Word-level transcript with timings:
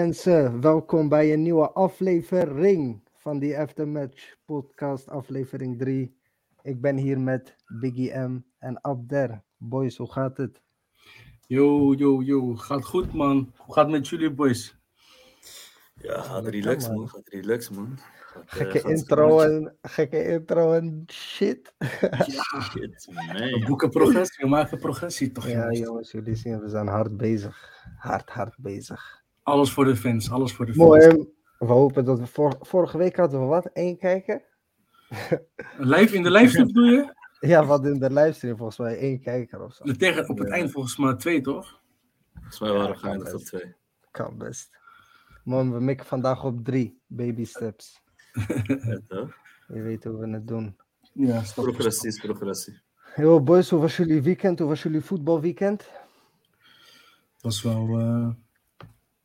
Mensen, 0.00 0.60
welkom 0.60 1.08
bij 1.08 1.32
een 1.32 1.42
nieuwe 1.42 1.70
aflevering 1.70 3.02
van 3.16 3.38
die 3.38 3.58
Aftermatch 3.58 4.34
podcast, 4.44 5.08
aflevering 5.08 5.78
3. 5.78 6.16
Ik 6.62 6.80
ben 6.80 6.96
hier 6.96 7.20
met 7.20 7.56
Biggie 7.80 8.18
M 8.18 8.44
en 8.58 8.84
Abder. 8.84 9.42
Boys, 9.56 9.96
hoe 9.96 10.12
gaat 10.12 10.36
het? 10.36 10.62
Yo, 11.46 11.94
yo, 11.94 12.22
yo. 12.22 12.54
Gaat 12.54 12.84
goed, 12.84 13.12
man. 13.12 13.52
Hoe 13.56 13.74
gaat 13.74 13.84
het 13.84 13.92
met 13.92 14.08
jullie, 14.08 14.30
boys? 14.30 14.76
Ja, 15.94 16.20
gaat 16.20 16.46
relax 16.46 16.88
man. 16.88 16.96
man, 16.96 17.08
gaat 17.08 17.28
relax 17.28 17.70
man. 17.70 17.98
Gaat, 17.98 18.44
eh, 18.44 18.50
Gekke 18.58 18.78
gaat 18.78 18.90
intro 18.90 19.40
en, 19.40 19.76
gekke 19.82 20.24
intro 20.24 20.72
en 20.72 21.04
shit. 21.12 21.74
Shit, 22.70 23.06
We 23.06 23.50
man. 23.50 23.64
boeken 23.66 23.90
progressie, 23.90 24.44
we 24.44 24.50
maken 24.50 24.78
progressie 24.78 25.32
toch, 25.32 25.46
Ja 25.46 25.52
jongens? 25.52 25.78
jongens, 25.78 26.10
jullie 26.10 26.34
zien, 26.34 26.60
we 26.60 26.68
zijn 26.68 26.86
hard 26.86 27.16
bezig. 27.16 27.84
Hard, 27.96 28.30
hard 28.30 28.54
bezig. 28.58 29.19
Alles 29.50 29.72
voor 29.72 29.84
de 29.84 29.96
fans, 29.96 30.30
alles 30.30 30.52
voor 30.52 30.66
de 30.66 30.74
fans. 30.74 30.88
Mooi, 31.06 31.26
we 31.58 31.66
hopen 31.66 32.04
dat 32.04 32.18
we 32.18 32.26
vor- 32.26 32.56
vorige 32.60 32.98
week 32.98 33.16
hadden 33.16 33.40
we 33.40 33.46
wat, 33.46 33.66
één 33.72 33.98
kijker? 33.98 34.42
Live 35.78 36.14
in 36.16 36.22
de 36.22 36.30
livestream 36.30 36.66
bedoel 36.66 36.84
je? 36.84 37.14
Ja, 37.40 37.64
wat 37.64 37.84
in 37.86 37.98
de 37.98 38.10
livestream 38.12 38.56
volgens 38.56 38.78
mij, 38.78 38.98
één 38.98 39.20
kijker 39.20 39.62
of 39.62 39.74
zo. 39.74 39.84
Tegen, 39.92 40.28
op 40.28 40.38
het 40.38 40.48
Ja. 40.48 40.54
eind 40.54 40.70
volgens 40.70 40.96
mij 40.96 41.14
twee, 41.14 41.40
toch? 41.40 41.80
Volgens 42.34 42.60
mij 42.60 42.72
waren 42.72 42.90
we 42.90 42.96
geëindigd 42.96 43.34
op 43.34 43.40
twee. 43.40 43.74
Kan 44.10 44.38
best. 44.38 44.78
Man, 45.44 45.72
we 45.72 45.80
mikken 45.80 46.06
vandaag 46.06 46.44
op 46.44 46.64
drie 46.64 47.00
baby 47.06 47.44
steps. 47.44 48.02
Ja, 48.66 48.98
toch? 49.08 49.30
Je 49.68 49.80
weet 49.82 50.04
hoe 50.04 50.18
we 50.18 50.28
het 50.28 50.48
doen. 50.48 50.76
Ja, 51.12 51.42
voor 51.44 51.64
Progressie 51.64 52.08
is 52.08 52.20
progressie. 52.20 52.80
Yo 53.16 53.40
boys, 53.42 53.70
hoe 53.70 53.80
was 53.80 53.96
jullie 53.96 54.22
weekend? 54.22 54.58
Hoe 54.58 54.68
was 54.68 54.82
jullie 54.82 55.00
voetbalweekend? 55.00 55.82
stap. 55.82 55.98
Was 57.40 57.62
wel, 57.62 57.98
eh, 57.98 58.28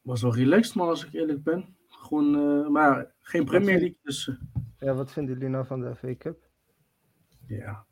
was 0.05 0.21
wel 0.21 0.35
relaxed, 0.35 0.75
man, 0.75 0.87
als 0.87 1.05
ik 1.05 1.13
eerlijk 1.13 1.43
ben. 1.43 1.75
Gewoon, 1.87 2.35
eh, 2.35 2.69
maar 2.69 3.13
geen 3.21 3.45
Premier 3.45 3.79
League, 3.79 3.97
dus 4.03 4.27
eh, 4.27 4.35
Ja, 4.79 4.93
wat 4.93 5.11
vinden 5.11 5.33
jullie 5.33 5.49
nou 5.49 5.65
van 5.65 5.79
de 5.81 5.95
FA 5.95 6.15
Cup? 6.15 6.43
ja. 7.47 7.85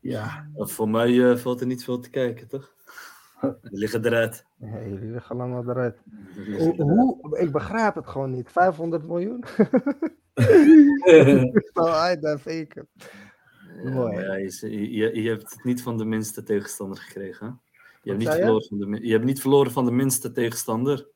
Ja, 0.00 0.48
Maar 0.54 0.68
Voor 0.68 0.88
mij 0.88 1.30
eh, 1.30 1.36
valt 1.36 1.60
er 1.60 1.66
niet 1.66 1.84
veel 1.84 1.98
te 1.98 2.10
kijken, 2.10 2.48
toch? 2.48 2.74
We 3.40 3.58
liggen 3.62 4.04
eruit. 4.04 4.46
Ja, 4.56 4.82
jullie 4.82 5.10
liggen 5.10 5.36
lang 5.36 5.68
eruit. 5.68 6.02
Hoe, 6.76 7.38
ik 7.38 7.52
begrijp 7.52 7.94
het 7.94 8.06
gewoon 8.06 8.30
niet. 8.30 8.50
500 8.52 9.06
miljoen? 9.06 9.44
Nou, 11.74 11.88
uit 11.88 12.20
de 12.20 12.38
FA 12.38 12.66
Cup. 12.66 12.88
Mooi. 13.82 14.14
maar 14.14 14.24
ja, 14.24 14.34
je, 14.34 14.92
je, 14.92 15.22
je 15.22 15.28
hebt 15.28 15.50
het 15.50 15.64
niet 15.64 15.82
van 15.82 15.98
de 15.98 16.04
minste 16.04 16.42
tegenstander 16.42 16.98
gekregen. 16.98 17.46
Hè? 17.46 17.52
Je, 18.02 18.10
hebt 18.10 18.18
niet 18.18 18.28
verloren 18.28 18.62
van 18.68 18.78
de, 18.78 19.06
je 19.06 19.12
hebt 19.12 19.24
niet 19.24 19.40
verloren 19.40 19.72
van 19.72 19.84
de 19.84 19.90
minste 19.90 20.32
tegenstander. 20.32 21.06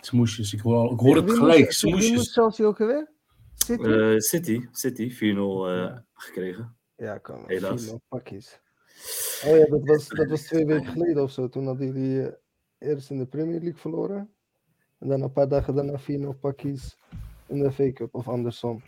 smoesjes, 0.00 0.52
ik 0.52 0.60
hoor, 0.60 0.92
ik 0.92 0.98
hoor 0.98 1.16
het 1.16 1.30
gelijk, 1.32 1.64
moest- 1.64 1.80
wie 1.82 1.92
moest 1.92 2.04
smoesjes. 2.06 2.32
Chelsea 2.32 2.66
ook 2.66 2.78
weer? 2.78 3.10
City? 3.54 3.82
Eh, 3.88 4.18
City, 4.18 4.66
City 4.72 5.10
4-0 5.10 5.68
eh, 5.68 5.96
gekregen. 6.14 6.76
ja, 6.96 7.18
kom. 7.18 7.44
helaas. 7.46 7.86
4-0 7.86 7.94
pakjes. 8.08 8.60
Oh 9.44 9.56
ja, 9.56 9.66
dat 9.66 9.80
was, 9.84 10.08
dat 10.08 10.28
was 10.28 10.42
twee 10.42 10.66
weken 10.66 10.86
geleden 10.86 11.22
of 11.22 11.30
zo. 11.30 11.48
Toen 11.48 11.66
hadden 11.66 11.86
jullie 11.86 12.26
eh, 12.26 12.32
eerst 12.78 13.10
in 13.10 13.18
de 13.18 13.26
Premier 13.26 13.60
League 13.60 13.80
verloren. 13.80 14.30
En 14.98 15.08
dan 15.08 15.22
een 15.22 15.32
paar 15.32 15.48
dagen 15.48 15.74
daarna 15.74 16.00
4-0 16.00 16.38
pakjes 16.40 16.96
in 17.46 17.58
de 17.58 17.72
FA 17.72 17.92
Cup 17.92 18.14
of 18.14 18.28
andersom. 18.28 18.82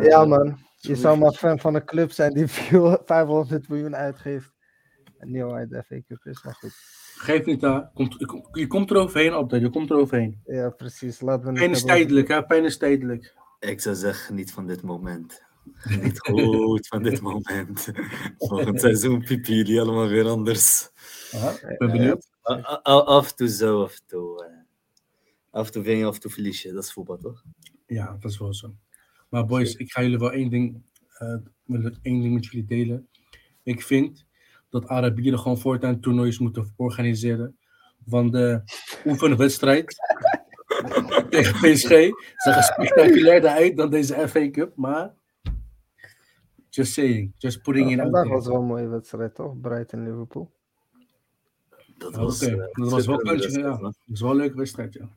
Ja, 0.00 0.24
man. 0.24 0.58
Je 0.76 0.94
zou 0.96 1.18
maar 1.18 1.32
fan 1.32 1.58
van 1.58 1.74
een 1.74 1.84
club 1.84 2.10
zijn 2.12 2.32
die 2.32 2.48
500 3.04 3.68
miljoen 3.68 3.96
uitgeeft. 3.96 4.52
Niet 5.24 5.42
uit 5.42 5.70
de 5.70 5.82
FA 5.86 6.00
Cup 6.08 6.24
is, 6.26 6.42
maar 6.42 6.54
goed. 6.54 6.72
Geef 7.16 7.44
niet 7.44 7.64
aan. 7.64 7.90
Komt, 7.94 8.14
je 8.18 8.26
komt- 8.26 8.48
je 8.52 8.66
komt 8.66 8.90
er 8.90 8.96
overheen, 8.96 9.32
Abdel. 9.32 9.60
Je 9.60 9.70
komt 9.70 9.90
er 9.90 9.96
overheen. 9.96 10.40
Ja, 10.46 10.70
precies. 10.70 11.20
Laten 11.20 11.46
we 11.52 11.58
Pijn 11.58 11.70
is 11.70 11.82
tijdelijk, 11.84 12.28
hè? 12.28 12.44
Pijn 12.44 12.64
is 12.64 12.76
tijdelijk. 12.78 13.34
Ik 13.60 13.80
zou 13.80 13.94
zeggen, 13.96 14.24
geniet 14.24 14.52
van 14.52 14.66
dit 14.66 14.82
moment. 14.82 15.42
Geniet 15.74 16.18
goed 16.18 16.86
van 16.88 17.02
dit 17.02 17.20
moment. 17.20 17.88
Volgend 18.38 18.80
seizoen 18.80 19.24
piepen 19.24 19.54
jullie 19.54 19.80
allemaal 19.80 20.08
weer 20.08 20.28
anders. 20.28 20.90
Ik 21.68 21.78
ben 21.78 21.90
benieuwd. 21.90 22.28
A- 22.50 22.80
a- 22.88 22.98
Af 23.04 23.30
en 23.30 23.36
toe 23.36 23.48
zo, 23.48 23.82
af 23.82 23.92
en 23.94 24.06
toe. 24.06 24.44
eh. 24.44 24.52
Af 25.50 25.66
en 25.66 25.72
toe 25.72 25.82
win 25.82 25.96
je, 25.98 26.04
af 26.04 26.14
en 26.14 26.20
toe 26.20 26.30
verlies 26.30 26.62
je. 26.62 26.72
Dat 26.72 26.84
is 26.84 26.92
voetbal, 26.92 27.18
toch? 27.18 27.42
Ja, 27.86 28.16
dat 28.20 28.30
is 28.30 28.38
wel 28.38 28.54
zo. 28.54 28.74
Maar 29.28 29.46
boys, 29.46 29.74
ik 29.74 29.92
ga 29.92 30.02
jullie 30.02 30.18
wel 30.18 30.32
één 30.32 30.50
ding, 30.50 30.82
eh, 31.18 31.36
wil 31.64 31.86
ik 31.86 31.96
één 32.02 32.20
ding 32.20 32.34
met 32.34 32.44
jullie 32.44 32.66
delen. 32.66 33.08
Ik 33.62 33.82
vind 33.82 34.23
dat 34.80 34.88
Arabieren 34.88 35.38
gewoon 35.38 35.58
voortaan 35.58 36.00
toernooien 36.00 36.42
moeten 36.42 36.72
organiseren. 36.76 37.58
Van 38.06 38.30
de 38.30 38.62
oefenwedstrijd 39.04 39.96
tegen 41.30 41.72
PSG. 41.72 41.88
Zag 42.36 42.56
er 42.56 42.62
spectaculairder 42.62 43.50
uit 43.50 43.76
dan 43.76 43.90
deze 43.90 44.28
FA 44.28 44.50
Cup, 44.50 44.76
maar... 44.76 45.14
Just 46.68 46.92
saying, 46.92 47.32
just 47.38 47.62
putting 47.62 47.92
it 47.92 47.98
out 47.98 48.10
vandaag 48.10 48.32
was 48.32 48.46
wel 48.46 48.56
een 48.56 48.66
mooie 48.66 48.88
wedstrijd, 48.88 49.34
toch? 49.34 49.60
Brighton-Liverpool. 49.60 50.52
Dat 51.98 52.16
was, 52.16 52.42
oké. 52.42 52.52
eh, 52.52 52.66
Dat 52.72 52.90
was 52.90 53.06
wel 53.06 53.16
kantje, 53.16 53.58
ja. 53.58 53.76
Dat 53.76 53.96
is 54.12 54.20
wel 54.20 54.30
een 54.30 54.36
leuke 54.36 54.56
wedstrijd, 54.56 54.92
ja. 54.92 55.08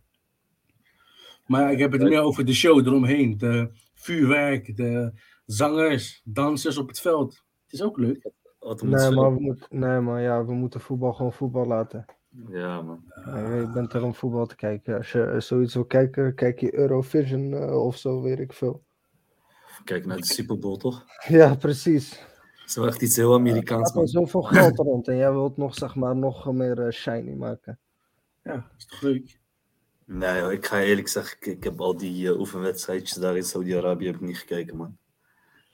Maar 1.45 1.71
ik 1.71 1.79
heb 1.79 1.91
het 1.91 2.01
meer 2.01 2.21
over 2.21 2.45
de 2.45 2.53
show 2.53 2.87
eromheen. 2.87 3.37
De 3.37 3.69
vuurwerk, 3.93 4.75
de 4.75 5.11
zangers, 5.45 6.21
dansers 6.23 6.77
op 6.77 6.87
het 6.87 6.99
veld. 6.99 7.31
Het 7.63 7.73
is 7.73 7.81
ook 7.81 7.97
leuk. 7.97 8.31
Wat 8.67 8.81
Nee, 8.81 9.11
maar, 9.11 9.33
we 9.33 9.39
moet, 9.39 9.67
nee, 9.69 9.99
maar 9.99 10.21
ja, 10.21 10.45
we 10.45 10.53
moeten 10.53 10.79
voetbal 10.79 11.13
gewoon 11.13 11.33
voetbal 11.33 11.65
laten. 11.65 12.05
Ja, 12.49 12.81
man. 12.81 13.03
Ja, 13.25 13.55
je 13.55 13.71
bent 13.73 13.93
er 13.93 14.03
om 14.03 14.13
voetbal 14.13 14.45
te 14.45 14.55
kijken. 14.55 14.97
Als 14.97 15.11
je 15.11 15.35
zoiets 15.37 15.73
wil 15.73 15.85
kijken, 15.85 16.35
kijk 16.35 16.59
je 16.59 16.75
Eurovision 16.75 17.53
eh, 17.53 17.85
of 17.85 17.97
zo, 17.97 18.21
weet 18.21 18.39
ik 18.39 18.53
veel. 18.53 18.83
Kijk 19.83 20.05
naar 20.05 20.17
de 20.17 20.25
Super 20.25 20.59
Bowl, 20.59 20.77
toch? 20.77 21.05
Ja, 21.27 21.55
precies. 21.55 22.09
Het 22.09 22.69
is 22.69 22.75
wel 22.75 22.87
echt 22.87 23.01
iets 23.01 23.15
heel 23.15 23.33
Er 23.33 23.39
Amerikaans, 23.39 23.81
gaat 23.81 23.91
er 23.91 23.97
man. 23.97 24.07
zoveel 24.07 24.41
geld 24.41 24.77
rond 24.77 25.07
en 25.07 25.17
jij 25.17 25.31
wilt 25.31 25.57
nog, 25.57 25.75
zeg 25.75 25.95
maar, 25.95 26.15
nog 26.15 26.51
meer 26.51 26.81
eh, 26.81 26.91
shiny 26.91 27.33
maken. 27.33 27.79
Ja, 28.43 28.53
dat 28.53 28.77
is 28.77 28.85
toch 28.85 29.01
leuk. 29.01 29.39
Nee, 30.05 30.39
joh, 30.39 30.51
ik 30.51 30.65
ga 30.65 30.81
eerlijk 30.81 31.07
zeggen, 31.07 31.37
ik, 31.39 31.45
ik 31.45 31.63
heb 31.63 31.81
al 31.81 31.97
die 31.97 32.27
eh, 32.29 32.39
oefenwedstrijdjes 32.39 33.17
daar 33.17 33.35
in 33.35 33.43
Saudi-Arabië 33.43 34.07
ik 34.07 34.21
niet 34.21 34.37
gekeken, 34.37 34.77
man. 34.77 34.97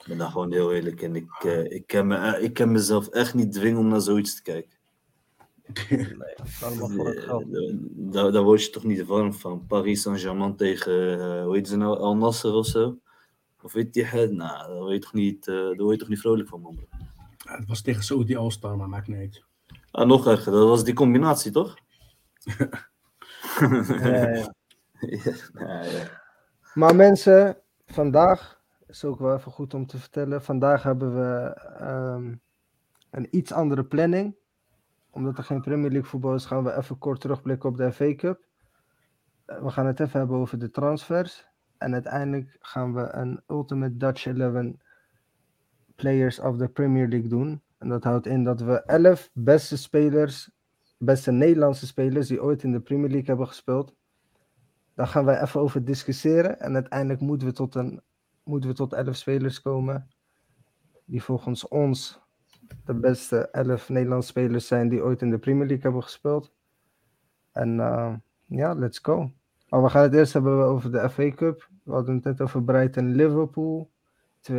Ik 0.03 0.09
ben 0.09 0.17
daar 0.17 0.29
gewoon 0.29 0.51
heel 0.51 0.73
eerlijk 0.73 1.01
in. 1.01 1.15
Ik, 1.15 1.29
eh, 1.43 1.71
ik, 1.71 1.87
kan 1.87 2.07
me, 2.07 2.15
eh, 2.15 2.43
ik 2.43 2.53
kan 2.53 2.71
mezelf 2.71 3.07
echt 3.07 3.33
niet 3.33 3.51
dwingen 3.51 3.79
om 3.79 3.87
naar 3.87 4.01
zoiets 4.01 4.35
te 4.35 4.41
kijken. 4.41 4.71
Nee, 5.89 6.35
allemaal 6.61 6.89
voor 6.89 7.07
het 7.07 7.17
Eh, 7.17 7.23
geld. 7.23 7.45
Daar, 8.13 8.31
daar 8.31 8.43
word 8.43 8.63
je 8.63 8.69
toch 8.69 8.83
niet 8.83 9.05
warm 9.05 9.33
van. 9.33 9.65
Paris 9.67 10.01
Saint-Germain 10.01 10.55
tegen, 10.55 11.19
eh, 11.19 11.43
hoe 11.43 11.55
heet 11.55 11.67
ze 11.67 11.77
nou, 11.77 11.97
Al 11.97 12.15
Nasser 12.17 12.53
of 12.53 12.65
zo? 12.65 12.97
Of 13.61 13.73
weet 13.73 13.95
je, 13.95 14.27
nou, 14.31 14.67
daar 14.67 14.79
word 14.79 14.93
je 14.93 14.99
toch 14.99 15.13
niet, 15.13 15.47
eh, 15.47 15.55
daar 15.55 15.75
word 15.75 15.91
je 15.93 15.97
toch 15.97 16.09
niet 16.09 16.19
vrolijk 16.19 16.49
van, 16.49 16.61
man. 16.61 16.79
Ja, 17.37 17.57
het 17.57 17.67
was 17.67 17.81
tegen 17.81 18.03
Saudi 18.03 18.35
All-Star, 18.35 18.77
maar 18.77 18.89
maakt 18.89 19.07
niet 19.07 19.17
uit. 19.17 19.43
Ah, 19.91 20.07
nog 20.07 20.27
erger, 20.27 20.51
dat 20.51 20.67
was 20.67 20.83
die 20.83 20.93
combinatie, 20.93 21.51
toch? 21.51 21.75
Ja, 23.99 24.29
ja. 24.29 24.53
ja, 25.53 25.83
ja. 25.83 26.21
Maar 26.73 26.95
mensen, 26.95 27.57
vandaag 27.85 28.61
is 28.93 29.05
ook 29.05 29.19
wel 29.19 29.35
even 29.35 29.51
goed 29.51 29.73
om 29.73 29.85
te 29.85 29.97
vertellen. 29.97 30.43
Vandaag 30.43 30.83
hebben 30.83 31.15
we 31.15 31.53
ehm, 31.79 32.35
een 33.09 33.27
iets 33.31 33.51
andere 33.51 33.83
planning. 33.83 34.35
Omdat 35.09 35.37
er 35.37 35.43
geen 35.43 35.61
Premier 35.61 35.91
League 35.91 36.09
voetbal 36.09 36.33
is, 36.33 36.45
gaan 36.45 36.63
we 36.63 36.75
even 36.75 36.97
kort 36.97 37.21
terugblikken 37.21 37.69
op 37.69 37.77
de 37.77 37.91
FA 37.91 38.15
Cup. 38.15 38.45
Eh, 39.45 39.61
We 39.61 39.69
gaan 39.69 39.85
het 39.85 39.99
even 39.99 40.19
hebben 40.19 40.37
over 40.37 40.59
de 40.59 40.69
transfers. 40.69 41.47
En 41.77 41.93
uiteindelijk 41.93 42.57
gaan 42.59 42.93
we 42.93 43.11
een 43.11 43.41
Ultimate 43.47 43.97
Dutch 43.97 44.25
11 44.25 44.73
Players 45.95 46.39
of 46.39 46.57
the 46.57 46.67
Premier 46.67 47.07
League 47.07 47.29
doen. 47.29 47.61
En 47.77 47.89
dat 47.89 48.03
houdt 48.03 48.25
in 48.25 48.43
dat 48.43 48.61
we 48.61 48.83
11 48.83 49.29
beste 49.33 49.77
spelers, 49.77 50.51
beste 50.97 51.31
Nederlandse 51.31 51.85
spelers 51.87 52.27
die 52.27 52.43
ooit 52.43 52.63
in 52.63 52.71
de 52.71 52.79
Premier 52.79 53.09
League 53.09 53.27
hebben 53.27 53.47
gespeeld, 53.47 53.95
daar 54.93 55.07
gaan 55.07 55.25
wij 55.25 55.41
even 55.41 55.59
over 55.59 55.85
discussiëren. 55.85 56.59
En 56.59 56.73
uiteindelijk 56.73 57.19
moeten 57.19 57.47
we 57.47 57.53
tot, 57.53 57.75
een, 57.75 58.01
moeten 58.43 58.69
we 58.69 58.75
tot 58.75 58.93
11 58.93 59.15
spelers 59.15 59.61
komen. 59.61 60.07
Die 61.05 61.23
volgens 61.23 61.67
ons 61.67 62.21
de 62.85 62.93
beste 62.93 63.37
11 63.37 63.89
Nederlandse 63.89 64.29
spelers 64.29 64.67
zijn 64.67 64.89
die 64.89 65.03
ooit 65.03 65.21
in 65.21 65.29
de 65.29 65.37
Premier 65.37 65.65
League 65.67 65.83
hebben 65.83 66.03
gespeeld. 66.03 66.53
En 67.51 67.79
eh, 67.79 68.13
ja, 68.45 68.73
let's 68.73 68.99
go. 68.99 69.31
Maar 69.69 69.83
we 69.83 69.89
gaan 69.89 70.01
het 70.03 70.13
eerst 70.13 70.33
hebben 70.33 70.65
over 70.65 70.91
de 70.91 71.09
FA 71.09 71.31
Cup. 71.31 71.69
We 71.83 71.91
hadden 71.91 72.15
het 72.15 72.23
net 72.23 72.41
over 72.41 72.63
Brighton 72.63 73.15
Liverpool. 73.15 73.91
2-1. 74.51 74.53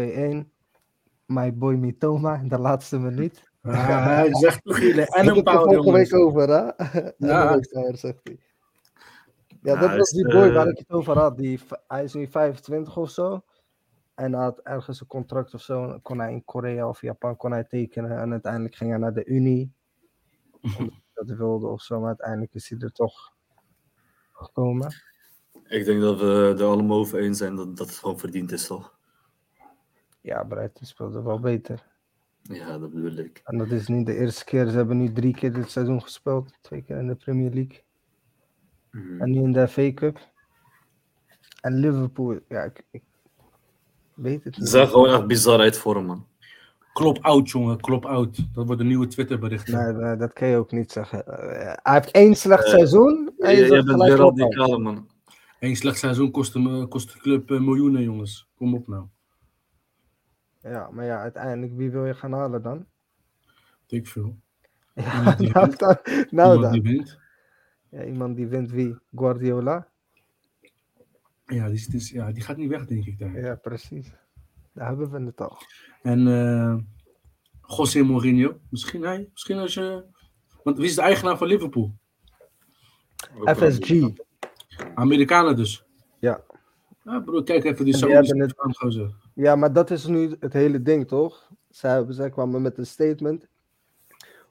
My 1.26 1.54
boy 1.54 1.74
Mitoma 1.74 2.34
in 2.38 2.48
de 2.48 2.58
laatste 2.58 2.98
minuut. 2.98 3.52
Ah, 3.62 4.04
hij 4.04 4.34
zegt 4.34 4.64
toch 4.64 4.78
jullie 4.78 5.06
en 5.06 5.28
een 5.28 5.44
er 5.44 5.52
vorige 5.52 5.74
jongens. 5.74 6.10
week 6.10 6.20
over, 6.20 6.48
hè? 6.48 6.62
Ja. 7.18 7.58
Ja. 7.60 7.62
zegt 7.96 8.20
hij. 8.22 8.38
Ja, 9.62 9.74
Ja, 9.74 9.80
dat 9.80 9.96
was 9.96 10.10
die 10.10 10.28
boy 10.28 10.48
eh, 10.48 10.54
waar 10.54 10.68
ik 10.68 10.78
het 10.78 10.90
over 10.90 11.18
had. 11.18 11.36
Die, 11.36 11.60
hij 11.88 12.04
is 12.04 12.14
nu 12.14 12.28
25 12.28 12.96
of 12.96 13.10
zo. 13.10 13.42
En 14.14 14.32
hij 14.32 14.42
had 14.42 14.60
ergens 14.60 15.00
een 15.00 15.06
contract 15.06 15.54
of 15.54 15.62
zo. 15.62 15.98
Kon 16.02 16.18
hij 16.18 16.32
in 16.32 16.44
Korea 16.44 16.88
of 16.88 17.00
Japan 17.00 17.36
kon 17.36 17.52
hij 17.52 17.64
tekenen. 17.64 18.18
En 18.18 18.30
uiteindelijk 18.30 18.74
ging 18.74 18.90
hij 18.90 18.98
naar 18.98 19.14
de 19.14 19.24
Unie. 19.24 19.72
dat 21.14 21.36
wilde 21.36 21.66
of 21.66 21.82
zo, 21.82 21.98
maar 21.98 22.08
uiteindelijk 22.08 22.54
is 22.54 22.68
hij 22.68 22.78
er 22.78 22.92
toch 22.92 23.34
gekomen. 24.32 24.94
Ik 25.64 25.84
denk 25.84 26.00
dat 26.00 26.20
we 26.20 26.54
er 26.58 26.64
allemaal 26.64 26.98
over 26.98 27.18
eens 27.18 27.38
zijn 27.38 27.56
dat, 27.56 27.76
dat 27.76 27.86
het 27.86 27.96
gewoon 27.96 28.18
verdiend 28.18 28.52
is, 28.52 28.66
toch? 28.66 28.98
Ja, 30.20 30.44
Brighton 30.44 30.86
speelde 30.86 31.22
wel 31.22 31.40
beter. 31.40 31.86
Ja, 32.42 32.78
dat 32.78 32.92
bedoel 32.92 33.16
ik. 33.16 33.40
En 33.44 33.58
dat 33.58 33.70
is 33.70 33.86
niet 33.86 34.06
de 34.06 34.16
eerste 34.16 34.44
keer. 34.44 34.66
Ze 34.66 34.76
hebben 34.76 34.98
nu 34.98 35.12
drie 35.12 35.34
keer 35.34 35.52
dit 35.52 35.70
seizoen 35.70 36.02
gespeeld. 36.02 36.58
Twee 36.60 36.82
keer 36.82 36.96
in 36.96 37.06
de 37.06 37.14
Premier 37.14 37.50
League. 37.50 37.82
Mhm. 38.90 39.20
En 39.20 39.30
nu 39.30 39.42
in 39.42 39.52
de 39.52 39.68
FA 39.68 39.92
Cup. 39.92 40.32
En 41.60 41.74
Liverpool, 41.74 42.40
ja, 42.48 42.62
ik, 42.62 42.84
ik 42.90 43.02
weet 44.14 44.44
het 44.44 44.58
niet. 44.58 44.68
gewoon 44.68 45.08
echt 45.08 45.26
bizar 45.26 45.58
uit 45.60 45.78
vorm, 45.78 46.06
man. 46.06 46.26
Klop 46.92 47.18
oud, 47.20 47.50
jongen. 47.50 47.80
Klop 47.80 48.04
oud. 48.04 48.54
Dat 48.54 48.66
wordt 48.66 48.80
een 48.80 48.86
nieuwe 48.86 49.06
Twitterbericht. 49.06 49.68
Nee, 49.68 49.92
nee, 49.92 50.16
dat 50.16 50.32
kan 50.32 50.48
je 50.48 50.56
ook 50.56 50.72
niet 50.72 50.92
zeggen. 50.92 51.26
Eh, 51.26 51.74
hij 51.82 51.94
heeft 51.94 52.10
één 52.10 52.34
slecht 52.34 52.64
Eh, 52.64 52.70
seizoen. 52.70 53.32
En 53.38 53.50
Je, 53.50 53.56
je 53.56 53.62
je 53.62 53.68
zegt 53.68 53.86
bent 53.86 54.54
weer 54.54 54.80
man. 54.80 55.08
Eén 55.60 55.76
slecht 55.76 55.98
seizoen 55.98 56.30
kost, 56.30 56.54
hem, 56.54 56.88
kost 56.88 57.12
de 57.12 57.18
club 57.18 57.50
eh, 57.50 57.60
miljoenen, 57.60 58.02
jongens. 58.02 58.48
Kom 58.56 58.74
op 58.74 58.88
nou. 58.88 59.06
Ja, 60.60 60.90
maar 60.90 61.04
ja, 61.04 61.20
uiteindelijk, 61.20 61.72
wie 61.76 61.90
wil 61.90 62.06
je 62.06 62.14
gaan 62.14 62.32
halen 62.32 62.62
dan? 62.62 62.86
Ik 63.86 64.06
veel. 64.06 64.36
Ja, 64.94 65.36
nou 65.38 65.76
dan. 65.76 65.98
Nou 66.30 66.54
Iemand 66.54 66.72
die 66.72 66.82
wint. 66.82 67.18
Ja, 67.90 68.04
iemand 68.04 68.36
die 68.36 68.46
wint 68.46 68.70
wie? 68.70 68.98
Guardiola? 69.14 69.88
Ja 71.46 71.68
die, 71.68 71.86
is- 71.94 72.10
ja, 72.10 72.32
die 72.32 72.42
gaat 72.42 72.56
niet 72.56 72.68
weg, 72.68 72.86
denk 72.86 73.04
ik. 73.06 73.18
Daar. 73.18 73.40
Ja, 73.40 73.54
precies. 73.54 74.12
Daar 74.72 74.88
hebben 74.88 75.10
we 75.10 75.20
het 75.24 75.40
al. 75.40 75.56
En 76.02 76.26
eh 76.28 76.76
José 77.76 78.02
Mourinho. 78.02 78.58
Misschien 78.70 79.02
hij. 79.02 79.28
Misschien 79.32 79.58
als 79.58 79.74
je... 79.74 80.04
Want 80.62 80.76
wie 80.76 80.86
is 80.86 80.94
de 80.94 81.02
eigenaar 81.02 81.38
van 81.38 81.46
Liverpool? 81.46 81.94
FSG. 83.44 84.10
Amerikanen 84.94 85.56
dus. 85.56 85.84
Ja. 86.18 86.44
Ja, 87.04 87.20
broer, 87.20 87.44
kijk 87.44 87.64
even 87.64 87.84
die 87.84 87.96
Saoedische 87.96 88.36
het-. 88.36 89.12
Ja, 89.34 89.56
maar 89.56 89.72
dat 89.72 89.90
is 89.90 90.06
nu 90.06 90.36
het 90.40 90.52
hele 90.52 90.82
ding, 90.82 91.08
toch? 91.08 91.50
Zij, 91.70 92.04
zij 92.08 92.30
kwamen 92.30 92.62
met 92.62 92.78
een 92.78 92.86
statement 92.86 93.48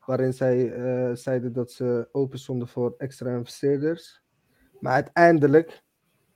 waarin 0.05 0.33
zij 0.33 0.71
eh, 0.71 1.15
zeiden 1.15 1.53
dat 1.53 1.71
ze 1.71 2.07
open 2.11 2.39
stonden 2.39 2.67
voor 2.67 2.93
extra 2.97 3.35
investeerders. 3.35 4.21
Maar 4.79 4.93
uiteindelijk 4.93 5.83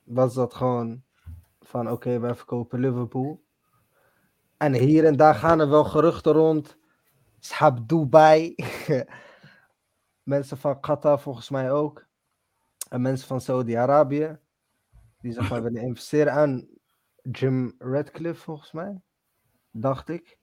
was 0.08 0.34
dat 0.34 0.54
gewoon 0.54 1.02
van 1.60 1.90
oké, 1.90 2.18
wij 2.18 2.34
verkopen 2.34 2.80
Liverpool. 2.80 3.44
En 4.56 4.72
hier 4.72 5.04
en 5.04 5.16
daar 5.16 5.34
gaan 5.34 5.60
er 5.60 5.68
wel 5.68 5.84
geruchten 5.84 6.32
rond. 6.32 6.78
Schap 7.38 7.88
Dubai. 7.88 8.54
mensen 10.22 10.56
van 10.56 10.80
Qatar 10.80 11.20
volgens 11.20 11.50
mij 11.50 11.72
ook. 11.72 12.06
En 12.88 13.00
mensen 13.00 13.26
van 13.26 13.40
Saudi-Arabië. 13.40 14.38
Die 15.20 15.32
zeg 15.32 15.50
maar 15.50 15.62
willen 15.62 15.82
investeren 15.82 16.32
aan 16.32 16.68
Jim 17.22 17.74
Radcliffe 17.78 18.42
volgens 18.42 18.72
mij. 18.72 19.00
Dacht 19.70 20.08
ik. 20.08 20.38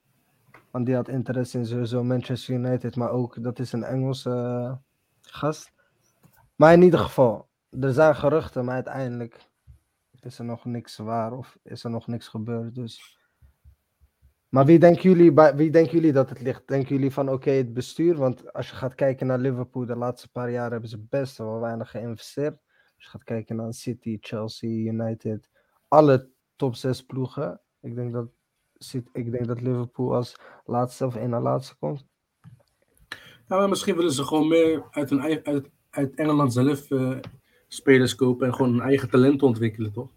Want 0.72 0.86
die 0.86 0.96
had 0.96 1.08
interesse 1.08 1.58
in 1.58 1.66
sowieso 1.66 2.04
Manchester 2.04 2.56
United. 2.56 2.96
Maar 2.96 3.10
ook, 3.10 3.44
dat 3.44 3.60
is 3.60 3.72
een 3.72 3.84
Engelse 3.84 4.30
eh, 4.30 4.76
gast. 5.22 5.72
Maar 6.56 6.74
in 6.74 6.82
ieder 6.82 7.00
geval, 7.00 7.50
er 7.70 7.94
zijn 7.94 8.16
geruchten, 8.16 8.66
maar 8.66 8.76
uiteindelijk 8.76 9.50
is 10.26 10.40
er 10.40 10.46
nog 10.46 10.66
niks 10.66 10.98
waar 10.98 11.34
of 11.34 11.58
is 11.64 11.84
er 11.84 11.90
nog 11.90 12.08
niks 12.08 12.28
gebeurd. 12.28 12.76
Dus. 12.76 13.20
Maar 14.50 14.66
wie 14.66 14.80
denken, 14.80 15.02
jullie, 15.02 15.32
wie 15.56 15.72
denken 15.72 15.94
jullie 15.94 16.14
dat 16.14 16.30
het 16.30 16.42
ligt? 16.42 16.68
Denken 16.68 16.96
jullie 16.96 17.12
van 17.12 17.30
oké, 17.30 17.50
het 17.50 17.74
bestuur? 17.74 18.16
Want 18.16 18.54
als 18.54 18.70
je 18.70 18.76
gaat 18.76 18.96
kijken 18.96 19.28
naar 19.28 19.40
Liverpool, 19.40 19.86
de 19.86 19.96
laatste 19.96 20.32
paar 20.32 20.52
jaar 20.52 20.72
hebben 20.72 20.90
ze 20.90 21.00
best 21.10 21.38
wel 21.38 21.60
weinig 21.60 21.92
geïnvesteerd. 21.92 22.58
Als 22.96 23.04
je 23.04 23.10
gaat 23.10 23.24
kijken 23.24 23.56
naar 23.56 23.74
City, 23.74 24.18
Chelsea, 24.22 24.92
United, 24.92 25.50
alle 25.88 26.30
top 26.56 26.76
6 26.76 27.06
ploegen. 27.06 27.62
Ik 27.82 27.96
denk 27.96 28.14
dat, 28.14 28.28
ik 29.14 29.32
denk 29.32 29.48
dat 29.48 29.62
Liverpool 29.62 30.16
als 30.16 30.36
laatste 30.66 31.06
of 31.06 31.16
één 31.16 31.30
na 31.30 31.42
laatste 31.42 31.76
komt. 31.78 32.06
Maar 33.48 33.70
misschien 33.70 33.96
willen 33.96 34.12
ze 34.12 34.24
gewoon 34.24 34.48
meer 34.48 34.84
uit, 34.92 35.12
eigen- 35.12 35.46
uit, 35.46 35.70
uit 35.90 36.16
Engeland 36.16 36.54
zelf 36.54 36.92
eh, 36.92 37.18
spelers 37.68 38.16
kopen 38.16 38.48
en 38.48 38.54
gewoon 38.56 38.72
hun 38.72 38.82
eigen 38.82 39.10
talent 39.10 39.44
ontwikkelen, 39.44 39.92
toch? 39.92 40.15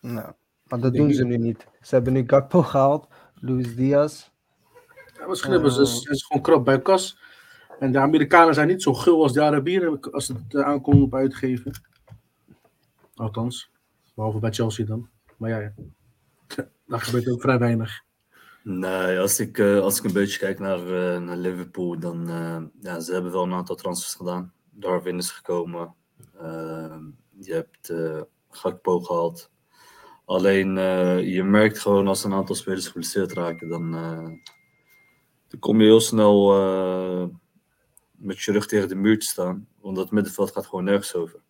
Nou, 0.00 0.32
maar 0.64 0.80
dat 0.80 0.94
doen 0.94 1.12
ze 1.12 1.24
nu 1.24 1.36
niet. 1.36 1.66
Ze 1.80 1.94
hebben 1.94 2.12
nu 2.12 2.24
Gakpo 2.26 2.62
gehaald, 2.62 3.08
Luis 3.34 3.76
Diaz. 3.76 4.28
Ja, 5.18 5.26
misschien 5.26 5.52
hebben 5.52 5.72
ze, 5.72 5.84
zijn 5.84 6.16
ze 6.16 6.24
gewoon 6.24 6.42
krap 6.42 6.64
bij 6.64 6.80
kas. 6.80 7.18
En 7.78 7.92
de 7.92 7.98
Amerikanen 7.98 8.54
zijn 8.54 8.68
niet 8.68 8.82
zo 8.82 8.94
gul 8.94 9.22
als 9.22 9.32
de 9.32 9.42
Arabieren 9.42 10.00
als 10.00 10.28
het 10.28 10.54
uh, 10.54 10.64
aankomt 10.64 11.02
op 11.02 11.14
uitgeven. 11.14 11.72
Althans, 13.14 13.70
behalve 14.14 14.38
bij 14.38 14.52
Chelsea 14.52 14.86
dan. 14.86 15.08
Maar 15.36 15.50
ja, 15.50 15.58
ja. 15.58 15.72
daar 16.86 17.00
gebeurt 17.00 17.28
ook 17.28 17.40
vrij 17.40 17.58
weinig. 17.58 18.02
Nee, 18.62 19.18
als 19.18 19.40
ik, 19.40 19.58
eh, 19.58 19.80
als 19.80 19.98
ik 19.98 20.04
een 20.04 20.12
beetje 20.12 20.38
kijk 20.38 20.58
naar, 20.58 20.78
eh, 20.78 21.20
naar 21.20 21.36
Liverpool, 21.36 21.98
dan 21.98 22.30
uh, 22.30 22.62
ja, 22.80 23.00
ze 23.00 23.12
hebben 23.12 23.32
wel 23.32 23.42
een 23.42 23.52
aantal 23.52 23.76
transfers 23.76 24.14
gedaan. 24.14 24.52
Darwin 24.70 25.18
is 25.18 25.30
gekomen. 25.30 25.94
Uh, 26.42 26.96
je 27.38 27.52
hebt 27.52 27.90
uh, 27.90 28.20
Gakpo 28.50 29.00
gehaald. 29.00 29.50
Alleen 30.30 30.76
uh, 30.76 31.34
je 31.34 31.42
merkt 31.42 31.78
gewoon 31.78 32.08
als 32.08 32.24
een 32.24 32.32
aantal 32.32 32.54
spelers 32.54 32.86
geblesseerd 32.86 33.32
raken, 33.32 33.68
dan, 33.68 33.90
dan 35.48 35.58
kom 35.58 35.80
je 35.80 35.86
heel 35.86 36.00
snel 36.00 36.60
uh, 36.60 37.26
met 38.10 38.40
je 38.40 38.52
rug 38.52 38.66
tegen 38.66 38.88
de 38.88 38.94
muur 38.94 39.18
te 39.18 39.26
staan. 39.26 39.68
Want 39.80 39.96
het 39.96 40.10
middenveld 40.10 40.52
gaat 40.52 40.66
gewoon 40.66 40.84
nergens 40.84 41.14
over. 41.14 41.40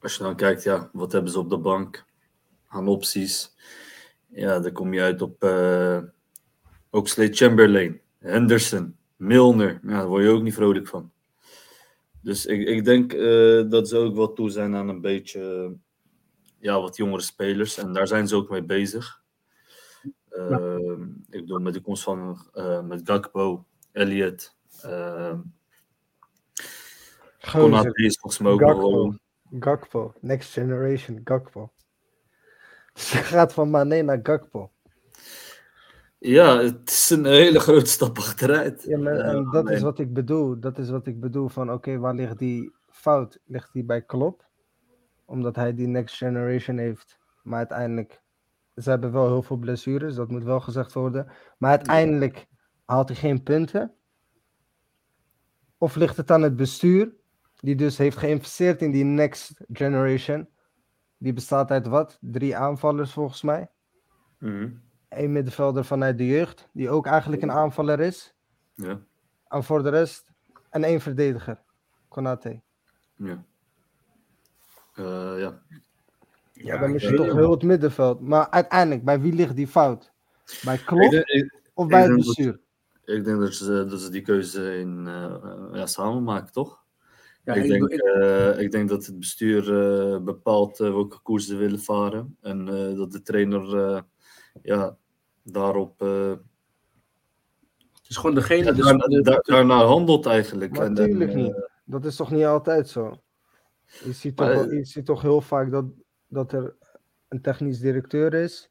Als 0.00 0.16
je 0.16 0.22
dan 0.22 0.36
kijkt, 0.36 0.62
ja, 0.62 0.90
wat 0.92 1.12
hebben 1.12 1.32
ze 1.32 1.38
op 1.38 1.50
de 1.50 1.58
bank 1.58 2.04
aan 2.68 2.88
opties? 2.88 3.56
Ja, 4.26 4.60
dan 4.60 4.72
kom 4.72 4.92
je 4.92 5.02
uit 5.02 5.22
op 5.22 5.42
Oxlade 6.90 7.34
Chamberlain, 7.34 8.00
Henderson, 8.18 8.96
Milner. 9.16 9.80
Ja, 9.82 9.88
daar 9.88 10.06
word 10.06 10.22
je 10.22 10.30
ook 10.30 10.42
niet 10.42 10.54
vrolijk 10.54 10.88
van. 10.88 11.12
Dus 12.28 12.46
ik, 12.46 12.68
ik 12.68 12.84
denk 12.84 13.12
uh, 13.12 13.70
dat 13.70 13.88
ze 13.88 13.96
ook 13.96 14.14
wel 14.14 14.32
toe 14.32 14.50
zijn 14.50 14.74
aan 14.74 14.88
een 14.88 15.00
beetje 15.00 15.72
ja, 16.58 16.80
wat 16.80 16.96
jongere 16.96 17.22
spelers. 17.22 17.78
En 17.78 17.92
daar 17.92 18.06
zijn 18.06 18.28
ze 18.28 18.36
ook 18.36 18.50
mee 18.50 18.62
bezig. 18.62 19.22
Uh, 20.30 20.50
ja. 20.50 20.76
Ik 21.30 21.40
bedoel, 21.40 21.58
met 21.58 21.74
de 21.74 21.80
komst 21.80 22.02
van 22.02 22.48
uh, 22.54 22.82
met 22.82 23.00
Gakpo, 23.04 23.64
Elliot. 23.92 24.56
Uh, 24.84 25.38
Konate 27.52 28.04
is 28.04 28.18
volgens 28.18 28.42
mij 28.42 28.52
ook 28.52 28.60
Gakpo. 28.60 28.90
wel. 28.90 29.18
Gakpo, 29.60 30.14
next 30.20 30.52
generation 30.52 31.20
Gakpo. 31.24 31.72
Ze 32.94 33.16
gaat 33.16 33.52
van 33.52 33.70
Mane 33.70 34.02
naar 34.02 34.20
Gakpo. 34.22 34.70
Ja, 36.18 36.58
het 36.58 36.90
is 36.90 37.10
een 37.10 37.24
hele 37.24 37.60
grote 37.60 37.86
stap 37.86 38.18
achteruit. 38.18 38.82
Ja, 38.82 38.98
maar, 38.98 39.18
en 39.18 39.36
Uh, 39.36 39.52
dat 39.52 39.70
is 39.70 39.80
wat 39.80 39.98
ik 39.98 40.12
bedoel. 40.12 40.60
Dat 40.60 40.78
is 40.78 40.90
wat 40.90 41.06
ik 41.06 41.20
bedoel 41.20 41.48
van 41.48 41.72
oké, 41.72 41.98
waar 41.98 42.14
ligt 42.14 42.38
die 42.38 42.72
fout? 42.86 43.40
Ligt 43.44 43.72
die 43.72 43.84
bij 43.84 44.02
Klopp? 44.02 44.46
Omdat 45.24 45.56
hij 45.56 45.74
die 45.74 45.86
next 45.86 46.16
generation 46.16 46.78
heeft. 46.78 47.18
Maar 47.42 47.58
uiteindelijk, 47.58 48.22
ze 48.74 48.90
hebben 48.90 49.12
wel 49.12 49.26
heel 49.26 49.42
veel 49.42 49.56
blessures, 49.56 50.14
dat 50.14 50.30
moet 50.30 50.44
wel 50.44 50.60
gezegd 50.60 50.92
worden. 50.92 51.26
Maar 51.58 51.70
uiteindelijk 51.70 52.46
haalt 52.84 53.08
hij 53.08 53.16
geen 53.16 53.42
punten. 53.42 53.94
Of 55.78 55.94
ligt 55.96 56.16
het 56.16 56.30
aan 56.30 56.42
het 56.42 56.56
bestuur, 56.56 57.14
die 57.56 57.74
dus 57.74 57.98
heeft 57.98 58.16
geïnvesteerd 58.16 58.82
in 58.82 58.90
die 58.90 59.04
next 59.04 59.60
generation. 59.72 60.48
Die 61.18 61.32
bestaat 61.32 61.70
uit 61.70 61.86
wat? 61.86 62.18
Drie 62.20 62.56
aanvallers 62.56 63.12
volgens 63.12 63.42
mij. 63.42 63.70
Mhm, 64.38 64.70
Eén 65.08 65.32
middenvelder 65.32 65.84
vanuit 65.84 66.18
de 66.18 66.26
jeugd, 66.26 66.68
die 66.72 66.90
ook 66.90 67.06
eigenlijk 67.06 67.42
een 67.42 67.50
aanvaller 67.52 68.00
is. 68.00 68.34
Ja, 68.74 69.00
En 69.48 69.64
voor 69.64 69.82
de 69.82 69.88
rest, 69.88 70.30
en 70.70 70.84
één 70.84 71.00
verdediger. 71.00 71.60
Konate. 72.08 72.60
ja. 73.16 73.44
Eh, 74.94 75.04
ja. 75.38 75.62
Ja, 76.52 76.78
dan 76.78 76.94
is 76.94 77.02
je 77.02 77.08
weet 77.08 77.16
toch 77.16 77.32
heel 77.34 77.50
het 77.50 77.62
middenveld. 77.62 78.20
Maar 78.20 78.50
uiteindelijk, 78.50 79.04
bij 79.04 79.20
wie 79.20 79.32
ligt 79.32 79.56
die 79.56 79.66
fout? 79.68 80.12
Bij 80.64 80.78
Klopp 80.78 81.12
ik, 81.12 81.60
of 81.74 81.86
bij 81.86 82.00
het 82.00 82.08
dat- 82.08 82.18
bestuur? 82.18 82.60
ik 83.04 83.24
denk 83.24 83.40
dat, 83.40 83.54
ze, 83.54 83.86
dat 83.88 84.00
ze 84.00 84.10
die 84.10 84.22
keuze 84.22 84.78
in, 84.78 85.06
eh, 85.06 85.68
ja, 85.72 85.86
samen 85.86 86.22
maken, 86.22 86.52
toch? 86.52 86.84
Ja, 87.44 87.54
ik, 87.54 87.62
ik 87.62 87.68
denk, 87.70 87.88
ik- 87.88 88.00
eh, 88.00 88.58
ik 88.60 88.70
denk 88.70 88.88
dat 88.88 89.06
het 89.06 89.18
bestuur 89.18 89.62
eh, 90.12 90.18
bepaalt 90.20 90.78
welke 90.78 91.18
koers 91.22 91.46
ze 91.46 91.56
willen 91.56 91.80
varen. 91.80 92.36
En 92.40 92.68
eh, 92.68 92.96
dat 92.96 93.12
de 93.12 93.22
trainer 93.22 93.76
eh, 93.78 94.00
ja, 94.62 94.96
daarop 95.42 96.02
eh, 96.02 96.30
Het 97.92 98.08
is 98.08 98.16
gewoon 98.16 98.34
degene. 98.34 98.72
Dus, 98.72 98.84
daar, 98.84 99.22
daar, 99.22 99.40
daarnaar 99.42 99.84
handelt 99.84 100.26
eigenlijk. 100.26 100.72
Maar 100.76 100.86
En, 100.86 100.94
tuurlijk 100.94 101.30
eh, 101.30 101.36
niet. 101.36 101.68
Dat 101.84 102.04
is 102.04 102.16
toch 102.16 102.30
niet 102.30 102.44
altijd 102.44 102.88
zo? 102.88 103.20
Je 104.04 104.12
ziet 104.12 104.36
toch, 104.36 104.46
Maar, 104.46 104.56
wel- 104.56 104.70
je 104.72 104.84
ziet 104.84 105.06
toch 105.06 105.22
heel 105.22 105.40
vaak 105.40 105.70
dat, 105.70 105.84
dat 106.28 106.52
er 106.52 106.74
een 107.28 107.40
technisch 107.40 107.78
directeur 107.80 108.34
is. 108.34 108.70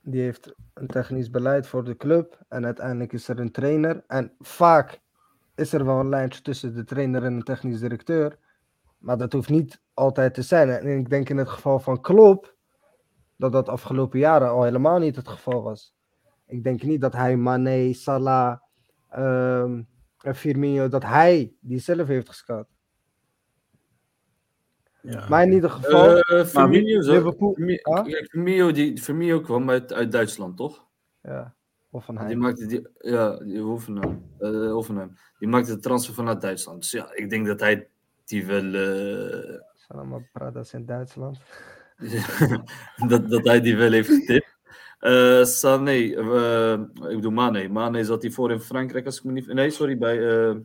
die 0.00 0.20
heeft 0.22 0.54
een 0.74 0.86
technisch 0.86 1.30
beleid 1.30 1.66
voor 1.66 1.84
de 1.84 1.96
club. 1.96 2.38
En 2.48 2.64
uiteindelijk 2.64 3.12
is 3.12 3.28
er 3.28 3.38
een 3.40 3.50
trainer. 3.52 4.04
En 4.06 4.32
vaak 4.38 5.00
is 5.54 5.72
er 5.72 5.84
wel 5.84 6.00
een 6.00 6.08
lijntje 6.08 6.42
tussen 6.42 6.74
de 6.74 6.84
trainer 6.84 7.24
en 7.24 7.38
de 7.38 7.44
technisch 7.44 7.80
directeur. 7.80 8.38
Maar 8.98 9.18
dat 9.18 9.32
hoeft 9.32 9.48
niet 9.48 9.80
altijd 9.94 10.34
te 10.34 10.42
zijn. 10.42 10.68
En 10.70 10.98
ik 10.98 11.10
denk 11.10 11.28
in 11.28 11.36
het 11.36 11.48
geval 11.48 11.78
van 11.80 12.00
Klopp 12.00 12.54
dat 13.38 13.52
dat 13.52 13.68
afgelopen 13.68 14.18
jaren 14.18 14.48
al 14.50 14.62
helemaal 14.64 14.98
niet 14.98 15.16
het 15.16 15.28
geval 15.28 15.62
was. 15.62 15.94
Ik 16.46 16.64
denk 16.64 16.82
niet 16.82 17.00
dat 17.00 17.12
hij 17.12 17.36
Mane, 17.36 17.92
Salah 17.92 18.58
ehm, 19.08 19.82
en 20.22 20.34
Firmino, 20.34 20.88
dat 20.88 21.02
hij 21.04 21.54
die 21.60 21.78
zelf 21.78 22.06
heeft 22.08 22.28
gescout. 22.28 22.66
Ja. 25.02 25.28
Maar 25.28 25.42
in 25.42 25.52
ieder 25.52 25.70
geval, 25.70 26.18
Eh, 26.18 26.44
Firmino, 26.44 27.00
zo- 27.00 27.12
Liverpool- 27.12 27.56
Ah? 27.82 28.04
Firmino, 28.30 28.70
die, 28.72 28.98
Firmino 28.98 29.40
kwam 29.40 29.70
uit, 29.70 29.92
uit 29.92 30.12
Duitsland, 30.12 30.56
toch? 30.56 30.86
ja, 31.22 31.54
of 31.90 32.04
van 32.04 32.26
Die 32.26 32.36
maakte 32.36 32.66
die, 32.66 32.88
ja, 32.98 33.36
die 33.36 33.60
Hoffenheim, 33.60 34.22
eh, 34.38 34.70
Hoffenheim. 34.72 35.16
Die 35.38 35.48
maakte 35.48 35.74
de 35.74 35.80
transfer 35.80 36.14
vanuit 36.14 36.40
Duitsland. 36.40 36.80
Dus 36.80 36.90
ja, 36.90 37.14
ik 37.14 37.30
denk 37.30 37.46
dat 37.46 37.60
hij 37.60 37.88
die 38.24 38.46
wel. 38.46 38.64
eh, 38.64 39.58
Zijn 39.74 39.98
allemaal 39.98 40.22
Pradas 40.32 40.72
in 40.72 40.86
Duitsland. 40.86 41.38
dat, 43.08 43.30
dat 43.30 43.44
hij 43.44 43.60
die 43.60 43.76
wel 43.76 43.92
heeft 43.92 44.08
getipt. 44.08 44.56
Eh 44.98 45.44
Sané, 45.44 45.90
eh, 45.90 46.72
ik 47.10 47.14
bedoel 47.14 47.30
Mane. 47.30 47.68
Mane 47.68 48.04
zat 48.04 48.22
hij 48.22 48.30
voor 48.30 48.50
in 48.50 48.60
Frankrijk, 48.60 49.06
als 49.06 49.18
ik 49.18 49.24
me 49.24 49.32
niet... 49.32 49.46
Nee, 49.46 49.70
sorry, 49.70 49.98
bij, 49.98 50.48
eh, 50.48 50.56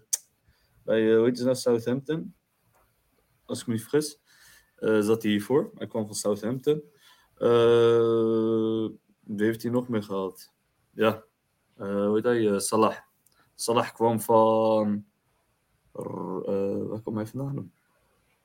bij 0.84 1.16
hoe 1.16 1.26
heet 1.26 1.38
het 1.38 1.46
nou, 1.46 1.56
Southampton. 1.56 2.36
Als 3.46 3.62
ik 3.62 3.68
me 3.68 3.74
niet 3.74 3.82
vergis. 3.82 4.22
Zat 4.76 5.22
hij 5.22 5.32
hiervoor. 5.32 5.72
Hij 5.76 5.88
kwam 5.88 6.06
van 6.06 6.16
Southampton. 6.16 6.84
Wie 9.20 9.46
heeft 9.46 9.62
hij 9.62 9.72
nog 9.72 9.88
meer 9.88 10.04
gehad? 10.04 10.54
Ja, 10.92 11.24
hoe 11.76 12.12
heet 12.14 12.24
hij? 12.24 12.60
Salah. 12.60 12.98
Salah 13.56 13.94
kwam 13.94 14.22
van... 14.22 15.06
waar 15.92 17.02
kwam 17.02 17.16
hij 17.16 17.26
vandaan? 17.26 17.72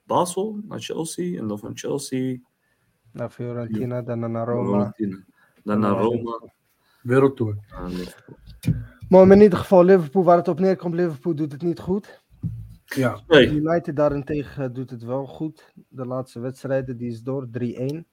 Basel 0.05 0.61
naar 0.65 0.81
Chelsea. 0.81 1.39
En 1.39 1.49
dan 1.49 1.59
van 1.59 1.77
Chelsea 1.79 2.39
Naar 3.13 3.31
Fiorentina, 3.31 4.03
dan 4.03 4.31
naar 4.31 4.47
Roma. 4.47 4.93
Fiorentina. 4.97 5.25
Dan 5.65 5.81
naar 5.81 5.97
Roma. 5.97 6.41
Wereldtour. 7.03 7.57
naar 7.71 7.89
Liverpool. 7.89 8.37
Maar 9.09 9.31
in 9.31 9.41
ieder 9.41 9.59
geval, 9.59 9.85
Liverpool, 9.85 10.25
waar 10.25 10.37
het 10.37 10.49
op 10.49 10.61
neerkomt, 10.61 10.95
Liverpool 10.95 11.35
doet 11.35 11.53
het 11.53 11.63
niet 11.63 11.79
goed. 11.79 12.23
Ja, 12.85 13.21
Nee, 13.27 13.51
United 13.51 13.97
daarentegen 13.97 14.73
doet 14.73 14.91
het 14.91 15.03
wel 15.03 15.27
goed. 15.27 15.73
De 15.89 16.07
laatste 16.07 16.41
wedstrijden, 16.41 16.97
die 16.97 17.11
is 17.11 17.23
door, 17.23 17.49
3-1. 17.59 18.05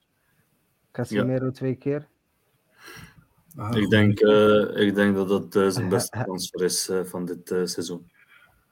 Casemiro 0.92 1.52
twee 1.52 1.76
keer. 1.76 2.08
Ah, 3.56 3.78
ik 3.78 3.90
denk, 3.90 4.20
eh, 4.20 4.88
ik 4.88 4.96
denk 4.96 5.16
dat 5.16 5.30
dat 5.30 5.56
eh, 5.56 5.68
zijn 5.68 5.90
beste 5.90 6.20
transfer 6.24 6.64
is 6.64 6.90
eh, 6.90 7.04
van 7.04 7.26
dit 7.26 7.52
eh, 7.52 7.66
seizoen. 7.66 8.12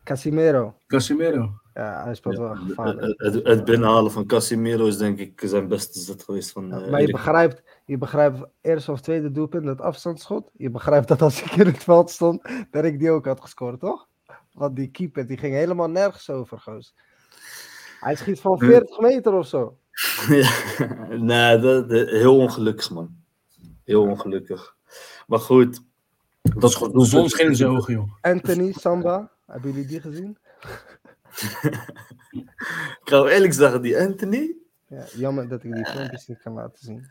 Casemiro. 0.04 0.78
Casemiro. 0.88 1.62
Ja, 1.74 2.04
hij 2.04 2.16
speelt 2.16 2.38
wel 2.38 2.56
gevaarlijk. 2.56 3.02
het, 3.02 3.34
het, 3.34 3.48
het 3.48 3.66
binnenhalen 3.66 4.12
van 4.12 4.26
Casemiro 4.26 4.86
is 4.86 4.98
denk 4.98 5.20
ik 5.20 5.42
zijn 5.46 5.68
beste 5.68 6.00
zet 6.00 6.24
geweest 6.24 6.52
van. 6.52 6.68
Ja, 6.68 6.82
eh, 6.82 6.92
maar 6.92 7.02
je 7.02 7.12
begrijpt, 7.12 7.64
je 7.86 7.98
begrijpt 7.98 8.46
eerste 8.62 8.92
of 8.92 9.02
tweede 9.02 9.32
doelpunt, 9.32 9.66
dat 9.66 9.82
afstandsschot. 9.82 10.50
Je 10.54 10.70
begrijpt 10.70 11.08
dat 11.08 11.22
als 11.22 11.44
ik 11.44 11.52
in 11.52 11.66
het 11.66 11.84
veld 11.84 12.10
stond, 12.10 12.42
dat 12.72 12.84
ik 12.84 13.00
die 13.00 13.12
ook 13.12 13.26
had 13.26 13.42
gescoord, 13.42 13.80
toch? 13.80 14.08
Want 14.52 14.76
die 14.76 14.88
keeper, 14.88 15.28
die 15.28 15.38
ging 15.38 15.54
helemaal 15.54 15.90
nergens 15.90 16.30
over, 16.30 16.60
goos. 16.60 16.96
Hij 18.00 18.16
schiet 18.16 18.40
van 18.40 18.60
40 18.60 19.00
meter 19.00 19.34
of 19.34 19.48
zo. 19.48 19.78
ja, 20.30 20.52
nee, 21.10 21.60
dat, 21.60 21.90
dat- 21.90 22.10
heel 22.10 22.38
ongelukkig 22.38 22.92
man. 22.92 23.16
Heel 23.84 24.02
ongelukkig. 24.02 24.76
Maar 25.28 25.40
goed. 25.40 25.84
Dat 26.42 26.70
is 26.70 26.76
gewoon 26.76 26.94
De 26.94 27.06
zon 27.06 27.30
scheen 27.30 27.48
in 27.48 27.56
zijn 27.56 27.70
ogen, 27.70 27.94
joh. 27.94 28.12
Anthony 28.22 28.72
Samba, 28.72 29.32
hebben 29.46 29.72
jullie 29.72 29.88
die 29.88 30.02
gezien? 30.02 30.38
Ik 32.32 33.10
ga 33.10 33.26
eerlijk 33.28 33.54
zeggen, 33.54 33.82
die 33.82 34.00
Anthony. 34.00 34.56
Ja, 34.88 35.04
jammer 35.16 35.48
dat 35.48 35.64
ik 35.64 35.74
die 35.76 35.86
filmpjes 35.86 36.28
niet 36.28 36.42
kan 36.42 36.54
laten 36.54 36.80
zien. 36.86 37.06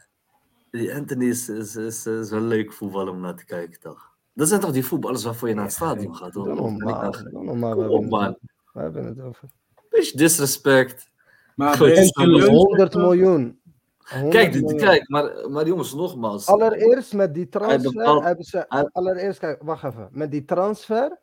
Die 0.71 0.95
Anthony 0.95 1.25
is, 1.25 1.49
is, 1.49 1.77
is, 1.77 2.07
is 2.07 2.31
wel 2.31 2.41
leuk 2.41 2.73
voetbal 2.73 3.09
om 3.09 3.21
naar 3.21 3.35
te 3.37 3.45
kijken, 3.45 3.81
toch? 3.81 4.11
Dat 4.33 4.49
zijn 4.49 4.61
toch 4.61 4.73
die 4.73 4.85
voetballers 4.85 5.25
waarvoor 5.25 5.49
je 5.49 5.55
naar 5.55 5.65
het 5.65 5.73
stadion 5.73 6.17
gaat, 6.17 6.35
hoor? 6.35 6.47
Normaal, 6.55 7.15
normaal. 7.31 7.77
We 7.77 7.83
hebben, 7.93 8.23
het, 8.23 8.37
we 8.73 8.81
hebben 8.81 9.05
het 9.07 9.21
over. 9.21 9.49
Beetje 9.89 10.17
disrespect. 10.17 11.11
Maar 11.57 11.77
Goed. 11.77 11.79
ben 11.87 11.89
je 11.95 12.01
Anthony, 12.01 12.41
serieus? 12.41 12.49
100 12.57 12.95
miljoen. 12.95 13.61
100 13.99 14.33
Kijk, 14.33 14.53
miljoen. 14.55 14.77
kijk 14.79 15.09
maar, 15.09 15.51
maar 15.51 15.67
jongens, 15.67 15.95
nogmaals. 15.95 16.47
Allereerst 16.47 17.13
met 17.13 17.35
die 17.35 17.49
transfer 17.49 17.93
bepaalt- 17.93 18.25
hebben 18.25 18.45
ze. 18.45 18.65
hij- 18.69 18.89
Allereerst, 18.93 19.39
kijk, 19.39 19.63
wacht 19.63 19.85
even. 19.85 20.09
Met 20.11 20.31
die 20.31 20.45
transfer 20.45 21.19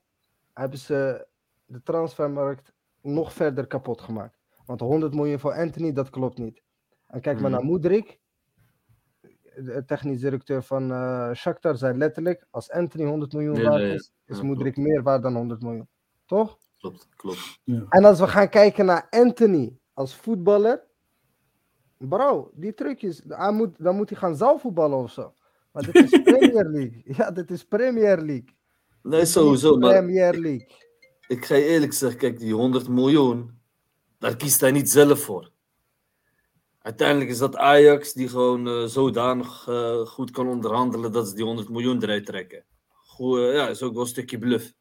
hebben 0.54 0.80
ze 0.80 1.26
de 1.66 1.82
transfermarkt 1.84 2.72
nog 3.02 3.34
verder 3.34 3.68
kapot 3.68 4.02
gemaakt. 4.02 4.38
Want 4.66 4.80
100 4.80 5.14
miljoen 5.14 5.40
voor 5.40 5.54
Anthony, 5.54 5.92
dat 5.94 6.10
klopt 6.10 6.38
niet. 6.38 6.62
En 7.08 7.22
kijk 7.22 7.40
maar 7.40 7.50
Mhm. 7.50 7.60
naar 7.60 7.70
Moedrik. 7.70 8.20
De 9.56 9.84
technisch 9.86 10.20
directeur 10.20 10.64
van 10.64 10.92
eh 10.92 11.34
Shakhtar 11.34 11.76
zei 11.78 11.98
letterlijk: 11.98 12.48
als 12.50 12.72
Anthony 12.72 13.06
100 13.06 13.34
miljoen 13.34 13.54
Nee, 13.54 13.64
waard 13.64 13.82
nee, 13.82 13.94
is, 13.94 14.12
is 14.26 14.38
ja, 14.38 14.44
Moedrik 14.44 14.78
meer 14.78 15.04
waard 15.04 15.22
dan 15.24 15.36
100 15.36 15.62
miljoen. 15.62 15.88
Toch? 16.26 16.58
Klopt, 16.78 17.08
klopt. 17.16 17.60
En 17.90 18.06
als 18.06 18.20
we 18.20 18.28
gaan 18.28 18.50
kijken 18.50 18.86
naar 18.86 19.08
Anthony 19.10 19.78
als 19.94 20.16
voetballer. 20.16 20.88
Bro, 21.98 22.52
die 22.54 22.74
trucjes, 22.74 23.22
hij 23.28 23.52
moet, 23.52 23.84
dan 23.84 23.96
moet 23.96 24.10
hij 24.10 24.18
gaan 24.20 24.36
zaalvoetballen 24.36 24.98
of 24.98 25.12
zo. 25.12 25.34
Maar 25.72 25.84
dit 25.84 25.96
is 25.96 26.10
Premier 26.24 26.66
League. 26.66 27.02
Ja, 27.06 27.32
dit 27.32 27.52
is 27.52 27.64
Premier 27.66 28.18
League. 28.18 28.58
Nee, 29.04 29.26
sowieso. 29.26 29.78
Maar 29.78 29.92
Premier 29.94 30.34
League. 30.40 30.89
Ik 31.30 31.46
ga 31.46 31.56
je 31.56 31.64
eerlijk 31.66 31.94
zeggen, 31.94 32.20
kijk, 32.20 32.40
die 32.40 32.54
100 32.54 32.88
miljoen, 32.88 33.60
daar 34.20 34.36
kiest 34.36 34.62
hij 34.62 34.72
niet 34.72 34.90
zelf 34.90 35.20
voor. 35.24 35.52
Uiteindelijk 36.82 37.30
is 37.30 37.38
dat 37.38 37.56
Ajax 37.56 38.14
die 38.14 38.28
gewoon 38.30 38.68
eh, 38.68 38.84
zodanig 38.86 39.68
eh, 39.68 40.00
goed 40.06 40.32
kan 40.32 40.48
onderhandelen 40.48 41.12
dat 41.12 41.28
ze 41.28 41.36
die 41.36 41.44
100 41.44 41.70
miljoen 41.70 42.04
eruit 42.04 42.26
trekken. 42.26 42.66
Goed, 42.90 43.40
eh, 43.40 43.54
ja, 43.54 43.68
is 43.70 43.82
ook 43.84 43.94
wel 43.94 44.02
een 44.02 44.08
stukje 44.08 44.38
bluff. 44.40 44.74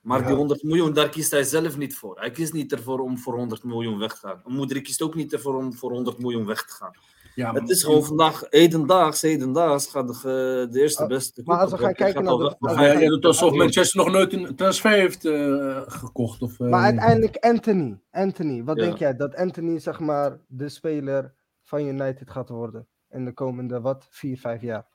Maar 0.00 0.20
Ja. 0.20 0.26
die 0.26 0.36
100 0.36 0.62
miljoen, 0.62 0.92
daar 0.92 1.08
kiest 1.08 1.30
hij 1.30 1.42
zelf 1.44 1.76
niet 1.76 1.96
voor. 1.96 2.18
Hij 2.20 2.30
kiest 2.30 2.52
niet 2.52 2.72
ervoor 2.72 2.98
om 3.00 3.18
voor 3.18 3.34
100 3.34 3.64
miljoen 3.64 3.98
weg 3.98 4.12
te 4.12 4.26
gaan. 4.26 4.42
Een 4.44 4.52
moeder 4.54 4.82
kiest 4.82 5.02
ook 5.02 5.14
niet 5.14 5.32
ervoor 5.32 5.56
om 5.56 5.74
voor 5.74 5.90
100 5.92 6.18
miljoen 6.18 6.46
weg 6.46 6.64
te 6.64 6.72
gaan. 6.72 6.92
Ja, 7.34 7.52
Het 7.52 7.68
is 7.70 7.82
gewoon 7.84 8.04
vandaag, 8.04 8.42
hedendaags, 8.50 9.20
hedendaags 9.22 9.86
gaat 9.86 10.08
de, 10.22 10.68
de 10.70 10.80
eerste 10.80 11.02
Ah, 11.02 11.08
beste. 11.08 11.42
maar 11.44 11.58
als 11.60 11.70
we 11.70 11.78
gaan 11.78 11.92
kijken 11.94 12.24
naar 12.24 12.36
de-. 12.36 12.56
Maar 12.58 12.82
ja, 12.82 12.98
je 13.00 13.08
doet 13.08 13.24
alsof 13.24 13.52
Manchester 13.54 14.04
nog 14.04 14.10
nooit 14.12 14.32
een 14.32 14.56
transfer 14.56 14.90
heeft 14.90 15.24
eh, 15.24 15.80
gekocht. 15.86 16.42
Of, 16.42 16.60
eh, 16.60 16.68
Maar 16.68 16.82
uiteindelijk 16.84 17.36
Anthony. 17.36 18.00
Anthony, 18.10 18.64
wat 18.64 18.76
Ja. 18.76 18.82
denk 18.84 18.98
jij? 18.98 19.16
Dat 19.16 19.34
Anthony, 19.36 19.78
zeg 19.78 20.00
maar, 20.00 20.38
de 20.46 20.68
speler 20.68 21.34
van 21.64 21.80
United 21.86 22.30
gaat 22.30 22.48
worden 22.48 22.86
in 23.10 23.24
de 23.24 23.32
komende, 23.32 23.80
wat, 23.80 24.06
vier, 24.10 24.38
vijf 24.38 24.62
jaar? 24.62 24.86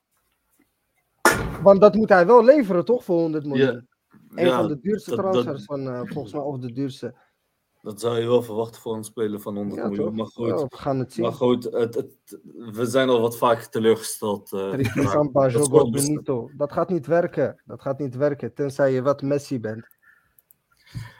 Want 1.61 1.81
dat 1.81 1.95
moet 1.95 2.09
hij 2.09 2.25
wel 2.25 2.43
leveren, 2.43 2.85
toch, 2.85 3.03
voor 3.03 3.19
100 3.19 3.45
miljoen? 3.45 3.87
Een 4.35 4.45
Ja, 4.45 4.57
van 4.57 4.67
de 4.67 4.79
duurste 4.79 5.09
dat- 5.15 5.19
dat- 5.23 5.31
transfers 5.33 5.65
van, 5.65 5.87
eh, 5.87 6.01
volgens 6.05 6.33
mij, 6.33 6.41
of 6.41 6.57
de 6.59 6.71
duurste. 6.71 7.15
Dat 7.83 7.99
zou 8.01 8.19
je 8.19 8.27
wel 8.27 8.41
verwachten 8.43 8.81
voor 8.81 8.95
een 8.95 9.03
speler 9.03 9.39
van 9.39 9.55
100 9.55 9.81
Ja, 9.81 9.87
miljoen. 9.87 10.05
toch? 10.05 10.15
Maar 10.15 10.25
goed, 10.25 10.47
Ja, 10.47 10.55
we 10.67 10.77
gaan 10.77 10.99
het 10.99 11.13
zien. 11.13 11.23
maar 11.23 11.33
goed 11.33 11.63
het, 11.63 11.95
het, 11.95 12.39
we 12.71 12.85
zijn 12.85 13.09
al 13.09 13.21
wat 13.21 13.37
vaker 13.37 13.69
teleurgesteld. 13.69 14.47
Samba, 14.93 15.41
Dat 15.43 15.51
Jogo 15.51 15.89
Benito. 15.89 16.49
Dat 16.57 16.71
gaat 16.71 16.89
niet 16.89 17.05
werken. 17.05 17.61
Dat 17.65 17.81
gaat 17.81 17.99
niet 17.99 18.15
werken, 18.15 18.53
tenzij 18.53 18.91
je 18.93 19.01
wat 19.01 19.21
Messi 19.21 19.59
bent. 19.59 19.87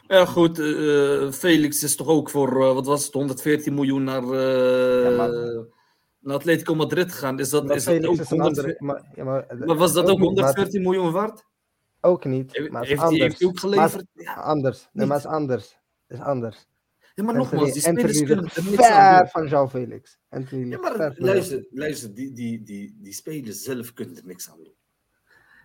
Ja, 0.06 0.24
goed. 0.26 0.58
eh, 0.58 1.30
Felix 1.30 1.82
is 1.82 1.96
toch 1.96 2.06
ook 2.08 2.30
voor, 2.30 2.48
eh, 2.48 2.74
wat 2.74 2.86
was 2.86 3.04
het, 3.04 3.14
114 3.14 3.74
miljoen 3.74 4.04
naar, 4.04 4.22
eh, 4.22 5.10
Ja, 5.10 5.16
maar- 5.16 5.66
naar 6.20 6.36
Atletico 6.36 6.74
Madrid 6.74 7.12
gegaan. 7.12 7.38
Is 7.38 7.50
dat, 7.50 7.66
Maar 7.66 7.76
is 7.76 7.84
dat 7.84 7.94
ook 8.06 8.12
is 8.12 8.30
een 8.30 8.40
100 8.40 8.58
andere... 8.58 8.76
Maar, 8.78 9.10
ja, 9.14 9.24
maar, 9.24 9.76
was 9.76 9.92
dat 9.92 10.10
ook 10.10 10.18
niet, 10.18 10.34
maar 10.34 10.44
het- 10.46 10.56
114 10.56 10.82
miljoen 10.82 11.12
waard? 11.12 11.44
Ook 12.00 12.24
niet, 12.24 12.70
maar 12.70 12.84
heeft, 12.84 13.00
hij, 13.02 13.10
heeft 13.10 13.22
anders. 13.22 13.38
hij 13.38 13.48
ook 13.48 13.52
Maar 13.54 13.60
geleverd? 13.62 14.06
is 14.14 14.26
anders. 14.26 14.88
Nee, 14.92 15.06
maar 15.06 15.16
is 15.18 15.26
anders. 15.26 15.78
Is 16.14 16.20
anders. 16.20 16.66
ja, 17.14 17.22
maar 17.24 17.34
Anthony- 17.34 17.38
nogmaals, 17.60 17.72
die 17.72 17.82
spelers 17.82 18.22
kunnen 18.22 18.44
er 18.54 18.64
niks 18.70 18.82
aan 18.88 19.28
van 19.28 19.48
João 19.48 19.70
Felix. 19.70 20.18
Anthony 20.28 20.68
Ja, 20.68 20.78
maar 20.78 21.14
luister, 21.16 21.66
luister 21.70 22.14
die, 22.14 22.32
die, 22.32 22.62
die, 22.62 22.96
die 23.00 23.12
spelers 23.12 23.62
zelf 23.62 23.92
kunnen 23.92 24.16
er 24.16 24.26
niks 24.26 24.50
aan 24.50 24.56
doen. 24.62 24.74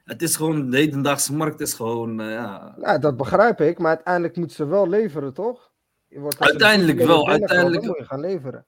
Het 0.03 0.21
is 0.21 0.35
gewoon, 0.35 0.69
de 0.69 0.77
hedendaagse 0.77 1.33
markt 1.35 1.59
is 1.61 1.73
gewoon, 1.73 2.21
eh, 2.21 2.31
ja... 2.31 2.75
Ja, 2.81 2.97
dat 2.97 3.17
begrijp 3.17 3.61
ik, 3.61 3.77
maar 3.79 3.89
uiteindelijk 3.95 4.35
moeten 4.35 4.55
ze 4.55 4.65
wel 4.65 4.89
leveren, 4.89 5.33
toch? 5.33 5.71
Je 6.07 6.19
wordt 6.19 6.39
Uiteindelijk 6.39 6.97
wel, 6.99 7.29
uiteindelijk- 7.29 7.81
Dan 7.81 7.89
moet 7.89 7.97
je 7.99 8.05
gaan 8.05 8.19
leveren. 8.19 8.65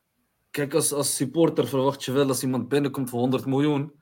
Kijk, 0.52 0.74
als, 0.74 0.94
als 0.94 1.16
supporter 1.16 1.68
verwacht 1.68 2.04
je 2.04 2.12
wel 2.12 2.28
als 2.28 2.44
iemand 2.44 2.68
binnenkomt 2.68 3.10
voor 3.10 3.20
100 3.20 3.46
miljoen, 3.46 3.94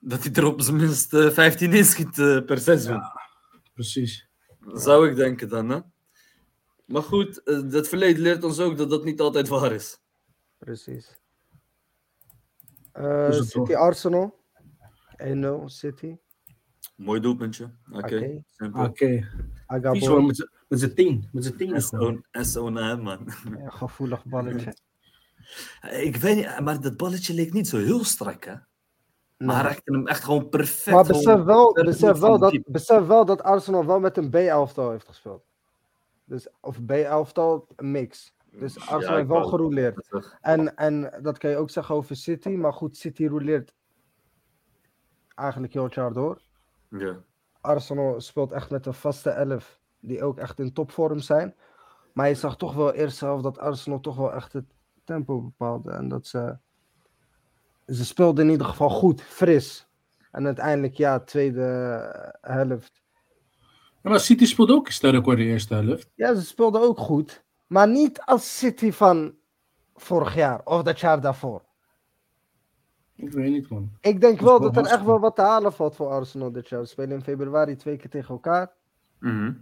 dat 0.00 0.24
hij 0.24 0.32
er 0.32 0.44
op 0.46 0.60
zijn 0.62 0.76
minst 0.76 1.14
eh, 1.14 1.30
15 1.30 1.72
inschiet 1.72 2.18
eh, 2.18 2.44
per 2.44 2.58
seizoen. 2.58 3.00
Precies. 3.74 4.28
Zou 4.72 5.08
ik 5.10 5.16
denken 5.16 5.48
dan, 5.48 5.68
hè? 5.68 5.78
Maar 6.88 7.02
goed, 7.02 7.42
eh, 7.42 7.70
het 7.70 7.88
verleden 7.88 8.22
leert 8.22 8.44
ons 8.44 8.60
ook 8.60 8.76
dat 8.76 8.90
dat 8.90 9.04
niet 9.04 9.20
altijd 9.20 9.48
waar 9.48 9.72
is. 9.72 10.00
Precies. 10.58 11.16
Eh, 12.92 13.30
City? 13.32 13.74
Arsenal. 13.74 14.38
1-0 15.16 15.68
City. 15.68 16.16
Mooi 16.96 17.20
doelpuntje. 17.20 17.70
Oké. 17.92 17.98
Oké. 18.16 18.42
simpel. 18.46 18.84
Oké. 18.84 19.28
Boy. 20.00 20.08
hoor, 20.08 20.24
met 20.24 20.36
z'n- 20.36 20.94
tien. 20.94 21.28
Met 21.32 21.44
z'n 21.44 21.56
tien. 21.56 21.72
naar 22.72 22.88
hem, 22.88 23.00
man. 23.02 23.28
Ja, 23.58 23.70
gevoelig 23.70 24.24
balletje. 24.24 24.76
Ik 25.90 26.16
weet 26.16 26.36
niet, 26.36 26.60
maar 26.60 26.80
dat 26.80 26.96
balletje 26.96 27.34
leek 27.34 27.52
niet 27.52 27.68
zo 27.68 27.76
heel 27.76 28.04
strak, 28.04 28.44
hè? 28.44 28.54
Maar 29.36 29.54
hij 29.54 29.64
raakte 29.64 29.92
hem 29.92 30.06
echt 30.06 30.24
gewoon 30.24 30.48
perfect. 30.48 30.96
Maar 30.96 31.06
besef 31.06 31.42
wel, 31.42 31.72
besef, 31.72 32.18
wel 32.18 32.38
dat, 32.38 32.50
diep. 32.50 32.64
besef 32.66 33.06
wel 33.06 33.24
dat 33.24 33.42
Arsenal 33.42 33.86
wel 33.86 34.00
met 34.00 34.16
een 34.16 34.30
B-elftal 34.30 34.90
heeft 34.90 35.06
gespeeld. 35.06 35.47
Dus, 36.28 36.48
of 36.60 36.84
B-elftal, 36.84 37.66
een 37.76 37.90
mix. 37.90 38.34
Dus 38.50 38.88
Arsenal 38.88 39.16
heeft 39.16 39.28
wel 39.28 39.44
gerouleerd. 39.44 40.08
En, 40.40 40.76
en 40.76 41.18
dat 41.22 41.38
kan 41.38 41.50
je 41.50 41.56
ook 41.56 41.70
zeggen 41.70 41.94
over 41.94 42.16
City. 42.16 42.48
Maar 42.48 42.72
goed, 42.72 42.96
City 42.96 43.26
rouleert 43.26 43.74
eigenlijk 45.34 45.72
heel 45.72 45.84
het 45.84 45.94
jaar 45.94 46.12
door. 46.12 46.40
Ja. 46.88 47.16
Arsenal 47.60 48.20
speelt 48.20 48.52
echt 48.52 48.70
met 48.70 48.86
een 48.86 48.94
vaste 48.94 49.30
elf. 49.30 49.80
Die 50.00 50.22
ook 50.22 50.38
echt 50.38 50.58
in 50.58 50.72
topvorm 50.72 51.18
zijn. 51.18 51.54
Maar 52.12 52.28
je 52.28 52.34
zag 52.34 52.56
toch 52.56 52.74
wel 52.74 52.92
eerst 52.92 53.16
zelf 53.16 53.42
dat 53.42 53.58
Arsenal 53.58 54.00
toch 54.00 54.16
wel 54.16 54.32
echt 54.32 54.52
het 54.52 54.74
tempo 55.04 55.40
bepaalde. 55.40 55.90
En 55.90 56.08
dat 56.08 56.26
ze... 56.26 56.58
Ze 57.86 58.04
speelden 58.04 58.44
in 58.44 58.50
ieder 58.50 58.66
geval 58.66 58.90
goed, 58.90 59.22
fris. 59.22 59.88
En 60.30 60.46
uiteindelijk, 60.46 60.94
ja, 60.94 61.20
tweede 61.20 61.64
helft. 62.40 63.02
Ja, 64.02 64.10
maar 64.10 64.20
City 64.20 64.46
speelde 64.46 64.72
ook 64.72 64.88
sterk 64.88 65.24
hoor 65.24 65.36
de 65.36 65.44
eerste 65.44 65.74
helft. 65.74 66.10
Ja, 66.14 66.34
ze 66.34 66.44
speelden 66.44 66.80
ook 66.80 66.98
goed. 66.98 67.44
Maar 67.66 67.88
niet 67.88 68.20
als 68.20 68.58
City 68.58 68.92
van 68.92 69.34
vorig 69.94 70.34
jaar 70.34 70.60
of 70.64 70.82
dat 70.82 71.00
jaar 71.00 71.20
daarvoor. 71.20 71.62
Ik 73.14 73.32
weet 73.32 73.50
niet 73.50 73.68
man. 73.68 73.90
Ik 74.00 74.20
denk 74.20 74.40
wel 74.40 74.60
dat 74.60 74.76
er 74.76 74.86
echt 74.86 75.04
wel 75.04 75.20
wat 75.20 75.36
te 75.36 75.42
halen 75.42 75.72
valt 75.72 75.96
voor 75.96 76.08
Arsenal 76.08 76.52
dit 76.52 76.68
jaar. 76.68 76.80
Ze 76.80 76.86
spelen 76.86 77.16
in 77.16 77.22
februari 77.22 77.76
twee 77.76 77.96
keer 77.96 78.10
tegen 78.10 78.34
elkaar. 78.34 78.72
Mhm. 79.18 79.52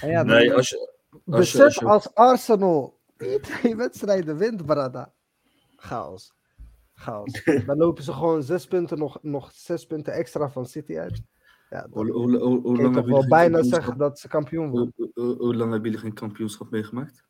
En 0.00 0.08
ja, 0.08 0.22
Nee, 0.22 0.54
als 0.54 0.68
je. 0.68 0.90
Als 1.10 1.50
je, 1.52 1.58
besef 1.58 1.62
als 1.64 1.74
je 1.74 1.84
als 1.84 2.14
Arsenal 2.14 2.98
die 3.16 3.40
twee 3.40 3.76
wedstrijden 3.86 4.36
wint, 4.36 4.66
Brada. 4.66 5.12
Chaos. 5.76 6.34
Chaos. 6.94 7.44
Dan 7.66 7.76
lopen 7.76 8.02
ze 8.02 8.12
gewoon 8.12 8.42
zes 8.42 8.66
punten, 8.66 8.98
nog, 8.98 9.18
nog 9.22 9.50
zes 9.52 9.86
punten 9.86 10.12
extra 10.12 10.50
van 10.50 10.66
City 10.66 10.98
uit. 10.98 11.22
Ja, 11.70 11.86
hoe, 11.90 12.10
hoe, 12.10 12.36
hoe, 12.38 12.38
hoe 12.38 12.62
kun 12.62 12.72
je 12.76 12.82
lang 12.82 12.84
toch 12.84 12.94
hebben 12.94 13.12
wel 13.12 13.28
bijna 13.28 13.44
kampioenschap- 13.50 13.82
zeggen 13.82 13.98
dat 13.98 14.18
ze 14.18 14.28
kampioen 14.28 14.70
worden. 14.70 14.92
Hoe, 14.96 15.10
hoe, 15.14 15.36
hoe 15.36 15.54
lang 15.54 15.70
hebben 15.72 15.90
jullie 15.90 16.06
geen 16.06 16.14
kampioenschap 16.14 16.70
meegemaakt? 16.70 17.24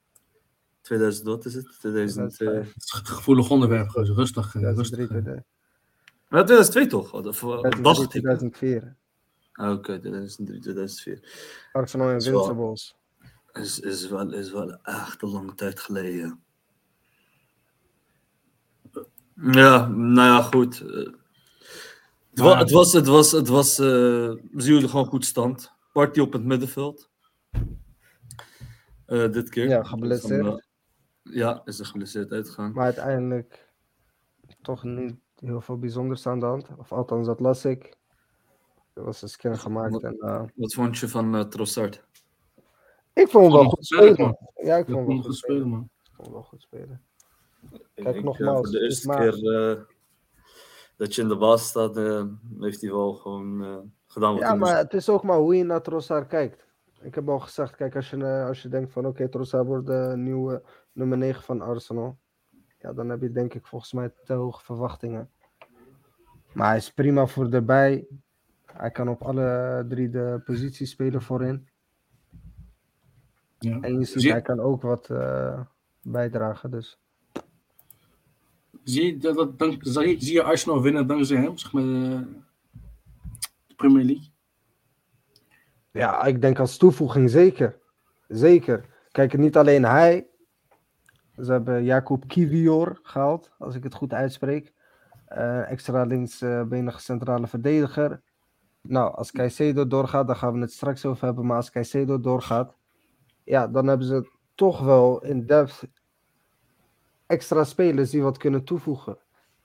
2000, 0.81 1.27
wat 1.27 1.45
is 1.45 1.55
het? 1.55 1.77
2000, 1.79 2.31
eh, 2.31 2.37
2005, 2.37 2.75
Het 2.75 2.83
is 2.85 2.93
een 3.01 3.07
gevoelig 3.07 3.51
onderwerp. 3.51 3.91
Rustig. 3.91 4.45
eh, 4.45 4.51
2003, 4.51 5.01
rustig. 5.07 5.17
eh. 5.17 5.23
2000, 5.23 5.47
Maar 6.29 6.45
2002 6.45 6.87
toch? 6.87 7.13
Of, 7.13 7.27
of, 7.27 7.43
of 7.45 7.61
2003, 7.71 8.23
dacht 8.23 8.43
ik. 8.43 8.55
2004. 8.55 8.97
Ah, 9.53 9.73
Oké, 9.73 9.99
2003, 9.99 10.59
2004. 10.61 11.69
Arsenal 11.73 12.21
Zo. 12.21 12.31
Invincibles. 12.31 12.97
Is, 13.53 13.81
is, 13.81 14.09
wel, 14.09 14.33
is 14.33 14.53
wel 14.53 14.79
echt 14.83 15.23
een 15.23 15.29
lange 15.31 15.55
tijd 15.55 15.81
geleden. 15.81 16.43
Ja, 19.35 19.87
nou 19.89 20.29
ja, 20.29 20.43
goed. 20.43 20.85
Het, 22.30 22.38
wa- 22.38 22.45
Maar- 22.45 22.58
het 22.58 22.71
was, 22.71 22.93
het 22.93 23.06
was, 23.06 23.32
het 23.32 23.49
was, 23.49 23.78
eh 23.78 23.86
zien 24.54 24.75
jullie 24.75 24.88
gewoon 24.88 25.06
goed 25.06 25.25
stand. 25.25 25.73
Party 25.93 26.21
op 26.21 26.32
het 26.32 26.45
middenveld. 26.45 27.10
Eh, 29.06 29.30
dit 29.32 29.49
keer. 29.49 29.69
Ja, 29.69 29.82
geblesseerd. 29.82 30.47
Eh, 30.47 30.54
ja, 31.23 31.62
is 31.64 31.78
er 31.78 31.86
geblesseerd 31.86 32.32
uitgegaan. 32.32 32.73
Maar 32.73 32.84
uiteindelijk 32.84 33.69
toch 34.62 34.84
niet 34.84 35.14
heel 35.36 35.60
veel 35.60 35.78
bijzonders 35.78 36.26
aan 36.26 36.38
de 36.40 36.47
hand. 36.47 36.69
Of 36.76 36.93
althans, 36.93 37.26
dat 37.26 37.40
las 37.40 37.64
ik. 37.64 37.97
Er 38.93 39.04
was 39.04 39.23
een 39.23 39.28
scan 39.28 39.58
gemaakt. 39.58 40.02
En, 40.02 40.16
eh, 40.19 40.43
Wat 40.54 40.75
vond 40.75 40.99
je 40.99 41.08
van 41.08 41.34
eh 41.36 41.43
Trossard? 41.45 42.04
ik 43.12 43.28
vond 43.28 43.45
hem 43.45 43.52
wel 43.60 43.69
goed 43.71 43.86
spelen. 43.86 44.36
Ja, 44.62 44.76
ik 44.76 44.84
vond 44.84 44.97
hem 44.97 45.06
wel 45.06 45.16
goed 45.16 45.25
goed 45.25 45.36
spelen, 45.36 45.69
man. 45.69 45.90
Ik 46.04 46.10
vond 46.12 46.26
hem 46.26 46.32
wel 46.34 46.43
goed 46.45 46.62
spelen. 46.62 47.02
Ik 47.95 48.04
Kijk, 48.04 48.23
nogmaals, 48.23 48.60
voor 48.60 48.71
de 48.71 48.80
eerste 48.80 49.06
maar- 49.06 49.30
keer 49.30 49.54
eh, 49.71 49.80
dat 51.00 51.15
je 51.15 51.23
in 51.23 51.28
de 51.28 51.36
baas 51.36 51.69
staat, 51.69 51.97
eh, 51.97 52.25
heeft 52.58 52.80
hij 52.80 52.91
wel 52.91 53.13
gewoon 53.15 53.65
eh, 53.65 53.78
gedaan 54.06 54.32
wat 54.32 54.43
Ja, 54.43 54.54
maar 54.54 54.76
het 54.76 54.95
is 54.95 55.08
ook 55.08 55.23
maar 55.23 55.36
hoe 55.36 55.56
je 55.56 55.65
naar 55.65 55.82
Trossard 55.82 56.26
kijkt. 56.26 56.67
Ik 57.00 57.15
heb 57.15 57.28
al 57.28 57.39
gezegd, 57.39 57.76
kijk, 57.76 57.97
als 57.97 58.10
je, 58.10 58.25
eh, 58.25 58.47
als 58.47 58.63
je 58.63 58.69
denkt 58.69 58.93
van 58.93 59.06
oké, 59.06 59.28
Trossard 59.28 59.67
wordt 59.67 59.86
de 59.86 60.13
nieuwe 60.17 60.63
nummer 60.93 61.19
9 61.19 61.43
van 61.43 61.60
Arsenal. 61.60 62.19
Ja, 62.78 62.93
dan 62.93 63.08
heb 63.08 63.21
je 63.21 63.32
denk 63.32 63.54
ik 63.54 63.67
volgens 63.67 63.93
mij 63.93 64.13
te 64.25 64.32
hoge 64.32 64.65
verwachtingen. 64.65 65.30
Maar 66.52 66.69
hij 66.69 66.76
is 66.76 66.93
prima 66.93 67.26
voor 67.26 67.50
erbij. 67.50 68.06
Hij 68.65 68.91
kan 68.91 69.08
op 69.08 69.23
alle 69.23 69.84
drie 69.89 70.10
de 70.10 70.41
posities 70.45 70.91
spelen 70.91 71.23
voorin. 71.23 71.69
Ja. 73.58 73.80
En 73.80 73.99
je 73.99 74.04
ziet, 74.04 74.23
Zie- 74.23 74.30
hij 74.30 74.43
kan 74.43 74.60
ook 74.60 74.82
wat 74.82 75.10
eh, 75.10 75.60
bijdragen. 76.02 76.71
Dus 76.71 77.00
Zie 78.84 79.04
je, 79.04 79.16
dat, 79.16 79.58
dank, 79.58 79.76
zie, 79.80 80.25
zie 80.25 80.43
Arsenal 80.43 80.82
winnen 80.82 81.06
dankzij 81.06 81.36
hem, 81.36 81.58
zeg 81.58 81.73
maar, 81.73 81.82
eh, 81.82 82.21
de 83.66 83.75
Premier 83.76 84.04
League? 84.04 84.28
ja, 85.93 86.25
ik 86.25 86.40
denk 86.40 86.58
als 86.58 86.76
toevoeging 86.76 87.30
zeker. 87.30 87.78
Zeker. 88.28 88.84
Kijk, 89.10 89.38
niet 89.38 89.56
alleen 89.56 89.84
hij. 89.84 90.26
Ze 91.36 91.52
hebben 91.52 91.84
Jacob 91.84 92.28
Kivior 92.28 92.99
gehaald, 93.02 93.52
als 93.58 93.75
ik 93.75 93.82
het 93.82 93.95
goed 93.95 94.12
uitspreek. 94.12 94.73
Eh, 95.26 95.71
extra 95.71 96.02
linksbenige 96.02 97.00
centrale 97.00 97.47
verdediger. 97.47 98.23
Nou, 98.82 99.14
als 99.14 99.32
Caicedo 99.32 99.86
doorgaat, 99.86 100.26
daar 100.26 100.36
gaan 100.36 100.52
we 100.52 100.60
het 100.60 100.73
straks 100.73 101.04
over 101.04 101.25
hebben. 101.25 101.47
Maar 101.47 101.56
als 101.56 101.71
Caicedo 101.71 102.21
doorgaat, 102.21 102.76
ja, 103.45 103.69
dan 103.69 103.86
hebben 103.86 104.06
ze 104.06 104.30
toch 104.54 104.80
wel 104.80 105.25
in 105.25 105.47
depth 105.47 105.82
extra 107.30 107.64
spelers 107.64 108.10
die 108.10 108.23
wat 108.23 108.38
kunnen 108.38 108.64
toevoegen. 108.64 109.19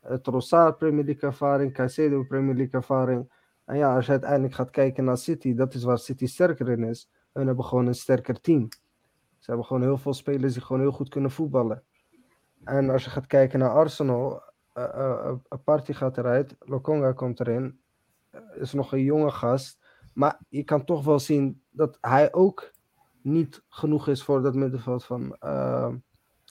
Uh, 0.09 0.13
Trossard 0.13 0.77
Premier 0.77 1.05
League 1.05 1.29
ervaring, 1.29 1.73
Caicedo 1.73 2.23
Premier 2.23 2.55
League 2.55 2.73
ervaring. 2.73 3.31
En 3.65 3.77
ja, 3.77 3.95
als 3.95 4.05
je 4.05 4.11
uiteindelijk 4.11 4.53
gaat 4.53 4.69
kijken 4.69 5.03
naar 5.03 5.17
City, 5.17 5.55
dat 5.55 5.73
is 5.73 5.83
waar 5.83 5.97
City 5.97 6.27
sterker 6.27 6.69
in 6.69 6.83
is. 6.83 7.09
Hun 7.33 7.47
hebben 7.47 7.65
gewoon 7.65 7.87
een 7.87 7.95
sterker 7.95 8.41
team. 8.41 8.67
Ze 9.37 9.45
hebben 9.45 9.65
gewoon 9.65 9.81
heel 9.81 9.97
veel 9.97 10.13
spelers 10.13 10.53
die 10.53 10.61
gewoon 10.61 10.81
heel 10.81 10.91
goed 10.91 11.09
kunnen 11.09 11.31
voetballen. 11.31 11.83
En 12.63 12.89
als 12.89 13.03
je 13.03 13.09
gaat 13.09 13.27
kijken 13.27 13.59
naar 13.59 13.69
Arsenal, 13.69 14.41
uh, 14.73 14.83
uh, 14.95 15.33
Party 15.63 15.93
gaat 15.93 16.17
eruit, 16.17 16.55
Lokonga 16.59 17.11
komt 17.11 17.39
erin, 17.39 17.79
is 18.53 18.73
nog 18.73 18.93
een 18.93 19.03
jonge 19.03 19.31
gast. 19.31 19.79
Maar 20.13 20.39
je 20.49 20.63
kan 20.63 20.85
toch 20.85 21.03
wel 21.03 21.19
zien 21.19 21.61
dat 21.69 21.97
hij 22.01 22.33
ook 22.33 22.71
niet 23.21 23.63
genoeg 23.69 24.07
is 24.07 24.23
voor 24.23 24.41
dat 24.41 24.55
middenveld 24.55 25.05
van 25.05 25.37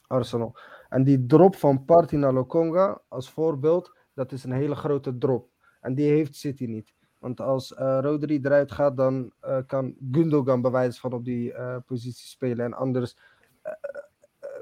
Arsenal. 0.06 0.56
En 0.88 1.04
die 1.04 1.26
drop 1.26 1.56
van 1.56 1.84
Party 1.84 2.16
naar 2.16 2.32
Lokonga, 2.32 3.00
als 3.08 3.30
voorbeeld, 3.30 3.96
dat 4.14 4.32
is 4.32 4.44
een 4.44 4.52
hele 4.52 4.74
grote 4.74 5.18
drop. 5.18 5.48
En 5.80 5.94
die 5.94 6.08
heeft 6.08 6.36
City 6.36 6.64
niet. 6.66 6.94
Want 7.18 7.40
als 7.40 7.72
uh, 7.72 7.98
Rodri 8.00 8.40
eruit 8.42 8.72
gaat, 8.72 8.96
dan 8.96 9.32
uh, 9.42 9.58
kan 9.66 9.94
Gundogan 10.10 10.60
bewijs 10.60 11.00
van 11.00 11.12
op 11.12 11.24
die 11.24 11.52
uh, 11.52 11.76
positie 11.86 12.26
spelen. 12.26 12.64
En 12.64 12.74
anders, 12.74 13.18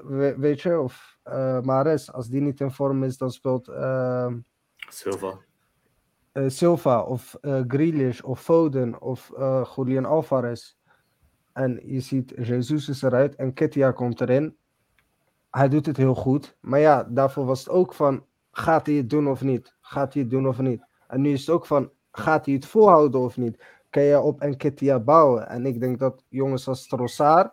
we, 0.03 0.35
weet 0.37 0.61
je, 0.61 0.79
of 0.79 1.17
Mares, 1.61 2.11
als 2.11 2.27
die 2.27 2.41
niet 2.41 2.59
in 2.59 2.71
vorm 2.71 3.03
is, 3.03 3.17
dan 3.17 3.31
speelt 3.31 3.65
Silva. 4.89 5.39
Silva 6.47 7.01
of 7.01 7.37
Grealish 7.41 8.21
of 8.21 8.41
Foden 8.41 9.01
of 9.01 9.31
Julian 9.75 10.05
Alvarez. 10.05 10.75
En 11.53 11.79
je 11.83 11.99
ziet, 11.99 12.33
Jesus 12.35 12.89
is 12.89 13.01
eruit 13.01 13.35
en 13.35 13.53
Ketia 13.53 13.91
komt 13.91 14.21
erin. 14.21 14.57
Hij 15.57 15.69
doet 15.69 15.85
het 15.85 15.97
heel 15.97 16.15
goed. 16.15 16.57
Maar 16.59 16.79
ja, 16.79 17.03
daarvoor 17.03 17.45
was 17.45 17.59
het 17.59 17.69
ook 17.69 17.93
van, 17.93 18.25
gaat 18.51 18.85
hij 18.85 18.95
het 18.95 19.09
doen 19.09 19.27
of 19.27 19.41
niet? 19.41 19.75
Gaat 19.81 20.13
hij 20.13 20.21
het 20.21 20.31
doen 20.31 20.47
of 20.47 20.59
niet? 20.59 20.85
En 21.07 21.21
nu 21.21 21.31
is 21.31 21.39
het 21.39 21.49
ook 21.49 21.65
van, 21.65 21.91
gaat 22.11 22.45
hij 22.45 22.53
het 22.55 22.65
volhouden 22.65 23.21
of 23.21 23.37
niet? 23.37 23.63
Kan 23.89 24.03
je 24.03 24.19
op 24.19 24.41
Enketia 24.41 24.99
bouwen? 24.99 25.47
En 25.47 25.65
ik 25.65 25.79
denk 25.79 25.99
dat 25.99 26.23
jongens 26.29 26.67
als 26.67 26.87
Trossard, 26.87 27.51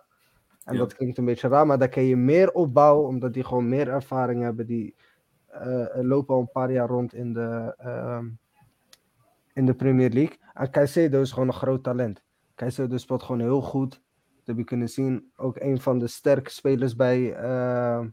en 0.64 0.72
ja. 0.72 0.78
dat 0.78 0.94
klinkt 0.94 1.18
een 1.18 1.24
beetje 1.24 1.48
raar, 1.48 1.66
maar 1.66 1.78
daar 1.78 1.88
kan 1.88 2.02
je 2.02 2.16
meer 2.16 2.52
op 2.52 2.74
bouwen, 2.74 3.08
omdat 3.08 3.32
die 3.32 3.44
gewoon 3.44 3.68
meer 3.68 3.88
ervaring 3.88 4.42
hebben. 4.42 4.66
Die 4.66 4.94
uh, 5.54 5.86
lopen 5.92 6.34
al 6.34 6.40
een 6.40 6.50
paar 6.50 6.72
jaar 6.72 6.88
rond 6.88 7.14
in 7.14 7.32
de, 7.32 7.76
uh, 7.84 8.18
in 9.52 9.66
de 9.66 9.74
Premier 9.74 10.10
League. 10.10 10.38
En 10.52 10.70
Caicedo 10.70 11.20
is 11.20 11.32
gewoon 11.32 11.48
een 11.48 11.54
groot 11.54 11.82
talent. 11.82 12.22
Caicedo 12.54 12.96
speelt 12.96 13.22
gewoon 13.22 13.40
heel 13.40 13.62
goed. 13.62 14.02
Heb 14.50 14.58
je 14.58 14.64
kunnen 14.64 14.88
zien. 14.88 15.32
Ook 15.36 15.56
een 15.60 15.80
van 15.80 15.98
de 15.98 16.06
sterke 16.06 16.50
spelers 16.50 16.96
bij 16.96 17.42
uh, 17.42 18.06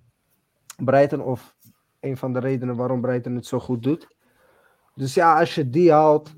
Brighton, 0.84 1.21
of 1.21 1.56
een 2.00 2.17
van 2.17 2.34
de 2.34 2.39
redenen 2.39 2.76
waarom 2.76 3.02
Brighton 3.02 3.36
het 3.36 3.45
zo 3.45 3.60
goed 3.60 3.84
doet. 3.84 4.15
Dus 4.95 5.13
ja, 5.13 5.39
als 5.39 5.56
je 5.56 5.69
die 5.69 5.91
haalt 5.91 6.36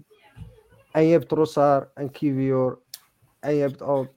en 0.92 1.04
je 1.04 1.12
hebt 1.12 1.30
Trossard 1.30 1.90
en 1.94 2.12
Kiwior 2.12 2.82
en 3.40 3.54
je 3.54 3.62
hebt 3.62 3.82
al 3.82 4.08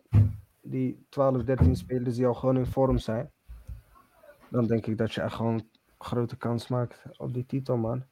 die 0.60 1.06
12, 1.08 1.42
13 1.42 1.76
spelers 1.76 2.16
die 2.16 2.26
al 2.26 2.34
gewoon 2.34 2.56
in 2.56 2.66
vorm 2.66 2.98
zijn, 2.98 3.30
dan 4.48 4.66
denk 4.66 4.86
ik 4.86 4.98
dat 4.98 5.12
je 5.12 5.20
echt 5.20 5.34
gewoon 5.34 5.68
grote 5.98 6.36
kans 6.36 6.68
maakt 6.68 7.02
op 7.16 7.34
die 7.34 7.46
titel, 7.46 7.76
man. 7.76 8.04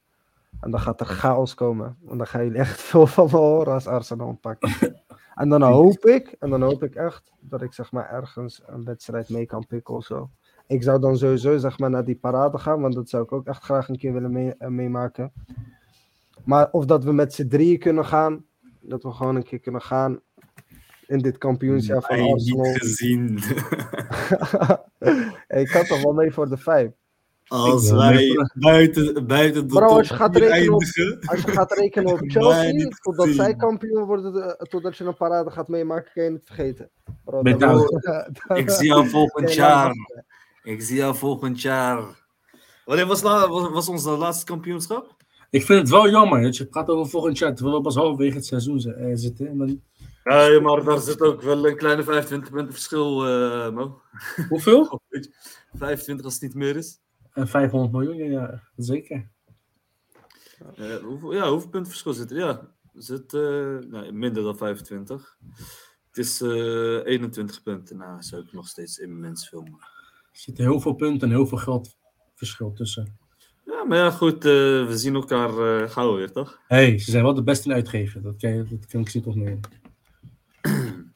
En 0.61 0.71
dan 0.71 0.81
gaat 0.81 1.01
er 1.01 1.07
chaos 1.07 1.55
komen. 1.55 1.97
En 2.09 2.17
dan 2.17 2.27
gaan 2.27 2.45
jullie 2.45 2.59
echt 2.59 2.81
veel 2.91 3.07
van 3.07 3.27
me 3.27 3.37
horen 3.37 3.73
als 3.73 3.87
Arsenal 3.87 4.39
pakken. 4.41 4.71
en 5.35 5.49
dan 5.49 5.63
hoop 5.63 6.05
ik, 6.07 6.37
en 6.39 6.51
dan 6.51 6.63
hoop 6.63 6.83
ik 6.83 6.95
echt, 6.95 7.33
dat 7.41 7.63
ik 7.63 7.73
zeg 7.73 7.93
maar 7.93 8.11
ergens 8.11 8.63
een 8.67 8.85
wedstrijd 8.85 9.29
mee 9.29 9.47
kan 9.47 9.67
pikken 9.67 9.95
of 9.95 10.05
zo. 10.05 10.31
Ik 10.67 10.83
zou 10.83 11.01
dan 11.01 11.17
sowieso 11.19 11.57
zeg 11.57 11.79
maar 11.79 11.91
naar 11.91 12.05
die 12.05 12.17
parade 12.17 12.59
gaan, 12.59 12.81
want 12.81 12.95
dat 12.95 13.09
zou 13.09 13.23
ik 13.23 13.33
ook 13.33 13.47
echt 13.47 13.63
graag 13.63 13.89
een 13.89 13.99
keer 13.99 14.13
willen 14.13 14.33
mee- 14.33 14.55
eh, 14.59 14.69
meemaken. 14.69 15.33
Maar 16.45 16.69
of 16.71 16.85
dat 16.85 17.05
we 17.05 17.13
met 17.13 17.35
z'n 17.35 17.49
drieën 17.49 17.79
kunnen 17.79 18.07
gaan, 18.07 18.45
dat 18.81 19.03
we 19.03 19.11
gewoon 19.13 19.37
een 19.37 19.43
keer 19.43 19.61
kunnen 19.61 19.83
gaan 19.83 20.21
in 21.07 21.19
dit 21.19 21.39
kampioensjaar 21.39 22.03
van 22.03 22.21
Arsenal. 22.33 22.65
niet 22.65 22.79
gezien. 22.79 23.39
ik 25.63 25.69
kan 25.69 25.85
toch 25.85 26.03
wel 26.03 26.13
mee 26.13 26.31
voor 26.33 26.49
de 26.49 26.57
vijf. 26.57 26.91
Als 27.51 27.91
wij 27.91 28.29
buiten, 28.55 29.27
buiten 29.27 29.69
de 29.69 29.75
Bro, 29.75 29.87
top 29.89 29.97
als 29.99 30.09
je 30.09 30.15
gaat 30.15 30.37
rekenen 30.37 30.73
op- 30.75 30.83
Als 31.27 31.41
je 31.41 31.51
gaat 31.51 31.73
rekenen 31.73 32.13
op 32.13 32.19
Chelsea, 32.31 32.71
niet 32.71 32.99
totdat 33.03 33.29
zij 33.29 33.55
kampioen 33.57 34.05
worden, 34.05 34.35
eh, 34.59 34.67
totdat 34.67 34.97
je 34.97 35.05
een 35.05 35.17
parade 35.17 35.51
gaat 35.51 35.69
meemaken, 35.69 36.11
kan 36.15 36.25
je 36.25 36.31
het 36.33 36.43
vergeten. 36.45 36.91
Bro, 37.25 37.43
dan- 37.43 37.59
dan- 37.59 38.57
ik 38.57 38.71
zie 38.81 38.87
jou 38.87 39.09
volgend 39.09 39.55
jaar. 39.55 39.93
Ik 40.63 40.83
zie 40.83 40.97
jou 40.97 41.15
volgend 41.17 41.61
jaar. 41.61 42.05
Wanneer 42.85 43.07
was, 43.07 43.23
was, 43.23 43.71
was 43.71 43.89
ons 43.89 44.05
laatste 44.05 44.45
kampioenschap? 44.45 45.17
Ik 45.51 45.65
vind 45.65 45.79
het 45.81 45.91
wel 45.91 46.11
jammer 46.11 46.43
dat 46.43 46.57
je 46.57 46.67
praat 46.67 46.89
over 46.89 47.11
volgend 47.11 47.39
jaar, 47.39 47.55
terwijl 47.55 47.77
we 47.77 47.83
pas 47.83 47.95
halverwege 47.95 48.37
het 48.37 48.47
seizoen 48.47 48.79
eh, 48.79 49.11
zitten. 49.15 49.49
En 49.49 49.59
dan, 49.59 49.81
Ja, 50.25 50.61
maar 50.61 50.85
daar 50.85 50.99
zit 50.99 51.21
ook 51.21 51.43
wel 51.43 51.67
een 51.67 51.77
kleine 51.77 52.03
25 52.03 52.51
punten 52.51 52.73
verschil, 52.73 53.27
eh, 53.27 53.71
Mo. 53.71 54.01
hoeveel? 54.49 55.01
25 55.73 56.25
als 56.25 56.35
het 56.35 56.43
niet 56.43 56.55
meer 56.55 56.77
is. 56.77 56.99
En 57.33 57.49
500 57.49 57.93
miljoen, 57.93 58.31
ja, 58.31 58.63
zeker. 58.77 59.29
Hoeveel, 61.03 61.35
ja, 61.35 61.51
hoeveel 61.51 61.69
punten 61.69 61.91
verschil 61.91 62.13
zit 62.13 62.31
er? 62.31 62.37
Ja, 62.37 62.71
zit 62.95 63.35
eh, 63.35 63.41
nou, 63.91 64.13
minder 64.13 64.43
dan 64.43 64.57
25. 64.57 65.39
Het 66.07 66.19
is 66.19 66.41
eh 66.41 67.05
21 67.05 67.63
punten. 67.63 67.97
Nou, 67.97 68.23
zou 68.23 68.43
ik 68.43 68.53
nog 68.53 68.69
steeds 68.69 68.99
immens 68.99 69.51
maken. 69.51 69.73
Er 70.33 70.39
zitten 70.39 70.65
heel 70.65 70.81
veel 70.81 70.95
punten 70.95 71.29
en 71.29 71.35
heel 71.35 71.47
veel 71.47 71.59
geld 71.59 71.99
verschil 72.35 72.73
tussen. 72.73 73.19
Ja, 73.65 73.85
maar 73.85 73.99
ja, 73.99 74.11
goed, 74.11 74.45
eh, 74.45 74.51
we 74.87 74.93
zien 74.95 75.15
elkaar 75.15 75.89
gauw 75.89 76.17
weer, 76.17 76.33
toch? 76.33 76.61
hey, 76.67 76.99
ze 76.99 77.11
zijn 77.11 77.25
wel 77.25 77.35
de 77.35 77.43
beste 77.43 77.69
in 77.69 77.75
uitgeven. 77.75 78.23
Dat 78.23 78.37
kan, 78.37 78.55
je, 78.55 78.65
dat 78.65 78.87
kan 78.87 79.01
ik 79.01 79.09
zien 79.09 79.23
toch 79.23 79.35
nemen. 79.35 79.61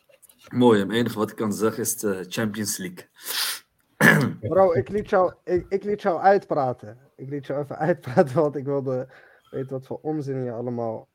Mooi, 0.55 0.81
het 0.81 0.91
enige 0.91 1.19
wat 1.19 1.31
ik 1.31 1.37
kan 1.37 1.53
zeggen 1.53 1.83
is 1.83 1.97
de 1.97 2.25
Champions 2.29 2.77
League. 2.77 3.09
Bro, 4.41 4.73
ik 4.73 4.89
liet, 4.89 5.11
jou, 5.11 5.33
ik, 5.45 5.67
ik 5.69 5.85
liet 5.85 6.03
jou 6.03 6.21
uitpraten. 6.21 6.99
Ik 7.17 7.29
liet 7.29 7.47
jou 7.47 7.63
even 7.63 7.79
uitpraten, 7.89 8.35
want 8.35 8.57
ik 8.57 8.65
wilde 8.65 9.09
weten 9.51 9.71
wat 9.71 9.87
voor 9.87 9.99
onzin 10.03 10.45
je 10.45 10.53
allemaal 10.53 11.09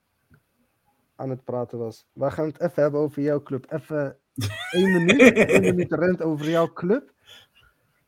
aan 1.16 1.30
het 1.30 1.44
praten 1.44 1.78
was. 1.78 2.08
We 2.14 2.32
gaan 2.32 2.46
het 2.46 2.60
even 2.60 2.82
hebben 2.82 3.00
over 3.00 3.22
jouw 3.22 3.44
club. 3.44 3.72
Even 3.72 4.18
één 4.72 4.92
minuut, 4.92 5.34
één 5.34 5.62
minuut 5.62 5.92
rent 5.92 6.22
over 6.22 6.50
jouw 6.50 6.74
club. 6.74 7.14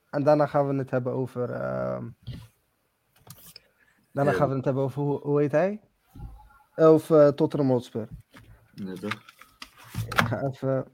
En 0.10 0.24
daarna 0.24 0.46
gaan 0.46 0.68
we 0.68 0.76
het 0.76 0.92
hebben 0.92 1.14
over... 1.14 1.50
ehm, 1.50 2.10
daarna 4.12 4.32
gaan 4.32 4.50
we 4.50 4.56
het 4.56 4.66
hebben 4.66 4.84
over, 4.84 5.02
hoe, 5.02 5.20
hoe 5.20 5.40
heet 5.40 5.52
hij? 5.52 5.82
Of 6.76 7.10
uh, 7.10 7.28
Tottenham 7.28 7.70
Hotspur. 7.70 8.08
Nee, 8.74 9.00
toch? 9.00 9.24
Ik 10.06 10.18
ga 10.18 10.42
even... 10.42 10.86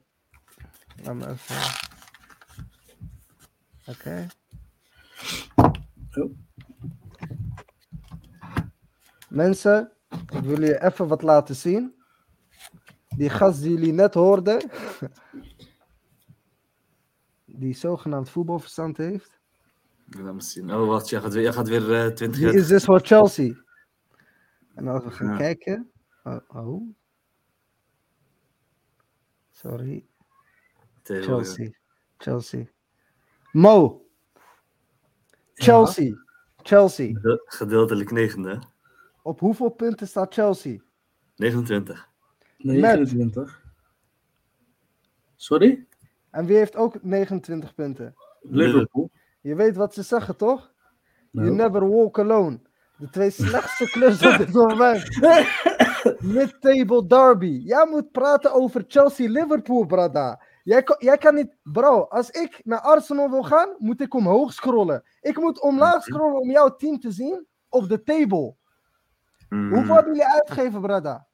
Laat 1.04 1.16
me 1.16 1.28
even... 1.28 1.87
Oké. 3.88 4.28
Oh. 6.14 6.32
Mensen, 9.30 9.92
ik 10.10 10.30
wil 10.30 10.44
jullie 10.44 10.84
even 10.84 11.08
wat 11.08 11.22
laten 11.22 11.56
zien. 11.56 11.96
Die 13.16 13.30
gast 13.30 13.62
die 13.62 13.72
jullie 13.72 13.94
net 13.94 14.14
hoorden, 14.14 14.62
die 17.46 17.74
zogenaamd 17.76 18.30
voetbalverstand 18.30 18.98
heeft, 18.98 19.36
Laat 20.10 20.34
me 20.34 20.42
zien. 20.42 20.74
Oh, 20.74 20.88
wacht, 20.88 21.10
jij 21.10 21.22
gaat 21.22 21.34
weer, 21.34 21.44
jij 21.44 21.54
gaat 21.54 21.68
weer 21.68 21.94
eh 21.94 22.12
20 22.14 22.38
die 22.40 22.46
jaar. 22.46 22.54
is 22.56 22.68
dus 22.68 22.84
voor 22.84 23.00
Chelsea. 23.00 23.56
En 24.76 24.88
als 24.88 25.04
we 25.04 25.12
gaan 25.12 25.32
Ja. 25.32 25.38
kijken. 25.38 25.92
Oh, 26.24 26.38
oh. 26.48 26.90
Sorry. 29.52 30.08
Chelsea. 31.04 31.70
Chelsea. 32.18 32.66
Mo. 33.62 34.06
Chelsea. 35.54 36.14
Chelsea. 36.64 37.06
Gede- 37.14 37.42
Gedeeltelijk 37.46 38.12
negende? 38.12 38.62
Op 39.22 39.40
hoeveel 39.40 39.70
punten 39.70 40.08
staat 40.08 40.34
Chelsea? 40.34 40.78
29. 41.36 42.10
29. 42.58 43.64
Sorry? 45.36 45.88
En 46.32 46.46
wie 46.46 46.58
heeft 46.58 46.76
ook 46.76 47.04
29 47.04 47.74
punten? 47.76 48.16
Liverpool. 48.42 49.12
Je 49.42 49.56
weet 49.56 49.76
wat 49.76 49.94
ze 49.94 50.04
zeggen, 50.04 50.36
toch? 50.38 50.74
You 51.32 51.46
Nou, 51.46 51.56
never 51.56 51.90
walk 51.90 52.20
alone. 52.20 52.60
De 52.98 53.10
twee 53.10 53.30
slechtste 53.30 53.86
clubs 53.94 54.26
op 54.26 54.38
dit 54.38 54.52
moment. 54.54 55.04
Mid-table 56.38 57.08
derby. 57.08 57.62
Jij 57.64 57.88
moet 57.90 58.12
praten 58.12 58.54
over 58.54 58.84
Chelsea-Liverpool, 58.88 59.86
brada. 59.86 60.42
Jij, 60.68 60.84
kan- 60.84 60.96
jij 61.00 61.18
kan 61.18 61.36
niet... 61.36 61.56
Bro, 61.64 62.02
als 62.02 62.30
ik 62.30 62.62
naar 62.64 62.80
Arsenal 62.80 63.30
wil 63.30 63.44
gaan, 63.44 63.76
moet 63.78 64.02
ik 64.02 64.14
omhoog 64.14 64.54
scrollen. 64.54 65.04
Ik 65.22 65.40
moet 65.40 65.62
omlaag 65.62 66.04
scrollen 66.04 66.40
om 66.42 66.50
jouw 66.52 66.76
team 66.76 67.00
te 67.00 67.12
zien 67.12 67.48
op 67.70 67.90
de 67.90 68.04
table. 68.04 68.56
Mm. 69.50 69.74
Hoeveel 69.74 69.96
hebben 69.96 70.14
jullie 70.14 70.32
uitgegeven, 70.32 70.82
brada? 70.82 71.28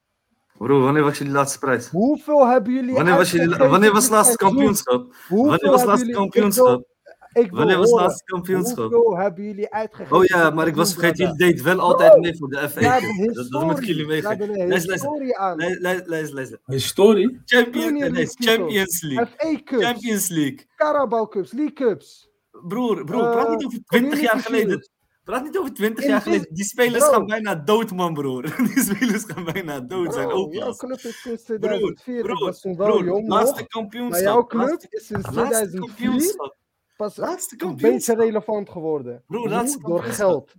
Bro, 0.58 0.82
wanneer 0.82 1.04
was 1.04 1.18
jullie 1.18 1.34
laatste 1.34 1.60
prijs? 1.60 1.90
Hoeveel 1.90 2.48
hebben 2.48 2.74
jullie 2.74 2.94
Wanneer 2.94 3.16
was, 3.16 3.32
jullie, 3.32 3.58
wanneer 3.58 3.92
was 3.92 4.10
laatste 4.10 4.38
kampioenschap? 4.38 5.14
Hoeveel 5.28 5.50
Wanneer 5.50 5.72
was 5.72 5.84
laatste 5.84 6.12
kampioenschap? 6.12 6.86
Ik 7.34 7.52
Wanneer 7.52 7.78
was 7.78 7.92
het 7.92 8.00
laatste 8.00 8.24
kampioenschap? 8.24 8.92
Hoeveel 8.92 9.18
hebben 9.18 9.44
jullie 9.44 9.74
uitgegeven? 9.74 10.18
Oh 10.18 10.24
ja, 10.24 10.50
maar 10.50 10.68
ik 10.68 10.76
was 10.76 10.94
vergeten, 10.94 11.18
jullie 11.26 11.38
deed 11.38 11.62
wel 11.62 11.80
altijd 11.80 12.20
mee 12.20 12.38
voor 12.38 12.50
de 12.50 12.70
FA. 12.70 12.80
Ja, 12.80 13.00
Cup. 13.00 13.08
de 13.18 13.32
dat, 13.34 13.50
dat 13.50 13.64
moet 13.64 13.78
ik 13.78 13.84
jullie 13.86 14.06
meegeven. 14.06 14.38
de 14.38 14.48
Luister, 14.48 14.68
luister. 14.68 14.92
historie 14.94 15.38
aan. 15.38 15.58
Lu- 15.58 15.68
lu- 15.80 16.04
Luister, 16.06 16.34
luister. 16.36 16.60
Historie? 16.66 17.42
Champions, 17.46 18.36
Champions 18.40 19.02
League. 19.02 19.28
FA 19.38 19.62
Cups, 19.64 19.86
Champions 19.86 20.28
League. 20.30 20.66
Carabao 20.76 21.28
Cups, 21.28 21.52
League 21.52 21.74
Cups. 21.74 22.30
Broer, 22.52 23.04
broer, 23.04 23.24
Eh, 23.24 23.32
praat 23.32 23.50
niet 23.50 23.66
over 23.66 23.80
20 23.86 24.22
jaar 24.22 24.40
geleden. 24.40 24.90
Praat 25.24 25.44
niet 25.44 25.58
over 25.58 25.74
20 25.74 26.04
In 26.04 26.10
jaar 26.10 26.22
geleden. 26.22 26.48
Die 26.54 26.64
spelers 26.66 27.04
Bro. 27.04 27.14
gaan 27.14 27.26
bijna 27.26 27.56
dood, 27.56 27.92
man, 27.92 28.14
broer. 28.14 28.42
Die 28.74 28.80
spelers 28.84 29.24
gaan 29.28 29.44
bijna 29.44 29.80
dood 29.80 30.14
zijn. 30.14 30.32
Ook 30.32 30.54
jouw 30.54 30.74
club 30.76 31.00
is 31.00 31.22
sinds 31.22 31.44
Broer, 31.44 31.60
2004. 31.60 32.18
ik 32.18 32.24
broer, 32.24 32.40
was 32.46 32.62
toen 32.62 32.76
wel 32.76 32.88
broer, 32.88 33.06
jong 33.06 33.28
laatste 33.28 33.68
kampioenschap. 33.68 34.12
Maar 34.24 34.34
jouw 34.34 34.46
club 34.46 34.68
laatste, 34.68 34.88
is 34.90 35.06
sinds 35.06 35.26
laatste 35.32 35.68
2004 35.68 35.80
kampioenschap. 35.80 36.56
Pas 36.96 37.16
Laatste 37.18 37.56
een 37.58 37.58
beetje 37.68 37.78
kampioenschap. 37.82 38.18
relevant 38.20 38.70
geworden. 38.70 39.24
Laatste 39.28 39.80
Door 39.80 39.90
kampioenschap. 39.90 40.28
geld. 40.30 40.54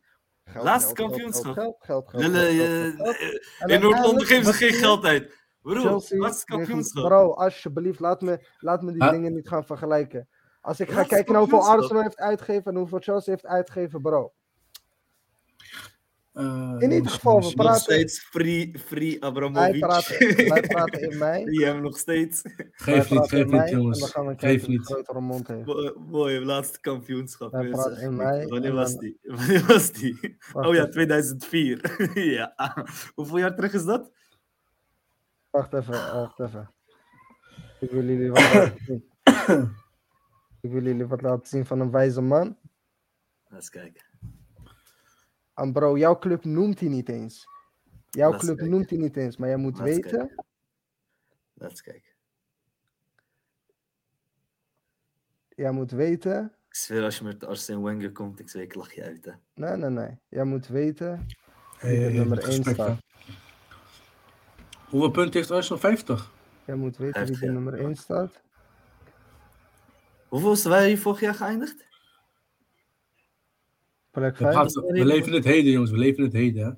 Geld, 0.45 0.65
Laatste 0.65 0.95
geld, 0.95 1.09
kampioenschap. 1.11 1.53
Geld, 1.55 1.77
geld, 1.79 2.09
geld, 2.09 2.23
In 3.71 3.81
Noord-Londen 3.81 4.27
geven 4.27 4.45
ze 4.45 4.53
geen 4.53 4.73
geld 4.73 5.05
uit. 5.05 5.43
Broer, 5.63 5.81
Chelsea, 5.81 6.19
laatste 6.19 6.45
kampioenschap. 6.45 7.05
Bro, 7.05 7.33
alsjeblieft, 7.33 8.01
laat 8.01 8.21
me, 8.21 8.47
laat 8.59 8.83
me 8.83 8.93
die 8.93 9.03
Ah. 9.03 9.11
dingen 9.11 9.33
niet 9.35 9.49
gaan 9.49 9.65
vergelijken. 9.65 10.29
Als 10.61 10.81
ik 10.81 10.89
ga 10.89 10.95
Laatste 10.95 11.15
kijken 11.15 11.33
naar 11.33 11.41
hoeveel 11.41 11.59
kampioenschap. 11.59 11.91
Arsenal 11.91 12.03
heeft 12.03 12.29
uitgegeven 12.31 12.73
en 12.73 12.79
hoeveel 12.79 12.99
Chelsea 13.01 13.33
heeft 13.33 13.47
uitgegeven, 13.47 14.03
bro. 14.03 14.33
Eh, 16.35 16.75
In 16.79 16.91
ieder 16.93 17.11
geval, 17.11 17.33
we 17.33 17.39
misschien- 17.39 17.57
Nog 17.57 17.67
praten- 17.67 17.83
steeds 17.83 18.21
free, 18.21 18.75
free 18.79 19.19
Wij 19.19 19.29
Abramovic. 19.29 19.81
praten, 19.81 20.19
wij 20.49 20.61
praten 20.61 21.11
in 21.11 21.19
mei. 21.19 21.45
Die 21.45 21.65
hebben 21.65 21.83
nog 21.83 21.99
steeds. 21.99 22.43
Geef 22.73 22.97
niet, 22.97 23.09
praten 23.09 23.29
geef 23.29 23.33
in 23.33 23.39
niet, 23.45 23.51
mei 23.51 23.65
En 23.65 23.71
dan 23.73 23.81
jongens. 23.81 24.11
gaan 24.11 24.25
we 24.27 24.31
Geef 24.31 24.39
kijken 24.41 24.61
wie 24.67 24.71
een 24.71 24.79
niet. 24.81 24.87
grotere 24.87 25.21
mond 25.21 25.49
heeft. 25.49 25.67
Mo- 25.67 25.95
Mooi, 26.07 26.45
laatste 26.45 26.81
kampioenschap. 26.81 27.53
Wij 27.53 27.69
praten 27.71 28.03
in 28.03 28.17
mei 28.17 28.47
Wanneer 28.47 28.73
was 28.73 28.91
dan- 28.91 29.01
die? 29.01 29.19
Wanneer 29.37 29.65
was 29.67 29.93
die? 29.93 30.37
Wacht 30.53 30.67
Oh 30.67 30.75
ja, 30.75 30.79
even. 30.81 30.91
2004. 30.91 32.11
ja. 32.35 32.55
Hoeveel 33.15 33.39
jaar 33.39 33.55
terug 33.55 33.73
is 33.73 33.85
dat? 33.85 34.13
Wacht 35.51 35.73
even, 35.73 35.93
wacht 35.93 36.41
even. 36.41 36.71
Ik 37.81 37.91
wil 37.91 38.05
jullie 38.05 38.31
wat 38.31 38.55
laten 38.55 38.79
zien. 38.87 39.05
Ik 40.61 40.71
wil 40.71 40.83
jullie 40.83 41.07
wat 41.07 41.23
laten 41.23 41.47
zien 41.47 41.67
van 41.67 41.81
een 41.81 41.91
wijze 41.91 42.21
man. 42.21 42.57
Laat 43.49 43.69
kijken. 43.69 44.03
En 45.55 45.73
bro, 45.73 45.99
jouw 45.99 46.19
club 46.19 46.45
noemt 46.45 46.81
hij 46.81 46.89
niet 46.89 47.09
eens. 47.09 47.47
Jouw 48.11 48.31
club 48.31 48.57
kijken. 48.57 48.71
noemt 48.71 48.91
hij 48.91 48.99
niet 48.99 49.17
eens, 49.17 49.37
maar 49.37 49.49
jij 49.49 49.57
moet 49.57 49.79
Laat 49.79 49.87
eens 49.87 49.97
weten. 49.97 50.45
Laat 51.55 51.83
kijken. 51.83 52.13
Jij 55.49 55.71
moet 55.71 55.91
weten. 55.91 56.53
Ik 56.69 56.75
zweer, 56.75 57.03
als 57.03 57.19
je 57.19 57.25
met 57.25 57.45
Arsene 57.45 57.83
Wenger 57.83 58.13
komt, 58.13 58.41
ik 58.41 58.49
zweer, 58.49 58.63
ik 58.63 58.75
lach 58.75 58.93
je 58.93 59.03
uit. 59.03 59.25
Hè. 59.25 59.33
Nee, 59.55 59.77
nee, 59.77 59.91
nee. 59.91 60.19
Jij 60.29 60.45
moet 60.45 60.67
weten. 60.67 61.27
Hey, 61.79 61.97
hey, 61.97 62.13
nummer 62.13 62.39
hey, 62.39 62.47
één 62.47 62.57
respect, 62.57 62.77
staat. 62.77 62.89
hè. 62.89 63.33
Hoeveel 64.89 65.11
punten 65.11 65.33
heeft 65.33 65.51
Arsenal? 65.51 65.79
50? 65.79 66.33
Jij 66.65 66.75
moet 66.75 66.97
weten 66.97 67.27
wie 67.27 67.39
de 67.39 67.47
ja. 67.47 67.53
nummer 67.53 67.75
1 67.75 67.97
staat. 67.97 68.43
Hoeveel 70.29 70.53
is 70.53 70.65
wij 70.65 70.97
vorig 70.97 71.21
jaar 71.21 71.35
geëindigd? 71.35 71.85
Plek 74.15 74.37
We, 74.37 74.45
5. 74.45 74.55
praten- 74.55 74.83
we 74.83 75.05
leven 75.05 75.27
in 75.29 75.33
het 75.35 75.45
heden, 75.45 75.73
jongens. 75.73 75.91
We 75.91 75.99
leven 75.99 76.19
in 76.19 76.25
het 76.25 76.33
heden, 76.33 76.65
hè. 76.67 76.73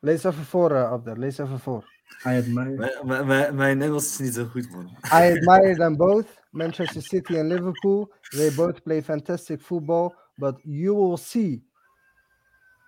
Lees 0.00 0.24
even 0.24 0.44
voor, 0.44 0.70
uh, 0.70 0.90
Abder. 0.90 1.18
Lees 1.18 1.38
even 1.38 1.58
voor. 1.58 1.84
I 2.26 2.28
admire. 2.38 2.70
Mijn, 2.70 2.92
mijn- 3.04 3.26
mijn, 3.26 3.54
mijn 3.54 3.82
Engels 3.82 4.04
is 4.04 4.18
niet 4.18 4.34
zo 4.34 4.44
goed, 4.44 4.70
man. 4.70 4.86
I 5.04 5.36
admire 5.38 5.76
them 5.76 5.96
both, 5.96 6.26
Manchester 6.50 7.02
City 7.02 7.38
and 7.38 7.48
Liverpool. 7.48 8.12
They 8.28 8.54
both 8.54 8.82
play 8.82 9.02
fantastic 9.02 9.60
football, 9.60 10.14
but 10.34 10.60
you 10.62 10.94
will 10.96 11.16
see 11.16 11.64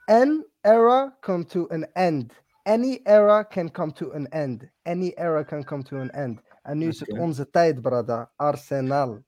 an 0.07 0.47
era 0.61 1.17
come 1.21 1.45
to 1.45 1.67
an 1.69 1.93
end. 1.93 2.33
Any 2.63 3.01
era 3.05 3.45
can 3.45 3.71
come 3.71 3.93
to 3.93 4.13
an 4.13 4.27
end. 4.29 4.65
Any 4.83 5.13
era 5.17 5.45
can 5.45 5.65
come 5.65 5.83
to 5.83 5.97
an 5.99 6.11
end. 6.11 6.41
En 6.63 6.79
nu 6.79 6.89
is 6.89 7.01
het 7.01 7.19
onze 7.19 7.51
tijd, 7.51 7.81
brada. 7.81 8.33
Arsenal. 8.37 9.23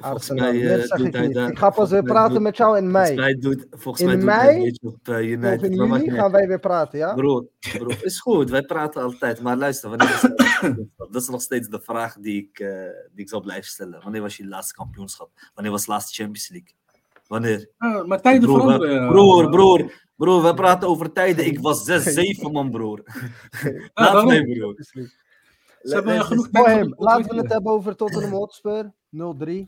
Volgens 0.00 0.30
Arsenal. 0.30 0.52
mij, 0.52 0.62
Meer 0.62 0.78
zeg 0.86 0.98
doet 0.98 1.14
ik 1.14 1.20
niet. 1.20 1.34
daar- 1.34 1.50
Ik 1.50 1.58
ga 1.58 1.66
pas 1.66 1.74
volgens 1.74 1.90
weer 1.90 2.02
praten 2.02 2.32
doet- 2.34 2.42
met 2.42 2.56
jou 2.56 2.76
in 2.78 2.90
Volgens 2.90 3.08
mei. 3.08 3.18
mij 3.20 3.34
doet, 3.38 3.66
volgens 3.70 4.00
In 4.00 4.06
mij 4.06 4.16
doet 4.16 4.24
mei? 4.24 4.38
hij 4.38 4.54
een 4.56 4.62
beetje 4.62 4.86
op 4.86 5.08
eh, 5.08 5.14
Of 5.14 5.20
United. 5.20 5.62
in 5.70 5.76
maakt 5.76 5.90
juli 6.00 6.10
niet 6.10 6.20
gaan 6.20 6.32
wij 6.32 6.46
weer 6.48 6.58
praten, 6.60 6.98
ja? 6.98 7.14
Bro, 7.14 7.48
bro, 7.78 7.86
is 8.02 8.20
goed, 8.20 8.50
wij 8.50 8.62
praten 8.62 9.02
altijd. 9.02 9.40
Maar 9.42 9.56
luister, 9.56 9.88
wanneer 9.88 10.08
was 10.08 10.22
het 10.22 10.38
laatste 10.38 10.58
kampioenschap? 10.60 11.12
Dat 11.12 11.22
is 11.22 11.28
nog 11.28 11.40
steeds 11.42 11.68
de 11.68 11.80
vraag 11.80 12.16
die 12.20 12.48
ik, 12.50 12.58
eh, 12.58 12.68
die 13.12 13.24
ik 13.24 13.28
zal 13.28 13.40
blijven 13.40 13.70
stellen. 13.70 14.00
Wanneer 14.02 14.20
was 14.20 14.36
je 14.36 14.46
laatste 14.48 14.74
kampioenschap? 14.74 15.30
Wanneer 15.54 15.72
was 15.72 15.84
de 15.84 15.90
laatste 15.90 16.22
Champions 16.22 16.48
League? 16.48 16.74
Wanneer? 17.26 17.70
Ah, 17.78 18.04
maar 18.06 18.20
tijden 18.20 18.48
Broer, 18.48 18.60
veranderen. 18.60 18.94
ja. 18.94 19.08
broer, 19.10 19.50
broer, 19.50 19.92
broer, 20.16 20.42
we 20.42 20.54
praten 20.54 20.88
over 20.88 21.12
tijden. 21.12 21.46
Ik 21.46 21.60
was 21.60 21.84
6, 21.84 22.02
7 22.02 22.52
man, 22.52 22.70
broer. 22.70 23.02
Laat 23.94 24.26
mij, 24.26 24.44
broer. 24.44 24.74
Ze 25.82 25.94
hebben 25.94 26.24
genoeg 26.24 26.48
Laten 26.96 27.34
we 27.34 27.40
het 27.40 27.52
hebben 27.52 27.72
over 27.72 27.96
Tottenham 27.96 28.30
Hotspur. 28.32 28.92
0-3. 29.10 29.62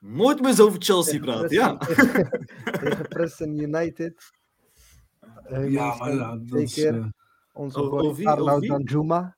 Nooit 0.00 0.40
meer 0.40 0.52
zo 0.52 0.66
over 0.66 0.82
Chelsea 0.82 1.20
praten, 1.20 1.50
ja. 1.50 1.76
Tegen 2.80 3.08
Preston 3.08 3.58
United. 3.58 4.30
Eh, 5.44 5.70
Ja, 5.70 5.94
maar 5.96 6.14
ja, 6.14 6.36
dat 6.36 6.48
twee 6.48 6.62
is, 6.62 6.74
keer. 6.74 6.94
eh, 6.98 7.06
Onze 7.52 7.80
boy? 7.80 8.24
Arnaud 8.24 8.60
wie? 8.60 8.68
Danjuma. 8.68 9.36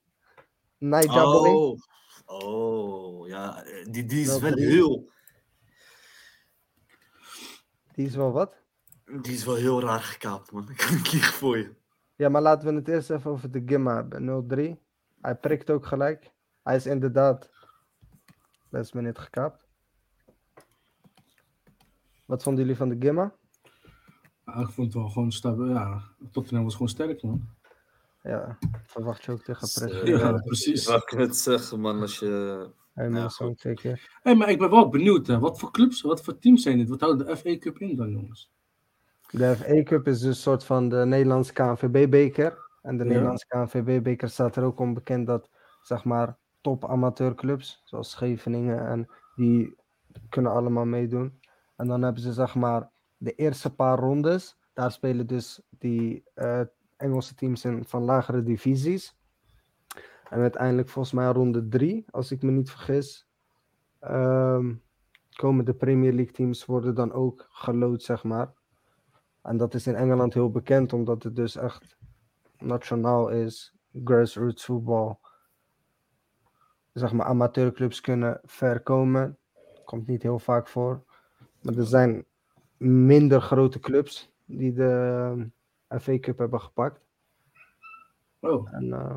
Boy. 0.79 1.07
Oh, 1.07 1.79
oh, 2.27 3.29
ja, 3.29 3.63
eh, 3.65 3.85
die, 3.93 4.05
die 4.05 4.21
is 4.21 4.27
Dat 4.27 4.41
wel 4.41 4.55
heel, 4.55 5.09
Die 7.93 8.07
is 8.07 8.15
wel 8.17 8.33
wat. 8.33 8.55
die 9.23 9.33
is 9.35 9.45
wel 9.45 9.55
heel 9.55 9.81
raar 9.81 10.01
gekaapt, 10.03 10.53
man. 10.53 10.69
Ik 10.71 10.77
kan 10.77 10.95
niet 10.95 11.13
liegen 11.13 11.33
voor 11.35 11.59
je. 11.59 11.75
Ja, 12.17 12.29
maar 12.29 12.43
laten 12.43 12.69
we 12.69 12.75
het 12.75 12.89
eerst 12.89 13.11
even 13.11 13.31
over 13.31 13.51
de 13.51 13.63
Gimma 13.67 13.95
hebben. 13.95 14.23
0-3. 14.77 14.81
Hij 15.21 15.35
prikt 15.37 15.71
ook 15.71 15.87
gelijk. 15.87 16.31
Hij 16.63 16.77
is 16.77 16.87
inderdaad 16.87 17.51
last 18.69 18.95
minute 18.95 19.21
gekaapt. 19.21 19.69
Wat 22.31 22.43
vonden 22.43 22.63
jullie 22.63 22.77
van 22.79 22.89
de 22.89 22.97
Gimma? 22.99 23.35
ja, 24.47 24.55
ik 24.55 24.69
vond 24.69 24.87
het 24.87 24.95
wel 24.95 25.09
gewoon 25.09 25.33
stabiel. 25.33 25.67
Ja, 25.69 26.03
Tottenham 26.31 26.65
was 26.65 26.73
gewoon 26.73 26.89
sterk, 26.89 27.23
man. 27.23 27.49
Ja, 28.23 28.59
verwacht 28.85 29.25
je 29.25 29.33
ook 29.33 29.43
tegen 29.43 29.69
Preston. 29.75 30.07
Ja, 30.07 30.33
precies. 30.33 30.87
Wat 30.87 31.03
ik 31.03 31.19
net 31.19 31.37
zeggen, 31.37 31.81
man, 31.81 32.01
als 32.01 32.19
je... 32.19 32.69
Hij 32.95 33.11
ja, 33.11 33.29
twee 33.55 33.75
keer. 33.75 34.19
Hey, 34.23 34.35
maar 34.35 34.51
ik 34.51 34.59
ben 34.59 34.71
wel 34.71 34.89
benieuwd, 34.89 35.27
hè. 35.27 35.39
wat 35.39 35.59
voor 35.59 35.71
clubs, 35.71 36.01
wat 36.01 36.23
voor 36.23 36.39
teams 36.39 36.63
zijn 36.63 36.79
dit? 36.79 36.89
Wat 36.89 37.01
houdt 37.01 37.27
de 37.27 37.37
FA 37.37 37.59
Cup 37.59 37.79
in 37.79 37.97
dan, 37.97 38.11
jongens? 38.11 38.53
De 39.31 39.57
FA 39.57 39.83
Cup 39.83 40.07
is 40.07 40.19
dus 40.19 40.29
een 40.29 40.35
soort 40.35 40.65
van 40.65 40.89
de 40.89 40.97
Nederlandse 40.97 41.53
KNVB-beker. 41.53 42.59
En 42.83 42.97
de 42.97 43.05
Ja. 43.05 43.11
Nederlandse 43.11 43.47
KNVB-beker 43.47 44.29
staat 44.29 44.57
er 44.57 44.65
ook 44.65 44.79
om 44.81 44.95
bekend 44.95 45.27
dat, 45.27 45.51
zeg 45.83 46.05
maar, 46.05 46.37
top 46.61 46.85
amateurclubs, 46.85 47.83
zoals 47.85 48.11
Scheveningen, 48.11 48.87
en 48.87 49.11
die 49.37 49.77
kunnen 50.29 50.53
allemaal 50.53 50.87
meedoen. 50.87 51.40
En 51.81 51.87
dan 51.87 52.03
hebben 52.03 52.23
ze, 52.23 52.33
zeg 52.33 52.55
maar, 52.55 52.91
de 53.17 53.35
eerste 53.35 53.75
paar 53.75 53.99
rondes. 53.99 54.59
Daar 54.73 54.93
spelen 54.93 55.27
dus 55.27 55.63
die 55.79 56.25
eh, 56.35 56.61
Engelse 56.97 57.35
teams 57.35 57.65
in 57.65 57.85
van 57.85 58.03
lagere 58.03 58.43
divisies. 58.43 59.19
En 60.29 60.41
uiteindelijk, 60.41 60.89
volgens 60.89 61.15
mij, 61.15 61.27
ronde 61.27 61.69
drie, 61.69 62.05
als 62.11 62.31
ik 62.31 62.43
me 62.43 62.51
niet 62.51 62.71
vergis, 62.71 63.29
ehm, 63.99 64.75
komen 65.37 65.65
de 65.65 65.75
Premier 65.75 66.13
League 66.13 66.33
teams 66.33 66.65
worden 66.65 66.95
dan 66.95 67.13
ook 67.13 67.47
gelood, 67.51 68.03
zeg 68.03 68.25
maar. 68.25 68.53
En 69.43 69.57
dat 69.57 69.75
is 69.75 69.87
in 69.87 69.95
Engeland 69.95 70.35
heel 70.35 70.51
bekend, 70.51 70.93
omdat 70.93 71.23
het 71.23 71.37
dus 71.37 71.57
echt 71.57 71.97
nationaal 72.59 73.29
is, 73.29 73.75
grassroots 74.05 74.65
voetbal. 74.65 75.21
Zeg 76.93 77.13
maar, 77.13 77.27
amateurclubs 77.27 78.01
kunnen 78.01 78.41
ver 78.45 78.81
komen. 78.81 79.39
Komt 79.85 80.07
niet 80.07 80.23
heel 80.23 80.39
vaak 80.39 80.69
voor. 80.69 81.09
Maar 81.63 81.77
er 81.77 81.87
zijn 81.87 82.25
minder 82.77 83.41
grote 83.41 83.81
clubs 83.81 84.31
die 84.45 84.73
de 84.73 85.47
eh, 85.89 85.99
FA 86.01 86.19
Cup 86.19 86.39
hebben 86.39 86.61
gepakt. 86.61 87.01
Oh, 88.41 88.75
En, 88.75 88.93
eh, 88.93 89.17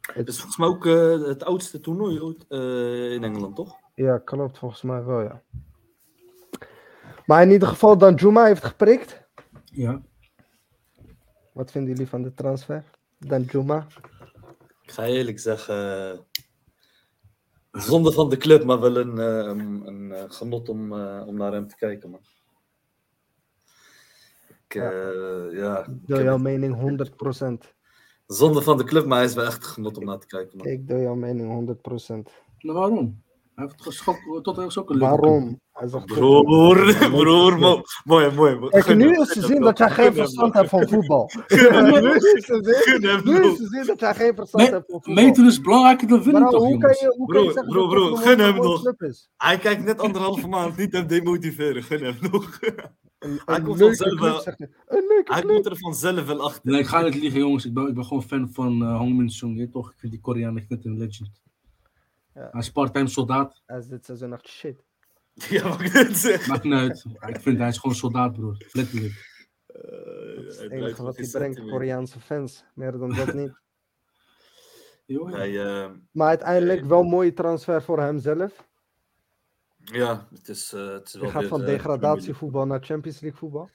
Het 0.00 0.28
is 0.28 0.36
volgens 0.36 0.56
mij 0.56 0.68
ook 0.68 0.86
eh, 0.86 1.26
het 1.28 1.44
oudste 1.44 1.80
toernooi 1.80 2.20
ooit 2.20 2.44
in 3.14 3.24
Engeland, 3.24 3.56
toch? 3.56 3.76
ja, 3.94 4.18
klopt 4.18 4.58
volgens 4.58 4.82
mij 4.82 5.04
wel, 5.04 5.20
ja. 5.20 5.42
Maar 7.26 7.42
in 7.42 7.50
ieder 7.50 7.68
geval, 7.68 7.98
Danjuma 7.98 8.44
heeft 8.44 8.64
geprikt. 8.64 9.22
ja. 9.64 10.02
Wat 11.52 11.70
vinden 11.70 11.90
jullie 11.90 12.08
van 12.08 12.22
de 12.22 12.34
transfer? 12.34 12.84
Danjuma? 13.18 13.86
Ik 14.82 14.90
ga 14.90 15.04
eerlijk 15.04 15.38
zeggen... 15.40 16.18
Zonde 17.74 18.12
van 18.12 18.28
de 18.28 18.36
club, 18.36 18.64
maar 18.64 18.80
wel 18.80 18.96
een, 18.96 19.18
eh, 19.18 19.26
een, 19.46 19.82
een, 19.86 20.12
eh, 20.12 20.24
genot 20.28 20.68
om, 20.68 20.92
eh, 20.92 21.22
om 21.26 21.36
naar 21.36 21.52
hem 21.52 21.68
te 21.68 21.76
kijken, 21.76 22.10
man. 22.10 22.20
Ik, 24.66 24.74
Ja. 24.74 24.90
ja, 25.52 25.78
ik 25.80 25.86
heb- 26.06 26.22
jouw 26.22 26.38
mening 26.38 26.74
100%. 26.74 27.74
Zonde 28.26 28.62
van 28.62 28.76
de 28.76 28.84
club, 28.84 29.06
maar 29.06 29.16
hij 29.18 29.26
is 29.26 29.34
wel 29.34 29.44
echt 29.44 29.56
een 29.64 29.70
genot 29.70 29.96
om 29.96 30.04
naar 30.04 30.18
te 30.18 30.26
kijken, 30.26 30.56
man. 30.58 30.66
Ik 30.66 30.86
deel 30.88 31.00
jouw 31.00 31.14
mening 31.14 31.48
100%. 31.52 32.30
Nou, 32.58 32.78
waarom? 32.78 33.22
Hij 33.54 33.64
heeft 33.64 33.82
geschokt, 33.82 34.44
tot 34.44 34.56
hij 34.56 34.66
is 34.66 34.78
ook 34.78 34.90
een 34.90 34.98
Waarom? 34.98 35.60
Hij 35.72 35.88
zegt, 35.88 36.06
Broer, 36.06 36.96
broer, 37.10 37.58
mo- 37.58 37.82
mooi, 38.04 38.30
mooi. 38.34 38.54
mooi. 38.54 38.70
Kijk, 38.70 38.96
nu 38.96 39.10
is 39.20 39.28
te 39.32 39.42
zien 39.42 39.60
dat 39.60 39.78
jij 39.78 39.90
geen 39.90 40.12
verstand 40.14 40.54
hebt 40.54 40.68
van 40.68 40.88
voetbal. 40.88 41.30
nu 41.48 42.00
nog. 42.00 42.14
is 42.14 42.46
te 42.46 42.58
zien, 42.62 42.74
Gun 42.74 43.02
hem 43.10 43.20
nu 43.24 43.32
is 43.40 43.46
nog. 43.46 43.56
te 43.56 43.66
zien 43.66 43.86
dat 43.86 44.00
jij 44.00 44.14
geen 44.14 44.34
verstand 44.34 44.70
hebt 44.70 44.90
van 44.90 45.02
voetbal. 45.02 45.24
Meten 45.24 45.46
is 45.46 45.60
belangrijker 45.60 46.08
dan 46.08 46.22
winnen, 46.22 46.48
toch, 46.50 46.62
hoe 46.62 46.78
kan 46.78 46.90
je, 46.90 47.14
hoe 47.16 47.26
kan 47.28 47.42
je 47.42 47.50
Broer, 47.50 47.52
zeggen 47.52 47.72
broer, 47.72 47.88
dat 47.90 48.08
broer, 48.08 48.18
gun 48.18 48.38
een 48.40 48.44
hem 48.54 48.62
nog. 48.62 48.80
club 48.82 49.02
is? 49.02 49.28
Hij 49.36 49.58
kijkt 49.58 49.84
net 49.84 50.00
anderhalve 50.00 50.48
maand, 50.48 50.76
niet 50.76 50.92
hem 50.92 51.06
demotiveren. 51.06 51.82
Gun 51.82 52.02
hem 52.04 52.16
nog. 52.30 52.58
Hij 53.44 53.60
komt 53.60 53.78
vanzelf 53.78 54.20
wel. 54.20 54.42
hij. 54.44 55.62
Er 55.62 55.76
vanzelf 55.76 56.26
wel 56.26 56.40
achter. 56.40 56.70
Nee, 56.70 56.80
ik 56.80 56.86
ga 56.86 57.00
niet 57.02 57.14
liegen, 57.14 57.40
jongens. 57.40 57.64
Ik 57.64 57.74
ben, 57.74 57.88
ik 57.88 57.94
ben 57.94 58.04
gewoon 58.04 58.22
fan 58.22 58.48
van 58.52 58.82
uh, 58.82 58.96
Hong 58.98 59.16
Min 59.16 59.30
Sung. 59.30 59.68
Toch? 59.72 59.90
Ik 59.90 59.98
vind 59.98 60.12
die 60.12 60.20
Koreaan, 60.20 60.64
vind 60.68 60.84
hem 60.84 60.92
een 60.92 60.98
legend. 60.98 61.42
Ja. 62.34 62.48
Hij 62.52 62.60
is 62.60 62.70
part-time 62.70 63.08
soldaat. 63.08 63.62
Hij 63.66 63.78
is 63.78 63.86
dit 63.86 64.04
seizoen 64.04 64.32
echt 64.32 64.48
shit. 64.48 64.84
Ja, 65.34 65.68
wat 65.68 65.80
ik 65.80 65.92
net 65.92 66.16
zeg. 66.16 66.46
Maakt 66.46 66.62
niet 66.64 66.72
uit. 66.72 67.04
Ik 67.26 67.40
vind 67.40 67.58
hij 67.58 67.68
is 67.68 67.78
gewoon 67.78 67.96
soldaat, 67.96 68.32
broer. 68.32 68.56
Letterlijk. 68.72 69.32
Eh, 69.66 69.80
Dat 70.36 70.44
is 70.46 70.54
hij 70.56 70.64
het 70.64 70.72
enige 70.72 71.02
wat 71.02 71.16
hij 71.16 71.28
brengt. 71.32 71.60
Koreaanse 71.60 72.20
fans. 72.20 72.64
Meer 72.74 72.92
dan 72.98 73.14
dat 73.14 73.34
niet. 73.34 73.52
Hij, 75.06 75.64
eh, 75.64 75.90
Maar 76.10 76.28
uiteindelijk 76.28 76.84
wel 76.84 77.00
een 77.00 77.08
mooie 77.08 77.32
transfer 77.32 77.82
voor 77.82 78.00
hemzelf. 78.00 78.68
ja, 79.76 80.28
het 80.30 80.48
is, 80.48 80.72
eh, 80.72 80.92
het 80.92 81.06
is 81.06 81.12
Hij 81.12 81.20
wel 81.22 81.30
gaat 81.30 81.40
weer, 81.40 81.48
van 81.50 81.60
eh, 81.60 81.66
degradatievoetbal 81.66 82.66
naar 82.66 82.82
Champions 82.84 83.20
League 83.20 83.38
voetbal. 83.38 83.70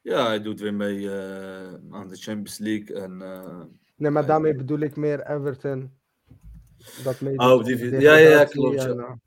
Ja, 0.00 0.26
hij 0.26 0.42
doet 0.42 0.60
weer 0.60 0.74
mee 0.74 1.10
eh, 1.10 1.74
aan 1.90 2.08
de 2.08 2.16
Champions 2.16 2.58
League. 2.58 2.96
En, 2.96 3.22
eh, 3.22 3.62
Nee, 3.96 4.10
maar 4.10 4.26
daarmee 4.26 4.54
bedoel 4.54 4.78
ik 4.78 4.96
meer 4.96 5.30
Everton. 5.30 5.98
Dat 7.04 7.20
Oh, 7.36 7.64
die- 7.64 7.90
ja, 7.90 8.16
ja, 8.16 8.28
ja, 8.28 8.44
klopt, 8.44 8.82
ja. 8.82 9.18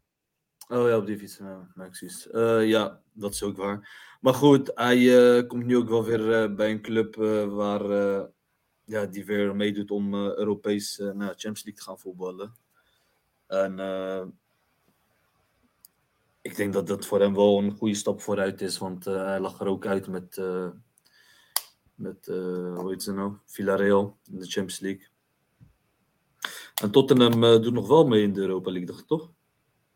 Oh 0.68 0.88
ja, 0.88 0.98
op 0.98 1.06
die 1.06 1.18
fiets. 1.18 1.38
Ja, 1.38 1.70
nou, 1.76 1.90
excuus. 1.90 2.30
Eh, 2.30 2.68
ja, 2.68 3.02
dat 3.14 3.34
is 3.34 3.44
ook 3.44 3.58
waar. 3.58 4.08
Maar 4.22 4.34
goed, 4.34 4.72
hij 4.76 5.38
eh, 5.38 5.48
komt 5.48 5.66
nu 5.66 5.78
ook 5.78 5.90
wel 5.90 6.04
weer 6.04 6.34
eh, 6.34 6.56
bij 6.56 6.72
een 6.72 6.82
club 6.82 7.16
waar 7.50 7.84
ja, 8.84 9.06
die 9.06 9.26
weer 9.26 9.56
meedoet 9.56 9.92
om 9.92 10.14
Europees 10.14 11.00
eh, 11.00 11.06
nou, 11.06 11.30
Champions 11.30 11.64
League 11.64 11.74
te 11.74 11.82
gaan 11.84 12.00
voetballen. 12.00 12.56
En 13.48 13.80
ik 16.42 16.56
denk 16.56 16.74
dat 16.74 16.88
dat 16.88 17.06
voor 17.06 17.20
hem 17.20 17.36
wel 17.36 17.58
een 17.58 17.72
goede 17.72 17.96
stap 17.96 18.22
vooruit 18.22 18.62
is, 18.62 18.78
want 18.78 19.06
hij 19.06 19.40
lag 19.40 19.60
er 19.60 19.68
ook 19.68 19.86
uit 19.86 20.08
met, 20.08 20.42
met 21.96 22.26
hoe 22.76 22.90
heet 22.90 23.04
ze 23.04 23.14
nou? 23.14 23.34
Villarreal 23.46 24.18
in 24.32 24.40
de 24.40 24.46
Champions 24.46 24.80
League. 24.80 25.08
En 26.82 26.92
Tottenham 26.92 27.44
eh, 27.44 27.62
doet 27.62 27.74
nog 27.74 27.88
wel 27.88 28.08
mee 28.08 28.22
in 28.24 28.34
de 28.34 28.42
Europa 28.42 28.70
League, 28.72 28.88
dacht 28.88 29.00
ik 29.00 29.08
toch? 29.08 29.32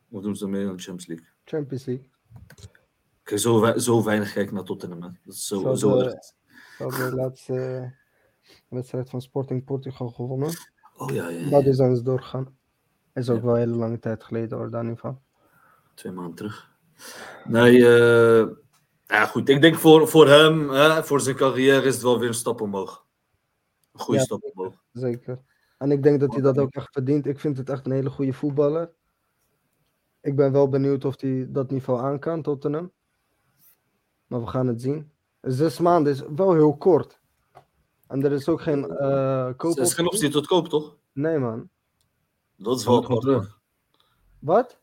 Of 0.09 0.21
doen 0.21 0.35
ze 0.35 0.47
mee 0.47 0.61
in 0.61 0.67
de 0.75 0.81
Champions 0.83 1.07
League? 1.07 1.27
Champions 1.43 1.85
League. 1.85 2.09
Ik 3.25 3.37
zo, 3.39 3.73
zo 3.77 4.03
weinig 4.03 4.33
kijken 4.33 4.53
naar 4.55 4.63
Tottenham. 4.63 5.01
Hè. 5.01 5.09
Dat 5.23 5.33
is 5.33 5.47
zo, 5.47 5.59
Zou 5.61 5.75
zo 5.75 5.97
de- 5.97 6.21
de 6.77 7.11
laatste 7.15 7.53
eh, 7.59 7.89
wedstrijd 8.69 9.09
van 9.09 9.21
Sporting 9.21 9.63
Portugal 9.65 10.09
gewonnen. 10.09 10.49
Oh 10.97 11.11
ja, 11.13 11.29
ja, 11.29 11.39
ja. 11.39 11.49
Daardoor 11.49 11.73
zijn 11.73 11.95
ze 11.95 12.03
doorgegaan. 12.03 12.57
Is 13.13 13.29
ook 13.29 13.37
Ja. 13.37 13.43
wel 13.43 13.53
een 13.53 13.59
hele 13.59 13.75
lange 13.75 13.99
tijd 13.99 14.23
geleden 14.23 14.57
hoor, 14.57 14.69
daar 14.69 14.85
niet 14.85 14.99
van. 14.99 15.21
Twee 15.93 16.11
maanden 16.11 16.35
terug. 16.35 16.71
Nee, 17.45 17.87
eh, 17.87 18.47
ja 19.05 19.25
goed. 19.25 19.49
Ik 19.49 19.61
denk 19.61 19.75
voor, 19.75 20.07
voor 20.07 20.27
hem, 20.27 20.69
hè, 20.69 21.03
voor 21.03 21.21
zijn 21.21 21.35
carrière 21.35 21.85
is 21.87 21.93
het 21.93 22.03
wel 22.03 22.19
weer 22.19 22.27
een 22.27 22.33
stap 22.33 22.61
omhoog. 22.61 23.05
Een 23.93 23.99
goede 23.99 24.19
Ja. 24.19 24.25
stap 24.25 24.43
omhoog. 24.53 24.75
Zeker. 24.91 25.39
En 25.83 25.91
ik 25.91 26.03
denk 26.03 26.19
dat 26.19 26.33
hij 26.33 26.41
dat 26.41 26.57
ook 26.57 26.73
echt 26.73 26.91
verdient. 26.91 27.25
Ik 27.27 27.39
vind 27.39 27.57
het 27.57 27.69
echt 27.69 27.85
een 27.85 27.91
hele 27.91 28.09
goede 28.09 28.33
voetballer. 28.33 28.91
Ik 30.21 30.35
ben 30.35 30.51
wel 30.51 30.69
benieuwd 30.69 31.05
of 31.05 31.21
hij 31.21 31.47
dat 31.49 31.71
niveau 31.71 31.99
aan 32.01 32.19
kan, 32.19 32.41
Tottenham. 32.41 32.91
Maar 34.27 34.39
we 34.39 34.47
gaan 34.47 34.67
het 34.67 34.81
zien. 34.81 35.11
Zes 35.41 35.79
maanden 35.79 36.13
is 36.13 36.21
wel 36.35 36.53
heel 36.53 36.77
kort. 36.77 37.19
En 38.07 38.23
er 38.23 38.31
is 38.31 38.47
ook 38.47 38.61
geen 38.61 38.89
eh 38.89 39.45
Het 39.45 39.55
koop. 39.55 39.77
is 39.79 39.93
geen 39.93 40.05
optie 40.07 40.29
tot 40.29 40.47
koop, 40.47 40.67
toch? 40.67 40.97
Nee, 41.13 41.37
man. 41.37 41.69
Dat 42.55 42.79
is 42.79 42.85
wel 42.85 43.03
apart, 43.03 43.21
terug. 43.21 43.59
Wat? 44.39 44.79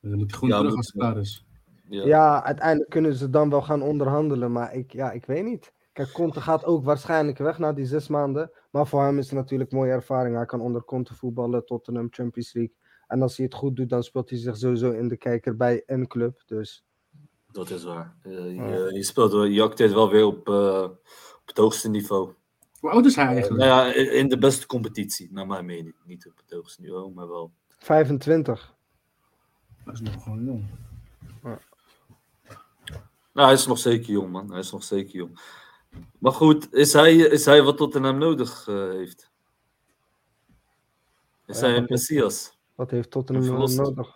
Moet 0.00 0.32
gewoon 0.34 0.50
Ja, 0.50 0.56
terug 0.56 0.74
moet- 0.74 0.76
als 0.76 0.86
het 0.86 0.96
klaar 1.02 1.18
is. 1.18 1.46
Ja. 1.88 2.04
Ja, 2.04 2.44
uiteindelijk 2.44 2.90
kunnen 2.90 3.14
ze 3.14 3.30
dan 3.30 3.50
wel 3.50 3.62
gaan 3.62 3.82
onderhandelen. 3.82 4.52
Maar 4.52 4.74
ik, 4.74 4.92
ja, 4.92 5.10
ik 5.12 5.26
weet 5.26 5.44
niet. 5.44 5.72
Kijk, 5.94 6.12
Conte 6.12 6.40
gaat 6.40 6.64
ook 6.64 6.84
waarschijnlijk 6.84 7.38
weg 7.38 7.58
na 7.58 7.72
die 7.72 7.86
zes 7.86 8.08
maanden. 8.08 8.50
Maar 8.70 8.86
voor 8.86 9.02
hem 9.02 9.18
is 9.18 9.26
het 9.26 9.34
natuurlijk 9.34 9.72
mooie 9.72 9.90
ervaring. 9.90 10.36
Hij 10.36 10.46
kan 10.46 10.60
onder 10.60 10.84
Conte 10.84 11.14
voetballen, 11.14 11.64
Tottenham, 11.66 12.06
Champions 12.10 12.52
League. 12.52 12.74
En 13.06 13.22
als 13.22 13.36
hij 13.36 13.46
het 13.46 13.54
goed 13.54 13.76
doet, 13.76 13.88
dan 13.88 14.02
speelt 14.02 14.30
hij 14.30 14.38
zich 14.38 14.56
sowieso 14.56 14.90
in 14.90 15.08
de 15.08 15.16
kijker 15.16 15.56
bij 15.56 15.82
een 15.86 16.06
club. 16.06 16.42
Dus 16.46 16.84
Dat 17.52 17.70
is 17.70 17.84
waar. 17.84 18.14
Eh, 18.22 18.32
je, 18.92 19.04
speelt, 19.04 19.32
wel- 19.32 19.44
je 19.44 19.62
acteert 19.62 19.92
wel 19.92 20.10
weer 20.10 20.24
op, 20.24 20.48
eh, 20.48 20.82
op 21.40 21.46
het 21.46 21.56
hoogste 21.56 21.88
niveau. 21.90 22.32
Hoe 22.80 22.90
oud 22.90 23.04
is 23.06 23.14
hij 23.16 23.24
Nou 23.24 23.36
eigenlijk? 23.36 23.64
ja, 23.64 23.92
in 23.94 24.12
in 24.12 24.28
de 24.28 24.38
beste 24.38 24.66
competitie, 24.66 25.28
naar 25.32 25.46
mijn 25.46 25.64
mening. 25.64 25.94
Niet 26.04 26.26
op 26.26 26.36
het 26.36 26.50
hoogste 26.52 26.80
niveau, 26.80 27.12
maar 27.12 27.28
wel. 27.28 27.52
25. 27.68 28.74
Dat 29.84 29.94
is 29.94 30.00
nog 30.00 30.22
gewoon 30.22 30.44
jong. 30.44 30.64
Nou, 33.32 33.46
hij 33.48 33.52
is 33.52 33.66
nog 33.66 33.78
zeker 33.78 34.12
jong, 34.12 34.30
man. 34.30 34.50
Hij 34.50 34.58
is 34.60 34.72
nog 34.72 34.84
zeker 34.84 35.14
jong. 35.14 35.40
Maar 36.18 36.32
goed, 36.32 36.72
is 36.74 36.92
hij, 36.92 37.14
is 37.16 37.44
hij 37.44 37.62
wat 37.62 37.76
Tottenham 37.76 38.18
nodig 38.18 38.68
eh, 38.68 38.74
heeft? 38.90 39.30
Is 41.46 41.60
Ja, 41.60 41.66
hij 41.66 41.76
een 41.76 41.86
messias? 41.88 42.58
Wat 42.74 42.90
heeft 42.90 43.10
Tottenham 43.10 43.74
nodig? 43.74 44.14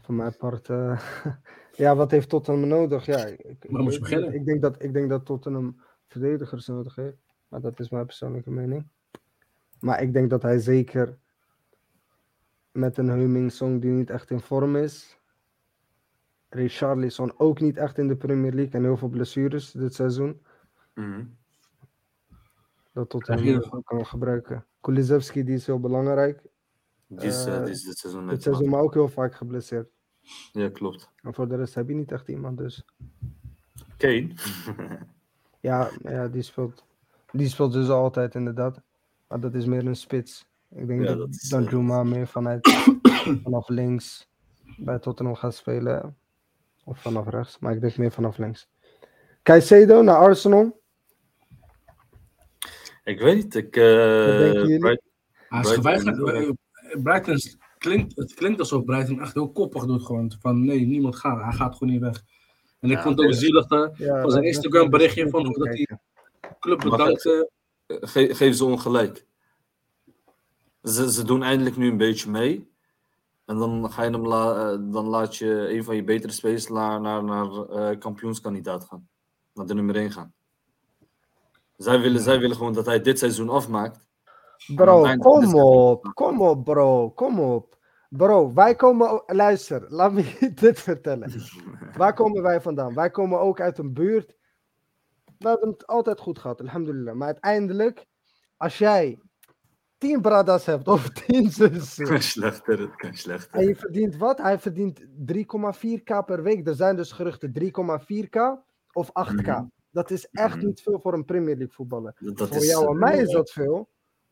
Van 0.00 0.16
mijn 0.16 0.36
part. 0.36 0.68
eh, 0.68 1.00
ja, 1.82 1.96
wat 1.96 2.10
heeft 2.10 2.28
Tottenham 2.28 2.68
nodig? 2.68 3.06
Ja, 3.06 3.24
ik, 3.26 3.40
ik, 3.40 3.56
Waar 3.70 3.82
moet 3.82 3.90
je 3.92 3.98
ik- 3.98 4.02
beginnen? 4.04 4.34
ik 4.34 4.44
denk 4.44 4.62
dat, 4.62 4.82
ik 4.82 4.92
denk 4.92 5.08
dat 5.08 5.24
Tottenham 5.26 5.80
verdedigers 6.06 6.66
nodig 6.66 6.94
heeft. 6.96 7.16
Maar 7.48 7.60
dat 7.60 7.80
is 7.80 7.88
mijn 7.90 8.06
persoonlijke 8.06 8.50
mening. 8.50 8.86
Maar 9.80 10.02
ik 10.02 10.12
denk 10.12 10.30
dat 10.30 10.42
hij 10.42 10.58
zeker 10.58 11.18
met 12.72 12.98
een 12.98 13.08
Heuming 13.08 13.52
Song 13.52 13.78
die 13.80 13.90
niet 13.90 14.10
echt 14.10 14.30
in 14.30 14.40
vorm 14.40 14.76
is. 14.76 15.18
Richarlison 16.48 17.32
ook 17.38 17.60
niet 17.60 17.76
echt 17.76 17.98
in 17.98 18.08
de 18.08 18.16
Premier 18.16 18.52
League 18.52 18.72
en 18.72 18.82
heel 18.82 18.96
veel 18.96 19.08
blessures 19.08 19.70
dit 19.70 19.94
seizoen. 19.94 20.42
Mhm. 20.94 21.24
Dat 22.92 23.12
je- 23.26 23.68
hem 23.70 23.82
kan 23.82 24.06
gebruiken. 24.06 24.66
Kulisevski 24.80 25.44
die 25.44 25.54
is 25.54 25.66
heel 25.66 25.80
belangrijk. 25.80 26.42
Die, 27.06 27.26
is, 27.26 27.44
eh, 27.44 27.56
Eh, 27.62 27.66
is 27.68 27.82
dit 27.82 27.98
seizoen 27.98 28.28
Dit 28.28 28.42
seizoen 28.42 28.68
maar 28.68 28.80
ook 28.80 28.94
heel 28.94 29.08
vaak 29.08 29.34
geblesseerd. 29.34 29.88
Ja, 30.52 30.68
klopt. 30.68 31.10
En 31.22 31.34
voor 31.34 31.48
de 31.48 31.56
rest 31.56 31.74
heb 31.74 31.88
je 31.88 31.94
niet 31.94 32.12
echt 32.12 32.28
iemand 32.28 32.58
dus. 32.58 32.84
Kane. 33.96 34.28
Ja, 35.60 35.90
ja 36.02 36.28
die, 36.28 36.42
speelt, 36.42 36.84
die 37.32 37.48
speelt 37.48 37.72
dus 37.72 37.88
altijd 37.88 38.34
inderdaad. 38.34 38.80
Maar 39.28 39.40
dat 39.40 39.54
is 39.54 39.64
meer 39.66 39.86
een 39.86 39.96
spits. 39.96 40.46
Ik 40.70 40.86
denk 40.86 41.00
Ja, 41.00 41.06
dat, 41.06 41.18
dat 41.18 41.28
is, 41.28 41.52
eh, 41.52 42.02
meer 42.02 42.26
vanuit, 42.26 42.68
vanaf 43.44 43.68
links 43.68 44.28
bij 44.76 44.98
Tottenham 44.98 45.34
gaat 45.34 45.54
spelen. 45.54 46.16
Of 46.84 47.00
vanaf 47.00 47.28
rechts, 47.28 47.58
maar 47.58 47.74
ik 47.74 47.80
denk 47.80 47.96
meer 47.96 48.10
vanaf 48.10 48.38
links. 48.38 48.68
Caicedo 49.42 50.02
naar 50.02 50.16
Arsenal. 50.16 50.81
Ik 53.04 53.20
weet 53.20 53.34
niet. 53.34 53.54
Ik? 53.54 53.70
Bright- 53.70 55.02
Brighton 55.82 56.58
Brighton 57.02 57.34
is- 57.34 57.56
klinkt, 57.78 58.16
het 58.16 58.34
klinkt 58.34 58.60
alsof 58.60 58.84
Brighton 58.84 59.20
echt 59.20 59.34
heel 59.34 59.50
koppig 59.52 59.84
doet. 59.86 60.04
Gewoon 60.06 60.32
van 60.40 60.64
nee, 60.64 60.86
niemand 60.86 61.16
gaat. 61.16 61.42
Hij 61.42 61.52
gaat 61.52 61.76
gewoon 61.76 61.92
niet 61.92 62.02
weg. 62.02 62.22
En 62.80 62.90
ik 62.90 62.96
Ja, 62.96 63.02
vond 63.02 63.18
het 63.18 63.26
ook 63.26 63.34
zielig 63.34 63.66
dat 63.66 63.96
Ja, 63.98 64.20
Van 64.22 64.30
zijn 64.30 64.44
Instagram 64.44 64.90
berichtje 64.90 65.28
van 65.28 65.46
hoe 65.46 65.58
dat 65.58 65.66
hij- 65.66 65.98
club 66.60 66.84
Mag 66.84 66.96
bedankte. 66.96 67.50
Ge 67.86 68.34
geef 68.34 68.54
ze 68.56 68.64
ongelijk. 68.64 69.26
Ze, 70.82 71.12
ze 71.12 71.24
doen 71.24 71.42
eindelijk 71.42 71.76
nu 71.76 71.88
een 71.90 71.96
beetje 71.96 72.30
mee. 72.30 72.70
En 73.44 73.58
dan, 73.58 73.92
ga 73.92 74.02
je 74.02 74.10
hem 74.10 74.26
la- 74.26 74.76
dan 74.76 75.06
laat 75.06 75.36
je 75.36 75.70
een 75.74 75.84
van 75.84 75.96
je 75.96 76.04
betere 76.04 76.32
spelers 76.32 76.68
naar, 76.68 77.00
naar, 77.00 77.24
naar 77.24 77.50
eh, 77.50 77.98
kampioenskandidaat 77.98 78.84
gaan. 78.84 79.08
Naar 79.54 79.66
de 79.66 79.74
nummer 79.74 79.96
1 79.96 80.10
gaan. 80.12 80.32
Zij 81.82 82.00
willen, 82.00 82.20
zij 82.20 82.38
willen 82.38 82.56
gewoon 82.56 82.72
dat 82.72 82.86
hij 82.86 83.00
dit 83.00 83.18
seizoen 83.18 83.48
afmaakt. 83.48 84.06
Bro, 84.74 85.16
kom 85.16 85.54
op. 85.54 86.10
Kom 86.14 86.40
op, 86.40 86.64
bro. 86.64 87.10
Kom 87.10 87.40
op. 87.40 87.78
Bro, 88.08 88.52
wij 88.52 88.74
komen... 88.74 89.22
Luister, 89.26 89.84
laat 89.98 90.12
me 90.12 90.36
je 90.40 90.52
dit 90.54 90.80
vertellen. 90.80 91.32
Waar 91.96 92.14
komen 92.14 92.42
wij 92.42 92.60
vandaan? 92.60 92.94
Wij 92.94 93.10
komen 93.10 93.40
ook 93.40 93.60
uit 93.60 93.78
een 93.78 93.92
buurt. 93.92 94.36
We 95.38 95.48
hebben 95.48 95.68
het 95.68 95.86
altijd 95.86 96.20
goed 96.20 96.38
gehad, 96.38 96.60
alhamdulillah. 96.60 97.14
Maar 97.14 97.26
uiteindelijk, 97.26 98.06
als 98.56 98.78
jij 98.78 99.18
10 99.98 100.20
bradas 100.20 100.66
hebt 100.66 100.88
of 100.88 101.08
10 101.26 101.50
zussen. 101.50 102.06
kan 102.06 102.22
slechter, 102.22 102.78
het 102.80 102.96
kan 102.96 103.14
slechter. 103.14 103.60
En 103.60 103.66
je 103.66 103.76
verdient 103.76 104.16
wat? 104.16 104.38
Hij 104.38 104.58
verdient 104.58 105.00
3,4k 105.32 106.24
per 106.26 106.42
week. 106.42 106.66
Er 106.68 106.74
zijn 106.74 106.96
dus 106.96 107.12
geruchten 107.12 107.52
3,4k 107.60 108.40
of 108.92 109.08
8k. 109.08 109.46
Mhm. 109.46 109.64
Dat 109.92 110.10
is 110.10 110.28
echt 110.30 110.56
Mhm. 110.56 110.66
niet 110.66 110.82
veel 110.82 111.00
voor 111.00 111.12
een 111.14 111.24
Premier 111.24 111.56
League 111.56 111.74
voetballer. 111.74 112.14
Dat, 112.18 112.48
voor 112.48 112.56
is, 112.56 112.70
jou 112.70 112.86
en 112.88 112.98
mij 112.98 113.18
is 113.18 113.28
eh, 113.28 113.34
dat 113.34 113.50
veel. 113.50 113.88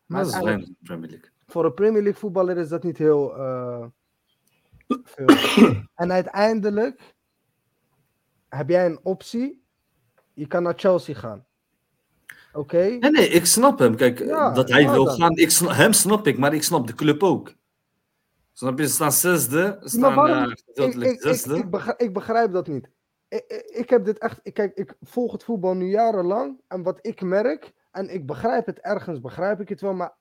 Maar 0.07 0.25
Dat 0.25 0.33
is 0.35 0.41
weinig 0.41 0.69
Premier 0.83 1.11
League. 1.11 1.29
voor 1.47 1.65
een 1.65 1.75
Premier 1.75 2.03
League 2.03 2.21
voetballer 2.21 2.57
is 2.59 2.69
dat 2.69 2.83
niet 2.83 2.99
heel 2.99 3.37
eh, 3.37 3.87
veel. 5.05 5.27
en 5.95 6.13
uiteindelijk 6.13 7.15
heb 8.49 8.69
jij 8.69 8.87
een 8.87 9.01
optie. 9.03 9.63
Je 10.35 10.47
kan 10.47 10.63
naar 10.63 10.75
Chelsea 10.77 11.15
gaan. 11.15 11.47
Oké? 12.53 12.77
Nee, 12.77 13.11
nee, 13.11 13.29
ik 13.29 13.45
snap 13.47 13.79
hem. 13.79 13.97
Kijk, 13.97 14.19
Ja, 14.19 14.51
dat 14.53 14.69
hij 14.69 14.83
ja 14.83 14.93
wil 14.93 15.05
dan. 15.05 15.15
gaan. 15.17 15.37
Ik 15.37 15.51
hem 15.53 15.93
snap 15.93 16.27
ik, 16.27 16.39
maar 16.39 16.55
ik 16.55 16.63
snap 16.63 16.87
de 16.87 16.95
club 16.95 17.23
ook. 17.23 17.55
Snap 18.53 18.79
je? 18.79 18.87
Ze 18.87 18.93
staan 18.93 19.13
zesde. 19.13 19.79
Ze 19.83 19.89
staan 19.89 20.15
waarom- 20.15 20.53
eh, 20.75 20.87
Ik, 21.57 21.71
begrijp, 21.71 22.01
ik 22.01 22.13
begrijp 22.13 22.53
dat 22.53 22.67
niet. 22.67 22.91
Ik, 23.67 23.91
heb 23.91 24.05
dit 24.05 24.19
echt. 24.19 24.41
Ik, 24.43 24.55
kijk, 24.55 24.77
ik 24.77 24.95
volg 25.01 25.33
het 25.33 25.45
voetbal 25.45 25.75
nu 25.75 25.87
jarenlang. 25.91 26.61
En 26.69 26.83
wat 26.83 26.99
ik 27.01 27.23
merk. 27.23 27.73
En 27.91 28.09
ik 28.15 28.27
begrijp 28.27 28.67
het 28.67 28.79
ergens, 28.81 29.21
begrijp 29.21 29.61
ik 29.61 29.69
het 29.69 29.81
wel. 29.81 29.95
Maar 29.95 30.15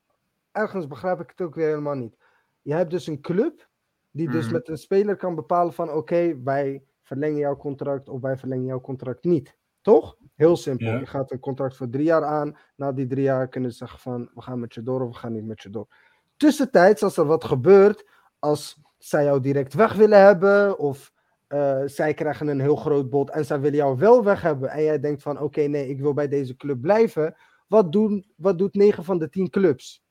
ergens 0.52 0.88
begrijp 0.88 1.20
ik 1.20 1.30
het 1.30 1.42
ook 1.42 1.56
weer 1.56 1.68
helemaal 1.68 1.96
niet. 1.96 2.18
Je 2.62 2.74
hebt 2.74 2.92
dus 2.92 3.08
een 3.08 3.22
club. 3.22 3.68
Die 4.12 4.30
dus 4.30 4.46
Mhm. 4.46 4.54
met 4.54 4.68
een 4.68 4.78
speler 4.78 5.16
kan 5.16 5.36
bepalen 5.36 5.74
van. 5.74 5.92
Oké, 5.92 6.42
wij 6.44 6.84
verlengen 7.04 7.38
jouw 7.40 7.58
contract. 7.58 8.10
Of 8.10 8.22
wij 8.22 8.38
verlengen 8.38 8.66
jouw 8.66 8.82
contract 8.82 9.24
niet. 9.24 9.56
Toch? 9.82 10.16
Heel 10.36 10.56
simpel. 10.58 10.88
Ja. 10.88 11.00
Je 11.00 11.06
gaat 11.06 11.32
een 11.32 11.40
contract 11.40 11.76
voor 11.76 11.90
drie 11.90 12.06
jaar 12.06 12.24
aan. 12.24 12.58
Na 12.76 12.92
die 12.92 13.08
drie 13.08 13.24
jaar 13.24 13.48
kunnen 13.48 13.72
ze 13.72 13.78
zeggen 13.78 14.00
van. 14.00 14.30
We 14.34 14.42
gaan 14.42 14.60
met 14.60 14.74
je 14.74 14.84
door 14.84 15.02
of 15.02 15.08
we 15.10 15.16
gaan 15.20 15.34
niet 15.34 15.46
met 15.46 15.62
je 15.62 15.70
door. 15.70 15.88
Tussentijds, 16.38 17.04
als 17.04 17.18
er 17.18 17.26
wat 17.26 17.44
gebeurt. 17.44 18.08
Als 18.40 18.82
zij 18.98 19.24
jou 19.24 19.40
direct 19.40 19.74
weg 19.74 19.94
willen 19.94 20.22
hebben. 20.22 20.78
Of 20.80 21.14
eh, 21.50 21.82
zij 21.86 22.14
krijgen 22.14 22.48
een 22.48 22.60
heel 22.60 22.76
groot 22.76 23.10
bod 23.10 23.30
en 23.30 23.46
zij 23.46 23.60
willen 23.60 23.78
jou 23.78 23.98
wel 23.98 24.24
weg 24.24 24.42
hebben. 24.42 24.70
En 24.70 24.84
jij 24.84 25.00
denkt 25.00 25.22
van 25.22 25.40
oké, 25.40 25.62
nee, 25.62 25.90
ik 25.90 26.00
wil 26.00 26.14
bij 26.14 26.28
deze 26.28 26.56
club 26.56 26.82
blijven. 26.82 27.36
Wat, 27.68 27.92
doen, 27.92 28.26
wat 28.36 28.58
doet 28.58 28.74
9 28.74 29.04
van 29.04 29.18
de 29.18 29.30
10 29.30 29.50
clubs? 29.50 30.04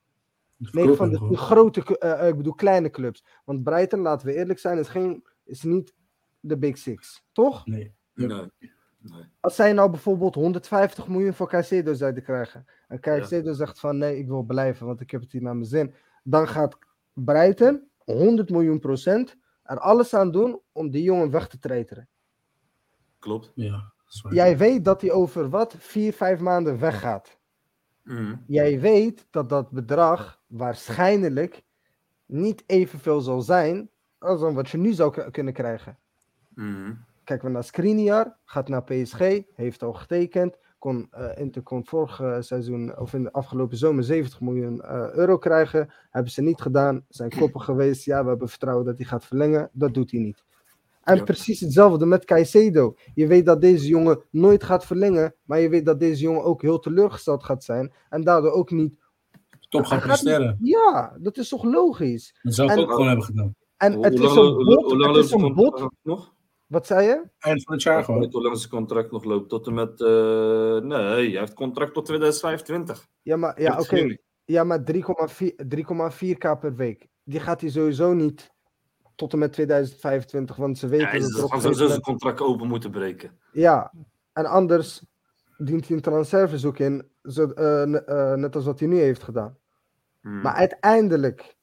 9 0.57 0.97
van 0.97 1.11
de 1.11 1.19
10 1.19 1.37
grote, 1.37 1.99
eh, 1.99 2.21
eh, 2.21 2.29
ik 2.29 2.37
bedoel 2.37 2.55
kleine 2.55 2.91
clubs. 2.91 3.25
Want 3.45 3.63
Brighton, 3.63 4.01
laten 4.01 4.27
we 4.27 4.35
eerlijk 4.35 4.59
zijn, 4.59 4.79
is, 4.79 4.89
geen, 4.89 5.25
is 5.45 5.63
niet 5.63 5.95
de 6.41 6.59
Big 6.59 6.79
Six. 6.79 7.25
Toch? 7.33 7.67
Nee. 7.67 7.95
Nee. 8.15 8.27
nee. 8.27 8.51
Als 9.41 9.55
zij 9.55 9.73
nou 9.73 9.91
bijvoorbeeld 9.91 10.35
150 10.35 11.09
miljoen 11.09 11.35
voor 11.35 11.49
Caicedo 11.49 11.95
zouden 11.95 12.23
krijgen. 12.23 12.67
En 12.89 13.01
Caicedo 13.01 13.53
zegt 13.53 13.81
van 13.81 13.99
nee, 13.99 14.19
ik 14.19 14.27
wil 14.27 14.43
blijven, 14.43 14.87
want 14.87 15.01
ik 15.01 15.11
heb 15.11 15.21
het 15.21 15.33
hier 15.33 15.43
naar 15.43 15.57
mijn 15.57 15.69
zin. 15.69 15.95
Dan 16.23 16.49
gaat 16.49 16.79
Brighton 17.13 17.89
100 18.05 18.51
miljoen 18.51 18.79
procent 18.79 19.37
er 19.69 19.79
alles 19.79 20.15
aan 20.15 20.31
doen 20.31 20.61
om 20.73 20.91
die 20.91 21.03
jongen 21.03 21.31
weg 21.31 21.49
te 21.49 21.59
treiteren. 21.59 22.09
Klopt. 23.19 23.53
Ja. 23.55 23.93
Jij 24.31 24.57
weet 24.57 24.85
dat 24.85 25.01
hij 25.01 25.13
over 25.13 25.49
wat? 25.51 25.75
Vier, 25.79 26.13
vijf 26.13 26.41
maanden 26.41 26.79
weggaat. 26.79 27.39
Mhm. 28.03 28.35
Jij 28.47 28.81
weet 28.81 29.27
dat 29.31 29.49
dat 29.49 29.71
bedrag 29.71 30.41
waarschijnlijk 30.47 31.63
niet 32.27 32.63
evenveel 32.67 33.21
zal 33.21 33.41
zijn 33.41 33.91
als 34.19 34.41
dan 34.41 34.55
wat 34.55 34.69
je 34.69 34.79
nu 34.79 34.93
zou 34.93 35.31
kunnen 35.31 35.53
krijgen. 35.53 35.99
Mhm. 36.55 36.95
Kijken 37.25 37.47
we 37.47 37.53
naar 37.53 37.65
Skriniar, 37.65 38.37
gaat 38.45 38.69
naar 38.69 38.85
PSG, 38.85 39.19
heeft 39.55 39.83
al 39.83 39.93
getekend. 39.93 40.57
Kon 40.79 41.09
eh 41.11 41.27
Inter 41.37 41.63
kon 41.63 41.85
vorig 41.85 42.21
seizoen, 42.41 42.99
of 42.99 43.15
in 43.15 43.23
de 43.23 43.33
afgelopen 43.33 43.77
zomer, 43.77 44.05
70 44.05 44.41
miljoen 44.41 44.81
eh, 44.81 45.13
euro 45.13 45.39
krijgen. 45.39 45.91
Hebben 46.11 46.33
ze 46.33 46.43
niet 46.43 46.61
gedaan, 46.61 47.05
zijn 47.09 47.31
koppen 47.39 47.61
geweest. 47.61 48.05
Ja, 48.05 48.23
we 48.23 48.29
hebben 48.29 48.49
vertrouwen 48.49 48.85
dat 48.85 48.97
hij 48.97 49.07
gaat 49.07 49.25
verlengen. 49.25 49.71
Dat 49.73 49.95
doet 49.95 50.11
hij 50.11 50.21
niet. 50.21 50.45
En 51.03 51.17
Ja. 51.17 51.23
precies 51.23 51.61
hetzelfde 51.61 52.07
met 52.07 52.25
Caicedo. 52.25 52.95
Je 53.15 53.27
weet 53.27 53.47
dat 53.47 53.61
deze 53.61 53.87
jongen 53.89 54.23
nooit 54.31 54.65
gaat 54.65 54.87
verlengen, 54.87 55.35
maar 55.45 55.59
je 55.61 55.69
weet 55.69 55.85
dat 55.87 56.01
deze 56.01 56.23
jongen 56.23 56.45
ook 56.45 56.63
heel 56.63 56.79
teleurgesteld 56.79 57.45
gaat 57.45 57.65
zijn. 57.65 57.93
En 58.09 58.23
daardoor 58.25 58.51
ook 58.53 58.71
niet. 58.71 58.99
Top 59.69 59.85
gaat 59.85 60.01
presteren. 60.03 60.57
Ja, 60.61 61.17
dat 61.21 61.37
is 61.37 61.49
toch 61.49 61.65
logisch? 61.65 62.39
Dat 62.43 62.55
zou 62.55 62.71
ik 62.71 62.77
En- 62.77 62.83
ook 62.83 62.91
gewoon 62.91 63.07
hebben 63.07 63.25
gedaan. 63.25 63.55
En 63.77 64.03
het 64.03 64.13
is 64.15 64.21
een 64.21 64.55
bot. 64.65 65.07
Het 65.07 65.17
is 65.25 65.31
een 65.31 65.55
bot. 65.55 65.89
nog? 66.03 66.33
Wat 66.69 66.87
zei 66.87 67.07
je? 67.07 67.29
Eind 67.39 67.63
van 67.63 67.75
het 67.75 67.83
jaar 67.83 68.05
gewoon. 68.05 68.29
hoe 68.31 68.43
lang 68.43 68.59
zijn 68.59 68.71
contract 68.71 69.11
nog 69.11 69.25
loopt. 69.25 69.49
Tot 69.49 69.67
en 69.67 69.75
met. 69.75 70.01
eh, 70.01 70.77
nee, 70.77 71.31
hij 71.31 71.41
heeft 71.41 71.55
contract 71.55 71.95
tot 71.95 72.05
2025. 72.05 73.07
Ja, 73.23 73.37
maar, 73.37 73.61
ja, 73.63 73.79
oké. 73.79 74.17
Ja, 74.45 74.65
maar 74.65 74.85
3,4 74.85 75.55
3,4k 75.57 76.59
per 76.61 76.75
week. 76.75 77.07
Die 77.25 77.41
gaat 77.41 77.61
hij 77.61 77.71
sowieso 77.71 78.13
niet 78.13 78.51
tot 79.15 79.33
en 79.33 79.39
met 79.39 79.53
2025, 79.53 80.57
want 80.57 80.79
ze 80.79 80.89
weten 80.89 81.07
Ja, 81.07 81.11
hij 81.11 81.21
dat 81.21 81.53
gegeven 81.53 81.89
zijn 81.89 82.01
contract 82.01 82.41
open 82.41 82.67
moeten 82.69 82.91
breken. 82.91 83.39
Ja, 83.53 83.93
en 84.33 84.47
anders 84.47 85.05
dient 85.57 85.87
hij 85.87 85.97
een 85.97 86.03
transferverzoek 86.03 86.79
in, 86.79 87.09
zo, 87.23 87.51
eh, 87.51 87.83
eh, 87.83 88.39
net 88.39 88.55
als 88.55 88.65
wat 88.65 88.79
hij 88.79 88.89
nu 88.89 88.99
heeft 88.99 89.23
gedaan. 89.23 89.59
Hmm. 90.21 90.41
Maar 90.41 90.55
uiteindelijk 90.55 91.57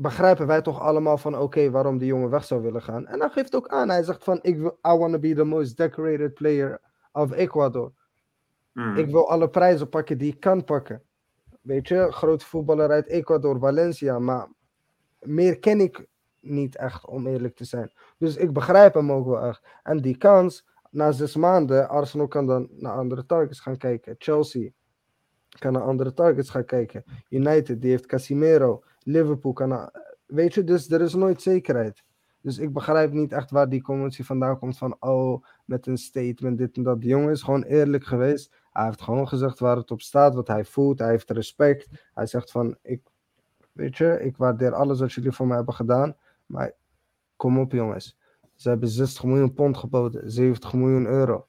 begrijpen 0.00 0.46
wij 0.46 0.62
toch 0.62 0.80
allemaal 0.80 1.18
van 1.18 1.38
oké, 1.38 1.70
waarom 1.70 1.98
die 1.98 2.06
jongen 2.06 2.30
weg 2.30 2.44
zou 2.44 2.62
willen 2.62 2.82
gaan. 2.82 3.06
En 3.06 3.20
hij 3.20 3.28
geeft 3.28 3.54
ook 3.54 3.68
aan, 3.68 3.88
hij 3.88 4.02
zegt 4.02 4.24
van 4.24 4.38
ik 4.42 4.58
wil, 4.58 4.78
I 4.86 4.96
want 4.98 5.12
to 5.12 5.18
be 5.18 5.34
the 5.34 5.44
most 5.44 5.76
decorated 5.76 6.34
player 6.34 6.80
of 7.12 7.32
Ecuador. 7.32 7.92
Hmm. 8.72 8.96
Ik 8.96 9.10
wil 9.10 9.30
alle 9.30 9.48
prijzen 9.48 9.88
pakken 9.88 10.18
die 10.18 10.32
ik 10.32 10.40
kan 10.40 10.64
pakken. 10.64 11.02
Weet 11.60 11.88
je, 11.88 12.12
grote 12.12 12.44
voetballer 12.46 12.90
uit 12.90 13.06
Ecuador, 13.06 13.58
Valencia, 13.58 14.18
maar 14.18 14.48
meer 15.18 15.58
ken 15.58 15.80
ik 15.80 16.06
niet 16.40 16.76
echt, 16.76 17.06
om 17.06 17.26
eerlijk 17.26 17.56
te 17.56 17.64
zijn. 17.64 17.92
Dus 18.18 18.36
ik 18.36 18.52
begrijp 18.52 18.94
hem 18.94 19.12
ook 19.12 19.26
wel 19.26 19.44
echt. 19.44 19.62
En 19.82 20.00
die 20.00 20.16
kans, 20.16 20.66
na 20.90 21.12
zes 21.12 21.36
maanden, 21.36 21.88
Arsenal 21.88 22.28
kan 22.28 22.46
dan 22.46 22.68
naar 22.70 22.92
andere 22.92 23.26
targets 23.26 23.60
gaan 23.60 23.76
kijken. 23.76 24.14
Chelsea 24.18 24.70
kan 25.58 25.72
naar 25.72 25.82
andere 25.82 26.12
targets 26.12 26.50
gaan 26.50 26.64
kijken. 26.64 27.04
United, 27.28 27.82
die 27.82 27.90
heeft 27.90 28.06
Casimiro. 28.06 28.82
Liverpool 29.10 29.52
kan 29.52 29.68
naar... 29.68 30.16
Weet 30.26 30.54
je, 30.54 30.64
dus 30.64 30.90
er 30.90 31.00
is 31.00 31.14
nooit 31.14 31.42
zekerheid. 31.42 32.04
Dus 32.40 32.58
ik 32.58 32.72
begrijp 32.72 33.12
niet 33.12 33.32
echt 33.32 33.50
waar 33.50 33.68
die 33.68 33.82
commotie 33.82 34.24
vandaan 34.24 34.58
komt 34.58 34.78
van, 34.78 34.96
oh, 35.00 35.44
met 35.64 35.86
een 35.86 35.98
statement, 35.98 36.58
dit 36.58 36.76
en 36.76 36.82
dat. 36.82 37.00
Die 37.00 37.10
jongen 37.10 37.30
is 37.30 37.42
gewoon 37.42 37.62
eerlijk 37.62 38.04
geweest. 38.04 38.54
Hij 38.70 38.84
heeft 38.84 39.00
gewoon 39.00 39.28
gezegd 39.28 39.58
waar 39.58 39.76
het 39.76 39.90
op 39.90 40.00
staat, 40.00 40.34
wat 40.34 40.48
hij 40.48 40.64
voelt. 40.64 40.98
Hij 40.98 41.10
heeft 41.10 41.30
respect. 41.30 41.88
Hij 42.14 42.26
zegt 42.26 42.50
van, 42.50 42.76
ik, 42.82 43.02
weet 43.72 43.96
je, 43.96 44.20
ik 44.22 44.36
waardeer 44.36 44.74
alles 44.74 45.00
wat 45.00 45.12
jullie 45.12 45.32
voor 45.32 45.46
mij 45.46 45.56
hebben 45.56 45.74
gedaan. 45.74 46.16
Maar 46.46 46.72
kom 47.36 47.58
op 47.58 47.72
jongens. 47.72 48.18
Ze 48.54 48.68
hebben 48.68 48.88
60 48.88 49.24
miljoen 49.24 49.54
pond 49.54 49.76
geboden, 49.76 50.30
70 50.30 50.72
miljoen 50.72 51.06
euro. 51.06 51.46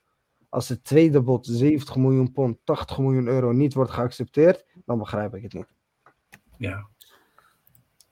Als 0.48 0.68
het 0.68 0.84
tweede 0.84 1.22
bod 1.22 1.46
70 1.46 1.96
miljoen 1.96 2.32
pond, 2.32 2.58
80 2.64 2.98
miljoen 2.98 3.26
euro 3.26 3.52
niet 3.52 3.74
wordt 3.74 3.90
geaccepteerd, 3.90 4.66
dan 4.84 4.98
begrijp 4.98 5.34
ik 5.34 5.42
het 5.42 5.52
niet. 5.52 5.74
Ja. 6.56 6.88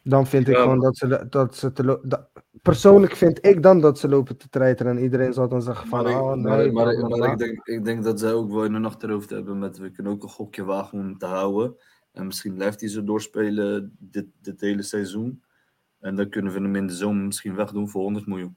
Dan 0.02 0.26
vind 0.26 0.48
ik 0.48 0.54
Ja, 0.54 0.62
gewoon 0.62 0.80
dat 0.80 0.96
ze, 0.96 1.26
dat 1.30 1.56
ze 1.56 1.72
te 1.72 1.84
lo- 1.84 2.00
da- 2.02 2.28
persoonlijk 2.62 3.16
vind 3.16 3.46
ik 3.46 3.62
dan 3.62 3.80
dat 3.80 3.98
ze 3.98 4.08
lopen 4.08 4.36
te 4.36 4.48
treiteren 4.48 4.96
en 4.96 5.02
iedereen 5.02 5.32
zal 5.32 5.48
dan 5.48 5.62
zeggen 5.62 5.86
van, 5.88 6.02
Maar, 6.02 6.12
ik, 6.12 6.16
oh 6.18 6.26
maar, 6.28 6.56
nee, 6.56 6.72
maar, 6.72 7.32
ik, 7.32 7.38
denk, 7.38 7.66
ik 7.66 7.84
denk 7.84 8.04
dat 8.04 8.20
zij 8.20 8.32
ook 8.32 8.50
wel 8.50 8.64
in 8.64 8.72
hun 8.72 8.84
achterhoofd 8.84 9.30
hebben 9.30 9.58
met 9.58 9.78
we 9.78 9.90
kunnen 9.90 10.12
ook 10.12 10.22
een 10.22 10.28
gokje 10.28 10.64
wagen 10.64 10.98
om 10.98 11.04
hem 11.04 11.18
te 11.18 11.26
houden. 11.26 11.74
En 12.12 12.26
misschien 12.26 12.54
blijft 12.54 12.80
hij 12.80 12.88
zo 12.88 13.04
doorspelen 13.04 13.96
dit, 13.98 14.26
dit 14.42 14.60
hele 14.60 14.82
seizoen. 14.82 15.42
En 16.00 16.16
dan 16.16 16.28
kunnen 16.28 16.52
we 16.52 16.60
hem 16.60 16.76
in 16.76 16.86
de 16.86 16.92
zomer 16.94 17.24
misschien 17.24 17.54
wegdoen 17.54 17.88
voor 17.88 18.02
100 18.02 18.26
miljoen. 18.26 18.56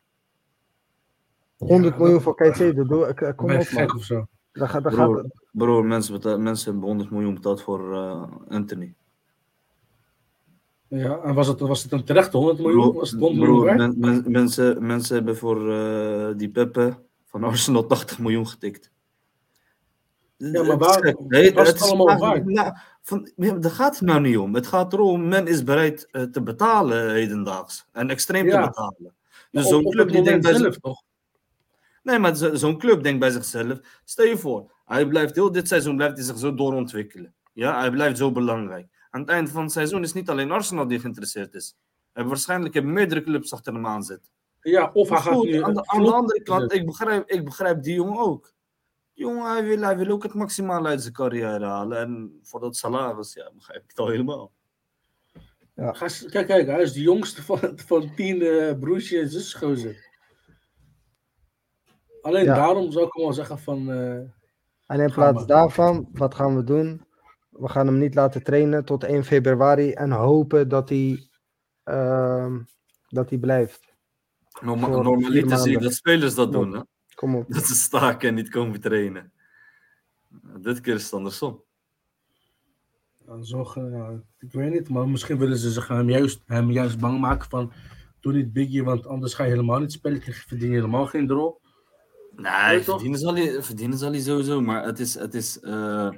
100 1.58 1.92
Ja, 1.94 1.98
miljoen 1.98 2.14
dat- 2.16 2.24
voor 2.24 2.36
Caicedo, 2.36 2.84
doe, 2.86 3.08
ik- 3.08 3.34
kom 3.36 3.46
op 3.50 3.56
man. 3.56 3.66
gek 3.66 3.96
of 3.96 4.04
zo? 4.04 4.26
Dan 4.52 4.70
gaat, 4.70 4.94
gaat, 4.94 5.28
bro 5.52 5.84
mensen, 5.84 6.44
mensen 6.44 6.72
hebben 6.72 6.90
100 6.90 7.12
miljoen 7.12 7.34
betaald 7.34 7.62
voor 7.62 7.94
eh, 7.94 8.24
Anthony. 8.48 8.94
Ja, 10.96 11.20
en 11.24 11.34
was 11.34 11.48
het, 11.48 11.60
was 11.60 11.84
het 11.84 11.92
een 11.92 12.04
terechte 12.04 12.38
100 12.38 12.60
miljoen? 12.60 12.94
Was 12.94 13.12
het 13.12 13.20
100 13.20 13.42
bro, 13.46 13.54
miljoen 13.58 13.78
waard? 13.78 13.98
men- 13.98 14.00
men- 14.22 14.32
mensen, 14.32 14.86
mensen 14.86 15.16
hebben 15.16 15.38
voor 15.38 15.72
eh, 15.74 16.28
die 16.38 16.50
Pepe 16.50 16.98
van 17.26 17.44
Arsenal 17.44 17.86
80 17.88 18.20
miljoen 18.20 18.48
getikt. 18.48 18.92
Ja, 20.38 20.52
maar 20.52 20.60
Het 20.60 20.80
waar- 20.80 21.14
was 21.54 21.68
het 21.68 21.68
het 21.68 21.76
is 21.76 21.82
allemaal 21.82 22.18
waard? 22.20 22.46
nou, 22.46 22.74
van, 23.02 23.32
ja, 23.36 23.54
daar 23.54 23.72
gaat 23.72 23.94
het 24.00 24.08
nou 24.08 24.22
niet 24.22 24.38
om. 24.38 24.56
Het 24.56 24.68
gaat 24.68 24.94
erom, 24.94 25.28
men 25.28 25.48
is 25.48 25.64
bereid 25.64 26.08
eh, 26.12 26.22
te 26.24 26.42
betalen 26.42 27.12
hedendaags. 27.14 27.88
En 27.92 28.10
extreem 28.10 28.46
Ja. 28.46 28.62
te 28.62 28.68
betalen. 28.68 29.14
Dus 29.52 29.68
zo'n 29.68 29.90
club 29.90 30.06
het 30.06 30.14
die 30.16 30.24
denkt 30.24 30.44
bij 30.44 30.54
zelf 30.56 30.78
toch? 30.78 31.02
Nee, 32.04 32.20
maar 32.20 32.36
zo- 32.36 32.56
zo'n 32.56 32.78
club 32.78 33.04
denkt 33.04 33.20
bij 33.20 33.30
zichzelf. 33.30 33.80
Stel 34.04 34.26
je 34.26 34.38
voor, 34.38 34.72
hij 34.86 35.08
blijft 35.08 35.36
heel 35.36 35.52
dit 35.52 35.68
seizoen 35.68 35.96
blijft 35.96 36.16
hij 36.18 36.26
zich 36.26 36.38
zo 36.38 36.54
doorontwikkelen. 36.56 37.34
Ja, 37.54 37.80
hij 37.80 37.92
blijft 37.92 38.18
zo 38.18 38.32
belangrijk. 38.32 38.88
Aan 39.14 39.22
het 39.22 39.30
eind 39.30 39.50
van 39.50 39.64
het 39.64 39.72
seizoen 39.72 40.04
is 40.04 40.14
niet 40.14 40.30
alleen 40.30 40.52
Arsenal 40.52 40.88
die 40.88 41.00
geïnteresseerd 41.00 41.54
is. 41.54 41.76
En 42.14 42.28
waarschijnlijk 42.28 42.74
hebben 42.74 42.94
meerdere 42.94 43.24
clubs 43.24 43.54
achter 43.54 43.74
hem 43.74 43.88
aan 43.88 44.04
zitten. 44.04 44.32
Ja, 44.62 44.90
of 44.94 45.10
hij 45.10 45.18
gaat 45.18 45.44
nu... 45.44 45.64
aan, 45.64 45.74
de, 45.74 45.88
aan 45.88 46.04
de 46.04 46.12
andere 46.14 46.44
kant, 46.44 46.74
ik 46.74 46.86
begrijp, 46.86 47.30
ik 47.30 47.46
begrijp 47.46 47.84
die 47.84 47.94
jongen 47.94 48.18
ook. 48.20 48.54
Die 49.14 49.26
jongen, 49.26 49.52
hij 49.52 49.64
wil, 49.64 49.80
hij 49.82 49.98
wil 49.98 50.08
ook 50.08 50.24
het 50.24 50.34
maximale 50.34 50.88
uit 50.88 51.02
zijn 51.02 51.14
carrière 51.14 51.66
halen. 51.66 51.98
En 51.98 52.40
voor 52.44 52.60
dat 52.60 52.76
salaris, 52.76 53.34
ja, 53.34 53.52
begrijp 53.56 53.84
ik 53.84 53.90
het 53.90 54.00
al 54.00 54.08
helemaal. 54.08 54.52
Eens- 55.76 56.26
Kijk, 56.26 56.48
kijk, 56.48 56.68
hij 56.68 56.82
is 56.82 56.94
de 56.94 57.02
jongste 57.02 57.44
van, 57.44 57.60
van 57.76 58.16
tien 58.16 58.42
eh 58.42 58.80
broertjes 58.80 59.22
en 59.22 59.30
zusgozer. 59.30 60.12
Alleen 62.22 62.44
Ja. 62.46 62.56
daarom 62.56 62.92
zou 62.92 63.06
ik 63.06 63.14
wel 63.14 63.34
zeggen 63.34 63.60
van... 63.60 63.92
eh, 63.92 64.16
En 64.88 65.00
in 65.00 65.12
plaats 65.12 65.46
daarvan, 65.46 66.10
wat 66.12 66.36
gaan 66.36 66.56
we 66.56 66.64
doen? 66.64 67.06
We 67.54 67.70
gaan 67.70 67.88
hem 67.88 67.98
niet 67.98 68.16
laten 68.16 68.44
trainen 68.44 68.86
tot 68.86 69.04
1 69.04 69.24
februari 69.24 69.92
en 69.92 70.12
hopen 70.12 70.70
dat 70.70 70.90
hij, 70.90 71.28
ehm, 71.84 72.60
dat 73.08 73.30
hij 73.30 73.40
blijft. 73.40 73.94
Norma 74.62 74.88
normaliter 74.88 75.58
zie 75.58 75.72
je 75.72 75.80
dat 75.80 75.94
spelers 75.94 76.36
dat 76.36 76.52
doen, 76.52 76.74
hè? 76.74 76.82
Kom 77.16 77.36
op. 77.36 77.54
Dat 77.54 77.66
ze 77.66 77.76
staken 77.76 78.30
en 78.30 78.36
niet 78.36 78.50
komen 78.50 78.82
trainen. 78.82 79.32
Dit 80.62 80.82
keer 80.82 80.96
is 80.96 81.04
het 81.04 81.14
andersom. 81.14 81.64
ja, 83.26 83.42
zo, 83.42 83.66
ja, 83.76 84.22
ik 84.40 84.52
weet 84.52 84.72
niet, 84.72 84.90
maar 84.90 85.08
misschien 85.08 85.38
willen 85.38 85.58
ze 85.58 85.72
zich 85.72 85.88
hem 85.88 86.10
juist, 86.10 86.42
hem 86.46 86.72
juist 86.72 87.00
bang 87.00 87.20
maken 87.20 87.50
van... 87.50 87.74
Doe 88.20 88.34
niet 88.34 88.54
Biggie, 88.54 88.84
want 88.84 89.08
anders 89.08 89.34
ga 89.34 89.44
je 89.44 89.50
helemaal 89.50 89.80
niet 89.80 89.92
spelen. 89.92 90.22
Je 90.26 90.34
verdien 90.34 90.70
je 90.70 90.76
helemaal 90.76 91.06
geen 91.06 91.28
drol. 91.28 91.62
Nee, 92.36 92.78
toch? 92.78 92.86
verdienen 92.86 93.20
zal, 93.20 93.36
hij, 93.36 93.64
verdienen 93.64 93.98
zal 93.98 94.12
hij 94.12 94.20
sowieso, 94.20 94.62
maar 94.62 94.84
het 94.84 95.00
is... 95.00 95.14
Het 95.14 95.34
is 95.34 95.60
eh, 95.60 96.10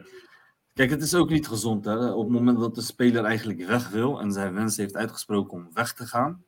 Kijk, 0.76 0.90
het 0.90 1.02
is 1.02 1.16
ook 1.16 1.30
niet 1.30 1.48
gezond. 1.48 1.86
Hè? 1.86 2.12
Op 2.12 2.24
het 2.24 2.34
moment 2.34 2.60
dat 2.60 2.76
de 2.76 2.82
speler 2.82 3.24
eigenlijk 3.24 3.68
weg 3.68 3.90
wil 3.90 4.20
en 4.20 4.32
zijn 4.32 4.54
wens 4.54 4.78
heeft 4.78 4.96
uitgesproken 4.96 5.58
om 5.58 5.70
weg 5.74 5.94
te 5.94 6.06
gaan, 6.06 6.44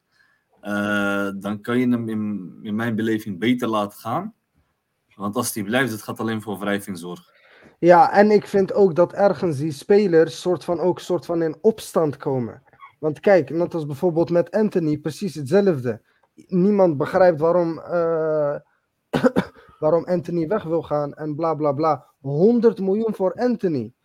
eh, 0.61 1.29
dan 1.35 1.61
kan 1.61 1.79
je 1.79 1.87
hem 1.89 2.09
in, 2.09 2.75
mijn 2.75 2.95
beleving 2.95 3.39
beter 3.39 3.67
laten 3.67 3.99
gaan. 3.99 4.33
Want 5.15 5.35
als 5.35 5.53
hij 5.53 5.63
blijft, 5.63 5.91
het 5.91 6.01
gaat 6.01 6.19
alleen 6.19 6.41
voor 6.41 6.59
wrijving 6.59 6.97
zorgen. 6.97 7.33
Ja, 7.79 8.11
en 8.11 8.31
ik 8.31 8.47
vind 8.47 8.73
ook 8.73 8.95
dat 8.95 9.13
ergens 9.13 9.57
die 9.57 9.71
spelers 9.71 10.41
soort 10.41 10.63
van 10.63 10.79
ook 10.79 10.99
soort 10.99 11.25
van 11.25 11.41
in 11.41 11.57
opstand 11.61 12.17
komen. 12.17 12.63
Want 12.99 13.19
kijk, 13.19 13.49
net 13.49 13.73
als 13.73 13.85
bijvoorbeeld 13.85 14.29
met 14.29 14.51
Anthony, 14.51 14.97
precies 14.97 15.35
hetzelfde. 15.35 16.01
Niemand 16.47 16.97
begrijpt 16.97 17.39
waarom, 17.39 17.79
eh, 17.79 18.55
waarom 19.79 20.05
Anthony 20.05 20.47
weg 20.47 20.63
wil 20.63 20.81
gaan 20.81 21.13
en 21.13 21.35
bla 21.35 21.53
bla 21.53 21.71
bla. 21.71 22.05
100 22.19 22.79
miljoen 22.79 23.15
voor 23.15 23.33
Anthony. 23.33 23.95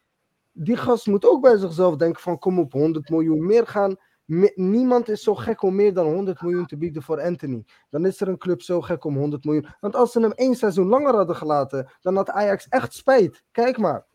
Die 0.53 0.77
gast 0.77 1.07
moet 1.07 1.27
ook 1.27 1.43
bij 1.43 1.57
zichzelf 1.57 1.97
denken 1.97 2.23
van 2.23 2.39
kom 2.39 2.59
op, 2.59 2.73
100 2.73 3.09
miljoen 3.09 3.47
meer 3.47 3.67
gaan. 3.67 3.97
Me- 4.25 4.53
niemand 4.55 5.09
is 5.09 5.23
zo 5.23 5.35
gek 5.35 5.63
om 5.63 5.75
meer 5.75 5.95
dan 5.95 6.07
100 6.07 6.43
miljoen 6.43 6.67
te 6.67 6.77
bieden 6.77 7.03
voor 7.03 7.21
Anthony. 7.23 7.65
Dan 7.91 8.07
is 8.07 8.21
er 8.21 8.29
een 8.29 8.39
club 8.39 8.63
zo 8.63 8.81
gek 8.81 9.05
om 9.05 9.17
100 9.17 9.45
miljoen. 9.45 9.67
Want 9.81 9.97
als 9.97 10.13
ze 10.13 10.21
hem 10.21 10.33
één 10.33 10.55
seizoen 10.55 10.87
langer 10.89 11.15
hadden 11.15 11.37
gelaten, 11.37 11.91
dan 12.01 12.17
had 12.17 12.31
Ajax 12.31 12.67
echt 12.69 12.95
spijt. 12.95 13.43
Kijk 13.51 13.79
maar. 13.79 14.07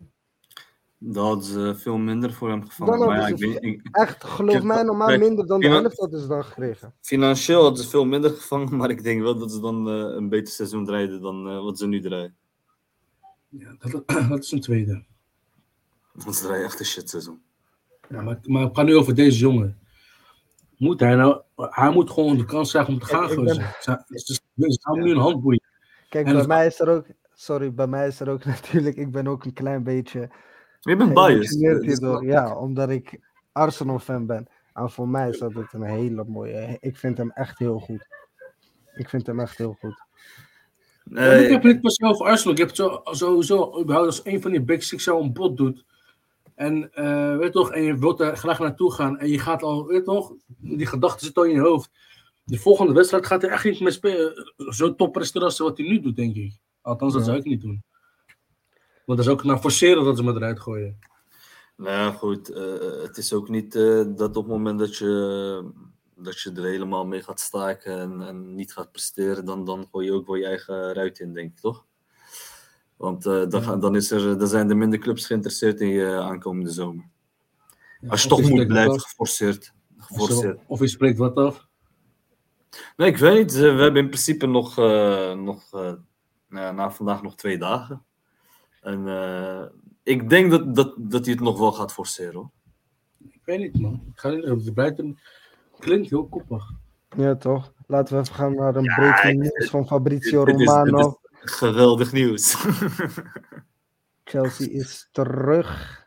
Dat 1.00 1.26
hadden 1.26 1.44
ze 1.44 1.76
veel 1.76 1.98
minder 1.98 2.34
voor 2.34 2.50
hem 2.50 2.66
gevangen. 2.66 2.98
Dan 3.00 3.08
Maar 3.08 3.16
ja, 3.18 3.22
hadden 3.30 3.48
ik 3.50 3.62
weet, 3.62 3.64
ik- 3.64 3.88
Echt, 3.92 4.24
geloof 4.24 4.64
mij, 4.64 4.84
normaal 4.84 5.08
kijk, 5.08 5.20
minder 5.20 5.48
dan 5.48 5.60
de 5.60 5.68
helft 5.82 6.00
hadden 6.00 6.20
ze 6.20 6.28
dan 6.28 6.44
gekregen. 6.44 6.94
financieel 7.02 7.62
hadden 7.62 7.84
ze 7.84 7.90
veel 7.90 8.06
minder 8.06 8.30
gevangen, 8.30 8.76
maar 8.78 8.90
ik 8.90 9.04
denk 9.04 9.22
wel 9.22 9.38
dat 9.38 9.52
ze 9.52 9.60
dan 9.60 9.90
eh, 9.90 9.94
een 10.16 10.30
beter 10.30 10.54
seizoen 10.54 10.86
draaiden 10.86 11.22
dan 11.22 11.48
eh, 11.50 11.64
wat 11.64 11.78
ze 11.78 11.88
nu 11.88 12.02
draaien. 12.02 12.36
Ja, 13.50 13.76
dat, 13.80 14.04
dat 14.30 14.44
is 14.44 14.52
een 14.52 14.62
tweede. 14.62 15.06
Want 16.24 16.36
ze 16.36 16.44
draaien 16.46 16.66
echt 16.66 16.80
een 16.80 16.86
shit 16.86 17.10
seizoen. 17.10 17.42
Ja, 18.10 18.22
maar, 18.22 18.40
maar 18.44 18.62
het 18.62 18.76
gaat 18.76 18.86
nu 18.86 18.96
over 18.96 19.16
deze 19.16 19.38
jongen. 19.40 19.80
Moet 20.78 21.00
hij 21.00 21.16
nou... 21.16 21.42
Hij 21.56 21.92
moet 21.92 22.12
gewoon 22.12 22.38
de 22.38 22.46
kans 22.46 22.70
krijgen 22.72 22.94
om 22.94 23.00
te 23.00 23.06
gaan, 23.06 23.24
Ik- 23.24 23.30
ik 23.32 23.38
gozer. 23.38 23.56
ben- 23.58 23.74
Ze, 24.10 24.34
ze, 24.34 24.34
ze 24.56 24.78
houden 24.82 25.06
nu 25.06 25.12
een 25.12 25.18
handboeien. 25.18 25.62
Kijk, 26.10 26.26
En 26.26 26.32
bij 26.32 26.40
het- 26.40 26.48
mij 26.50 26.66
is 26.66 26.80
er 26.80 26.90
ook, 26.90 27.06
sorry, 27.34 27.74
bij 27.74 27.88
mij 27.88 28.08
is 28.08 28.20
er 28.20 28.30
ook 28.30 28.46
natuurlijk, 28.56 28.96
ik 28.96 29.12
ben 29.12 29.28
ook 29.28 29.46
een 29.46 29.54
klein 29.54 29.84
beetje 29.84 30.30
Je 30.80 30.96
bent 30.96 31.14
biased. 31.14 31.84
hierdoor. 31.86 32.26
Ja, 32.26 32.56
omdat 32.56 32.90
ik 32.90 33.20
Arsenal 33.52 34.00
fan 34.00 34.26
ben. 34.26 34.48
En 34.74 34.90
voor 34.92 35.08
mij 35.08 35.30
is 35.30 35.38
dat 35.40 35.54
het 35.54 35.74
een 35.74 35.84
hele 35.84 36.24
mooie, 36.28 36.78
ik 36.80 36.98
vind 36.98 37.18
hem 37.18 37.32
echt 37.32 37.60
heel 37.60 37.80
goed. 37.80 38.08
Ik 38.96 39.10
vind 39.10 39.28
hem 39.28 39.40
echt 39.40 39.58
heel 39.58 39.74
goed. 39.80 40.06
Ja, 41.04 41.22
ik 41.32 41.50
heb 41.50 41.64
niet 41.64 41.82
per 41.82 41.92
se 41.92 42.06
over 42.06 42.26
Arsenal. 42.26 42.54
Ik 42.54 42.60
heb 42.60 42.76
zo, 42.76 43.02
sowieso 43.04 43.80
überhaupt 43.82 44.08
als 44.08 44.26
een 44.26 44.42
van 44.42 44.52
die 44.52 44.62
big 44.64 44.84
six 44.84 45.04
zo 45.04 45.20
een 45.22 45.34
bot 45.34 45.58
doet. 45.58 45.86
En 46.58 46.94
eh, 46.94 47.38
weet 47.38 47.52
toch, 47.52 47.72
en 47.72 47.84
je 47.84 47.98
wilt 47.98 48.20
er 48.20 48.38
graag 48.38 48.60
naartoe 48.60 48.94
gaan. 48.94 49.18
En 49.20 49.30
je 49.30 49.40
gaat 49.40 49.64
al, 49.64 49.86
weet 49.86 50.06
toch, 50.06 50.34
die 50.58 50.86
gedachten 50.86 51.26
zitten 51.26 51.44
al 51.44 51.50
in 51.50 51.56
je 51.56 51.62
hoofd. 51.62 51.90
De 52.44 52.58
volgende 52.58 52.94
wedstrijd 52.94 53.26
gaat 53.26 53.42
hij 53.42 53.52
echt 53.52 53.64
niet 53.64 53.80
meer 53.80 53.92
spelen. 53.92 54.54
Zo 54.70 54.96
top 54.96 55.14
presteren 55.14 55.48
als 55.48 55.58
wat 55.58 55.78
hij 55.78 55.88
nu 55.88 56.00
doet, 56.00 56.16
denk 56.16 56.36
ik. 56.36 56.54
Althans, 56.82 57.14
dat 57.14 57.22
Ja. 57.22 57.28
zou 57.28 57.40
ik 57.40 57.46
niet 57.46 57.62
doen. 57.62 57.84
Want 59.06 59.18
dat 59.20 59.28
is 59.28 59.34
ook 59.34 59.44
naar 59.44 59.60
forceren 59.60 60.04
dat 60.04 60.18
ze 60.18 60.24
me 60.24 60.34
eruit 60.34 60.60
gooien. 60.60 61.00
nou 61.78 61.90
ja, 61.92 62.12
goed. 62.12 62.50
eh, 62.50 63.02
het 63.02 63.18
is 63.18 63.34
ook 63.34 63.50
niet 63.50 63.76
eh, 63.76 64.04
dat 64.16 64.36
op 64.38 64.44
het 64.44 64.54
moment 64.54 64.80
dat 64.80 64.98
je, 64.98 65.72
dat 66.16 66.42
je 66.42 66.52
er 66.52 66.64
helemaal 66.64 67.06
mee 67.06 67.22
gaat 67.24 67.40
staken 67.40 68.00
en, 68.00 68.22
en 68.22 68.56
niet 68.56 68.74
gaat 68.74 68.92
presteren, 68.92 69.46
dan, 69.46 69.66
dan 69.66 69.88
gooi 69.92 70.06
je 70.06 70.14
ook 70.14 70.28
wel 70.28 70.36
je 70.36 70.46
eigen 70.46 70.94
ruit 70.94 71.20
in, 71.20 71.34
denk 71.34 71.52
ik, 71.52 71.60
toch? 71.60 71.86
Want 72.98 73.26
eh, 73.26 73.48
dan, 73.50 73.80
dan, 73.80 73.96
is 73.96 74.12
er, 74.12 74.38
dan 74.40 74.48
zijn 74.48 74.70
er 74.70 74.78
minder 74.78 75.00
clubs 75.00 75.26
geïnteresseerd 75.26 75.82
in 75.82 75.88
je 75.88 76.16
aankomende 76.16 76.72
zomer. 76.72 77.06
Als 78.08 78.24
je 78.24 78.30
toch 78.30 78.50
moet 78.50 78.68
blijven, 78.68 79.00
geforceerd. 79.00 79.74
geforceerd. 79.98 80.60
Of 80.68 80.80
je 80.80 80.88
spreekt 80.88 81.18
wat 81.18 81.36
af. 81.36 81.68
Nee, 82.98 83.10
ik 83.10 83.18
weet 83.18 83.38
niet. 83.38 83.54
Eh, 83.56 83.62
We 83.76 83.82
hebben 83.82 84.02
in 84.02 84.08
principe 84.10 84.46
nog, 84.46 84.78
eh, 84.78 85.34
nog 85.34 85.64
eh, 85.74 85.80
nou 86.50 86.66
ja, 86.66 86.72
na 86.72 86.92
vandaag 86.92 87.22
nog 87.24 87.36
twee 87.36 87.58
dagen. 87.58 88.04
En 88.82 89.08
eh, 89.08 89.64
ik 90.04 90.30
denk 90.30 90.52
dat, 90.52 90.76
dat, 90.76 90.94
dat 90.98 91.26
hij 91.26 91.34
het 91.34 91.44
nog 91.44 91.60
wel 91.60 91.72
gaat 91.72 91.94
forceren. 91.94 92.34
Hoor. 92.34 92.50
Ik 93.30 93.42
weet 93.44 93.60
niet, 93.60 93.80
man. 93.82 93.94
Ik 94.14 94.20
ga 94.20 94.30
niet, 94.30 94.66
de 94.66 94.72
buiten 94.74 95.20
klinkt 95.80 96.10
heel 96.10 96.28
koppig. 96.28 96.70
Ja, 97.18 97.36
toch? 97.36 97.74
Laten 97.88 98.16
we 98.16 98.22
even 98.22 98.36
gaan 98.36 98.56
naar 98.56 98.76
een 98.76 98.84
Ja, 98.84 98.96
breaking 98.96 99.40
news 99.42 99.70
van 99.70 99.88
Fabrizio 99.88 100.46
Dit- 100.46 100.58
dit 100.58 100.68
is- 100.68 100.74
dit 100.74 100.84
is 100.86 100.90
Romano. 100.92 101.20
Geweldig 101.40 102.12
nieuws. 102.12 102.56
Chelsea 104.24 104.70
is 104.70 105.10
terug. 105.12 106.06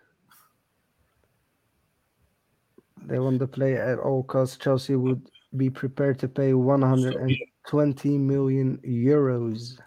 They 3.07 3.19
want 3.19 3.39
the 3.39 3.49
player 3.49 3.93
at 3.93 4.05
all 4.05 4.25
costs. 4.25 4.57
Chelsea 4.57 4.97
would 4.97 5.31
be 5.51 5.71
prepared 5.71 6.19
to 6.19 6.29
pay 6.29 6.53
120 6.53 8.19
million 8.19 8.79
euros. 8.83 9.79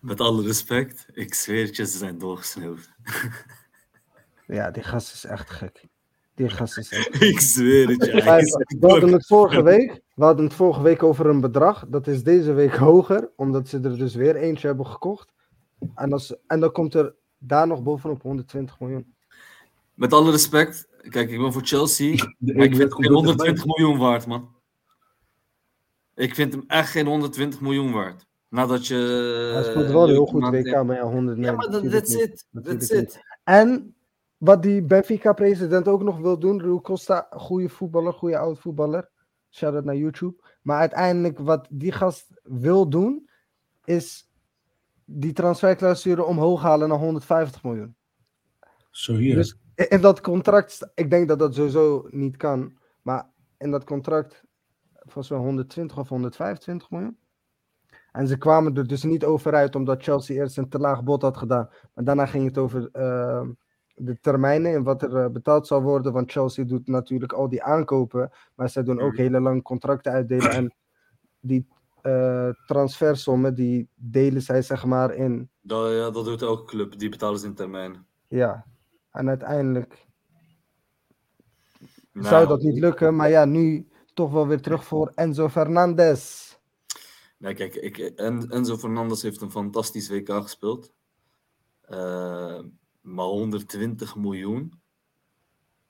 Met 0.00 0.20
alle 0.20 0.42
respect, 0.42 1.06
ik 1.12 1.34
zweer 1.34 1.66
het 1.66 1.76
je, 1.76 1.86
ze 1.86 1.98
zijn 1.98 2.18
doorgesneeuwd. 2.18 2.90
Ja, 4.46 4.70
die 4.70 4.82
gast 4.82 5.12
is 5.12 5.24
echt 5.24 5.50
gek. 5.50 5.84
Die 6.34 6.48
gast 6.48 6.78
is 6.78 6.92
echt 6.92 7.22
ik 7.32 7.40
zweer 7.40 7.88
het 7.88 8.04
je. 8.04 8.12
We 8.80 8.86
hadden 8.86 9.12
het 9.12 9.26
vorige 9.26 9.62
week. 9.62 10.01
We 10.14 10.24
hadden 10.24 10.44
het 10.44 10.54
vorige 10.54 10.82
week 10.82 11.02
over 11.02 11.26
een 11.26 11.40
bedrag. 11.40 11.84
Dat 11.88 12.06
is 12.06 12.22
deze 12.22 12.52
week 12.52 12.74
hoger, 12.86 13.30
omdat 13.36 13.68
ze 13.68 13.80
er 13.80 13.98
dus 13.98 14.14
weer 14.14 14.36
eentje 14.36 14.66
hebben 14.66 14.86
gekocht. 14.86 15.32
En, 15.94 16.12
als, 16.12 16.34
en 16.46 16.60
dan 16.60 16.72
komt 16.72 16.94
er 16.94 17.14
daar 17.38 17.66
nog 17.66 17.82
bovenop 17.82 18.22
120 18.22 18.80
miljoen. 18.80 19.14
Met 19.94 20.12
alle 20.12 20.30
respect, 20.30 20.88
kijk, 21.08 21.30
ik 21.30 21.38
ben 21.38 21.52
voor 21.52 21.62
Chelsea. 21.64 22.10
Maar 22.38 22.54
ik 22.64 22.76
vind 22.76 22.92
geen 22.94 23.00
dichtbij. 23.00 23.08
120 23.08 23.64
miljoen 23.66 23.98
waard, 23.98 24.26
man. 24.26 24.48
Ik 26.14 26.34
vind 26.34 26.52
hem 26.52 26.64
echt 26.66 26.90
geen 26.90 27.06
120 27.06 27.60
miljoen 27.60 27.92
waard. 27.92 28.26
Nadat 28.48 28.86
je. 28.86 28.94
Hij 29.52 29.62
speelt 29.64 29.90
wel 29.90 30.06
heel 30.06 30.26
goed 30.26 30.48
WK, 30.48 30.82
maar 30.84 30.96
ja, 30.96 31.02
100 31.02 31.36
nee, 31.36 31.46
Ja, 31.46 31.52
maar 31.52 31.64
dat- 31.64 31.72
natuurlijk 31.82 32.04
that's 32.04 32.14
niet. 32.16 32.28
it. 32.32 32.46
Natuurlijk 32.50 32.80
That's 32.86 33.00
niet. 33.00 33.14
it. 33.14 33.20
En 33.44 33.94
wat 34.36 34.62
die 34.62 34.82
Benfica-president 34.82 35.88
ook 35.88 36.02
nog 36.02 36.18
wil 36.18 36.38
doen, 36.38 36.60
Rui 36.60 36.80
Costa, 36.80 37.26
goede 37.30 37.68
voetballer, 37.68 38.12
goede 38.12 38.38
oud 38.38 38.58
voetballer. 38.58 39.10
Shout 39.52 39.74
out 39.74 39.84
naar 39.84 39.96
YouTube. 39.96 40.34
Maar 40.62 40.78
uiteindelijk 40.78 41.38
wat 41.38 41.66
die 41.70 41.92
gast 41.92 42.40
wil 42.42 42.88
doen, 42.88 43.30
is 43.84 44.30
die 45.04 45.32
transferclausule 45.32 46.24
omhoog 46.24 46.62
halen 46.62 46.88
naar 46.88 46.98
150 46.98 47.62
miljoen. 47.62 47.94
Zo 48.90 49.14
hier. 49.14 49.34
Dus 49.34 49.58
in 49.74 50.00
dat 50.00 50.20
contract, 50.20 50.90
ik 50.94 51.10
denk 51.10 51.28
dat 51.28 51.38
dat 51.38 51.54
sowieso 51.54 52.08
niet 52.10 52.36
kan, 52.36 52.78
maar 53.02 53.30
in 53.58 53.70
dat 53.70 53.84
contract, 53.84 54.44
volgens 54.94 55.28
mij 55.28 55.38
120 55.38 55.98
of 55.98 56.08
125 56.08 56.90
miljoen. 56.90 57.18
En 58.12 58.26
ze 58.26 58.38
kwamen 58.38 58.76
er 58.76 58.86
dus 58.86 59.02
niet 59.02 59.24
over 59.24 59.54
uit, 59.54 59.74
omdat 59.74 60.02
Chelsea 60.02 60.36
eerst 60.36 60.58
een 60.58 60.68
te 60.68 60.78
laag 60.78 61.04
bod 61.04 61.22
had 61.22 61.36
gedaan. 61.36 61.68
Maar 61.94 62.04
daarna 62.04 62.26
ging 62.26 62.44
het 62.44 62.58
over 62.58 62.88
eh, 62.92 63.48
de 63.94 64.18
termijnen 64.20 64.74
en 64.74 64.82
wat 64.82 65.02
er 65.02 65.16
eh, 65.16 65.30
betaald 65.30 65.66
zal 65.66 65.82
worden. 65.82 66.12
Want 66.12 66.32
Chelsea 66.32 66.64
doet 66.64 66.88
natuurlijk 66.88 67.32
al 67.32 67.48
die 67.48 67.62
aankopen, 67.62 68.30
maar 68.54 68.68
zij 68.68 68.82
doen 68.82 69.00
ook 69.00 69.12
Mhm. 69.12 69.20
hele 69.22 69.40
lange 69.40 69.62
contracten 69.62 70.12
uitdelen. 70.12 70.50
En 70.50 70.74
die 71.40 71.66
eh 72.02 72.48
transfersommen, 72.66 73.54
die 73.54 73.88
delen 73.94 74.42
zij 74.42 74.62
zeg 74.62 74.84
maar 74.84 75.14
in 75.14 75.50
Dat, 75.60 75.92
ja, 75.92 76.10
dat 76.10 76.24
doet 76.24 76.42
elke 76.42 76.64
club. 76.64 76.98
Die 76.98 77.08
betalen 77.08 77.38
ze 77.38 77.46
in 77.46 77.54
termijnen. 77.54 78.06
Ja, 78.28 78.66
en 79.10 79.28
uiteindelijk 79.28 80.06
Nou, 82.12 82.26
zou 82.26 82.46
dat 82.46 82.62
niet 82.62 82.78
lukken, 82.78 83.16
maar 83.16 83.30
ja, 83.30 83.44
nu 83.44 83.88
toch 84.14 84.32
wel 84.32 84.46
weer 84.46 84.60
terug 84.60 84.84
voor 84.84 85.12
Enzo 85.14 85.48
Fernandez. 85.48 86.50
Nee, 87.38 87.54
kijk, 87.54 87.74
ik, 87.74 87.98
en, 87.98 88.48
Enzo 88.50 88.76
Fernandez 88.76 89.22
heeft 89.22 89.40
een 89.40 89.50
fantastisch 89.50 90.08
WK 90.08 90.30
gespeeld. 90.30 90.92
Eh, 91.80 92.58
maar 93.02 93.24
120 93.24 94.16
miljoen, 94.16 94.80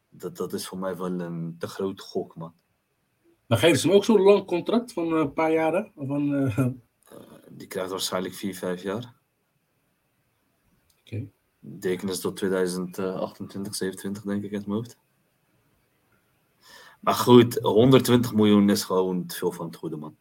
dat, 0.08 0.36
dat 0.36 0.52
is 0.52 0.66
voor 0.66 0.78
mij 0.78 0.96
wel 0.96 1.20
een 1.20 1.56
te 1.58 1.66
groot 1.66 2.00
gok, 2.00 2.36
man. 2.36 2.54
Dan 3.46 3.58
geven 3.58 3.78
ze 3.78 3.86
hem 3.86 3.96
ook 3.96 4.04
zo'n 4.04 4.20
lang 4.20 4.44
contract 4.44 4.92
van 4.92 5.12
eh, 5.12 5.18
een 5.18 5.32
paar 5.32 5.52
jaren. 5.52 5.92
Van, 5.96 6.34
eh, 6.34 6.58
oké. 6.58 7.32
Die 7.48 7.66
krijgt 7.66 7.90
waarschijnlijk 7.90 8.34
4, 8.34 8.54
5 8.54 8.82
jaar. 8.82 9.20
Deken 11.64 12.08
is 12.08 12.20
tot 12.20 12.36
2028, 12.36 13.74
27 13.74 14.22
denk 14.22 14.42
ik 14.44 14.50
mijn 14.50 14.64
hoofd. 14.66 14.98
Maar 17.00 17.14
goed, 17.14 17.58
120 17.58 18.34
miljoen 18.34 18.70
is 18.70 18.84
gewoon 18.84 19.26
te 19.26 19.36
veel 19.36 19.52
van 19.52 19.66
het 19.66 19.76
goede, 19.76 19.96
man. 19.96 20.16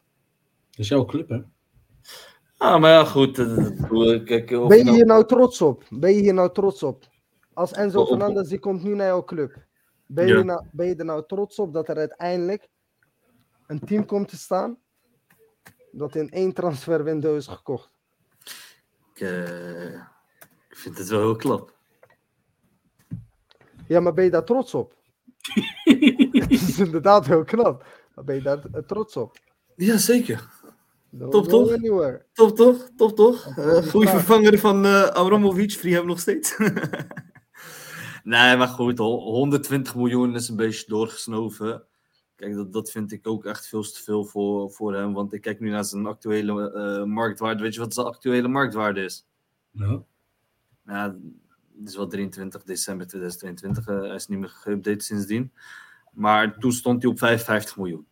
Dat 0.70 0.78
is 0.78 0.88
jouw 0.88 1.04
club, 1.04 1.28
hè? 1.28 1.42
Ah, 2.62 2.80
maar 2.80 2.90
ja, 2.90 3.04
goed. 3.04 3.34
Kijk, 4.24 4.46
Ben 4.46 4.76
je 4.78 4.84
nou- 4.84 4.90
hier 4.96 5.06
nou 5.06 5.26
trots 5.26 5.60
op? 5.60 5.84
Ben 5.90 6.14
je 6.14 6.20
hier 6.20 6.34
nou 6.34 6.52
trots 6.52 6.82
op? 6.82 7.04
Als 7.52 7.72
Enzo 7.72 8.06
Fernandez 8.06 8.48
die 8.48 8.58
komt 8.58 8.82
nu 8.82 8.94
naar 8.94 9.06
jouw 9.06 9.24
club. 9.24 9.56
Ben, 10.06 10.26
Ja. 10.26 10.36
je 10.38 10.44
nou, 10.44 10.66
ben 10.72 10.86
je 10.86 10.94
er 10.96 11.04
nou 11.04 11.24
trots 11.26 11.58
op 11.58 11.72
dat 11.72 11.88
er 11.88 11.96
uiteindelijk 11.96 12.68
een 13.66 13.78
team 13.80 14.06
komt 14.06 14.28
te 14.28 14.36
staan 14.36 14.78
dat 15.92 16.14
in 16.14 16.30
één 16.30 16.52
transferwindow 16.52 17.36
is 17.36 17.46
gekocht? 17.46 17.90
ik, 19.14 19.20
eh, 19.20 19.94
ik 20.68 20.76
vind 20.76 20.98
het 20.98 21.08
wel 21.08 21.20
heel 21.20 21.36
klap. 21.36 21.74
Ja, 23.86 24.00
maar 24.00 24.12
ben 24.14 24.24
je 24.24 24.30
daar 24.30 24.44
trots 24.44 24.74
op? 24.74 24.94
Het 26.32 26.50
is 26.50 26.78
inderdaad 26.78 27.26
heel 27.26 27.44
knap. 27.44 27.86
Maar 28.14 28.24
ben 28.24 28.34
je 28.34 28.42
daar 28.42 28.64
eh, 28.72 28.82
trots 28.82 29.16
op? 29.16 29.38
Ja, 29.76 29.96
zeker. 29.96 30.48
Top, 31.30 31.48
toch? 31.48 31.68
Top 32.32 32.56
toch? 32.56 32.88
Top 32.96 33.16
toch? 33.16 33.46
Eh, 33.56 33.80
die 33.80 33.90
goede 33.90 34.08
vervanger 34.08 34.58
van 34.58 34.84
eh 34.84 35.04
Abramovic, 35.06 35.72
Free 35.72 35.92
hebben 35.92 36.10
nog 36.10 36.20
steeds. 36.20 36.56
nee, 38.24 38.56
maar 38.56 38.68
goed, 38.68 38.98
ho- 38.98 39.18
120 39.20 39.94
miljoen 39.94 40.34
is 40.34 40.48
een 40.48 40.56
beetje 40.56 40.84
doorgesnoven. 40.88 41.84
Kijk, 42.36 42.54
dat, 42.54 42.72
dat 42.72 42.90
vind 42.90 43.12
ik 43.12 43.26
ook 43.26 43.44
echt 43.44 43.66
veel 43.68 43.82
te 43.82 44.02
veel 44.02 44.24
voor, 44.24 44.70
voor 44.70 44.94
hem. 44.94 45.12
Want 45.12 45.32
ik 45.32 45.40
kijk 45.40 45.60
nu 45.60 45.70
naar 45.70 45.84
zijn 45.84 46.06
actuele 46.06 46.72
eh, 46.72 47.04
marktwaarde. 47.04 47.62
Weet 47.62 47.74
je 47.74 47.80
wat 47.80 47.94
zijn 47.94 48.06
actuele 48.06 48.48
marktwaarde 48.48 49.00
is? 49.04 49.26
Ja. 49.70 50.02
Ja, 50.86 51.16
het 51.78 51.88
is 51.88 51.96
wel 51.96 52.06
23 52.06 52.62
december 52.62 53.06
2022. 53.06 53.86
eh, 53.86 54.00
hij 54.00 54.14
is 54.14 54.26
niet 54.26 54.38
meer 54.38 54.50
geüpdate 54.66 54.96
sindsdien. 55.04 55.52
Maar 56.12 56.58
toen 56.58 56.72
stond 56.72 57.02
hij 57.02 57.10
op 57.12 57.18
55 57.18 57.76
miljoen. 57.76 58.06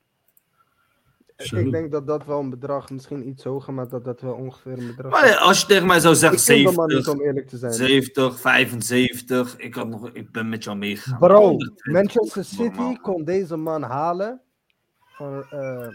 Zo. 1.43 1.57
Ik 1.57 1.70
denk 1.70 1.93
dat 1.93 2.07
dat 2.07 2.24
wel 2.26 2.41
een 2.41 2.51
bedrag, 2.51 2.91
misschien 2.91 3.28
iets 3.28 3.45
hoger, 3.45 3.72
maar 3.72 3.88
dat 3.88 4.05
dat 4.05 4.20
wel 4.20 4.32
ongeveer 4.34 4.72
een 4.78 4.86
bedrag 4.86 5.11
Maar 5.11 5.36
als 5.36 5.61
je 5.61 5.66
tegen 5.66 5.86
mij 5.86 6.01
zou 6.01 6.14
Ik 6.14 6.20
zeggen 6.20 6.38
ken 6.45 6.57
de 6.57 6.62
man 6.62 6.91
70, 6.91 6.97
niet 6.97 7.09
om 7.09 7.26
eerlijk 7.26 7.49
te 7.49 7.57
zijn. 7.59 7.72
70, 7.72 8.41
75. 8.41 9.57
Ik, 9.57 9.74
had 9.74 9.88
nog, 9.88 10.11
ik 10.12 10.30
ben 10.32 10.49
met 10.49 10.64
jou 10.64 10.76
meegegaan. 10.76 11.18
Bro, 11.18 11.41
120, 11.49 11.86
Manchester 11.93 12.47
normaal. 12.64 12.88
City 12.91 13.01
kon 13.01 13.24
deze 13.24 13.57
man 13.57 13.82
halen 13.82 14.41
van 15.07 15.45
eh, 15.51 15.88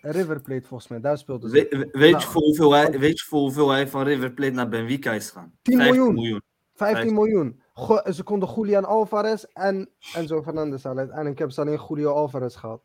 River 0.00 0.40
Plate 0.40 0.66
volgens 0.66 0.88
mij. 0.90 1.00
Daar 1.00 1.18
speelde 1.18 1.48
ze. 1.48 1.54
We- 1.70 1.76
we- 1.78 1.98
weet, 1.98 2.10
Nou. 2.12 2.22
je 2.24 2.28
voor 2.30 2.42
hoeveel 2.42 2.72
hij, 2.72 2.98
weet 2.98 3.18
je 3.20 3.24
voor 3.26 3.40
hoeveel 3.40 3.70
hij 3.70 3.88
van 3.88 4.02
River 4.02 4.30
Plate 4.32 4.52
naar 4.52 4.68
Benfica 4.68 5.12
is 5.12 5.28
gegaan? 5.28 5.52
10 5.62 5.76
15 5.78 6.14
miljoen. 6.14 6.42
15 6.74 7.14
miljoen. 7.14 7.60
Go- 7.74 8.12
ze 8.12 8.22
konden 8.22 8.48
Julian 8.56 8.84
Alvarez 8.84 9.42
en 9.52 9.88
Enzo 10.14 10.42
Fernandez 10.42 10.82
halen. 10.82 10.98
Uiteindelijk 10.98 11.38
hebben 11.38 11.54
ze 11.56 11.60
alleen 11.60 11.80
Julio 11.88 12.12
Alvarez 12.12 12.56
gehad. 12.58 12.82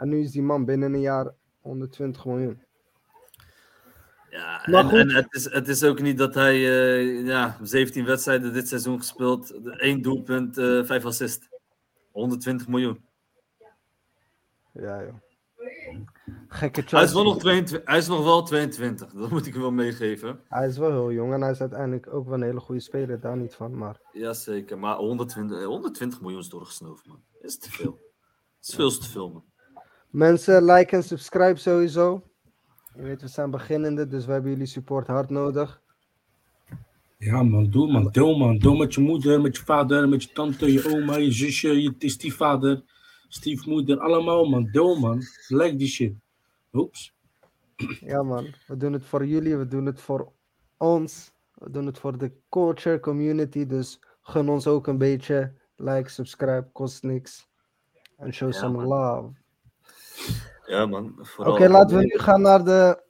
En 0.00 0.08
nu 0.08 0.20
is 0.20 0.30
die 0.30 0.42
man 0.42 0.64
binnen 0.64 0.94
een 0.94 1.00
jaar 1.00 1.34
120 1.60 2.24
miljoen. 2.24 2.62
Ja, 4.30 4.62
Maar 4.70 4.84
en, 4.84 4.88
goed. 4.88 4.98
en 4.98 5.14
het, 5.14 5.34
is, 5.34 5.52
het 5.52 5.68
is 5.68 5.84
ook 5.84 6.00
niet 6.00 6.18
dat 6.18 6.34
hij 6.34 6.54
eh, 6.54 7.26
ja, 7.26 7.58
17 7.62 8.04
wedstrijden 8.04 8.52
dit 8.52 8.68
seizoen 8.68 8.98
gespeeld, 8.98 9.50
één 9.76 10.02
doelpunt, 10.02 10.58
eh 10.58 10.84
5 10.84 11.04
assist. 11.04 11.48
120 12.10 12.68
miljoen. 12.68 13.04
Ja, 14.72 15.02
joh. 15.02 15.14
Gekke 16.48 16.82
Hij 16.86 17.02
is, 17.02 17.12
wel 17.12 17.24
nog 17.24 17.38
22, 17.38 17.88
hij 17.88 17.98
is 17.98 18.08
nog 18.08 18.24
wel 18.24 18.42
22, 18.42 19.12
dat 19.12 19.30
moet 19.30 19.46
ik 19.46 19.54
wel 19.54 19.70
meegeven. 19.70 20.40
Hij 20.48 20.66
is 20.68 20.78
wel 20.78 20.90
heel 20.90 21.12
jong 21.12 21.32
en 21.32 21.40
hij 21.40 21.50
is 21.50 21.60
uiteindelijk 21.60 22.12
ook 22.12 22.24
wel 22.24 22.34
een 22.34 22.42
hele 22.42 22.60
goede 22.60 22.80
speler, 22.80 23.20
daar 23.20 23.36
niet 23.36 23.54
van. 23.54 23.78
Maar 23.78 24.00
Jazeker, 24.12 24.78
maar 24.78 24.96
120, 24.96 25.64
120 25.64 26.20
miljoen 26.20 26.40
is 26.40 26.48
doorgesnoven, 26.48 27.08
man. 27.08 27.22
Is 27.40 27.58
te 27.58 27.70
veel. 27.70 27.98
Is 28.62 28.74
veel 28.74 28.90
te 28.90 29.08
veel, 29.08 29.30
man. 29.30 29.44
Mensen, 30.10 30.64
like 30.64 30.96
en 30.96 31.02
subscribe 31.02 31.56
sowieso. 31.58 32.22
Je 32.94 33.02
weet, 33.02 33.20
we 33.20 33.28
zijn 33.28 33.50
beginnende, 33.50 34.06
dus 34.06 34.26
we 34.26 34.32
hebben 34.32 34.50
jullie 34.50 34.66
support 34.66 35.06
hard 35.06 35.30
nodig. 35.30 35.80
Ja 37.18 37.42
man, 37.42 37.70
doe 37.70 37.92
man, 37.92 38.10
deel 38.10 38.38
man. 38.38 38.58
Deel 38.58 38.76
met 38.76 38.94
je 38.94 39.00
moeder, 39.00 39.40
met 39.40 39.56
je 39.56 39.64
vader, 39.64 40.08
met 40.08 40.22
je 40.22 40.32
tante, 40.32 40.72
je 40.72 40.94
oma, 40.94 41.16
je 41.16 41.32
zusje, 41.32 41.82
je 41.82 41.94
stiefvader, 41.98 42.82
stiefmoeder. 43.28 43.98
Allemaal 43.98 44.48
man, 44.48 44.68
deel 44.72 44.98
man. 44.98 45.22
Like 45.48 45.76
die 45.76 45.88
shit. 45.88 46.14
Oeps. 46.72 47.14
Ja 48.00 48.22
man, 48.22 48.54
we 48.66 48.76
doen 48.76 48.92
het 48.92 49.04
voor 49.04 49.26
jullie, 49.26 49.56
we 49.56 49.66
doen 49.66 49.86
het 49.86 50.00
voor 50.00 50.32
ons. 50.76 51.32
We 51.54 51.70
doen 51.70 51.86
het 51.86 51.98
voor 51.98 52.18
de 52.18 52.32
culture 52.48 53.00
community, 53.00 53.66
dus 53.66 54.00
gun 54.22 54.48
ons 54.48 54.66
ook 54.66 54.86
een 54.86 54.98
beetje. 54.98 55.52
Like, 55.76 56.08
subscribe, 56.08 56.68
kost 56.72 57.02
niks. 57.02 57.48
En 58.16 58.32
show 58.32 58.52
Ja, 58.52 58.58
some 58.58 58.76
man. 58.76 58.86
love. 58.86 59.39
Ja, 60.70 60.86
man. 60.86 61.26
Oké, 61.36 61.68
laten 61.68 61.98
we 61.98 62.04
nu 62.04 62.18
gaan 62.18 62.40
naar 62.40 62.64
de 62.64 63.02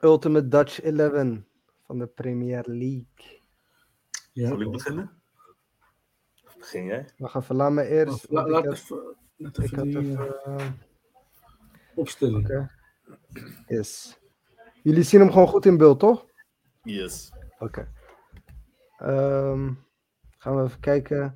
Ultimate 0.00 0.48
Dutch 0.48 0.80
11 0.80 1.38
van 1.82 1.98
de 1.98 2.06
Premier 2.06 2.64
League. 2.66 3.42
Ja. 4.32 4.48
Zal 4.48 4.60
ik 4.60 4.70
beginnen? 4.70 5.22
Of 6.44 6.56
begin 6.58 6.84
jij? 6.84 7.08
Wacht 7.16 7.34
even, 7.34 7.56
laat 7.56 7.72
me 7.72 7.86
eerst. 7.86 8.30
La- 8.30 8.40
want 8.40 8.52
laat 8.52 8.64
ik 8.64 8.72
even, 8.72 9.16
laat 9.36 9.58
ik 9.58 9.64
even 9.64 9.76
had 9.78 9.84
die 9.86 9.98
even, 9.98 10.78
opstelling. 11.94 12.44
Oké. 12.44 12.70
Yes. 13.66 14.18
Jullie 14.82 15.02
zien 15.02 15.20
hem 15.20 15.30
gewoon 15.30 15.48
goed 15.48 15.66
in 15.66 15.76
beeld, 15.76 15.98
toch? 15.98 16.26
Yes. 16.82 17.32
Oké. 17.58 17.92
Ehm, 18.98 19.72
gaan 20.38 20.56
we 20.56 20.62
even 20.62 20.80
kijken. 20.80 21.34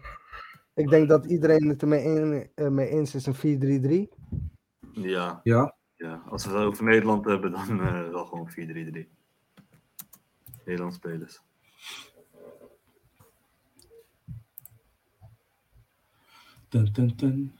Ik 0.74 0.88
denk 0.88 1.08
dat 1.08 1.24
iedereen 1.24 1.68
het 1.68 1.82
ermee 1.82 2.04
een, 2.04 2.50
eh, 2.54 2.68
mee 2.68 2.88
eens 2.88 3.14
is, 3.14 3.26
een 3.26 3.34
4-3-3. 3.34 4.18
Ja, 4.92 5.40
Ja, 5.42 5.74
ja, 5.96 6.22
als 6.28 6.44
we 6.46 6.52
het 6.52 6.64
over 6.64 6.84
Nederland 6.84 7.24
hebben, 7.24 7.50
dan 7.50 7.80
eh, 7.80 8.08
wel 8.08 8.24
gewoon 8.24 8.50
4-3-3. 8.50 9.08
Nederlands 10.64 10.96
spelers. 10.96 11.40
Dun, 16.68 16.92
dun, 16.92 17.12
dun. 17.16 17.58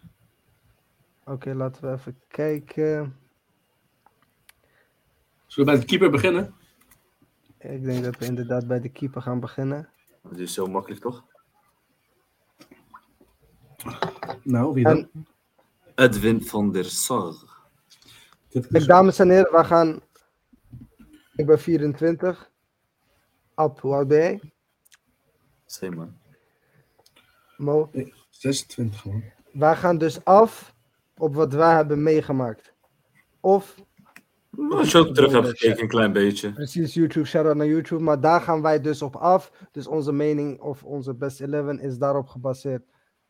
Oké, 1.25 1.55
laten 1.55 1.83
we 1.83 1.93
even 1.93 2.21
kijken. 2.29 3.17
Zullen 5.47 5.69
we 5.69 5.73
bij 5.73 5.81
de 5.81 5.85
keeper 5.85 6.11
beginnen? 6.11 6.55
Ik 7.59 7.85
denk 7.85 8.05
dat 8.05 8.19
we 8.19 8.25
inderdaad 8.25 8.67
bij 8.67 8.81
de 8.81 8.89
keeper 8.89 9.23
gaan 9.23 9.41
beginnen. 9.41 9.89
Dat 10.23 10.39
is 10.39 10.55
zo 10.55 10.67
makkelijk, 10.67 11.01
toch? 11.01 11.25
Nou, 14.43 14.75
wie 14.75 14.85
dan? 14.85 14.97
En 14.97 15.27
Edwin 15.95 16.43
van 16.43 16.73
der 16.73 16.85
Sar. 16.85 17.35
Kijk, 18.49 18.87
dames 18.87 19.19
en 19.19 19.31
heren, 19.31 19.53
we 19.53 19.65
gaan. 19.65 20.01
Ik 21.37 21.47
ben 21.47 21.61
24. 21.61 22.51
Ab, 23.55 23.81
hoe 23.81 23.95
oud 23.95 24.09
ben 24.09 24.19
jij? 24.19 24.53
Zeg 25.67 25.91
man. 25.91 26.19
Mo. 27.57 27.91
26 28.31 29.05
man. 29.05 29.23
Wij 29.53 29.77
gaan 29.77 29.99
dus 29.99 30.25
af 30.25 30.75
op 31.17 31.35
wat 31.35 31.53
wij 31.53 31.75
hebben 31.75 32.03
meegemaakt. 32.03 32.73
Of 33.41 33.75
Als 34.71 34.93
je 34.93 34.99
ook 34.99 35.15
terug 35.15 35.33
hebt 35.33 35.49
gekeken, 35.49 35.83
een 35.83 35.89
klein 35.89 36.13
beetje. 36.13 36.53
Precies, 36.53 36.95
YouTube, 36.95 37.27
shout-out 37.27 37.57
naar 37.57 37.67
YouTube. 37.67 38.03
Maar 38.03 38.21
daar 38.21 38.41
gaan 38.41 38.63
wij 38.63 38.81
dus 38.81 39.03
op 39.03 39.17
af. 39.17 39.53
Dus 39.73 39.87
onze 39.87 40.13
mening 40.13 40.61
of 40.61 40.85
onze 40.85 41.15
best 41.15 41.41
11 41.41 41.79
is 41.79 41.99
daarop 41.99 42.29
gebaseerd. 42.29 42.83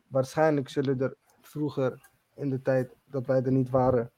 Waarschijnlijk 0.07 0.69
zullen 0.69 0.99
er 0.99 1.15
vroeger 1.41 2.09
in 2.35 2.49
de 2.49 2.61
tijd 2.61 2.95
dat 3.05 3.25
wij 3.25 3.43
er 3.43 3.51
niet 3.51 3.69
waren, 3.69 4.11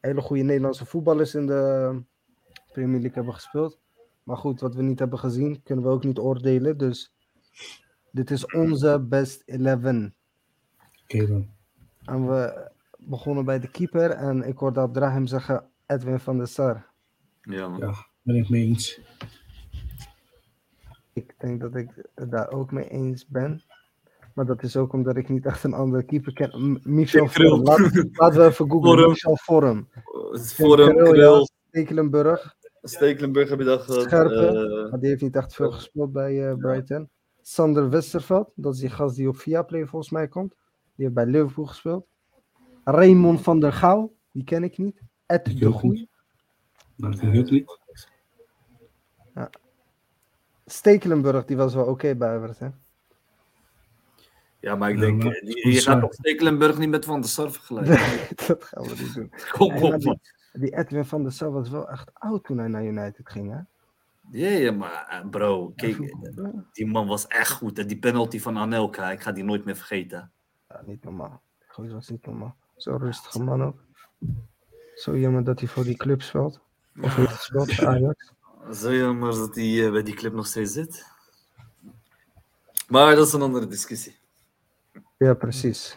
hele 0.00 0.20
goede 0.20 0.42
Nederlandse 0.42 0.86
voetballers 0.86 1.34
in 1.34 1.46
de 1.46 2.02
Premier 2.72 3.00
League 3.00 3.14
hebben 3.14 3.34
gespeeld. 3.34 3.78
Maar 4.22 4.36
goed, 4.36 4.60
wat 4.60 4.74
we 4.74 4.82
niet 4.82 4.98
hebben 4.98 5.18
gezien, 5.18 5.62
kunnen 5.62 5.84
we 5.84 5.90
ook 5.90 6.04
niet 6.04 6.18
oordelen. 6.18 6.78
Dus 6.78 7.12
dit 8.10 8.30
is 8.30 8.46
onze 8.46 9.00
best 9.08 9.42
11. 9.46 10.10
Oké 11.02 11.26
dan. 11.26 11.48
En 12.04 12.26
we 12.26 12.70
begonnen 12.98 13.44
bij 13.44 13.60
de 13.60 13.70
keeper. 13.70 14.10
En 14.10 14.42
ik 14.42 14.58
hoorde 14.58 14.80
Abdrahim 14.80 15.26
zeggen 15.26 15.70
Edwin 15.86 16.20
van 16.20 16.36
der 16.36 16.48
Sar. 16.48 16.86
Ja, 17.42 17.68
man. 17.68 17.78
Ja, 17.78 18.06
ben 18.22 18.36
ik 18.36 18.48
mee 18.48 18.66
eens. 18.66 19.00
Ik 21.12 21.34
denk 21.38 21.60
dat 21.60 21.74
ik 21.74 22.08
het 22.14 22.30
daar 22.30 22.50
ook 22.50 22.72
mee 22.72 22.88
eens 22.88 23.26
ben. 23.26 23.62
Maar 24.34 24.46
dat 24.46 24.62
is 24.62 24.76
ook 24.76 24.92
omdat 24.92 25.16
ik 25.16 25.28
niet 25.28 25.46
echt 25.46 25.64
een 25.64 25.72
andere 25.72 26.02
keeper 26.02 26.32
ken. 26.32 26.80
Michel. 26.82 27.26
Vorm. 27.28 27.62
Laat, 27.62 27.80
laten 28.12 28.40
we 28.40 28.46
even 28.46 28.70
googlen. 28.70 29.08
Michel 29.08 29.36
Vorm. 29.36 29.88
Voor 30.32 30.78
hem, 30.78 30.96
Krul, 30.96 31.12
Krul, 31.12 31.38
ja. 31.38 31.46
Stekelenburg. 31.68 32.56
Stekelenburg 32.82 33.48
heb 33.48 33.58
je 33.58 33.64
dat 33.64 33.82
gehad. 33.82 34.02
Scherpen. 34.02 34.56
eh, 34.84 34.90
Maar 34.90 35.00
die 35.00 35.08
heeft 35.08 35.22
niet 35.22 35.36
echt 35.36 35.54
veel 35.54 35.70
gespeeld 35.70 36.12
bij 36.12 36.48
eh, 36.48 36.56
Brighton. 36.56 37.08
Sander 37.42 37.90
Westerveld. 37.90 38.52
Dat 38.54 38.74
is 38.74 38.80
die 38.80 38.90
gast 38.90 39.16
die 39.16 39.28
op 39.28 39.36
Viaplay 39.36 39.86
volgens 39.86 40.10
mij 40.10 40.28
komt. 40.28 40.54
Die 40.94 41.04
heeft 41.04 41.14
bij 41.14 41.26
Liverpool 41.26 41.66
gespeeld. 41.66 42.06
Raymond 42.84 43.40
van 43.40 43.60
der 43.60 43.72
Gouw. 43.72 44.12
Die 44.32 44.44
ken 44.44 44.64
ik 44.64 44.78
niet. 44.78 45.00
Ed 45.26 45.48
Ik 45.48 45.60
de 45.60 45.70
Goeie. 45.72 46.08
dat 46.96 47.22
ik 47.22 47.50
niet. 47.50 47.64
Stekelenburg. 50.66 51.44
Die 51.44 51.56
was 51.56 51.74
wel 51.74 51.84
oké 51.86 52.14
bij 52.14 52.36
Everton. 52.36 52.74
Ja, 54.60 54.74
maar 54.76 54.90
ik 54.90 54.94
Ja, 54.96 55.00
denk, 55.00 55.22
maar- 55.22 55.32
eh, 55.32 55.46
die- 55.46 55.72
je 55.72 55.80
gaat 55.80 56.00
toch 56.00 56.12
Stekelenburg 56.14 56.78
niet 56.78 56.88
met 56.88 57.04
Van 57.04 57.20
der 57.20 57.30
Sar 57.30 57.52
vergelijken? 57.52 57.98
dat 58.46 58.64
gaan 58.64 58.82
we 58.84 58.94
niet 59.02 59.14
doen. 59.14 59.32
Kom 59.52 59.72
Nee, 59.72 59.82
op, 59.94 60.02
man. 60.04 60.18
Die 60.52 60.76
Edwin 60.76 61.04
van 61.04 61.22
der 61.22 61.32
Sar 61.32 61.50
was 61.52 61.68
wel 61.70 61.88
echt 61.88 62.10
oud 62.14 62.44
toen 62.44 62.58
hij 62.58 62.68
naar 62.68 62.84
United 62.84 63.28
ging, 63.30 63.50
hè? 63.52 63.58
Ja, 64.38 64.48
ja, 64.48 64.72
maar 64.72 65.06
eh, 65.08 65.28
bro, 65.30 65.72
kijk, 65.76 65.96
die 66.72 66.86
man 66.86 67.06
was 67.06 67.26
echt 67.26 67.50
goed. 67.50 67.78
En 67.78 67.86
die 67.86 67.98
penalty 67.98 68.40
van 68.40 68.56
Anelka, 68.58 69.10
ik 69.10 69.20
ga 69.20 69.32
die 69.32 69.44
nooit 69.44 69.64
meer 69.64 69.76
vergeten. 69.76 70.30
Ja, 70.68 70.82
niet 70.86 71.04
normaal. 71.04 71.40
Goeie 71.66 71.92
was 71.92 72.08
niet 72.08 72.26
normaal. 72.26 72.56
Zo'n 72.76 72.98
rustige 72.98 73.42
man 73.42 73.62
ook. 73.64 73.80
Zo 74.94 75.16
jammer 75.18 75.44
dat 75.44 75.60
hij 75.60 75.68
voor 75.68 75.84
die 75.84 75.96
club 75.96 76.22
speelt. 76.22 76.60
Of 77.02 77.12
gespeeld 77.14 77.72
voor 77.74 77.86
Ajax. 77.86 78.32
Zo 78.72 78.94
jammer 78.94 79.34
dat 79.34 79.54
hij 79.54 79.84
eh, 79.84 79.90
bij 79.92 80.02
die 80.02 80.14
club 80.14 80.32
nog 80.32 80.46
steeds 80.46 80.72
zit. 80.72 81.06
Maar 82.88 83.14
dat 83.16 83.26
is 83.26 83.32
een 83.32 83.42
andere 83.42 83.66
discussie. 83.66 84.16
Ja, 85.20 85.34
precies. 85.34 85.96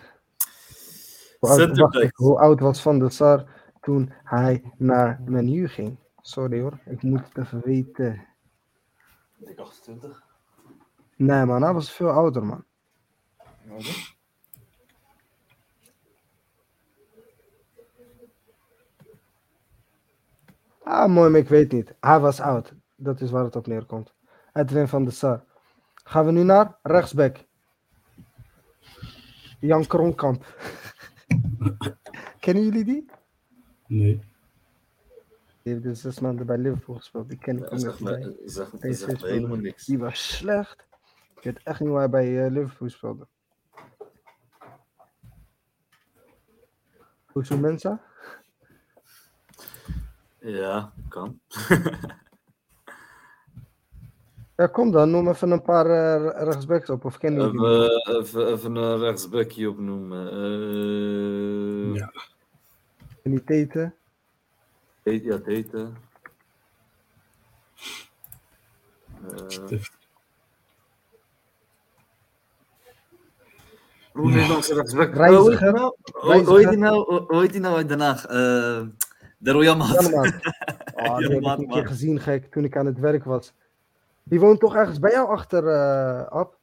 Hoe 1.39 1.49
oud, 1.49 1.77
wacht 1.77 2.15
hoe 2.15 2.39
oud 2.39 2.59
was 2.59 2.81
Van 2.81 2.99
der 2.99 3.11
Sar 3.11 3.45
toen 3.81 4.13
hij 4.23 4.73
naar 4.77 5.21
Menu 5.25 5.67
ging? 5.67 5.97
Sorry 6.21 6.61
hoor, 6.61 6.79
ik 6.85 7.01
moet 7.01 7.27
het 7.27 7.37
even 7.37 7.61
weten. 7.65 8.27
Ik 9.39 9.59
28. 9.59 10.23
Nee 11.15 11.45
man, 11.45 11.63
hij 11.63 11.73
was 11.73 11.91
veel 11.91 12.09
ouder 12.09 12.45
man. 12.45 12.65
Ah, 20.83 21.09
mooi, 21.09 21.29
maar 21.29 21.39
ik 21.39 21.49
weet 21.49 21.71
niet. 21.71 21.95
Hij 21.99 22.19
was 22.19 22.39
oud. 22.39 22.73
Dat 22.95 23.21
is 23.21 23.31
waar 23.31 23.43
het 23.43 23.55
op 23.55 23.67
neerkomt. 23.67 24.13
Edwin 24.53 24.87
van 24.87 25.03
der 25.03 25.13
Sar. 25.13 25.43
Gaan 25.93 26.25
we 26.25 26.31
nu 26.31 26.43
naar 26.43 26.79
rechtsback. 26.81 27.45
Jan 29.63 29.87
Kronkamp. 29.87 30.45
Kennen 32.39 32.63
jullie 32.63 32.83
die? 32.83 33.09
Nee. 33.87 34.19
Die 35.61 35.73
heeft 35.73 35.83
dus 35.83 36.01
zes 36.01 36.19
maanden 36.19 36.45
bij 36.45 36.57
Liverpool 36.57 36.95
gespeeld. 36.95 37.29
Die 37.29 37.37
ken 37.37 37.57
ik 37.57 37.79
Zeg 37.79 37.99
niet. 37.99 38.37
zeg, 38.45 38.69
zeg 38.79 39.21
helemaal 39.21 39.57
niks. 39.57 39.85
Die 39.85 39.97
was 39.99 40.35
slecht. 40.35 40.85
Ik 41.35 41.43
weet 41.43 41.63
echt 41.63 41.79
niet 41.79 41.89
waar 41.89 41.99
hij 41.99 42.09
bij 42.09 42.45
eh, 42.45 42.51
Liverpool 42.51 42.89
speelde. 42.89 43.27
Hoezo 47.25 47.57
Mensa? 47.57 48.01
Ja, 50.39 50.93
kan. 51.09 51.39
Ja, 54.55 54.67
kom 54.67 54.91
dan. 54.91 55.11
Noem 55.11 55.27
even 55.27 55.51
een 55.51 55.61
paar 55.61 55.85
eh, 55.85 56.43
rechtsbacks 56.45 56.89
op. 56.89 57.05
Of 57.05 57.21
jullie 57.21 57.51
die? 57.51 57.59
Even, 57.67 58.17
even, 58.19 58.47
even 58.51 58.75
een 58.75 58.99
rechtsbackje 58.99 59.69
opnoemen. 59.69 60.27
Eh 60.31 61.95
Ja. 61.95 62.11
En 63.23 63.31
die 63.31 63.43
Tete. 63.43 63.91
Heet- 65.03 65.23
Ja, 65.23 65.39
heette. 65.43 65.89
Eh, 69.29 69.43
Stift. 69.47 69.91
Hoe 74.11 74.29
Nederlandse 74.31 74.73
rechtsback? 74.73 75.13
Reiziger. 75.15 75.83
Oh, 75.83 75.91
hoe 76.45 76.57
heet 76.59 76.69
die 76.69 76.77
nou? 76.77 77.23
Hoe- 77.27 77.41
heet 77.41 77.51
die 77.51 77.61
nou 77.61 77.75
uit 77.75 77.87
Den 77.89 77.99
Haag? 77.99 78.25
Eh, 78.25 78.81
Daryl 79.37 79.63
Janmaat. 79.63 80.01
Janmaat. 80.01 80.33
Oh, 80.95 81.17
die 81.17 81.27
heb 81.27 81.41
ik 81.41 81.57
een 81.59 81.67
keer 81.69 81.87
gezien, 81.87 82.19
gek, 82.19 82.51
toen 82.51 82.63
ik 82.63 82.77
aan 82.77 82.85
het 82.85 82.99
werk 82.99 83.23
was. 83.23 83.53
Die 84.23 84.39
woont 84.39 84.59
toch 84.59 84.75
ergens 84.75 84.99
bij 84.99 85.11
jou 85.11 85.29
achter, 85.29 85.67
eh 85.67 86.27
Ab? 86.27 86.57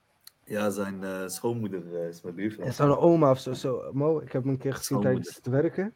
Ja, 0.45 0.71
zijn 0.71 1.05
eh, 1.05 1.27
schoonmoeder 1.27 2.01
eh, 2.01 2.09
is 2.09 2.23
mijn 2.23 2.35
En 2.35 2.41
buurvrouw. 2.41 2.71
zo'n 2.71 2.97
oma 2.99 3.31
of 3.31 3.39
zo, 3.39 3.53
zo. 3.53 3.91
Mo, 3.93 4.19
ik 4.19 4.33
heb 4.33 4.43
hem 4.43 4.51
een 4.53 4.59
keer 4.59 4.75
gezien 4.75 5.01
tijdens 5.01 5.37
het 5.37 5.47
werken. 5.47 5.95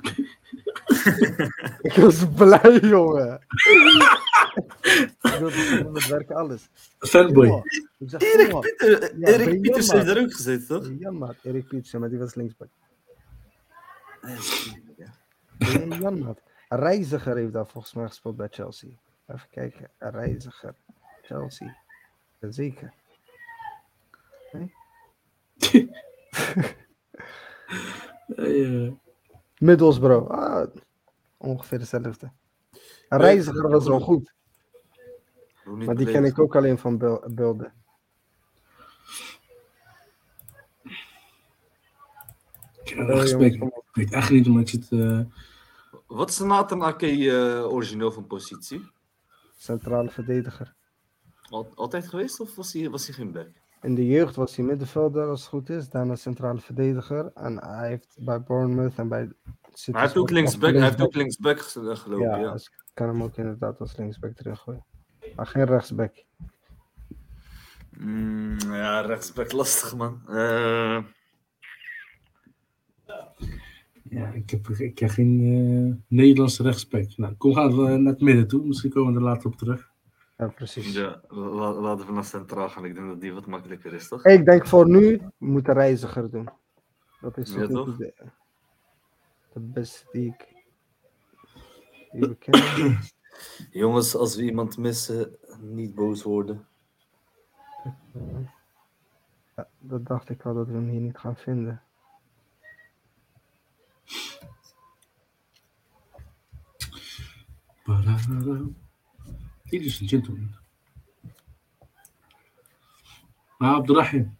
ik 1.80 1.92
was 1.94 2.28
blij, 2.34 2.78
jongen. 2.80 3.40
ik 5.22 5.36
wilde 5.38 5.50
gewoon 5.50 5.92
met 5.92 6.06
werken 6.06 6.36
alles. 6.36 6.68
Fanboy. 6.98 7.46
Jongen, 7.46 7.62
Ik 7.98 8.10
zeg, 8.10 8.20
Erik, 8.20 8.50
jongen, 8.50 8.60
Pieter, 8.76 9.18
Ja, 9.18 9.26
Erik 9.26 9.44
bij 9.44 9.58
Pieters 9.60 9.86
Janmaat. 9.86 10.06
heeft 10.06 10.16
er 10.16 10.22
ook 10.22 10.32
gezeten, 10.34 10.66
toch? 10.66 10.90
Jan 10.98 11.18
maat, 11.18 11.36
Erik 11.42 11.66
Pietsen, 11.68 12.00
maar 12.00 12.08
die 12.08 12.18
was 12.18 12.34
linksback. 12.34 12.68
Ja. 14.96 15.12
Nee, 15.58 15.88
Jan 16.00 16.18
maat. 16.18 16.40
Reiziger 16.68 17.36
heeft 17.36 17.52
daar 17.52 17.66
volgens 17.66 17.94
mij 17.94 18.06
gespeeld 18.06 18.36
bij 18.36 18.48
Chelsea. 18.50 18.90
Even 19.34 19.48
kijken, 19.50 19.90
Reiziger. 19.98 20.74
Chelsea. 21.22 21.76
Jazeker. 22.40 22.92
Eh, 28.36 28.86
eh, 28.86 28.92
Middlesbrough. 29.58 30.30
Ah, 30.30 30.66
ongeveer 31.36 31.78
hetzelfde. 31.78 32.30
Reiziger 33.08 33.68
was 33.68 33.86
wel 33.86 34.00
goed, 34.00 34.32
maar 35.64 35.94
die 35.94 36.06
ken 36.06 36.24
ik 36.24 36.38
ook 36.38 36.56
alleen 36.56 36.78
van 36.78 36.98
beelden. 37.34 37.72
ik 42.84 43.70
weet 43.92 44.12
echt 44.12 44.30
niet, 44.30 44.46
maar 44.48 44.60
ik 44.60 44.68
zit... 44.68 44.90
eh, 44.90 45.20
Wat 46.06 46.28
is 46.30 46.36
de 46.36 46.44
Nathan 46.44 46.82
Ake 46.82 47.06
eh, 47.06 47.72
origineel 47.72 48.12
van 48.12 48.26
positie? 48.26 48.90
Centrale 49.64 50.10
verdediger. 50.10 50.74
Al- 51.50 51.72
altijd 51.74 52.08
geweest 52.08 52.40
of 52.40 52.54
was 52.56 52.72
hij, 52.72 52.90
was 52.90 53.06
hij 53.06 53.14
geen 53.14 53.32
back? 53.32 53.48
In 53.82 53.94
de 53.94 54.06
jeugd 54.06 54.36
was 54.36 54.56
hij 54.56 54.64
middenvelder 54.64 55.28
als 55.28 55.40
het 55.40 55.48
goed 55.48 55.68
is, 55.70 55.88
daarna 55.88 56.16
centrale 56.16 56.60
verdediger. 56.60 57.30
En 57.34 57.64
hij 57.64 57.88
heeft 57.88 58.16
bij 58.20 58.42
Bournemouth 58.42 58.98
en 58.98 59.08
bij 59.08 59.32
City 59.72 59.90
hij 59.92 60.00
heeft 60.00 60.16
ook 60.16 60.30
linksback, 60.30 60.62
als 60.70 60.78
hij 60.78 60.88
heeft 60.88 61.00
ook 61.00 61.14
linksback 61.14 61.60
ge- 61.60 61.96
gelopen, 61.96 62.26
Ja, 62.28 62.36
ja. 62.36 62.52
dus 62.52 62.64
ik 62.66 62.90
kan 62.94 63.08
hem 63.08 63.22
ook 63.22 63.36
inderdaad 63.36 63.80
als 63.80 63.96
linksback 63.96 64.38
erin 64.38 64.56
gooien. 64.56 64.84
Maar 65.36 65.46
geen 65.46 65.64
rechtsback. 65.64 66.24
Mm, 67.90 68.58
ja, 68.60 69.00
rechtsback 69.00 69.52
lastig, 69.52 69.96
man. 69.96 70.22
Eh, 70.28 71.04
ja, 74.10 74.26
ik 74.28 74.50
heb, 74.50 74.68
ik 74.68 74.98
heb 74.98 75.10
geen 75.10 75.40
eh, 75.40 76.16
Nederlandse 76.18 76.62
rechtsback. 76.62 77.16
Nou, 77.16 77.34
kom 77.34 77.54
gaan 77.54 77.76
we 77.76 77.96
naar 77.96 78.12
het 78.12 78.20
midden 78.22 78.48
toe. 78.48 78.66
Misschien 78.66 78.90
komen 78.90 79.12
we 79.12 79.18
er 79.18 79.24
later 79.24 79.46
op 79.46 79.56
terug. 79.56 79.88
Ja, 80.38 80.46
precies. 80.48 80.92
ja, 80.94 81.20
la- 81.28 81.72
laten 81.80 82.06
we 82.06 82.12
naar 82.12 82.24
centraal 82.24 82.68
gaan. 82.68 82.84
Ik 82.84 82.94
denk 82.94 83.06
dat 83.06 83.20
die 83.20 83.32
wat 83.32 83.46
makkelijker 83.46 83.92
is, 83.92 84.08
toch? 84.08 84.24
Ik 84.24 84.44
denk 84.44 84.66
voor 84.66 84.88
nu, 84.88 85.16
we 85.38 85.46
moeten 85.46 85.74
reiziger 85.74 86.30
doen. 86.30 86.48
Dat 87.20 87.36
is 87.36 87.54
Ja, 87.54 87.66
toch? 87.66 87.96
de, 87.96 88.12
de 89.52 89.60
beste 89.60 90.06
die 90.12 90.26
ik 90.26 90.48
die 92.12 92.20
we 92.28 92.36
kennen. 92.36 92.98
Jongens, 93.70 94.14
als 94.16 94.36
we 94.36 94.42
iemand 94.42 94.78
missen, 94.78 95.36
niet 95.60 95.94
boos 95.94 96.22
worden. 96.22 96.66
Ja, 99.56 99.68
dat 99.78 100.06
dacht 100.06 100.28
ik 100.30 100.42
al 100.42 100.54
dat 100.54 100.66
we 100.66 100.72
hem 100.72 100.88
hier 100.88 101.00
niet 101.00 101.18
gaan 101.18 101.36
vinden. 101.36 101.82
Is 109.64 110.00
een 110.00 110.08
gentleman. 110.08 110.54
Maar 113.58 113.74
Abdurrahim. 113.74 114.36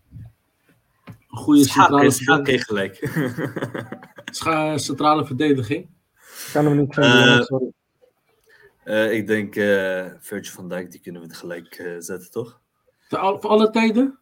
Een 1.30 1.36
goede 1.38 1.64
centrale, 1.68 2.10
Schaak 2.10 2.36
verdedig- 2.36 2.64
gelijk. 2.64 2.96
scha- 4.38 4.78
centrale 4.78 5.26
verdediging. 5.26 5.82
Ik 6.46 6.50
kan 6.52 6.64
hem 6.66 6.76
niet 6.76 6.94
jongens, 6.94 7.46
sorry. 7.46 7.72
Eh, 8.84 9.12
ik 9.12 9.26
denk 9.26 9.56
eh 9.56 10.06
Virgil 10.18 10.52
van 10.52 10.68
Dijk, 10.68 10.90
die 10.90 11.00
kunnen 11.00 11.22
we 11.22 11.34
gelijk 11.34 11.74
eh, 11.74 11.94
zetten, 11.98 12.30
toch? 12.30 12.60
Voor 13.08 13.18
al- 13.18 13.40
voor 13.40 13.50
alle 13.50 13.70
tijden? 13.70 14.18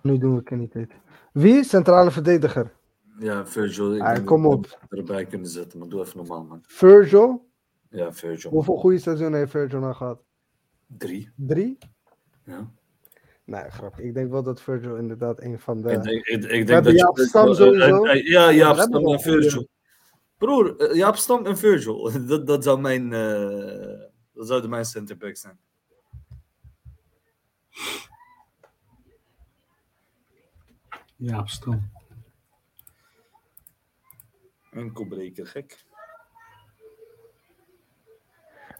Nu 0.00 0.18
doen 0.18 0.36
we 0.36 0.42
Kenny 0.42 0.66
Tate. 0.66 0.94
Wie? 1.32 1.64
Centrale 1.64 2.10
verdediger. 2.10 2.72
Ja, 3.18 3.46
Virgil. 3.46 3.94
Ik 3.94 4.02
Ah, 4.02 4.14
denk 4.14 4.26
kom 4.26 4.42
dat 4.42 4.50
we 4.52 4.76
op. 4.82 4.98
erbij 4.98 5.26
kunnen 5.26 5.48
zetten, 5.48 5.78
maar 5.78 5.88
doe 5.88 6.00
even 6.00 6.16
normaal, 6.16 6.44
man. 6.44 6.60
Virgil. 6.66 7.50
Ja, 7.92 8.12
Virgil. 8.12 8.50
Hoeveel 8.50 8.76
goede 8.76 8.98
seizoenen 8.98 9.38
heeft 9.38 9.50
Virgil 9.50 9.78
nou 9.78 9.94
gehad? 9.94 10.24
Drie. 10.86 11.30
Drie? 11.36 11.78
Ja. 12.44 12.70
Nee, 13.44 13.70
grapje. 13.70 14.02
Ik 14.02 14.14
denk 14.14 14.30
wel 14.30 14.42
dat 14.42 14.62
Virgil 14.62 14.96
inderdaad 14.96 15.40
een 15.42 15.58
van 15.58 15.82
de... 15.82 15.90
Ik 15.90 16.02
denk, 16.02 16.26
ik, 16.26 16.44
ik 16.44 16.66
denk 16.66 16.84
dat 16.84 16.94
Jaap 16.94 17.18
Stam 17.18 17.48
eh, 17.48 17.54
sowieso. 17.54 18.04
eh, 18.04 18.26
ja, 18.26 18.52
Jaap 18.52 18.74
we 18.74 18.80
hebben 18.80 19.00
Stam 19.00 19.02
wel 19.02 19.12
en 19.12 19.20
Virgil. 19.20 19.68
Broer, 20.38 20.76
eh, 20.76 20.96
Jaap 20.96 21.16
Stam 21.16 21.46
en 21.46 21.58
Virgil. 21.58 22.10
Dat, 22.26 22.46
dat 22.46 22.64
zou 22.64 22.80
mijn. 22.80 23.12
eh 23.12 24.10
dat 24.32 24.46
zouden 24.46 24.70
mijn 24.70 24.84
centerback 24.84 25.36
zijn. 25.36 25.58
Ja, 31.16 31.38
op 31.38 31.48
Stam. 31.48 31.90
Enkelbreker, 34.70 35.46
gek. 35.46 35.84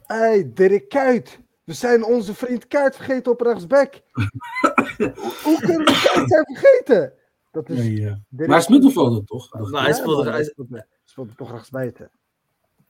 Hey, 0.07 0.53
Dirk 0.55 0.89
Kuyt. 0.89 1.41
We 1.65 1.73
zijn 1.73 2.05
onze 2.05 2.35
vriend 2.35 2.67
Kuyt 2.67 2.97
vergeten 2.97 3.33
op 3.33 3.41
rechtsback. 3.41 3.95
Hoe 5.45 5.59
kunnen 5.61 5.79
we 5.79 6.11
Kuyt 6.13 6.29
zijn 6.29 6.45
vergeten? 6.45 7.13
Dat 7.51 7.69
is 7.69 7.79
Nee, 7.79 8.01
ja. 8.01 8.21
Maar 8.29 8.49
hij 8.49 8.59
is 8.59 8.69
middenvelder, 8.69 9.25
toch? 9.25 9.49
Dat- 9.51 9.71
Maar 9.71 9.83
hij 9.83 9.93
speelde, 9.93 10.31
hij, 10.31 10.45
speelde, 10.45 10.87
speelde 11.05 11.35
toch 11.35 11.51
rechtsbuiten. 11.51 12.11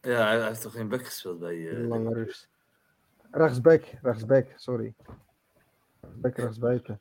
ja, 0.01 0.27
hij 0.27 0.47
heeft 0.47 0.63
toch 0.63 0.73
geen 0.73 0.89
back 0.89 1.05
gespeeld 1.05 1.39
bij. 1.39 1.71
eh, 1.71 1.89
Lange 1.89 2.15
rust. 2.15 2.49
Rechtsback, 3.31 3.85
rechtsback, 4.03 4.47
sorry. 4.57 4.95
Rechtsback, 6.01 6.37
rechtsbuiten. 6.37 6.99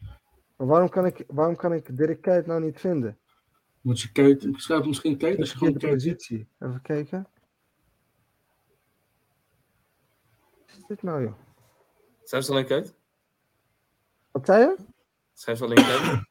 Maar 0.57 0.67
waarom 0.67 0.89
kan 0.89 1.05
ik, 1.05 1.23
waarom 1.27 1.55
kan 1.55 1.73
ik 1.73 1.97
Dirk 1.97 2.21
Kuyt 2.21 2.45
nou 2.45 2.61
niet 2.61 2.79
vinden? 2.79 3.17
Moet 3.81 4.01
je 4.01 4.11
kijken. 4.11 4.49
Ik 4.49 4.59
schrijf 4.59 4.85
misschien 4.85 5.17
kijken. 5.17 5.39
Als 5.39 5.51
je 5.51 5.57
gewoon 5.57 5.77
kijkt. 5.77 6.03
Even 6.03 6.79
kijken. 6.81 7.27
Wat 10.57 10.60
is 10.77 10.85
dit 10.87 11.01
nou, 11.01 11.23
joh? 11.23 11.33
Schrijf 12.23 12.43
ze 12.45 12.51
alleen 12.51 12.67
uit. 12.69 12.95
Wat 14.31 14.45
zei 14.45 14.61
je? 14.61 14.75
Schrijf 15.33 15.57
ze 15.57 15.63
alleen 15.63 15.85
uit. 15.85 16.29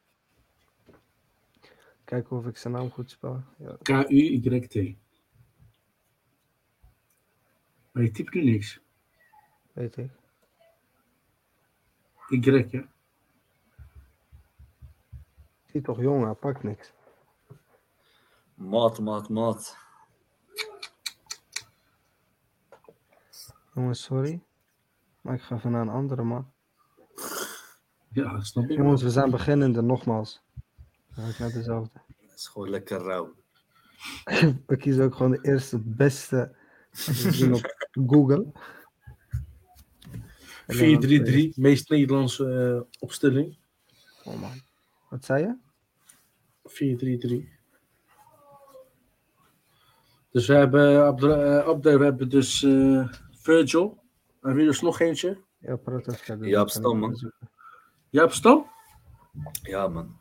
Kijken 2.03 2.37
of 2.37 2.45
ik 2.45 2.57
zijn 2.57 2.73
naam 2.73 2.91
goed 2.91 3.09
spel. 3.09 3.43
Ja. 3.57 3.77
K-U-Y-T. 3.81 4.97
Maar 7.91 8.03
je 8.03 8.11
typt 8.11 8.33
nu 8.33 8.43
niks. 8.43 8.79
Weet 9.73 9.97
ik. 9.97 10.11
Y, 12.29 12.65
ja. 12.69 12.87
Zie 15.65 15.81
toch 15.81 15.99
jong, 15.99 16.23
hij 16.23 16.33
pakt 16.33 16.63
niks. 16.63 16.93
Maat, 18.53 18.99
maat, 18.99 19.29
maat. 19.29 19.77
Jongens, 23.73 24.01
sorry. 24.03 24.41
Maar 25.21 25.33
ik 25.33 25.41
ga 25.41 25.55
even 25.55 25.71
naar 25.71 25.81
een 25.81 25.89
andere 25.89 26.23
man. 26.23 26.51
Ja, 28.11 28.39
snap 28.41 28.69
ik. 28.69 28.77
Jongens, 28.77 29.01
we 29.01 29.09
zijn 29.09 29.29
beginnende, 29.31 29.81
nogmaals. 29.81 30.41
Ja, 31.15 31.23
ik 31.27 31.39
naar 31.39 31.51
dezelfde. 31.51 32.01
Dat 32.21 32.35
is 32.39 32.47
gewoon 32.47 32.69
lekker 32.69 32.97
rauw. 32.99 33.33
We 34.67 34.77
kiezen 34.77 35.03
ook 35.03 35.15
gewoon 35.15 35.31
de 35.31 35.39
eerste 35.41 35.79
beste 35.79 36.55
op 37.51 37.75
Google. 38.07 38.51
En 40.67 40.77
dan- 40.99 41.51
4-3-3, 41.51 41.55
meest 41.55 41.89
Nederlandse 41.89 42.75
eh, 42.85 42.99
opstelling. 42.99 43.57
Oh 44.23 44.41
man. 44.41 44.61
Wat 45.09 45.25
zei 45.25 45.43
je? 45.43 45.57
4-3-3. 47.47 47.59
Dus 50.31 50.47
we 50.47 50.53
hebben, 50.53 50.89
eh, 50.95 51.65
Abde, 51.67 51.97
we 51.97 52.03
hebben 52.03 52.29
dus 52.29 52.63
eh, 52.63 53.07
Virgil. 53.41 53.99
En 54.41 54.55
wie 54.55 54.65
dus 54.65 54.81
nog 54.81 54.99
eentje? 54.99 55.37
Ja, 55.59 55.79
Jaap 56.39 56.69
Stam, 56.69 56.99
man. 56.99 57.31
Jaap 58.09 58.31
Stam? 58.31 58.69
Ja, 59.61 59.87
man. 59.87 60.19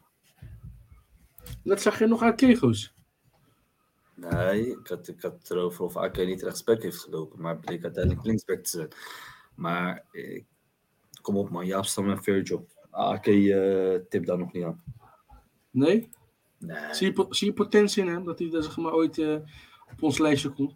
Net 1.63 1.83
zag 1.83 1.99
je 1.99 2.07
nog 2.07 2.23
aan 2.23 2.37
Kego's. 2.37 2.95
Nee, 4.15 4.71
ik 4.71 4.87
had, 4.87 5.09
ik 5.09 5.23
had 5.23 5.51
erover 5.51 5.85
of 5.85 5.97
Ake 5.97 6.25
niet 6.25 6.43
rechtsback 6.43 6.83
heeft 6.83 6.99
gelopen, 6.99 7.41
maar 7.41 7.59
bleek 7.59 7.83
uiteindelijk 7.83 8.25
linksback 8.25 8.59
te 8.59 8.71
zijn. 8.71 8.89
Maar 9.55 10.05
eh, 10.13 10.43
kom 11.23 11.37
op 11.37 11.51
man, 11.51 11.67
Jaap 11.67 11.85
Stam 11.85 12.11
en 12.11 12.23
Virgil. 12.23 12.69
Ake 12.91 13.55
eh 13.55 14.09
tip 14.09 14.27
daar 14.27 14.39
nog 14.39 14.53
niet 14.53 14.65
aan. 14.65 14.83
Nee? 15.71 16.11
Nee. 16.59 16.95
Zie 16.95 17.13
je, 17.15 17.27
zie 17.29 17.47
je 17.47 17.53
potentie 17.53 18.03
in 18.03 18.09
hem? 18.09 18.25
Dat 18.25 18.39
hij 18.39 18.53
er 18.53 18.63
zeg 18.63 18.77
maar 18.77 18.93
ooit 18.93 19.19
eh, 19.19 19.35
op 19.93 20.03
ons 20.03 20.19
lijstje 20.19 20.51
komt? 20.51 20.75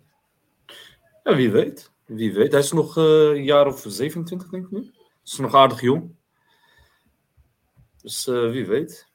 Ja, 1.23 1.37
wie 1.37 1.51
weet. 1.51 1.93
Wie 2.07 2.33
weet. 2.33 2.53
Hij 2.53 2.61
is 2.61 2.73
nog 2.73 2.97
eh, 2.97 3.05
een 3.05 3.45
jaar 3.45 3.67
of 3.67 3.85
27, 3.87 4.51
denk 4.51 4.65
ik 4.65 4.71
nu. 4.71 4.93
Is 5.25 5.39
nog 5.39 5.55
aardig 5.55 5.81
jong. 5.81 6.15
Dus 8.03 8.27
eh, 8.27 8.51
wie 8.51 8.67
weet. 8.67 9.09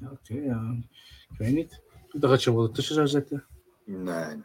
Ja, 0.00 0.10
Oké, 0.10 0.34
ja. 0.34 0.76
Ik 1.30 1.38
weet 1.38 1.54
niet. 1.54 1.80
Ik 2.12 2.20
dacht 2.20 2.32
dat 2.32 2.42
je 2.42 2.50
hem 2.50 2.58
wel 2.58 2.68
ertussen 2.68 2.94
zou 2.94 3.06
zetten. 3.06 3.44
Nee, 3.84 4.34
nee. 4.34 4.42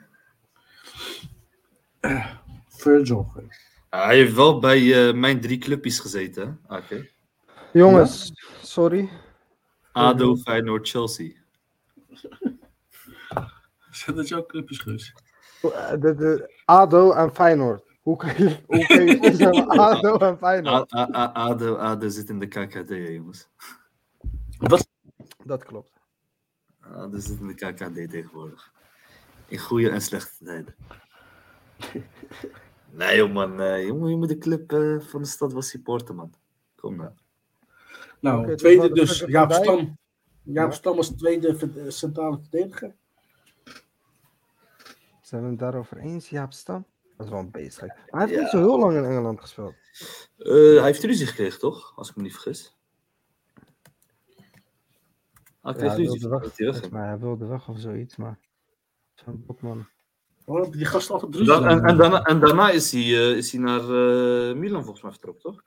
Virgil. 2.67 3.31
Hij 3.89 4.15
heeft 4.15 4.33
wel 4.33 4.59
bij 4.59 5.07
eh, 5.07 5.13
mijn 5.13 5.41
drie 5.41 5.57
clubjes 5.57 5.99
gezeten? 5.99 6.59
Oké. 6.67 7.09
Jongens, 7.73 8.31
sorry. 8.61 9.09
ADO, 9.91 10.35
Feyenoord, 10.35 10.89
Chelsea. 10.89 11.31
Zijn 13.91 14.15
dat 14.15 14.27
jouw 14.27 14.45
clubjes, 14.45 14.79
Guus? 14.79 15.13
De, 15.61 15.97
de, 15.99 16.56
ADO 16.71 17.11
en 17.11 17.31
Feyenoord. 17.33 17.83
Hoe 18.01 18.17
kan 18.17 18.29
je, 18.37 18.57
hoe 18.65 18.85
kan 18.87 19.05
je 19.05 19.35
zeggen 19.35 19.67
ADO 19.67 20.17
en 20.17 20.37
Feyenoord? 20.37 20.93
A- 20.93 20.97
A- 20.99 21.15
A- 21.15 21.31
ADO, 21.33 21.75
ADO 21.75 22.09
zit 22.09 22.29
in 22.29 22.39
de 22.39 22.47
KKD, 22.47 22.89
jongens. 22.89 23.49
Dat 25.45 25.63
klopt. 25.63 25.91
ADO 26.79 27.17
zit 27.19 27.39
in 27.39 27.47
de 27.47 27.53
KKD 27.53 28.09
tegenwoordig. 28.11 28.71
In 29.47 29.57
goede 29.59 29.89
en 29.89 30.01
slechte 30.01 30.45
tijden. 30.45 30.75
Nee, 32.91 33.17
joh, 33.17 33.33
man. 33.33 33.61
eh, 33.61 33.85
jongen, 33.85 34.09
je 34.09 34.15
moet 34.15 34.27
de 34.27 34.37
club 34.37 34.71
eh, 34.73 34.99
van 34.99 35.21
de 35.21 35.27
stad 35.27 35.51
wel 35.53 35.61
supporten, 35.61 36.15
man. 36.15 36.33
Kom 36.75 36.95
nou. 36.95 37.09
Nou, 38.19 38.39
Oké, 38.39 38.47
dus 38.47 38.57
tweede 38.57 38.93
dus. 38.93 39.19
Jaap 39.19 39.51
Stam. 39.51 39.97
Jaap 40.43 40.69
Ja. 40.69 40.75
Stam 40.75 40.97
als 40.97 41.09
tweede 41.15 41.55
centrale 41.91 42.39
verdediger. 42.41 42.95
Zijn 45.27 45.43
we 45.43 45.49
het 45.49 45.59
daarover 45.59 45.97
eens, 45.97 46.29
Jaap 46.29 46.53
Stam? 46.53 46.85
Dat 47.17 47.25
is 47.25 47.31
wel 47.31 47.41
een 47.41 47.51
beest. 47.51 47.79
Hij 47.79 47.91
heeft 48.27 48.39
niet 48.39 48.49
zo 48.49 48.57
heel 48.57 48.79
lang 48.79 48.97
in 48.97 49.03
Engeland 49.03 49.41
gespeeld. 49.41 49.73
Eh, 50.37 50.51
hij 50.53 50.83
heeft 50.83 51.03
ruzie 51.03 51.25
gekregen, 51.27 51.59
toch? 51.59 51.93
Als 51.95 52.09
ik 52.09 52.15
me 52.15 52.21
niet 52.23 52.31
vergis. 52.33 52.75
Ah, 55.61 55.73
hij 55.73 55.73
Ja, 55.73 55.77
kreeg 55.77 55.91
hij 55.91 55.97
ruzie. 56.05 56.29
wilde 56.29 56.51
weg. 56.57 56.91
mij, 56.91 57.07
hij 57.07 57.19
wilde 57.19 57.45
weg 57.45 57.69
of 57.69 57.79
zoiets, 57.79 58.15
maar... 58.15 58.39
Zo'n 59.13 59.43
botman. 59.45 59.87
Oh, 60.45 60.71
die 60.71 60.85
gasten 60.85 61.13
altijd 61.13 61.31
En, 61.33 61.37
ruzie. 61.39 61.53
dan- 61.53 61.67
en, 61.67 61.83
en 61.85 61.97
daarna, 61.97 62.21
en 62.23 62.39
daarna 62.39 62.69
is 62.69 62.91
hij, 62.91 63.01
eh, 63.01 63.37
is 63.37 63.51
hij 63.51 63.61
naar 63.61 63.79
eh, 63.81 64.55
Milan 64.55 64.81
volgens 64.83 65.01
mij 65.01 65.11
vertrokken, 65.11 65.43
toch? 65.43 65.63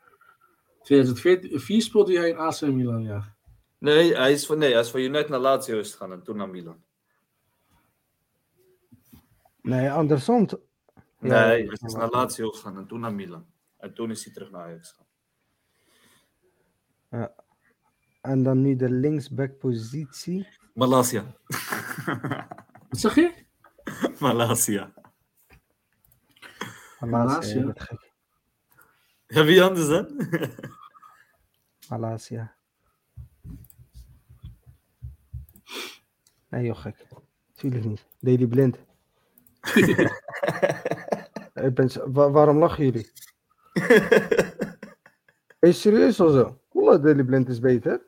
2004 0.82 1.82
speelde 1.82 2.18
hij 2.18 2.28
in 2.28 2.36
AC 2.38 2.60
Milan, 2.60 3.02
ja. 3.02 3.34
Nee, 3.78 4.14
hij 4.16 4.32
is 4.32 4.46
van, 4.46 4.58
nee, 4.58 4.72
hij 4.72 4.80
is 4.80 4.90
van 4.90 5.00
United 5.00 5.28
naar 5.28 5.38
Lazio 5.40 5.78
is 5.78 5.90
gegaan 5.90 6.12
en 6.12 6.22
toen 6.22 6.36
naar 6.36 6.48
Milan. 6.48 6.82
Nee, 9.62 9.90
andersom. 9.90 10.48
Nee, 11.18 11.32
Ja, 11.32 11.36
hij 11.44 11.62
is 11.62 11.92
naar 11.94 12.08
Lazio 12.10 12.50
gegaan 12.50 12.76
en 12.76 12.86
toen 12.86 13.00
naar 13.00 13.14
Milan. 13.14 13.46
En 13.76 13.94
toen 13.94 14.10
is 14.10 14.24
hij 14.24 14.32
terug 14.34 14.50
naar 14.50 14.62
Ajax 14.62 14.90
gegaan. 14.90 15.08
En 18.20 18.42
dan 18.42 18.60
nu 18.62 18.76
de 18.76 18.90
linksback-positie. 18.90 20.48
Malasia. 20.74 21.24
Wat 22.88 22.98
zeg 23.00 23.14
je? 23.14 23.32
Malasia. 24.18 24.92
Malasia. 27.00 27.74
Ja, 29.26 29.44
wie 29.44 29.62
anders 29.62 29.88
dan? 29.88 30.28
Malasia. 31.88 32.54
Nee, 36.48 36.64
joh, 36.64 36.76
gek. 36.78 37.06
Tuurlijk 37.54 37.84
niet. 37.84 38.06
Daily 38.20 38.46
Blind. 38.46 38.78
Ik 41.66 41.74
ben, 41.74 42.12
wa- 42.12 42.30
waarom 42.30 42.58
lachen 42.58 42.84
jullie? 42.84 43.10
Ben 45.58 45.70
je 45.70 45.72
serieus 45.72 46.20
of 46.20 46.32
zo? 46.32 46.60
Oeh, 46.72 47.02
Daily 47.02 47.24
Blind 47.24 47.48
is 47.48 47.60
beter. 47.60 48.02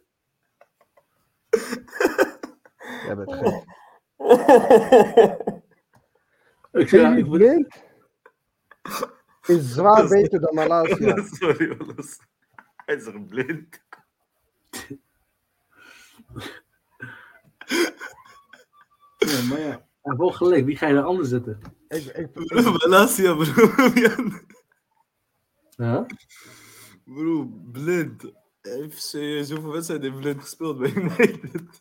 Jij 3.07 3.17
bent 3.17 3.33
gek. 3.35 3.65
Ik, 6.73 6.91
ja, 6.91 7.03
Daily 7.03 7.19
ik, 7.19 7.31
Blind 7.31 7.75
is 9.47 9.73
zwaar 9.73 10.09
beter 10.09 10.41
dan 10.41 10.55
Malasia. 10.55 11.25
Sorry, 11.25 11.77
Wallace. 11.77 12.17
Hij 12.85 12.95
is 12.95 13.07
er 13.07 13.23
blind. 13.23 13.83
ja, 19.19 19.43
maar 19.49 19.61
ja, 19.61 19.87
heeft 20.03 20.19
wel 20.19 20.31
gelijk. 20.33 20.65
Wie 20.65 20.77
ga 20.77 20.87
je 20.87 20.95
er 20.97 21.03
anders 21.05 21.29
zetten? 21.29 21.59
Ik, 21.89 22.05
ik, 22.05 22.35
Malasia, 22.85 23.35
bro. 23.35 23.91
Wie 23.93 24.09
anders? 24.17 24.45
Ja? 25.71 26.07
Bro, 27.05 27.45
blind. 27.73 28.33
Heeft 28.61 29.03
serieus 29.03 29.51
hoeveel 29.51 29.73
wedstrijden 29.73 30.11
heeft 30.11 30.23
blind 30.23 30.41
gespeeld 30.41 30.79
bij 30.79 30.93
United? 31.03 31.81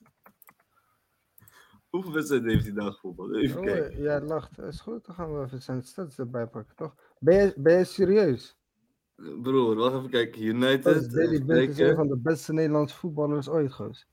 Hoeveel 1.90 2.12
wedstrijden 2.14 2.50
heeft 2.50 2.64
hij 2.64 2.74
daar 2.74 2.92
gevoetbald? 2.92 3.36
Even 3.36 3.60
Oh, 3.60 3.66
kijken. 3.66 4.02
jij 4.02 4.22
lacht. 4.22 4.60
Is 4.60 4.80
goed, 4.82 5.06
dan 5.06 5.16
gaan 5.16 5.38
we 5.40 5.46
even 5.46 5.62
zijn 5.62 5.82
stats 5.84 6.18
erbij 6.20 6.48
pakken, 6.48 6.76
toch? 6.76 6.96
Ben 7.20 7.36
je, 7.46 7.54
ben 7.58 7.78
je 7.78 7.84
serieus? 7.84 8.58
Broer, 9.42 9.76
wacht 9.76 9.96
even 9.96 10.10
kijken. 10.10 10.42
United. 10.42 11.12
Daily 11.12 11.42
Blind 11.44 11.70
is 11.70 11.76
kijken. 11.76 11.90
een 11.90 11.96
van 11.96 12.08
de 12.08 12.18
beste 12.18 12.54
Nederlandse 12.54 12.96
voetballers 12.96 13.50
ooit, 13.50 13.74
goos. 13.74 14.08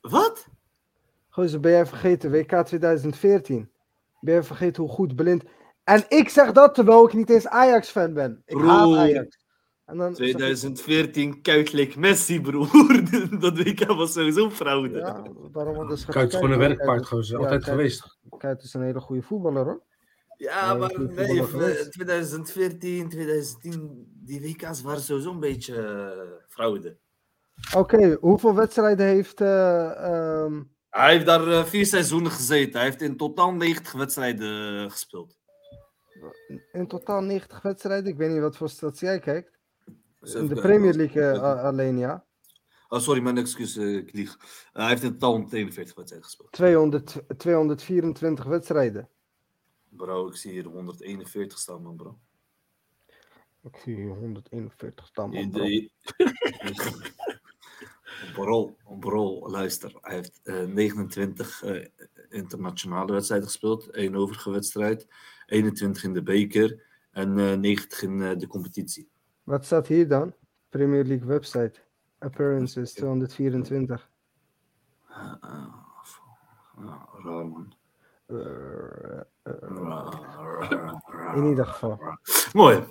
Wat? 0.00 0.46
Gozer, 1.40 1.60
ben 1.60 1.70
jij 1.72 1.86
vergeten? 1.86 2.30
WK 2.30 2.64
2014. 2.66 3.70
Ben 4.20 4.34
je 4.34 4.42
vergeten 4.42 4.82
hoe 4.82 4.92
goed 4.92 5.16
Blind... 5.16 5.42
En 5.84 6.04
ik 6.08 6.28
zeg 6.28 6.52
dat 6.52 6.74
terwijl 6.74 7.06
ik 7.06 7.12
niet 7.12 7.30
eens 7.30 7.46
Ajax-fan 7.46 8.14
ben. 8.14 8.42
Ik 8.44 8.56
haat. 8.58 8.96
Ajax. 8.96 9.38
En 9.84 9.96
dan 9.96 10.14
zeg 10.14 10.26
ik- 10.26 10.34
2014 10.36 11.42
Kuit 11.42 11.96
Messi, 11.96 12.40
broer. 12.40 12.68
Dat 13.40 13.58
WK 13.58 13.84
was 13.86 14.12
sowieso 14.12 14.50
fraude. 14.50 14.98
Ja, 14.98 15.22
Kuit 16.06 16.28
is 16.32 16.34
gewoon 16.34 16.50
een 16.50 16.58
werkpaard, 16.58 16.88
Kuit- 16.88 17.06
gozer. 17.06 17.38
ja, 17.38 17.44
Altijd 17.44 17.64
Kuit- 17.64 17.76
geweest. 17.76 18.18
Kuit 18.38 18.62
is 18.62 18.74
een 18.74 18.82
hele 18.82 19.00
goede 19.00 19.22
voetballer, 19.22 19.64
hoor. 19.64 19.82
Ja, 20.36 20.74
maar 20.74 20.88
nee, 20.88 20.96
voetballer 20.96 21.38
eh, 21.38 21.44
geweest. 21.44 21.92
2014, 21.92 23.08
2010, 23.08 24.06
die 24.24 24.40
WK's 24.40 24.82
waren 24.82 25.00
sowieso 25.00 25.30
een 25.30 25.40
beetje 25.40 25.74
eh, 25.76 26.20
fraude. 26.48 26.96
Oké, 27.76 28.16
hoeveel 28.20 28.54
wedstrijden 28.54 29.06
heeft... 29.06 29.40
eh, 29.40 30.04
ehm, 30.04 30.62
Hij 30.90 31.12
heeft 31.12 31.26
daar 31.26 31.46
eh, 31.48 31.64
vier 31.64 31.86
seizoenen 31.86 32.30
gezeten. 32.30 32.72
Hij 32.72 32.84
heeft 32.88 33.02
in 33.02 33.16
totaal 33.16 33.52
90 33.52 33.92
wedstrijden 33.92 34.84
eh, 34.84 34.90
gespeeld. 34.90 35.38
in 36.72 36.86
totaal 36.86 37.20
90 37.20 37.62
wedstrijden? 37.62 38.10
Ik 38.12 38.16
weet 38.18 38.30
niet 38.30 38.40
wat 38.40 38.56
voor 38.56 38.68
stats 38.68 39.00
jij 39.00 39.18
kijkt. 39.18 39.58
In 40.34 40.46
de. 40.46 40.54
Premier 40.54 40.94
League 40.94 41.22
eh, 41.22 41.42
a- 41.42 41.60
alleen, 41.60 41.98
ja. 41.98 42.24
Oh, 42.88 42.98
sorry, 42.98 43.22
mijn 43.22 43.38
excuus, 43.38 43.76
ik 43.76 44.12
lieg. 44.12 44.36
Hij 44.72 44.88
heeft 44.88 45.02
in 45.02 45.12
totaal 45.18 45.34
41 45.34 45.74
wedstrijden 45.94 46.22
gespeeld. 46.24 46.52
200, 46.52 47.22
224 47.36 48.44
wedstrijden. 48.44 49.08
Bro, 49.88 50.28
ik 50.28 50.36
zie 50.36 50.50
hier 50.52 50.64
141 50.66 51.58
staan, 51.58 51.82
man, 51.82 51.96
bro. 51.96 52.18
Ik 53.62 53.76
zie 53.76 53.94
hier 53.94 54.08
141 54.14 55.06
staan. 55.06 55.30
Man, 55.30 55.50
bro. 55.50 55.64
Bro, 58.32 58.76
bro, 58.98 59.50
luister. 59.50 59.98
Hij 60.00 60.14
heeft 60.14 60.40
eh, 60.42 60.62
29 60.62 61.62
eh, 61.62 61.86
internationale 62.28 63.12
wedstrijden 63.12 63.48
gespeeld. 63.48 63.90
één 63.90 64.14
overige 64.14 64.50
wedstrijd. 64.50 65.06
21 65.46 66.04
in 66.04 66.12
de 66.12 66.22
beker. 66.22 66.82
En 67.10 67.38
eh 67.38 67.56
90 67.56 68.02
in 68.02 68.22
eh, 68.22 68.38
de 68.38 68.46
competitie. 68.46 69.10
Wat 69.42 69.64
staat 69.64 69.86
hier 69.86 70.08
dan? 70.08 70.34
Premier 70.68 71.04
League 71.04 71.26
website. 71.26 71.72
Appearances 72.18 72.92
224. 72.92 74.10
Ah, 75.08 75.34
ah, 75.40 75.74
ah, 76.76 77.02
raar, 77.24 77.46
man. 77.46 77.74
Eh, 78.26 78.36
eh, 79.42 79.54
in 81.34 81.44
ieder 81.44 81.66
geval. 81.66 82.00
Mooi. 82.52 82.84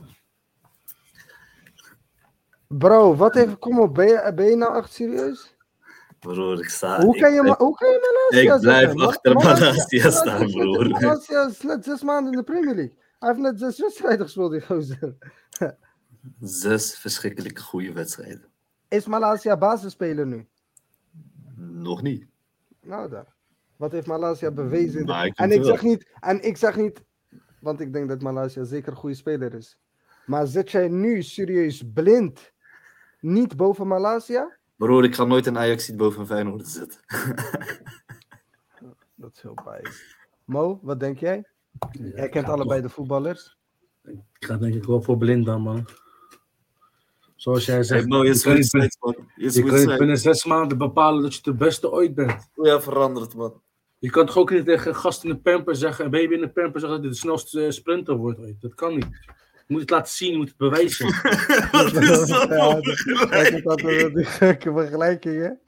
Bro, 2.78 3.16
wat 3.16 3.36
even, 3.36 3.60
kom 3.60 3.80
op, 3.80 3.94
ben 3.94 4.08
je, 4.08 4.32
ben 4.36 4.46
je 4.46 4.56
nou 4.56 4.78
echt 4.78 4.94
serieus? 4.94 5.56
Broer, 6.20 6.60
ik 6.60 6.70
sta... 6.70 7.02
Hoe 7.02 7.20
kan 7.20 7.34
je, 7.34 7.42
blijf- 7.42 7.58
hoe 7.58 7.76
kan 7.76 7.90
je 7.90 8.28
Malasia 8.30 8.56
Ik 8.56 8.62
blijf 8.62 8.92
zeggen? 8.92 9.08
Achter 9.08 9.34
Malasia 9.34 10.12
staan, 10.12 10.52
broer. 10.52 10.90
Malasia 10.90 11.48
is 11.48 11.62
net 11.62 11.84
zes 11.84 12.02
maanden 12.02 12.32
in 12.32 12.38
de 12.38 12.44
Premier 12.44 12.76
League. 12.76 12.98
Hij 13.20 13.30
heeft 13.30 13.42
net 13.42 13.60
zes 13.60 13.80
wedstrijden 13.80 14.26
gespeeld, 14.26 14.52
die 14.52 14.62
gozer. 14.62 15.16
Zes 16.40 16.98
verschrikkelijke 16.98 17.62
goede 17.62 17.94
wedstrijden. 17.94 18.46
Is 18.88 19.06
Malasia 19.06 19.58
basisspeler 19.58 20.28
nu? 20.28 20.48
Nog 21.56 22.02
niet. 22.02 22.26
Nou 22.82 23.10
daar. 23.10 23.36
Wat 23.78 23.92
heeft 23.92 24.08
Malasia 24.08 24.52
bewezen? 24.52 25.06
Maar 25.06 25.26
ik 25.26 25.38
En 25.38 25.52
ik 25.52 25.64
zeg 25.64 25.82
niet, 25.82 26.10
en 26.20 26.42
ik 26.42 26.58
zeg 26.58 26.76
niet, 26.76 27.04
want 27.60 27.80
ik 27.80 27.94
denk 27.94 28.10
dat 28.10 28.22
Malasia 28.22 28.64
zeker 28.64 28.92
een 28.92 28.98
goede 28.98 29.16
speler 29.16 29.54
is. 29.54 29.78
Maar 30.26 30.48
zet 30.48 30.72
jij 30.72 30.88
nu 30.88 31.22
serieus 31.22 31.84
blind 31.94 32.52
niet 33.20 33.58
boven 33.58 33.88
Malasia? 33.88 34.58
Broer, 34.76 35.04
ik 35.04 35.16
ga 35.16 35.24
nooit 35.24 35.46
een 35.46 35.58
Ajax 35.58 35.96
boven 35.96 36.20
een 36.20 36.28
Feyenoord 36.28 36.68
zetten. 36.68 37.00
Dat 39.16 39.32
is 39.34 39.42
heel 39.42 39.54
biased. 39.64 40.18
Mo, 40.46 40.80
wat 40.82 41.00
denk 41.00 41.20
jij? 41.20 41.46
Jij 41.92 42.30
kent 42.30 42.48
allebei 42.50 42.82
de 42.82 42.90
voetballers. 42.90 43.58
Ik 44.04 44.46
ga 44.46 44.58
denk 44.58 44.74
ik 44.76 44.84
wel 44.84 45.02
voor 45.02 45.18
blind 45.18 45.46
dan, 45.46 45.62
man. 45.62 45.88
Zoals 47.36 47.66
jij 47.66 47.76
Hey, 47.76 47.84
zegt, 47.84 48.08
Mo, 48.08 48.24
je 48.26 48.40
kan 48.42 48.54
niet 48.56 48.72
binnen-. 48.72 49.32
Je 49.36 49.88
je 49.88 49.98
kan 49.98 50.18
zes 50.18 50.46
maanden 50.46 50.78
bepalen 50.78 51.22
dat 51.22 51.36
je 51.36 51.42
de 51.42 51.54
beste 51.54 51.92
ooit 51.92 52.16
bent. 52.16 52.50
Ja, 52.54 52.82
veranderd, 52.82 53.36
man. 53.36 53.62
Je 54.00 54.10
kan 54.10 54.26
toch 54.26 54.38
ook 54.38 54.52
niet 54.52 54.66
tegen 54.66 54.88
een 54.88 54.96
gast 54.96 55.24
in 55.24 55.30
de 55.30 55.38
pamper 55.38 55.76
zeggen, 55.76 56.06
een 56.06 56.12
baby 56.12 56.34
in 56.34 56.42
de 56.42 56.50
pamper 56.50 56.80
zeggen 56.80 56.90
dat 56.90 57.00
hij 57.00 57.10
de 57.10 57.16
snelste 57.16 57.72
sprinter 57.72 58.16
wordt 58.16 58.40
ooit. 58.40 58.62
Dat 58.62 58.76
kan 58.76 58.96
niet. 58.96 59.08
Je 59.70 59.76
moet 59.76 59.82
het 59.84 59.90
laten 59.94 60.14
zien, 60.14 60.32
je 60.32 60.38
moet 60.38 60.48
het 60.48 60.58
bewijzen. 60.58 61.08
Dat 61.72 61.94
is 61.94 62.28
zo 62.28 62.54
Ja, 62.54 62.80
gekke 64.24 64.72
vergelijkingen. 64.74 65.60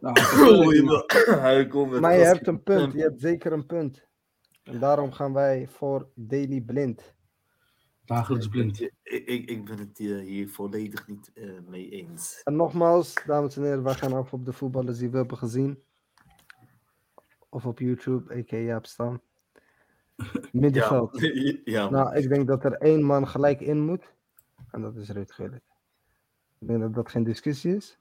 Nou, 0.00 0.74
je- 0.74 1.36
Hij 1.40 1.66
komt 1.66 1.90
met 1.90 2.00
Maar 2.00 2.16
je 2.16 2.24
hebt 2.24 2.46
een 2.46 2.62
punt. 2.62 2.92
Je 2.92 3.00
hebt 3.00 3.20
zeker 3.20 3.52
een 3.52 3.66
punt. 3.66 4.06
En 4.62 4.78
daarom 4.78 5.12
gaan 5.12 5.32
wij 5.32 5.68
voor 5.68 6.08
Daily 6.14 6.60
Blind. 6.60 7.14
Dagelijks 8.04 8.48
blind. 8.48 8.80
Ik, 8.80 8.92
ik, 9.02 9.50
ik 9.50 9.64
ben 9.64 9.78
het 9.78 9.98
hier, 9.98 10.18
hier 10.18 10.48
volledig 10.48 11.06
niet 11.06 11.30
eh, 11.34 11.50
mee 11.66 11.88
eens. 11.90 12.40
En 12.44 12.56
nogmaals, 12.56 13.14
dames 13.26 13.56
en 13.56 13.62
heren, 13.62 13.82
wij 13.82 13.94
gaan 13.94 14.12
af 14.12 14.32
op 14.32 14.44
de 14.44 14.52
voetballers 14.52 14.98
die 14.98 15.10
we 15.10 15.16
hebben 15.16 15.38
gezien. 15.38 15.82
Of 17.48 17.66
op 17.66 17.78
YouTube, 17.78 18.34
a.k.a. 18.34 18.56
Jaap 18.56 18.86
Stam. 18.86 19.22
Middenveld. 20.52 21.20
Ja. 21.64 21.88
Nou, 21.96 22.16
ik 22.16 22.28
denk 22.28 22.46
dat 22.46 22.64
er 22.64 22.72
één 22.72 23.02
man 23.02 23.28
gelijk 23.28 23.60
in 23.60 23.80
moet. 23.80 24.12
En 24.70 24.82
dat 24.82 24.96
is 24.96 25.08
Ruud 25.08 25.30
Gullit. 25.30 25.62
Ik 26.58 26.66
denk 26.68 26.80
dat 26.80 26.94
dat 26.94 27.10
geen 27.10 27.24
discussie 27.24 27.76
is. 27.76 27.98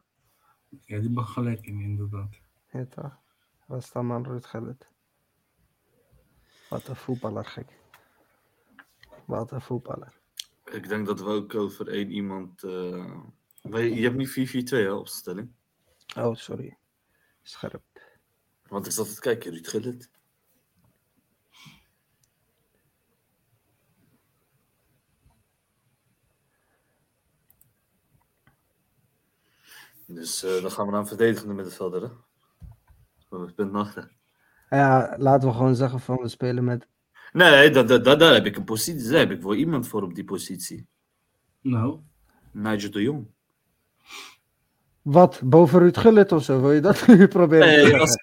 Ja, 0.86 1.00
die 1.00 1.10
mag 1.10 1.34
gelijk 1.34 1.66
in, 1.66 1.80
inderdaad. 1.80 2.40
Ja, 2.72 2.86
toch? 2.86 3.18
Wat 3.66 3.82
is 3.84 3.92
dat 3.92 4.04
man, 4.04 4.24
Ruud 4.26 4.46
Gullit? 4.46 4.88
Wat 6.70 6.88
een 6.88 6.96
voetballer, 6.96 7.46
gek. 7.46 7.80
Wat 9.26 9.52
een 9.52 9.62
voetballer. 9.62 10.20
Ik 10.72 10.88
denk 10.90 11.06
dat 11.06 11.20
we 11.20 11.26
ook 11.26 11.56
over 11.56 11.88
één 11.88 12.12
iemand. 12.12 12.64
eh, 12.64 13.16
je, 13.62 14.02
hebt 14.02 14.16
niet 14.16 14.30
4-4-2 14.30 14.78
hè, 14.78 14.92
opstelling. 14.92 15.52
Oh, 16.18 16.36
sorry. 16.36 16.78
Scherp. 17.42 17.84
Want 18.68 18.86
ik 18.86 18.92
zat 18.92 19.14
te 19.16 19.22
kijken, 19.22 19.52
Ruud 19.52 19.68
Gullit. 19.68 20.10
Dus 30.14 30.44
eh, 30.44 30.62
dan 30.62 30.72
gaan 30.72 30.86
we 30.86 30.92
naar 30.92 31.00
een 31.00 31.08
verdedigende 31.08 31.54
middenvelder. 31.54 32.02
Hè? 32.02 32.08
We 32.08 32.16
hebben 33.30 33.48
het 33.48 33.56
punt 33.56 33.74
achter. 33.76 34.12
Ja, 34.70 35.16
laten 35.18 35.48
we 35.50 35.56
gewoon 35.56 35.76
zeggen 35.76 36.00
van 36.00 36.18
we 36.18 36.28
spelen 36.28 36.64
met... 36.64 36.88
Nee, 37.34 37.70
da, 37.70 37.84
da, 37.84 37.98
da, 37.98 38.16
daar 38.16 38.34
heb 38.34 38.46
ik 38.46 38.56
een 38.58 38.64
positie. 38.64 39.10
Daar 39.10 39.20
heb 39.20 39.32
ik 39.32 39.42
wel 39.42 39.56
iemand 39.56 39.88
voor 39.88 40.04
op 40.04 40.16
die 40.16 40.24
positie. 40.24 40.88
Nou, 41.62 42.00
Nigel 42.52 42.92
de 42.92 43.02
Jong. 43.02 43.28
Wat? 45.02 45.42
Boven 45.44 45.80
Ruud 45.80 45.98
Gullit 45.98 46.32
of 46.32 46.44
zo? 46.44 46.62
Wil 46.62 46.72
je 46.72 46.82
dat 46.82 47.08
nu 47.08 47.28
proberen? 47.28 47.68
Nee, 47.68 47.98
als, 47.98 48.22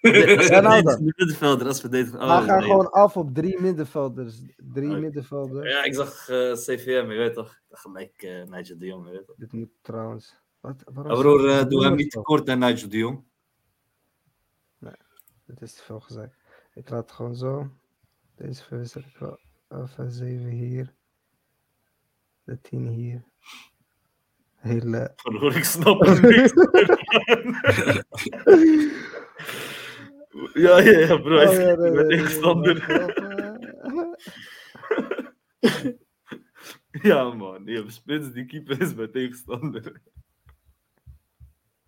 Ja, 0.48 0.60
nou 0.60 0.82
dan. 0.82 1.04
middenvelder. 1.04 1.66
Als 1.66 1.80
verdediger. 1.80 2.18
We 2.18 2.24
Oh, 2.24 2.44
gaan 2.44 2.58
nee. 2.58 2.68
gewoon 2.68 2.90
af 2.90 3.16
op 3.16 3.34
drie 3.34 3.60
middenvelders. 3.60 4.40
Drie 4.56 4.90
Oké. 4.90 4.98
middenvelders. 4.98 5.70
Ja, 5.72 5.84
ik 5.84 5.94
zag 5.94 6.28
eh, 6.28 6.52
CVM, 6.52 7.10
je 7.10 7.16
weet 7.18 7.34
toch? 7.34 7.50
Ik 7.50 7.62
dacht 7.68 7.82
gelijk 7.82 8.22
eh 8.22 8.44
Nigel 8.44 8.78
de 8.78 8.86
Jong, 8.86 9.06
je 9.06 9.12
weet 9.12 9.26
toch? 9.26 9.36
Dit 9.36 9.52
moet 9.52 9.68
trouwens... 9.82 10.36
Wat? 10.60 10.84
Het 10.84 11.70
doe 11.70 11.84
hem 11.84 11.94
niet 11.94 12.10
tekort 12.10 12.48
aan 12.48 12.58
Nigel 12.58 12.88
de 12.88 12.96
Jong. 12.96 13.26
Dit 15.48 15.62
is 15.62 15.74
te 15.74 15.82
veel 15.82 16.00
gezegd. 16.00 16.36
Ik 16.74 16.90
laat 16.90 17.02
het 17.02 17.12
gewoon 17.12 17.34
zo. 17.34 17.70
Deze 18.36 18.64
verwissel 18.64 19.00
ik 19.00 19.16
wel. 19.18 19.38
Even 19.68 20.10
7 20.10 20.48
hier. 20.48 20.94
De 22.44 22.60
10 22.60 22.86
hier. 22.86 23.24
Hele. 24.54 25.12
Broer, 25.22 25.56
ik 25.56 25.64
snap 25.64 26.06
er 26.06 26.20
niks 26.20 26.52
Ja, 30.52 30.78
ja, 30.78 30.98
ja, 30.98 31.16
bro. 31.16 31.36
Oh, 31.36 31.52
ik 31.52 31.58
ja, 31.58 31.74
nee, 31.74 31.76
ben 31.76 32.06
nee, 32.06 32.20
nee, 32.20 32.74
nee, 35.60 35.98
Ja, 37.10 37.34
man. 37.34 37.64
Je 37.64 37.76
hebt 37.76 37.92
spits, 37.92 38.32
die 38.32 38.44
keeper 38.44 38.80
is 38.80 38.94
bij 38.94 39.08
tegenstander. 39.08 40.02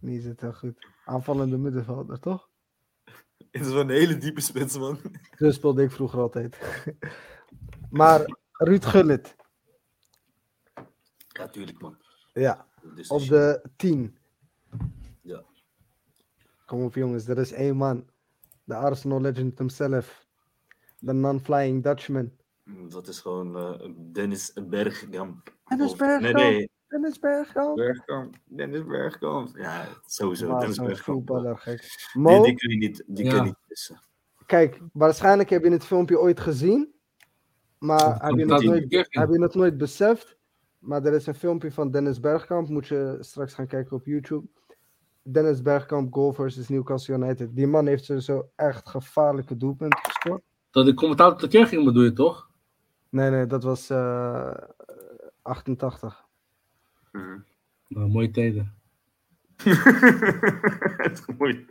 Die 0.01 0.20
zit 0.20 0.40
heel 0.40 0.53
goed. 0.53 0.86
Aanvallende 1.05 1.59
middenvelder, 1.59 2.20
toch? 2.20 2.48
Het 3.51 3.66
is 3.66 3.72
wel 3.72 3.80
een 3.80 3.88
hele 3.88 4.18
diepe 4.18 4.40
spits, 4.40 4.78
man. 4.78 4.98
Zo 5.38 5.51
speelde 5.51 5.82
ik 5.82 5.90
vroeger 5.90 6.18
altijd. 6.20 6.59
maar 7.90 8.36
Ruud 8.53 8.84
Gullit. 8.84 9.36
Ja, 11.28 11.48
tuurlijk, 11.48 11.80
man. 11.80 11.96
Ja, 12.32 12.66
Dus 12.94 13.09
op 13.09 13.20
de 13.26 13.62
10. 13.76 14.16
Ja. 15.22 15.44
Kom 16.66 16.82
op 16.82 16.94
jongens, 16.94 17.26
er 17.28 17.38
is 17.38 17.53
één 17.53 17.76
man. 17.76 18.11
De 18.64 18.74
Arsenal 18.74 19.20
legend 19.20 19.59
himself. 19.59 20.26
De 20.98 21.12
non-flying 21.12 21.82
Dutchman. 21.82 22.32
Dat 22.88 23.09
is 23.09 23.20
gewoon 23.20 23.57
eh, 23.57 23.90
Dennis 24.12 24.53
Bergkamp. 24.68 25.55
Dennis 25.68 25.92
Of- 25.92 25.98
Bergkamp. 25.98 26.36
Nee, 26.36 26.53
nee. 26.57 26.70
Dennis 26.91 27.18
Bergkamp. 27.18 27.76
Bergkamp. 27.76 28.34
Dennis 28.45 28.84
Bergkamp. 28.86 29.57
Ja, 29.57 29.86
sowieso. 30.07 30.49
Maar 30.49 30.61
Dennis 30.61 30.76
Bergkamp. 30.78 31.18
voetballer, 31.18 31.59
gek. 31.59 31.78
Die, 32.12 32.22
Mo, 32.22 32.43
die 32.45 32.55
kun 32.55 32.70
je 32.70 32.76
niet, 32.76 33.03
die 33.07 33.24
kun 33.24 33.34
je 33.34 33.36
Ja. 33.41 33.43
niet 33.43 33.57
missen. 33.68 34.01
kijk, 34.47 34.80
waarschijnlijk 34.93 35.51
heb 35.51 35.64
je 35.64 35.70
het 35.70 35.84
filmpje 35.84 36.20
ooit 36.20 36.41
gezien. 36.41 36.95
Maar 37.78 38.22
heb 38.22 38.34
je, 38.34 38.41
het 38.41 38.62
nooit, 38.64 38.93
heb 39.11 39.28
je 39.30 39.43
het 39.43 39.55
nooit 39.55 39.76
beseft. 39.78 40.36
Maar 40.78 41.05
er 41.05 41.12
is 41.12 41.26
een 41.26 41.34
filmpje 41.34 41.72
van 41.72 41.91
Dennis 41.91 42.20
Bergkamp. 42.20 42.68
Moet 42.68 42.86
je 42.86 43.16
straks 43.20 43.55
gaan 43.55 43.66
kijken 43.66 43.97
op 43.97 44.07
YouTube. 44.07 44.47
Dennis 45.22 45.62
Bergkamp, 45.62 46.12
goal 46.14 46.32
versus 46.32 46.68
Newcastle 46.68 47.14
United. 47.14 47.57
Die 47.57 47.66
man 47.66 47.86
heeft 47.86 48.05
zo 48.18 48.49
echt 48.57 48.88
gevaarlijke 48.88 49.57
doelpunten 49.57 49.99
gescoord. 50.03 50.43
dat 50.70 50.84
de 50.86 50.95
commentator 50.95 51.38
tekeer 51.38 51.66
ging 51.66 51.84
bedoel 51.84 52.03
je 52.03 52.12
toch? 52.12 52.49
Nee, 53.09 53.30
nee, 53.30 53.47
dat 53.47 53.62
was 53.62 53.91
eh 53.91 54.55
88. 55.43 56.28
Nou, 57.89 58.09
mooie 58.09 58.31
tijden. 58.31 58.75
Het 60.97 61.13
is 61.19 61.37
mooi. 61.39 61.67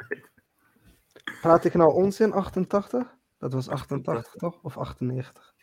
Praat 1.41 1.65
ik 1.65 1.73
nou 1.73 1.93
onzin, 1.93 2.33
88? 2.33 3.15
Dat 3.37 3.53
was 3.53 3.69
88, 3.69 4.31
toch? 4.33 4.59
Of 4.63 4.77
98? 4.77 5.53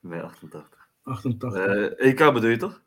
Nee, 0.00 0.20
88. 0.20 0.88
88. 1.02 1.66
Eh, 1.66 2.06
EK 2.08 2.32
bedoel 2.32 2.50
je 2.50 2.56
toch? 2.56 2.82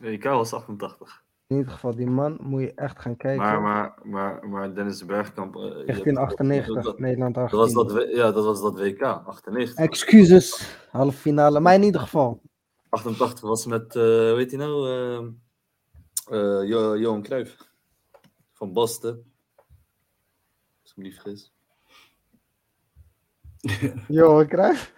EK 0.00 0.24
was 0.24 0.52
88. 0.54 1.22
In 1.46 1.56
ieder 1.56 1.72
geval, 1.72 1.94
die 1.94 2.06
man 2.06 2.38
moet 2.42 2.60
je 2.60 2.74
echt 2.74 3.00
gaan 3.00 3.16
kijken. 3.16 3.42
Maar, 3.44 3.60
maar, 3.60 3.94
maar, 4.02 4.48
maar 4.48 4.74
Dennis 4.74 5.04
Bergkamp. 5.04 5.54
eh, 5.56 5.62
je 5.62 5.68
hebt- 5.68 5.86
1998, 5.86 6.84
dat- 6.84 6.98
Nederland 6.98 7.34
Dat 7.34 7.50
was 7.50 7.76
18. 7.76 7.96
dat, 7.96 8.10
ja, 8.16 8.32
dat 8.32 8.44
was 8.44 8.60
dat 8.62 8.78
WK, 8.78 9.02
98. 9.02 9.76
Excuses, 9.84 10.76
halve 10.90 11.16
finale. 11.16 11.60
Maar 11.60 11.74
in 11.74 11.82
ieder 11.82 12.00
geval. 12.00 12.42
88 12.90 13.40
was 13.40 13.66
met, 13.66 13.96
eh 13.96 14.34
weet 14.34 14.50
je 14.50 14.56
nou, 14.56 14.88
eh, 14.88 15.26
eh, 16.26 16.68
Jo- 16.68 16.98
Johan 16.98 17.22
Cruijff. 17.22 17.68
Van 18.52 18.72
Basten. 18.72 19.32
Als 20.82 20.90
ik 20.90 20.96
me 20.96 21.02
niet 21.02 21.14
vergis. 21.14 21.52
Johan 24.08 24.46
Cruijff. 24.46 24.94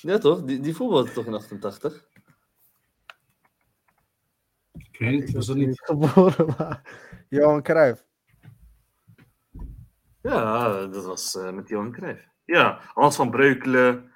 Ja 0.00 0.18
toch, 0.18 0.42
die, 0.42 0.60
die 0.60 0.74
voetbalde 0.74 1.12
toch 1.12 1.26
in 1.26 1.34
88? 1.34 2.08
Ik 4.72 4.98
weet 4.98 5.20
niet, 5.20 5.32
was 5.32 5.46
dat 5.46 5.56
ben 5.56 5.66
niet? 5.66 5.80
geboren, 5.80 6.46
maar... 6.58 6.82
Johan 7.28 7.62
Cruijff. 7.62 8.04
Ja, 10.22 10.86
dat 10.86 11.04
was 11.04 11.36
eh, 11.36 11.52
met 11.52 11.68
Johan 11.68 11.92
Cruijff. 11.92 12.28
Ja, 12.44 12.80
Hans 12.94 13.16
van 13.16 13.30
Breukelen, 13.30 14.04
eh, 14.04 14.10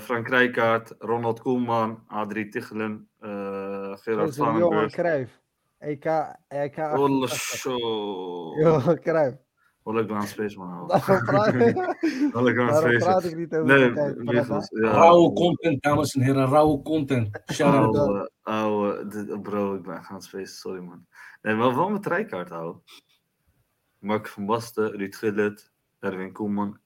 Frank 0.00 0.28
Rijkaard, 0.28 0.94
Ronald 0.98 1.40
Koelman, 1.40 2.02
Adrie 2.06 2.48
Tichelen, 2.48 3.08
eh 3.20 3.28
Gerard 3.96 4.26
Gozer, 4.36 4.58
Johan. 4.58 4.88
Cruijff. 4.90 5.40
EK, 5.78 6.04
EK 6.48 6.76
Olle 6.78 7.24
88. 7.26 7.30
show. 7.58 8.58
Johan 8.60 8.98
Cruijff. 9.00 9.36
Wat 9.82 9.94
leuk 9.94 10.10
aan 10.10 10.26
Space 10.26 10.58
man. 10.58 10.86
Daarom 10.88 11.24
praat, 11.24 11.54
Wat 12.32 12.42
leuk 12.42 12.58
aan 12.58 12.66
daarom 12.66 12.98
praat 12.98 13.20
Space. 13.20 13.28
ik 13.30 13.36
niet 13.36 13.54
over 13.54 13.66
Nee. 13.94 14.14
Wiegels, 14.14 14.68
ja. 14.70 14.90
Rauwe 14.90 15.32
content, 15.32 15.82
dames 15.82 16.14
en 16.14 16.20
heren, 16.22 16.46
rauwe 16.46 16.82
content. 16.82 17.40
Shout 17.52 17.96
out. 17.96 18.30
Ouwe, 18.42 19.06
dit- 19.06 19.42
bro, 19.42 19.74
ik 19.74 19.82
ben 19.82 20.04
gaan 20.04 20.22
spacen, 20.22 20.46
sorry 20.56 20.80
man. 20.80 21.06
Nee, 21.42 21.54
maar 21.54 21.74
wel 21.76 21.88
met 21.90 22.06
Rijkaard 22.06 22.48
houden. 22.48 22.82
Mark 23.98 24.28
van 24.28 24.46
Basten, 24.46 24.90
Ruud 24.96 25.14
Gillet, 25.14 25.72
Erwin 26.00 26.32
Koeman, 26.32 26.78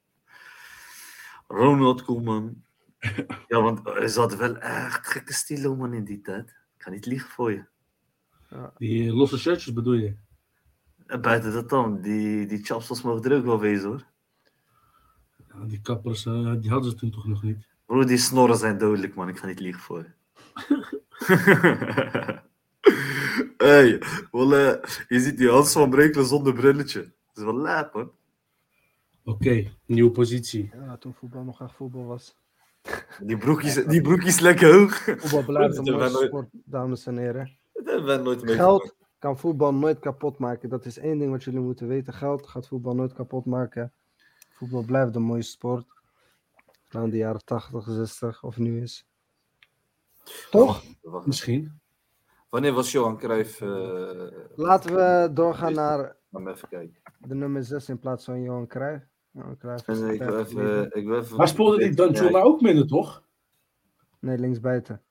Ronald 1.49 2.05
Koeman. 2.05 2.62
ja, 3.48 3.62
want 3.62 3.86
er 3.86 4.09
zat 4.09 4.36
wel 4.36 4.57
echt 4.57 5.07
gekke 5.07 5.32
stilo 5.32 5.76
man 5.76 5.94
in 5.94 6.05
die 6.05 6.20
tijd. 6.20 6.48
Ik 6.76 6.82
ga 6.82 6.90
niet 6.90 7.07
liegen 7.07 7.30
voor 7.30 7.52
je. 7.52 7.64
Die 8.78 9.12
losse 9.12 9.38
shirtjes 9.38 9.72
bedoel 9.72 9.94
je? 9.94 10.16
En 11.07 11.20
buiten 11.20 11.52
dat 11.52 11.68
dan, 11.68 12.00
die, 12.00 12.46
die 12.46 12.64
chapsels 12.64 13.02
mogen 13.02 13.30
er 13.30 13.36
ook 13.36 13.44
wel 13.44 13.61
wezen 13.61 13.88
hoor. 13.88 14.05
Ja, 15.48 15.64
die 15.64 15.80
kappers, 15.80 16.26
eh, 16.26 16.55
die 16.61 16.70
hadden 16.70 16.90
ze 16.90 16.96
toen 16.96 17.11
toch 17.11 17.26
nog 17.26 17.42
niet. 17.42 17.66
Bro, 17.86 18.05
die 18.05 18.16
snorren 18.16 18.57
zijn 18.57 18.78
dodelijk, 18.78 19.14
man. 19.14 19.28
Ik 19.28 19.38
ga 19.38 19.46
niet 19.46 19.61
liegen 19.61 19.82
voor 19.82 19.98
je. 19.98 20.12
hey, 23.57 24.02
wel, 24.30 24.55
eh, 24.55 24.82
je 25.09 25.20
ziet 25.20 25.36
die 25.36 25.48
Hans 25.48 25.72
van 25.72 25.90
Breukelen 25.90 26.26
zonder 26.26 26.52
brilletje. 26.52 27.00
Dat 27.00 27.36
is 27.36 27.42
wel 27.42 27.57
laat, 27.59 27.94
man. 27.94 28.11
Oké, 29.24 29.72
nieuwe 29.86 30.11
positie. 30.11 30.70
Ja, 30.74 30.96
toen 30.96 31.14
voetbal 31.14 31.44
nog 31.44 31.61
echt 31.61 31.74
voetbal 31.74 32.05
was. 32.05 32.36
Die 33.22 33.37
broekjes, 33.37 33.74
die 33.87 34.01
broekjes 34.01 34.41
lekker 34.41 34.72
hoog. 34.74 34.95
Voetbal 35.05 35.45
blijft 35.45 35.76
een 35.76 35.85
mooie 35.95 36.09
sport, 36.26 36.49
dames 36.53 37.07
en 37.07 37.16
heren. 37.18 37.57
Dat 37.72 38.22
nooit 38.22 38.43
mee. 38.43 38.55
Geld 38.55 38.95
kan 39.18 39.39
voetbal 39.39 39.74
nooit 39.74 39.99
kapot 39.99 40.39
maken. 40.39 40.68
Dat 40.68 40.85
is 40.85 40.99
één 40.99 41.18
ding 41.18 41.30
wat 41.30 41.45
jullie 41.45 41.61
moeten 41.61 41.89
weten. 41.89 42.12
Geld 42.12 42.47
gaat 42.47 42.68
voetbal 42.68 42.95
nooit 42.95 43.12
kapot 43.12 43.45
maken. 43.45 43.93
Voetbal 44.53 44.82
blijft 44.82 45.14
een 45.16 45.22
mooie 45.22 45.43
sport. 45.43 45.87
In 46.91 47.11
de 47.11 47.16
jaren 47.16 47.45
80, 47.45 47.85
60 47.89 48.43
of 48.43 48.59
nu 48.59 48.82
is. 48.82 49.07
Toch? 50.51 50.82
Misschien. 51.24 51.80
Wanneer 52.49 52.72
was 52.72 52.93
Johan 52.93 53.18
Cruijff? 53.18 53.61
eh 53.61 54.26
Laten 54.55 54.95
we 54.95 55.30
doorgaan 55.32 55.72
naar 55.72 56.16
even 56.32 56.68
kijken. 56.68 56.97
de 57.18 57.35
nummer 57.35 57.64
6 57.64 57.89
in 57.89 57.99
plaats 57.99 58.24
van 58.24 58.43
Johan 58.43 58.66
Cruijff. 58.66 59.05
En 59.35 59.51
ik 59.51 60.22
wil 60.22 60.30
30 60.30 60.47
even, 60.47 60.91
ik 60.97 61.07
wil 61.07 61.18
even... 61.18 61.37
Maar 61.37 61.49
speelde 61.49 61.78
die 61.78 61.95
Dan 61.95 62.12
Juma 62.12 62.41
ook 62.41 62.61
minder, 62.61 62.87
toch? 62.87 63.24
Nee, 64.18 64.39
linksbuiten. 64.39 65.03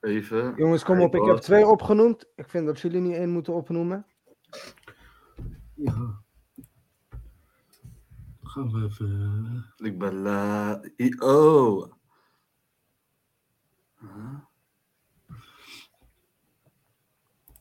Even. 0.00 0.54
Jongens, 0.56 0.84
kom 0.84 1.00
op. 1.00 1.14
Ik 1.14 1.24
heb 1.24 1.36
twee 1.36 1.66
opgenoemd. 1.66 2.28
Ik 2.36 2.48
vind 2.48 2.66
dat 2.66 2.80
jullie 2.80 3.00
niet 3.00 3.14
één 3.14 3.30
moeten 3.30 3.54
opnoemen. 3.54 4.06
Ja. 5.74 6.22
Gaan 8.42 8.72
we 8.72 8.84
even... 8.84 9.74
Ik 9.76 9.98
ben 9.98 10.14
la... 10.14 10.80
Oh. 11.18 11.92
Huh? 14.00 14.38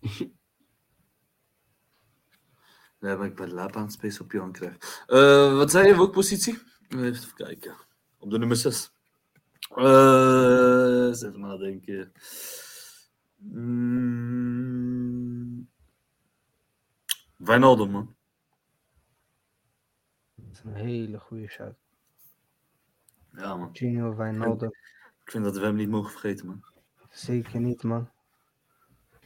Nee, 2.99 3.15
maar 3.15 3.27
ik 3.27 3.35
ben 3.35 3.53
laat 3.53 3.75
aan 3.75 3.83
het 3.83 3.91
space 3.91 4.21
op 4.21 4.31
Johan 4.31 4.51
Cruijff. 4.51 5.03
Eh, 5.07 5.55
wat 5.55 5.71
zei 5.71 5.87
je? 5.87 5.95
Welke 5.95 6.11
positie? 6.11 6.57
Even 6.89 7.33
kijken. 7.33 7.75
Op 8.17 8.29
de 8.29 8.37
nummer 8.37 8.57
6. 8.57 8.91
Eh 9.75 11.09
even 11.23 11.39
nadenken. 11.39 12.11
Mm. 13.37 14.85
Wijnaldum, 17.37 17.91
man. 17.91 18.15
Dat 20.35 20.51
is 20.51 20.63
een 20.63 20.73
hele 20.73 21.19
goede 21.19 21.47
shout. 21.47 21.75
Ja, 23.31 23.55
man. 23.55 23.69
Gino 23.73 24.15
Wijnaldum. 24.15 24.69
Ik 25.23 25.31
vind 25.31 25.43
dat 25.43 25.57
we 25.57 25.65
hem 25.65 25.75
niet 25.75 25.89
mogen 25.89 26.11
vergeten, 26.11 26.45
man. 26.45 26.63
Zeker 27.09 27.59
niet, 27.59 27.83
man. 27.83 28.09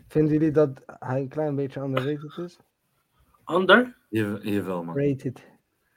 Vinden 0.08 0.34
jullie 0.34 0.52
dat 0.52 0.84
hij 0.86 1.22
een 1.22 1.30
klein 1.30 1.56
beetje 1.56 1.80
underrated 1.82 2.38
is? 2.38 2.60
Ander? 3.54 3.96
Hier, 4.10 4.48
jawel, 4.48 4.84
man. 4.84 4.96
Rated. 4.98 5.42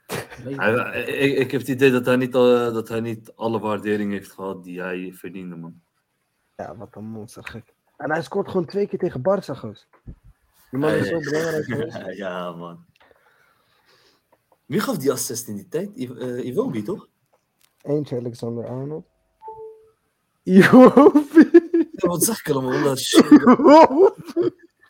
Hij, 0.05 1.03
ik, 1.03 1.37
ik 1.37 1.51
heb 1.51 1.59
het 1.61 1.69
idee 1.69 1.91
dat 1.91 2.05
hij, 2.05 2.15
niet, 2.15 2.35
al- 2.35 2.73
dat 2.73 2.87
hij 2.87 2.99
niet 2.99 3.31
alle 3.35 3.59
waardering 3.59 4.11
heeft 4.11 4.31
gehad 4.31 4.63
die 4.63 4.81
hij 4.81 5.11
verdiende, 5.13 5.55
man. 5.55 5.81
Ja, 6.55 6.75
wat 6.75 6.95
een 6.95 7.05
monster 7.05 7.43
gek. 7.43 7.73
En 7.97 8.11
hij 8.11 8.21
scoort 8.21 8.47
gewoon 8.47 8.65
twee 8.65 8.87
keer 8.87 8.99
tegen 8.99 9.21
Barca, 9.21 9.53
goos. 9.53 9.87
Die 10.71 10.79
man 10.79 10.91
is 10.91 11.07
zo 11.07 11.19
belangrijk 11.19 11.65
geweest. 11.71 12.17
ja, 12.17 12.51
man. 12.51 12.85
Wie 14.65 14.79
gaf 14.79 14.97
die 14.97 15.11
assist 15.11 15.47
in 15.47 15.55
die 15.55 15.67
tijd? 15.67 15.97
I- 15.97 16.13
eh, 16.19 16.45
Iwobi, 16.45 16.83
toch? 16.83 17.07
Eentje 17.81 18.17
Alexander 18.17 18.67
Arnold. 18.67 19.05
Iwobi. 20.43 21.49
Ja, 21.91 22.07
wat 22.07 22.23
zeg 22.23 22.39
ik 22.39 22.49
allemaal? 22.49 22.95
Shit. 23.07 23.27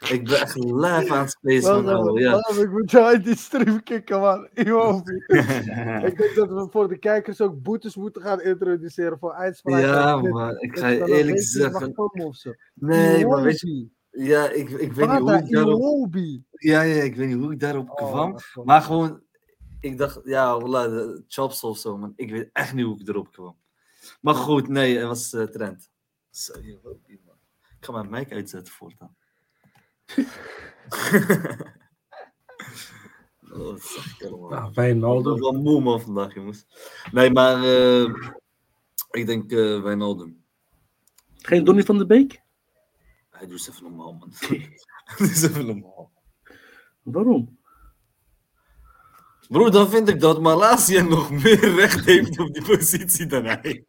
Ik 0.10 0.24
ben 0.24 0.40
echt 0.42 0.56
live 0.56 1.14
aan 1.14 1.26
het 1.26 2.20
Ja. 2.20 2.62
Ik 2.62 2.72
moet 2.72 2.92
jou 2.92 3.06
uit 3.06 3.24
die 3.24 3.36
stream 3.38 3.84
kicken, 3.84 4.20
man. 4.20 4.48
Iwobi. 4.54 5.16
Ik 6.08 6.18
denk 6.18 6.36
dat 6.36 6.50
we 6.50 6.68
voor 6.72 6.88
de 6.88 6.98
kijkers 6.98 7.42
ook 7.42 7.62
boetes 7.62 7.96
moeten 7.96 8.22
gaan 8.22 8.42
introduceren 8.42 9.20
voor 9.20 9.34
uitspraken. 9.34 9.88
ja, 9.88 10.18
man. 10.18 10.58
Ik 10.60 10.78
ga 10.78 10.88
je 10.88 11.06
eerlijk 11.06 11.42
zeggen. 11.42 11.94
Nee, 12.74 13.28
maar 13.28 13.44
weet 13.44 13.60
je. 13.60 13.88
Ja, 14.12 14.50
ik, 14.50 14.70
ik 14.70 14.94
weet 14.94 15.10
niet 15.10 15.20
hoe 15.20 15.34
ik 15.34 15.50
daarop. 15.50 15.80
Iwobi. 15.80 16.44
Ja, 16.52 16.82
ja, 16.82 17.04
ik 17.04 17.16
weet 17.16 17.28
niet 17.28 17.38
hoe 17.38 17.52
ik 17.52 17.60
daarop 17.60 17.90
Oh, 17.90 17.96
kwam. 17.96 18.38
Maar 18.64 18.82
gewoon, 18.82 19.22
ik 19.80 19.98
dacht, 19.98 20.20
ja, 20.24 20.60
voilà, 20.62 20.90
de 20.90 21.24
chops 21.28 21.64
of 21.64 21.78
zo, 21.78 21.98
man. 21.98 22.14
Ik 22.16 22.32
weet 22.32 22.50
echt 22.54 22.74
niet 22.74 22.86
hoe 22.86 23.00
ik 23.00 23.08
erop 23.08 23.32
kwam. 23.32 23.56
Maar 24.22 24.36
goed, 24.36 24.68
nee, 24.68 24.98
het 24.98 25.08
was 25.08 25.34
eh, 25.34 25.44
trend. 25.44 25.90
Zo, 26.30 26.54
man. 26.84 26.98
Ik 27.80 27.86
ga 27.86 27.92
mijn 27.92 28.10
mic 28.10 28.32
uitzetten 28.32 28.74
voortaan. 28.74 29.16
oh, 33.52 33.78
ik 34.20 34.26
allemaal. 34.28 34.50
Nou, 34.50 34.68
Ik 34.68 34.74
ben 34.74 34.74
Wijnaldum. 34.74 35.40
wel 35.40 35.54
moe, 35.54 35.82
man, 35.82 36.02
vandaag, 36.02 36.34
jongens. 36.34 36.66
Nee, 37.12 37.32
maar 37.32 37.64
eh, 37.64 38.14
ik 39.12 39.26
denk 39.26 39.52
eh 39.52 39.82
Wijnaldum. 39.82 40.44
Geen 41.36 41.64
Donny 41.64 41.84
van 41.84 41.98
de 41.98 42.06
Beek? 42.06 42.42
Hij 43.30 43.48
doet 43.48 43.70
even 43.70 43.84
normaal, 43.84 44.14
man. 44.14 44.34
Doe 45.18 45.28
eens 45.28 45.42
even 45.42 45.66
normaal. 45.66 46.12
Waarom? 47.02 47.58
Broer, 49.48 49.72
dan 49.72 49.90
vind 49.90 50.10
ik 50.10 50.20
dat 50.20 50.42
Malaysia 50.42 51.02
nog 51.02 51.32
meer 51.32 51.76
recht 51.76 52.06
heeft 52.06 52.40
op 52.40 52.54
die 52.54 52.64
positie 52.64 53.26
dan 53.26 53.46
hij. 53.46 53.86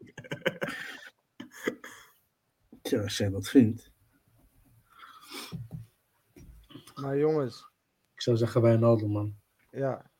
Tja, 2.81 3.01
als 3.01 3.17
jij 3.17 3.29
dat 3.29 3.49
vindt. 3.49 3.91
Maar 6.95 7.17
jongens, 7.17 7.69
Ik 8.13 8.21
zou 8.21 8.37
zeggen 8.37 8.61
Wijnaldum, 8.61 9.11
man. 9.11 9.35
ja. 9.71 10.11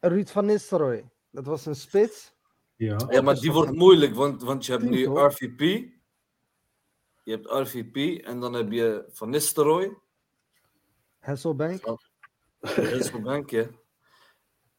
Ruud 0.00 0.28
van 0.28 0.44
Nistelrooy. 0.46 1.10
Dat 1.30 1.46
was 1.46 1.66
een 1.66 1.74
spits. 1.76 2.34
Ja. 2.76 2.96
Ja, 3.08 3.20
maar 3.22 3.34
die 3.34 3.52
wordt 3.52 3.72
moeilijk, 3.72 4.14
want, 4.14 4.42
want 4.42 4.66
je 4.66 4.72
hebt 4.72 4.84
nu 4.84 5.06
hoor. 5.06 5.26
RVP. 5.26 5.60
Je 7.22 7.30
hebt 7.30 7.46
RVP 7.46 8.24
en 8.24 8.40
dan 8.40 8.52
heb 8.52 8.70
je 8.72 9.04
Van 9.12 9.30
Nistelrooy. 9.30 9.96
Hasselbank. 11.18 11.82
Rijsselbank, 12.60 13.50
ja. 13.50 13.66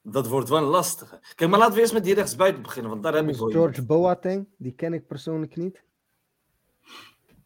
Dat 0.02 0.28
wordt 0.28 0.50
wel 0.50 0.62
lastig. 0.62 1.20
Kijk, 1.36 1.50
maar 1.50 1.60
laten 1.60 1.74
we 1.76 1.80
eerst 1.80 1.94
met 1.94 2.04
die 2.04 2.14
rechtsbuiten 2.14 2.62
beginnen, 2.62 2.92
want 2.92 3.04
daar 3.04 3.14
heb 3.14 3.30
ik 3.30 3.36
wel 3.36 3.50
George 3.50 3.86
Boateng. 3.86 4.48
Die 4.58 4.74
ken 4.74 4.94
ik 4.94 5.08
persoonlijk 5.08 5.56
niet. 5.56 5.84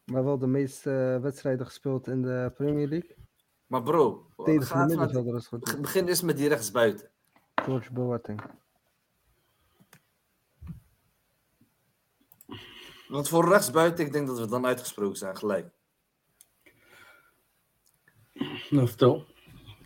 Maar 0.06 0.24
wel 0.24 0.38
de 0.38 0.48
meeste 0.48 1.14
eh, 1.16 1.22
wedstrijden 1.22 1.66
gespeeld 1.66 2.08
in 2.08 2.22
de 2.22 2.52
Premier 2.56 2.88
League. 2.88 3.16
Maar 3.74 3.84
bro, 3.84 4.26
begin 5.82 6.08
eerst 6.08 6.24
met 6.24 6.38
die 6.38 6.48
rechtsbuiten. 6.48 7.10
George 7.56 7.92
Boateng. 7.94 8.42
Want 13.08 13.30
voor 13.30 13.48
rechtsbuiten, 13.48 14.06
ik 14.06 14.12
denk 14.12 14.28
dat 14.28 14.40
we 14.40 14.48
dan 14.48 14.66
uitgesproken 14.66 15.18
zijn, 15.18 15.38
gelijk. 15.38 15.70
Nou, 18.70 18.88
vertel. 18.88 19.26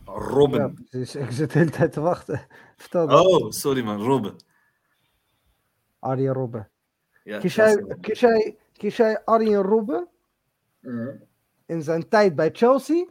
Ja, 0.05 0.11
Robben. 0.11 0.73
precies. 0.89 1.15
Ik 1.15 1.31
zit 1.31 1.51
de 1.51 1.59
hele 1.59 1.71
tijd 1.71 1.91
te 1.91 2.01
wachten. 2.01 2.47
Vertel 2.77 3.07
dat. 3.07 3.25
Oh, 3.25 3.51
sorry 3.51 3.83
man, 3.83 4.01
Robben. 4.01 4.35
Arjen 5.99 6.33
Robben. 6.33 6.69
Ja, 7.23 7.39
Kies 7.39 7.55
jij, 7.55 7.95
kies, 8.01 8.19
jij, 8.19 8.57
kies 8.73 8.97
jij 8.97 9.23
Arjen 9.25 9.61
Robben 9.61 10.07
Mhm. 10.79 11.15
in 11.65 11.81
zijn 11.81 12.07
tijd 12.09 12.35
bij 12.35 12.49
Chelsea 12.53 13.05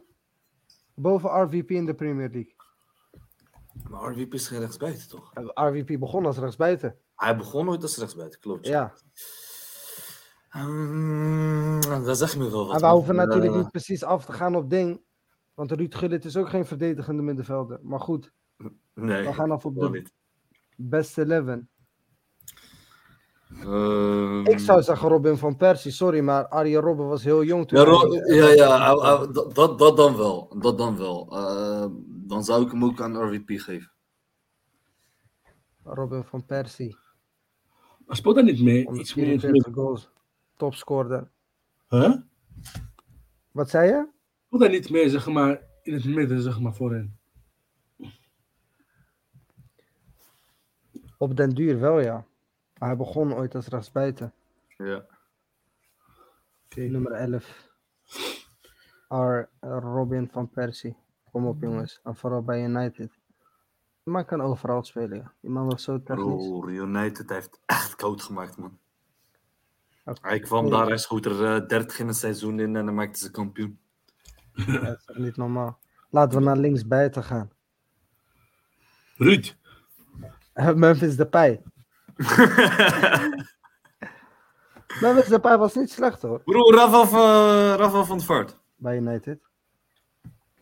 boven 1.01 1.41
RVP 1.43 1.71
in 1.71 1.85
de 1.85 1.93
Premier 1.93 2.29
League? 2.29 2.55
Maar 3.89 4.11
RVP 4.11 4.33
is 4.33 4.47
geen 4.47 4.59
rechtsbuiten, 4.59 5.09
toch? 5.09 5.31
RVP 5.53 5.99
begon 5.99 6.25
als 6.25 6.37
rechtsbuiten. 6.37 6.95
Hij 7.15 7.37
begon 7.37 7.69
ooit 7.69 7.81
als 7.81 7.97
rechtsbuiten, 7.97 8.39
klopt. 8.39 8.67
Ja, 8.67 8.93
Mm, 10.51 11.81
dat 11.81 12.17
zegt 12.17 12.37
me 12.37 12.49
wel 12.51 12.67
wat. 12.67 12.75
en 12.81 12.87
we 12.87 12.93
hoeven 12.93 13.15
natuurlijk 13.15 13.51
Eh, 13.53 13.57
niet 13.59 13.71
precies 13.71 14.03
af 14.03 14.25
te 14.25 14.33
gaan 14.33 14.55
op 14.55 14.69
ding. 14.69 15.01
Want 15.53 15.71
Ruud 15.71 15.95
Gullit 15.95 16.25
is 16.25 16.37
ook 16.37 16.49
geen 16.49 16.65
verdedigende 16.65 17.21
middenvelder. 17.21 17.79
Maar 17.81 17.99
goed, 17.99 18.31
Nee, 18.93 19.25
we 19.25 19.33
gaan 19.33 19.51
af 19.51 19.65
op 19.65 19.79
de 19.79 19.89
niet. 19.89 20.11
beste 20.75 21.21
11. 21.25 21.59
Ehm, 23.49 24.45
Ik 24.45 24.59
zou 24.59 24.81
zeggen 24.81 25.09
Robin 25.09 25.37
van 25.37 25.55
Persie. 25.55 25.91
Sorry, 25.91 26.19
maar 26.19 26.47
Arjen 26.47 26.81
Robben 26.81 27.07
was 27.07 27.23
heel 27.23 27.43
jong 27.43 27.67
toen. 27.67 27.79
Ja, 28.35 28.47
ja, 28.49 28.95
dat, 29.25 29.77
dat, 29.79 29.97
dan 29.97 30.17
wel. 30.17 30.55
Dat 30.59 30.77
dan 30.77 30.97
wel. 30.97 31.27
Eh, 31.31 31.85
dan 32.07 32.43
zou 32.43 32.65
ik 32.65 32.71
hem 32.71 32.83
ook 32.83 33.01
aan 33.01 33.17
RVP 33.23 33.59
geven. 33.59 33.91
Robin 35.83 36.23
van 36.23 36.45
Persie. 36.45 36.97
Maar 38.05 38.15
speelt 38.15 38.35
daar 38.35 38.43
niet 38.43 38.61
mee? 38.61 38.89
Iets 38.93 39.15
meer 39.15 39.25
in 39.25 39.31
het 39.31 39.41
144 39.41 39.51
midden. 39.51 39.73
goals. 39.73 40.09
Topscorer. 40.57 41.31
Huh? 41.89 42.15
Wat 43.51 43.69
zei 43.69 43.87
je? 43.87 44.07
Speelt 44.45 44.61
daar 44.61 44.71
niet 44.71 44.89
mee, 44.89 45.09
zeg 45.09 45.27
maar, 45.27 45.61
in 45.83 45.93
het 45.93 46.05
midden, 46.05 46.41
zeg 46.41 46.59
maar, 46.59 46.73
voorin. 46.75 47.17
Op 51.17 51.35
den 51.37 51.49
duur 51.49 51.79
wel, 51.79 51.99
ja. 51.99 52.25
Maar 52.79 52.89
hij 52.89 52.97
begon 52.97 53.33
ooit 53.33 53.55
als 53.55 53.67
rechtsbuiten. 53.67 54.33
Ja. 54.77 55.05
Nummer 56.75 57.11
11. 57.11 57.69
R. 59.07 59.49
Robin 59.59 60.29
van 60.31 60.49
Persie. 60.49 60.95
Kom 61.31 61.47
op, 61.47 61.61
jongens. 61.61 61.99
En 62.03 62.15
vooral 62.15 62.43
bij 62.43 62.63
United. 62.63 63.11
Man 64.03 64.25
kan 64.25 64.41
overal 64.41 64.83
spelen, 64.83 65.17
ja. 65.17 65.33
Die 65.41 65.49
man 65.49 65.65
was 65.65 65.83
zo 65.83 66.03
technisch. 66.03 66.47
Bro, 66.47 66.67
United 66.67 67.29
heeft 67.29 67.59
echt 67.65 67.95
koud 67.95 68.21
gemaakt, 68.21 68.57
man. 68.57 68.77
Oké. 70.05 70.27
Hij 70.27 70.39
kwam 70.39 70.69
daar, 70.69 70.87
hij 70.87 70.97
schoot 70.97 71.25
er 71.25 71.55
eh, 71.55 71.67
30 71.67 71.99
in 71.99 72.07
een 72.07 72.13
seizoen 72.13 72.59
in 72.59 72.75
en 72.75 72.85
dan 72.85 72.95
maakte 72.95 73.19
ze 73.19 73.31
kampioen. 73.31 73.79
Dat 74.53 74.97
is 74.97 75.05
toch 75.05 75.17
niet 75.17 75.37
normaal. 75.37 75.79
Laten 76.09 76.37
we 76.37 76.43
naar 76.43 76.57
links 76.57 76.87
buiten 76.87 77.23
gaan. 77.23 77.51
Ruud. 79.15 79.55
Memphis 80.75 81.15
Depay. 81.15 81.61
Memphis 85.01 85.27
Depay 85.27 85.57
was 85.57 85.75
niet 85.75 85.91
slecht 85.91 86.21
hoor. 86.21 86.41
Bro, 86.43 86.71
Rafa, 86.71 87.01
uh, 87.01 87.75
Rafa 87.77 88.03
van 88.03 88.17
de 88.17 88.23
Vaart. 88.23 88.57
Bij 88.75 88.97
United. 88.97 89.39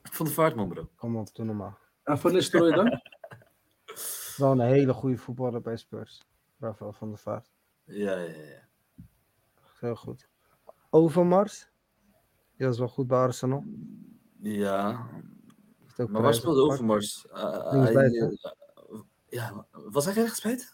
Van 0.03 0.25
de 0.25 0.31
Vaart, 0.31 0.55
man, 0.55 0.67
bro. 0.67 0.89
Kom 0.95 1.17
op, 1.17 1.35
doe 1.35 1.45
normaal. 1.45 1.77
En 2.03 2.19
Van 2.19 2.33
Nistelrooy 2.33 2.71
dan? 2.71 2.85
Wel 4.37 4.51
een 4.51 4.59
hele 4.59 4.93
goede 4.93 5.17
voetballer 5.17 5.61
bij 5.61 5.77
Spurs. 5.77 6.27
Rafael 6.59 6.93
van 6.93 7.09
der 7.09 7.17
Vaart. 7.17 7.51
Ja, 7.83 8.17
ja, 8.17 8.23
ja. 8.23 8.67
Heel 9.79 9.95
goed. 9.95 10.29
Overmars. 10.89 11.69
Die 12.57 12.67
was 12.67 12.77
wel 12.77 12.87
goed 12.87 13.07
bij 13.07 13.17
Arsenal. 13.17 13.63
Ja, 14.39 15.09
maar 16.07 16.21
waar 16.21 16.33
speelde. 16.33 16.61
Overmars? 16.61 17.27
Uh, 17.33 17.67
Linksbuiten. 17.71 18.39
ja, 19.29 19.65
was 19.71 20.05
hij 20.05 20.13
rechtsbuiten? 20.13 20.67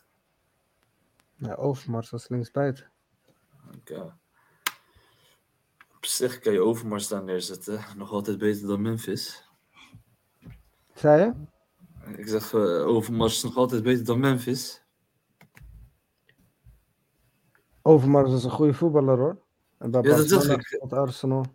Ja, 1.42 1.54
Overmars 1.56 2.10
was 2.10 2.28
linksbuiten. 2.28 2.92
Oké. 3.78 4.18
Op 5.96 6.06
zich 6.06 6.40
kan 6.40 6.54
je 6.54 6.62
Overmars 6.62 7.08
daar 7.08 7.24
neerzetten. 7.24 7.80
Nog 7.98 8.12
altijd 8.12 8.38
beter 8.38 8.68
dan 8.68 8.82
Memphis. 8.82 9.50
Zei 10.94 11.22
je? 11.22 11.34
Ik 12.18 12.28
zeg, 12.28 12.54
eh, 12.54 12.88
Overmars 12.88 13.36
is 13.36 13.44
nog 13.44 13.56
altijd 13.56 13.84
beter 13.84 14.06
dan 14.06 14.20
Memphis. 14.20 14.84
Overmars 17.82 18.32
was 18.32 18.44
een 18.44 18.52
goede 18.52 18.74
voetballer 18.74 19.18
hoor. 19.18 19.42
En 19.78 19.92
bij 19.92 20.02
Ja, 20.02 20.16
dat 20.16 20.30
Barcelona 20.30 20.64
ik. 20.70 20.94
Arsenal. 20.94 21.46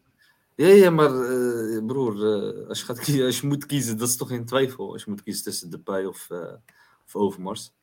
Ja, 0.54 0.66
ja, 0.66 0.90
maar 0.90 1.10
eh, 1.10 1.84
broer, 1.84 2.12
eh, 2.12 2.68
als, 2.68 2.80
je 2.80 2.84
gaat 2.86 2.98
kiezen, 2.98 3.24
als 3.24 3.40
je 3.40 3.46
moet 3.46 3.66
kiezen, 3.66 3.98
dat 3.98 4.08
is 4.08 4.16
toch 4.16 4.28
geen 4.28 4.44
twijfel. 4.44 4.92
Als 4.92 5.04
je 5.04 5.10
moet 5.10 5.22
kiezen 5.22 5.44
tussen 5.44 5.70
Depay 5.70 6.04
of, 6.04 6.28
of 7.04 7.16
Overmars. 7.16 7.74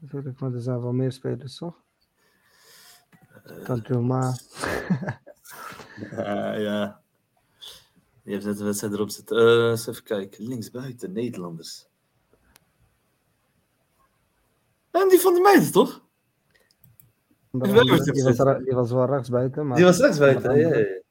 Natuurlijk, 0.00 0.40
maar 0.40 0.52
er 0.54 0.60
zijn 0.60 0.80
wel 0.80 0.92
meer 0.92 1.12
spelers 1.12 1.56
toch? 1.56 1.82
Kantoma. 3.64 4.32
Ja, 6.10 6.52
ja. 6.54 7.00
Je 8.22 8.32
hebt 8.32 8.44
net 8.44 8.58
een 8.58 8.64
wedstrijd 8.64 8.92
erop 8.92 9.10
zitten. 9.10 9.36
Eh, 9.36 9.70
eens 9.70 9.86
even 9.86 10.02
kijken. 10.02 10.44
Linksbuiten, 10.46 11.12
Nederlanders. 11.12 11.86
En 14.90 15.08
die 15.08 15.18
van 15.20 15.34
de 15.34 15.40
meiden, 15.40 15.72
toch? 15.72 16.02
Die, 17.50 17.60
die, 17.72 17.72
was, 17.90 18.04
die 18.64 18.74
was 18.74 18.90
wel 18.90 19.06
rechtsbuiten. 19.06 19.66
Maar 19.66 19.76
Die 19.76 19.84
was 19.84 19.98
rechtsbuiten, 19.98 20.56
ja, 20.58 20.68
dan- 20.68 20.78
ja, 20.78 20.86
ja. 20.86 21.02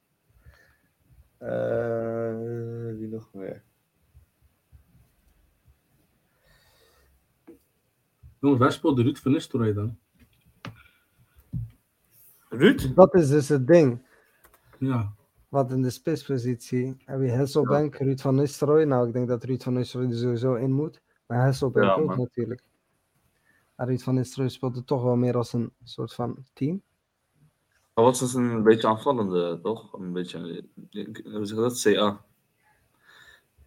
Eh, 1.37 2.95
wie 2.97 3.07
nog 3.07 3.29
meer? 3.33 3.62
Jongens, 8.43 8.61
waar 8.61 8.71
speelde 8.71 9.01
Ruud 9.03 9.17
Van 9.17 9.31
Nistelrooy 9.31 9.73
dan? 9.73 9.97
Ruud? 12.49 12.95
Dat 12.95 13.13
is 13.13 13.29
dus 13.29 13.49
het 13.49 13.67
ding. 13.67 14.05
Ja. 14.79 15.13
Want 15.49 15.71
in 15.71 15.81
de 15.81 15.89
spitspositie 15.89 16.95
heb 17.05 17.21
je 17.21 17.31
Hasselbank, 17.31 17.95
Ruud 17.95 18.19
van 18.19 18.35
Nistelrooy. 18.35 18.83
Nou, 18.83 19.07
ik 19.07 19.13
denk 19.13 19.27
dat 19.27 19.43
Ruud 19.43 19.61
van 19.63 19.73
Nistelrooy 19.73 20.11
er 20.11 20.17
sowieso 20.17 20.53
in 20.53 20.71
moet. 20.71 21.01
Maar 21.25 21.37
Hasselbank 21.39 21.85
Ja, 21.85 21.93
ook 21.93 22.07
man. 22.07 22.17
natuurlijk. 22.17 22.63
Maar 23.75 23.87
Ruud 23.87 24.01
van 24.01 24.15
Nistelrooy 24.15 24.49
speelde 24.49 24.83
toch 24.83 25.03
wel 25.03 25.15
meer 25.15 25.37
als 25.37 25.53
een 25.53 25.71
soort 25.83 26.13
van 26.13 26.45
team. 26.53 26.81
Hij 27.93 28.03
was 28.03 28.19
dus 28.19 28.33
een 28.33 28.63
beetje 28.63 28.87
aanvallende, 28.87 29.59
toch? 29.61 29.93
Een 29.93 30.13
beetje, 30.13 30.65
hoe 31.23 31.45
zeg 31.45 31.57
je 31.57 31.63
dat? 31.63 31.81
CA. 31.81 32.25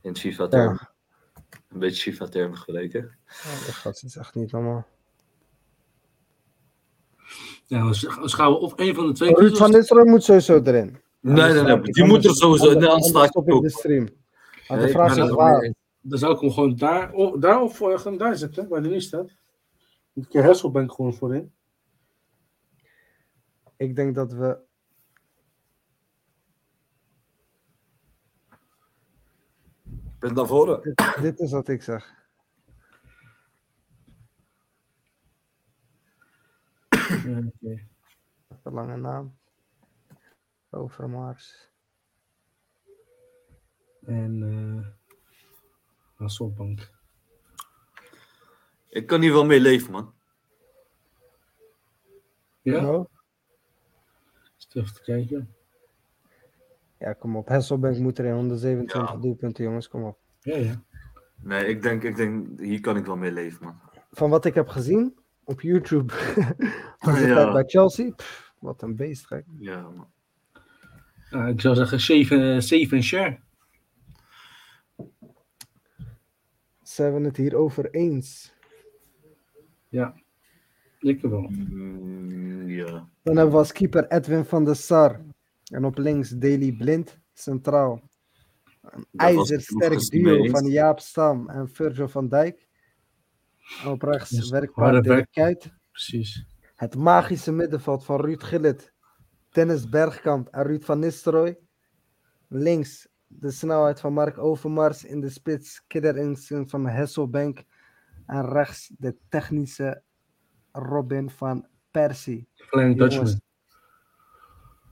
In 0.00 0.08
het 0.10 0.18
FIFA-term. 0.18 0.78
Een 1.68 1.78
beetje 1.78 2.12
FIFA-term 2.12 2.54
geleken. 2.54 3.18
Oh, 3.28 3.66
dat 3.66 3.74
gast 3.74 4.04
is 4.04 4.16
echt 4.16 4.34
niet 4.34 4.52
normaal. 4.52 4.86
Ja, 7.64 7.92
gaan 7.92 8.52
we 8.52 8.58
of 8.58 8.72
een 8.76 8.94
van 8.94 9.06
de 9.06 9.12
twee 9.12 9.34
Ruud 9.34 9.56
van 9.56 9.70
Nistelrooy 9.70 10.08
moet 10.08 10.24
sowieso 10.24 10.62
erin. 10.64 10.98
Nee, 11.20 11.52
nee, 11.52 11.62
nee. 11.62 11.80
Die 11.80 12.04
moet 12.04 12.24
er 12.24 12.34
sowieso. 12.34 12.78
Nee, 12.78 12.88
anders 12.88 13.08
sta 13.08 13.18
anders 13.18 13.34
ik 13.46 13.52
ook. 13.52 13.62
de 13.62 13.70
stream. 13.70 14.08
Maar 14.68 14.78
de 14.78 14.88
vraag 14.88 15.14
ben 15.14 15.24
is 15.24 15.30
waar. 15.30 15.74
Dan 16.00 16.18
zou 16.18 16.34
ik 16.34 16.40
hem 16.40 16.50
gewoon 16.50 16.76
daar, 16.76 17.12
of, 17.12 17.38
daar 17.38 17.62
of 17.62 17.76
gewoon 17.76 18.16
daar 18.18 18.36
zetten, 18.36 18.68
waar 18.68 18.80
hij 18.80 18.90
nu 18.90 19.00
staat. 19.00 19.30
Een 20.14 20.28
keer 20.28 20.44
Hasselbank 20.44 20.92
gewoon 20.92 21.14
voorin. 21.14 21.52
Ik 23.76 23.96
denk 23.96 24.14
dat 24.14 24.32
we. 24.32 24.58
Ik 30.16 30.22
ben 30.22 30.34
naar 30.34 30.46
voren. 30.46 30.82
Dit, 30.82 31.18
dit 31.20 31.38
is 31.38 31.52
wat 31.52 31.68
ik 31.68 31.82
zeg. 31.82 32.14
Een 37.24 37.52
lange 38.62 38.96
naam. 38.96 39.38
Overmars. 40.70 41.70
En 44.04 44.42
eh 44.42 44.88
Hasselbank. 46.14 46.90
Ik 48.88 49.06
kan 49.06 49.20
hier 49.20 49.32
wel 49.32 49.44
mee 49.44 49.60
leven, 49.60 49.92
man. 49.92 50.14
Ja? 52.62 52.94
Oh. 52.94 53.06
Even 54.72 54.94
te 54.94 55.02
kijken. 55.02 55.55
Ja, 56.98 57.12
kom 57.12 57.36
op. 57.36 57.48
Hasselbank 57.48 57.98
moet 57.98 58.18
erin. 58.18 58.32
127 58.34 59.10
Ja. 59.12 59.16
doelpunten, 59.16 59.64
jongens. 59.64 59.88
Kom 59.88 60.02
op. 60.04 60.18
Ja, 60.40 60.56
ja. 60.56 60.82
Nee, 61.42 61.66
ik 61.66 61.82
denk, 61.82 62.02
ik 62.02 62.16
denk, 62.16 62.60
hier 62.60 62.80
kan 62.80 62.96
ik 62.96 63.06
wel 63.06 63.16
mee 63.16 63.32
leven, 63.32 63.64
man. 63.64 63.80
Van 64.10 64.30
wat 64.30 64.44
ik 64.44 64.54
heb 64.54 64.68
gezien 64.68 65.18
op 65.44 65.60
YouTube. 65.60 66.12
van 66.98 67.16
zijn 67.16 67.28
Ja. 67.28 67.34
tijd 67.34 67.52
bij 67.52 67.64
Chelsea. 67.66 68.10
pff, 68.10 68.52
wat 68.58 68.82
een 68.82 68.96
beest, 68.96 69.26
gek. 69.26 69.44
Ja, 69.58 69.80
man. 69.90 71.48
Ik 71.48 71.60
zou 71.60 71.74
zeggen 71.74 72.00
7 72.00 72.62
7 72.62 73.02
share. 73.02 73.38
Zijn 76.82 77.14
we 77.14 77.20
het 77.20 77.36
hier 77.36 77.56
over 77.56 77.90
eens? 77.90 78.54
Ik 80.98 81.20
wel. 81.20 81.40
Mm, 81.50 82.68
ja. 82.68 83.08
Dan 83.22 83.36
hebben 83.36 83.50
we 83.50 83.58
als 83.58 83.72
keeper 83.72 84.06
Edwin 84.08 84.44
van 84.44 84.64
der 84.64 84.76
Sar. 84.76 85.20
En 85.72 85.84
op 85.84 85.98
links 85.98 86.30
Daley 86.30 86.72
Blind, 86.72 87.20
centraal. 87.32 88.08
Een 88.82 89.06
ijzersterk 89.16 90.10
duo 90.10 90.44
van 90.44 90.66
Jaap 90.66 91.00
Stam 91.00 91.48
en 91.48 91.68
Virgil 91.68 92.08
van 92.08 92.28
Dijk. 92.28 92.68
En 93.82 93.90
op 93.90 94.02
rechts 94.02 94.30
Dus 94.30 94.50
werkbaar 94.50 95.02
Dirk. 95.02 95.30
Kuyt. 95.30 95.72
Precies. 95.90 96.46
Het 96.74 96.96
magische 96.96 97.52
middenveld 97.52 98.04
van 98.04 98.20
Ruud 98.20 98.42
Gillet, 98.42 98.92
Dennis 99.50 99.88
Bergkamp 99.88 100.48
en 100.48 100.62
Ruud 100.62 100.82
van 100.82 100.98
Nistelrooy. 100.98 101.58
Links 102.48 103.08
de 103.26 103.50
snelheid 103.50 104.00
van 104.00 104.12
Mark 104.12 104.38
Overmars 104.38 105.04
in 105.04 105.20
de 105.20 105.30
spits, 105.30 105.84
Kidder 105.86 106.16
Instinct 106.16 106.70
van 106.70 106.86
Hasselbank. 106.86 107.64
En 108.26 108.48
rechts 108.48 108.92
de 108.98 109.16
technische 109.28 110.02
Robin 110.72 111.30
van 111.30 111.66
Persie. 111.90 112.48
Flying 112.54 112.96
Jongens, 112.96 113.14
Dutchman. 113.14 113.40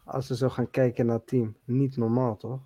Als 0.04 0.28
we 0.28 0.36
zo 0.36 0.48
gaan 0.48 0.70
kijken 0.70 1.06
naar 1.06 1.16
het 1.16 1.26
team, 1.26 1.56
niet 1.64 1.96
normaal 1.96 2.36
toch? 2.36 2.60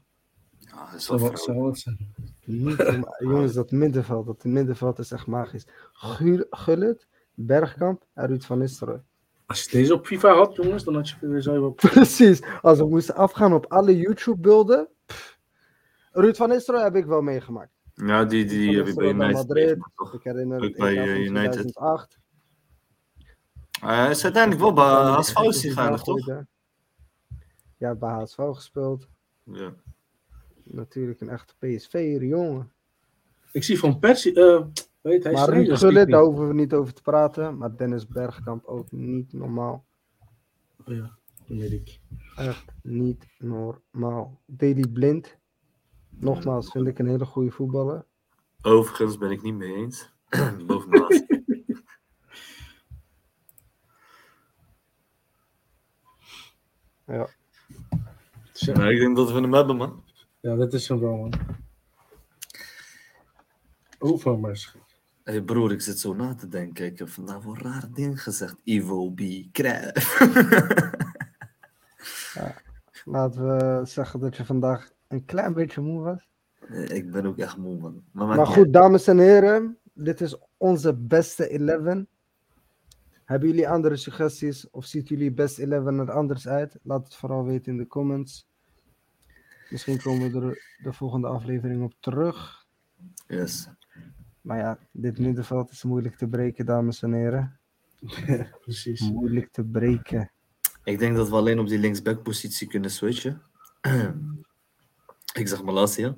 Ja, 0.59 0.91
dat 0.93 1.03
Zou 1.03 1.21
wat- 1.21 1.41
zou 1.41 1.77
zijn. 1.77 2.15
Niet 2.45 2.79
normaal. 2.79 3.15
Jongens, 3.33 3.53
dat 3.53 3.71
middenveld, 3.71 4.27
dat 4.27 4.45
middenveld 4.45 4.99
is 4.99 5.11
echt 5.13 5.27
magisch. 5.27 5.67
Gu- 5.93 6.47
Gullit, 6.51 7.07
Bergkamp 7.35 8.05
en 8.15 8.27
Ruud 8.27 8.43
van 8.43 8.59
Nistelrooy. 8.59 9.03
Als 9.47 9.65
je 9.65 9.71
deze 9.71 9.95
op 9.95 10.07
FIFA 10.07 10.35
had, 10.35 10.55
jongens, 10.55 10.85
dan 10.85 10.95
had 10.95 11.09
je 11.09 11.17
weer 11.29 11.41
zo 11.41 11.65
op. 11.65 11.77
Precies. 11.93 12.43
Als 12.63 12.79
we 12.79 12.89
moesten 12.89 13.15
afgaan 13.15 13.53
op 13.53 13.67
alle 13.67 13.97
YouTube-beelden. 13.97 14.89
Ruud 16.13 16.37
van 16.37 16.49
Nistelrooy 16.49 16.85
heb 16.85 16.95
ik 16.97 17.07
wel 17.07 17.23
meegemaakt. 17.23 17.71
Ja, 17.95 18.25
die, 18.25 18.45
die, 18.45 18.67
Van 18.67 18.77
heb 18.77 18.87
ik 18.87 18.95
bij 18.95 19.09
United 19.09 19.33
Madrid. 19.33 19.79
toch? 19.97 20.15
Ik 20.15 20.23
herinner 20.23 20.61
het 20.63 20.77
bij, 20.77 20.97
eh, 20.97 21.17
United. 21.19 21.53
2008. 21.53 22.19
Hij 23.81 24.11
is 24.11 24.25
uiteindelijk 24.25 24.63
wel 24.63 24.73
bij 24.73 24.85
Dan 24.85 25.15
HSV 25.15 25.37
is 25.41 25.63
hij 25.63 25.73
Ja, 27.79 27.95
bij 27.95 28.11
HSV 28.11 28.37
gespeeld. 28.37 29.09
Ja. 29.45 29.75
Natuurlijk 30.65 31.21
een 31.21 31.29
echte 31.29 31.55
PSV, 31.59 32.17
jongen. 32.21 32.73
Ik 33.53 33.63
zie 33.65 33.79
van 33.79 33.99
Persie, 33.99 34.35
eh 34.35 34.67
Weet, 35.01 35.25
hij 35.25 35.33
Maar 35.33 35.49
Ruud 35.49 35.79
Gullit, 35.79 36.09
daar 36.09 36.23
hoeven 36.23 36.49
we 36.49 36.55
niet 36.55 36.73
over 36.73 36.95
te 36.95 37.03
praten. 37.03 37.57
Maar 37.57 37.77
Dennis 37.77 38.07
Bergkamp 38.07 38.65
ook 38.65 38.93
niet 38.93 39.33
normaal. 39.33 39.87
Oh 40.85 40.95
ja, 40.95 41.19
dat 41.47 41.57
weet 41.57 41.73
ik. 41.73 42.01
Echt 42.37 42.65
niet 42.83 43.27
normaal. 43.39 44.41
Daily 44.47 44.89
Blind. 44.89 45.39
Nogmaals, 46.09 46.71
vind 46.71 46.87
ik 46.87 46.99
een 46.99 47.09
hele 47.09 47.25
goede 47.25 47.51
voetballer. 47.51 48.05
Overigens 48.63 49.19
ben 49.19 49.31
ik 49.31 49.43
niet 49.43 49.55
mee 49.55 49.75
eens. 49.75 50.13
Boven 50.67 50.91
de 50.91 50.99
laatste. 50.99 51.37
Maar 58.67 58.93
ik 58.93 58.99
denk 58.99 59.17
dat 59.17 59.33
we 59.33 59.41
hem 59.41 59.53
hebben, 59.53 59.77
man. 59.77 60.03
Ja, 60.41 60.57
dat 60.57 60.73
is 60.73 60.89
hem 60.89 61.01
wel, 61.01 61.17
man. 61.17 61.33
Overmars. 63.99 64.77
Hé 65.23 65.33
hey 65.33 65.43
broer, 65.43 65.73
ik 65.73 65.81
zit 65.81 65.99
zo 65.99 66.15
na 66.15 66.35
te 66.35 66.49
denken. 66.49 66.87
Ik 66.87 66.99
heb 66.99 67.09
vandaag 67.09 67.45
wel 67.45 67.57
rare 67.57 67.91
dingen 67.91 68.17
gezegd. 68.17 68.57
Ivo 68.65 69.11
B. 69.11 69.21
Cruijff. 69.53 70.19
Laten 73.05 73.47
we 73.47 73.81
zeggen 73.85 74.21
dat 74.21 74.37
je 74.37 74.45
vandaag 74.45 74.91
een 75.09 75.25
klein 75.25 75.55
beetje 75.55 75.81
moe 75.81 76.03
was. 76.03 76.29
Nee, 76.69 76.87
ik 76.87 77.11
ben 77.11 77.27
ook 77.27 77.39
echt 77.39 77.57
moe, 77.57 77.79
man. 77.79 78.05
Maar, 78.13 78.27
Maar 78.27 78.47
goed, 78.47 78.73
dames 78.73 79.07
en 79.07 79.19
heren. 79.19 79.79
Dit 79.93 80.21
is 80.21 80.37
onze 80.57 80.95
beste 80.95 81.49
11. 81.49 82.05
Hebben 83.25 83.49
jullie 83.49 83.69
andere 83.69 83.97
suggesties? 83.97 84.71
Of 84.71 84.85
ziet 84.85 85.09
jullie 85.09 85.33
best 85.33 85.59
11 85.59 85.87
er 85.87 86.11
anders 86.11 86.49
uit? 86.49 86.79
Laat 86.83 87.05
het 87.05 87.15
vooral 87.15 87.45
weten 87.45 87.73
in 87.73 87.79
de 87.79 87.87
comments. 87.87 88.48
Misschien 89.71 90.01
komen 90.03 90.33
we 90.33 90.47
er 90.47 90.77
de 90.83 90.93
volgende 90.93 91.27
aflevering 91.27 91.83
op 91.83 91.95
terug. 92.01 92.67
Yes. 93.27 93.69
Maar 94.41 94.59
ja, 94.59 94.79
dit 94.93 95.19
middenveld 95.19 95.71
is 95.71 95.83
moeilijk 95.83 96.17
te 96.17 96.29
breken, 96.29 96.67
dames 96.67 97.03
en 97.03 97.13
heren. 97.13 97.61
Precies. 98.61 99.01
Moeilijk 99.01 99.53
te 99.53 99.65
breken. 99.65 100.31
Ik 100.85 100.99
denk 100.99 101.17
dat 101.17 101.29
we 101.29 101.37
alleen 101.37 101.59
op 101.59 101.69
die 101.69 101.79
linksback-positie 101.79 102.69
kunnen 102.69 102.91
switchen. 102.91 103.43
ik 105.41 105.49
zeg 105.49 105.63
Malasia. 105.63 106.17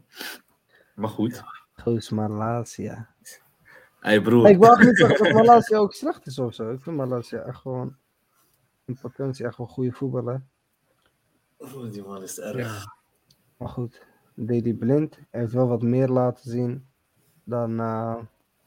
Maar 0.95 1.09
goed. 1.09 1.43
Goos 1.73 2.11
Malasia. 2.11 3.15
Hey 4.01 4.21
broer. 4.21 4.49
Ik 4.49 4.59
wil 4.59 4.77
echt 4.77 4.87
niet 4.87 4.97
zeggen 4.97 5.25
dat 5.25 5.33
Malasia 5.45 5.79
ook 5.79 5.95
slecht 5.95 6.27
is 6.27 6.39
of 6.39 6.55
zo. 6.55 6.73
Ik 6.73 6.83
vind 6.83 6.97
Malasia 6.97 7.39
echt 7.39 7.61
gewoon 7.61 7.97
in 8.85 8.99
potentie 9.01 9.45
echt 9.45 9.57
wel 9.57 9.67
een 9.67 9.73
goede 9.73 9.93
voetballer. 9.93 10.43
Oh, 11.57 11.91
die 11.91 12.03
man 12.03 12.23
is 12.23 12.39
erg. 12.39 12.57
Ja. 12.57 12.99
Maar 13.61 13.69
goed, 13.69 14.03
Daily 14.35 14.73
Blind 14.75 15.19
heeft 15.31 15.53
wel 15.53 15.69
wat 15.69 15.83
meer 15.83 16.09
laten 16.09 16.51
zien 16.51 16.87
dan, 17.45 17.73
uh, 17.81 18.17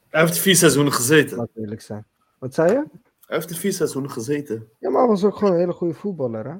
Hij 0.08 0.20
heeft 0.20 0.38
vier 0.38 0.56
seizoenen 0.56 0.92
gezeten. 0.92 1.36
laat 1.36 1.48
eerlijk 1.54 1.80
zijn. 1.80 2.06
Wat 2.38 2.54
zei 2.54 2.72
je? 2.72 2.84
Hij 3.26 3.36
heeft 3.36 3.50
er 3.50 3.56
vier 3.56 3.72
seizoenen 3.72 4.10
gezeten. 4.10 4.68
Ja, 4.78 4.90
maar 4.90 5.00
hij 5.00 5.08
was 5.10 5.24
ook 5.24 5.36
gewoon 5.36 5.52
een 5.52 5.58
hele 5.58 5.72
goede 5.72 5.94
voetballer, 5.94 6.44
hè? 6.44 6.54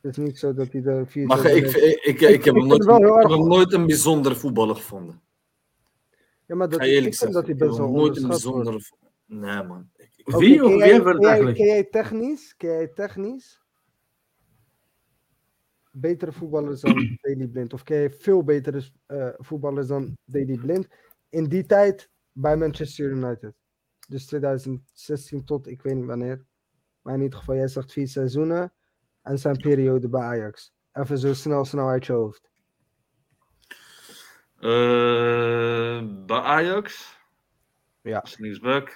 Het 0.00 0.16
is 0.18 0.24
niet 0.24 0.38
zo 0.38 0.54
dat 0.54 0.72
hij 0.72 0.84
er 0.84 1.06
vier... 1.06 1.26
Maar 1.26 1.38
seizoenen 1.38 1.70
ik, 1.70 1.76
ik, 1.76 2.20
ik, 2.20 2.20
ik, 2.20 2.44
heb 2.44 2.54
hem 2.54 2.66
nooit, 2.66 2.82
ik 2.84 2.88
heb 3.70 3.80
een 3.80 3.86
bijzondere 3.86 4.34
voetballer 4.34 4.76
gevonden. 4.76 5.20
Ja, 6.46 6.54
maar 6.54 6.68
dat, 6.68 6.82
ik 6.82 7.14
vind 7.14 7.32
dat 7.32 7.42
hij 7.42 7.52
Ik 7.52 7.58
best 7.58 7.70
heb 7.70 7.78
wel 7.80 7.86
hem 7.86 7.96
nooit 7.96 8.16
een 8.16 8.28
bijzondere... 8.28 8.80
Nee 9.26 9.62
man. 9.62 9.88
Ik- 9.96 10.10
ik- 10.16 10.28
Oké, 10.28 10.38
Wie 10.38 10.64
of 10.64 10.68
jij- 10.70 10.78
wie 10.78 10.92
hebben 10.92 11.04
we 11.04 11.04
ken 11.04 11.12
het 11.12 11.20
jij- 11.22 11.28
eigenlijk? 11.30 11.56
Ken 11.56 11.66
jij 11.66 11.84
technisch, 11.84 12.54
ken 12.56 12.70
jij 12.70 12.86
technisch 12.94 13.60
betere 16.00 16.32
voetballers 16.32 16.80
dan 16.80 16.94
Daily 17.20 17.46
Blind? 17.46 17.72
Of 17.72 17.82
ken 17.82 17.96
je 17.96 18.10
veel 18.10 18.42
betere 18.42 18.82
eh, 19.06 19.28
voetballers 19.36 19.86
dan 19.86 20.16
Daily 20.24 20.58
Blind? 20.58 20.88
In 21.28 21.44
die 21.44 21.66
tijd 21.66 22.10
bij 22.32 22.56
Manchester 22.56 23.10
United. 23.10 23.54
Dus 24.08 24.26
2016 24.26 25.44
tot 25.44 25.66
ik 25.66 25.82
weet 25.82 25.94
niet 25.94 26.04
wanneer. 26.04 26.44
Maar 27.02 27.14
in 27.14 27.22
ieder 27.22 27.38
geval, 27.38 27.54
jij 27.54 27.68
zegt 27.68 27.92
vier 27.92 28.08
seizoenen. 28.08 28.72
En 29.22 29.38
zijn 29.38 29.56
periode 29.56 30.08
bij 30.08 30.20
Ajax. 30.20 30.72
Even 30.92 31.18
zo 31.18 31.34
snel, 31.34 31.64
snel 31.64 31.88
uit 31.88 32.06
je 32.06 32.12
hoofd. 32.12 32.50
Eh, 34.56 36.24
bij 36.26 36.40
Ajax. 36.40 37.18
Ja. 38.00 38.24
Linksback. 38.38 38.88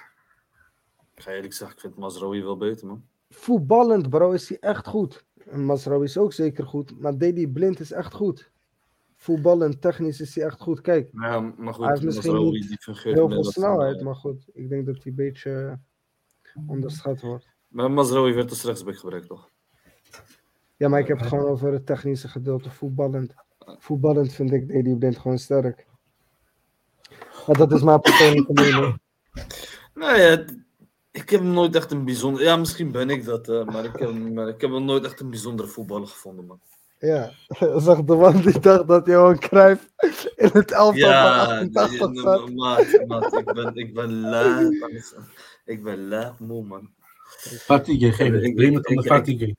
Ik 1.15 1.23
ga 1.23 1.31
eerlijk 1.31 1.53
zeggen, 1.53 1.77
ik 1.77 1.83
vind 1.83 1.97
Mazraoui 1.97 2.43
wel 2.43 2.57
beter 2.57 2.87
man. 2.87 3.09
Voetballend, 3.29 4.11
bro, 4.11 4.31
is 4.31 4.49
hij 4.49 4.59
echt 4.59 4.87
goed. 4.87 5.25
Masraoui 5.51 6.05
is 6.05 6.19
ook 6.19 6.33
zeker 6.33 6.67
goed. 6.67 7.01
Maar 7.01 7.19
Daily 7.19 7.47
Blind 7.47 7.81
is 7.81 7.93
echt 7.93 8.15
goed. 8.15 8.51
Voetballend, 9.17 9.81
technisch 9.81 10.21
is 10.21 10.35
hij 10.35 10.45
echt 10.45 10.61
goed. 10.61 10.81
Kijk, 10.81 11.09
Ja, 11.13 11.41
maar 11.41 11.75
goed, 11.75 11.85
Hij 11.85 11.93
heeft 11.93 12.05
misschien 12.05 12.51
niet 12.51 12.79
heel 13.03 13.29
veel 13.29 13.45
snelheid, 13.45 13.99
een, 13.99 14.05
maar 14.05 14.15
goed, 14.15 14.49
ik 14.53 14.69
denk 14.69 14.87
dat 14.87 14.95
hij 14.95 15.05
een 15.07 15.15
beetje 15.15 15.79
onderschat 16.67 17.21
wordt. 17.21 17.47
Maar 17.69 17.91
Mazraoui 17.91 18.35
werd 18.35 18.51
als 18.51 18.65
rechtsback 18.65 18.97
gebruikt 18.97 19.27
toch? 19.27 19.51
Ja, 20.77 20.89
maar 20.89 21.01
ik 21.01 21.07
heb 21.07 21.19
het 21.19 21.29
gewoon 21.29 21.49
over 21.49 21.73
het 21.73 21.87
technische 21.87 22.29
gedeelte, 22.29 22.71
voetballend. 22.71 23.35
Voetballend 23.59 24.33
vind 24.33 24.53
ik 24.53 24.69
Daily 24.69 24.95
Blind 24.97 25.19
gewoon 25.19 25.39
sterk. 25.39 25.87
Maar 27.47 27.57
dat 27.57 27.73
is 27.73 27.83
mijn 27.83 28.01
persoonlijke 28.01 28.53
mening. 28.53 28.99
Nou 29.95 30.21
ja, 30.21 30.45
ik 31.13 31.31
heb 31.31 31.41
hem 31.41 31.51
nooit 31.53 31.75
echt 31.77 31.91
een 31.91 32.05
bijzonder... 32.05 32.43
Ja, 32.43 32.57
misschien 32.57 32.91
ben 32.93 33.11
ik 33.11 33.25
dat, 33.25 33.49
eh, 33.49 33.65
maar, 33.65 33.85
ik 33.85 33.91
heb, 33.99 34.09
hem- 34.09 34.33
maar 34.33 34.49
ik 34.49 34.61
heb 34.61 34.71
hem 34.71 34.85
nooit 34.85 35.05
echt 35.05 35.21
een 35.21 35.31
bijzondere 35.31 35.69
voetballer 35.69 36.09
gevonden 36.09 36.47
man. 36.47 36.61
Ja, 36.99 37.31
zag 37.81 38.03
de 38.05 38.15
man 38.15 38.41
die 38.41 38.59
dacht 38.61 38.89
dat 38.89 39.07
Johan 39.07 39.39
Cruijff 39.39 39.89
in 40.37 40.51
het 40.53 40.71
elftal 40.71 41.09
Ja, 41.09 41.45
van 41.47 41.71
88 41.75 42.09
nee, 42.13 42.21
zat. 42.23 42.47
nee, 42.47 42.55
maat, 42.57 43.07
maat, 43.07 43.33
ik 43.39 43.53
ben, 43.53 43.75
ik 43.75 43.95
ben 43.95 44.21
laat. 44.21 44.73
Ik 45.65 45.83
ben 45.83 46.09
laat 46.09 46.39
moe, 46.41 46.65
man. 46.65 46.91
Fatigue, 47.59 48.13
geef 48.13 48.33
het. 48.33 48.43
Ik- 48.43 48.55
Blame 48.55 48.77
het 48.83 49.07
fatigue. 49.07 49.57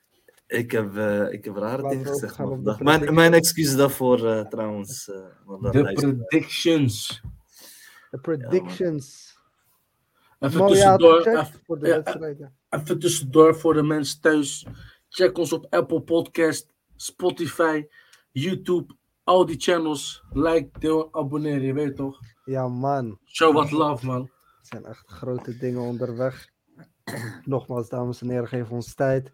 Ik 0.48 0.72
heb, 0.72 0.96
eh, 0.98 1.32
ik 1.34 1.46
heb 1.46 1.56
rare 1.56 1.90
dingen 1.90 2.06
gezegd. 2.08 2.38
Mijn, 2.80 3.14
mijn 3.14 3.34
excuses 3.34 3.76
daarvoor 3.76 4.28
eh, 4.28 4.46
trouwens. 4.48 5.10
eh, 5.10 5.16
want 5.46 5.64
dat 5.64 5.74
De 5.74 5.94
predictions. 5.94 7.22
De 8.12 8.18
predictions. 8.20 9.31
Even 10.42 10.68
tussendoor, 10.68 11.28
even, 11.28 11.62
voor 11.66 11.80
de 11.80 11.88
wedstrijden. 11.88 12.56
even 12.70 13.00
tussendoor 13.00 13.56
voor 13.56 13.74
de 13.74 13.84
mensen 13.84 14.22
thuis. 14.22 14.66
Check 15.10 15.38
ons 15.38 15.54
op 15.54 15.66
Apple 15.70 16.02
Podcast, 16.02 16.74
Spotify, 16.96 17.86
YouTube, 18.32 18.96
al 19.24 19.46
die 19.46 19.60
channels. 19.60 20.24
Like, 20.32 20.80
deel, 20.80 21.14
abonneer, 21.14 21.62
je 21.62 21.74
weet 21.74 21.96
toch? 21.96 22.20
Ja, 22.46 22.68
man. 22.68 23.20
Show 23.26 23.54
what 23.54 23.72
love, 23.72 24.06
man. 24.06 24.22
Er 24.22 24.68
zijn 24.68 24.86
echt 24.86 25.08
grote 25.08 25.58
dingen 25.58 25.82
onderweg. 25.82 26.50
Nogmaals, 27.46 27.90
dames 27.90 28.22
en 28.22 28.30
heren, 28.30 28.48
geef 28.48 28.70
ons 28.70 28.96
tijd. 28.96 29.32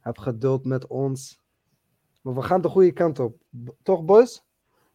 Heb 0.00 0.18
geduld 0.18 0.64
met 0.64 0.86
ons. 0.86 1.40
Maar 2.22 2.34
we 2.34 2.42
gaan 2.42 2.60
de 2.60 2.68
goede 2.68 2.92
kant 2.92 3.18
op. 3.18 3.42
Toch, 3.82 4.04
boys? 4.04 4.42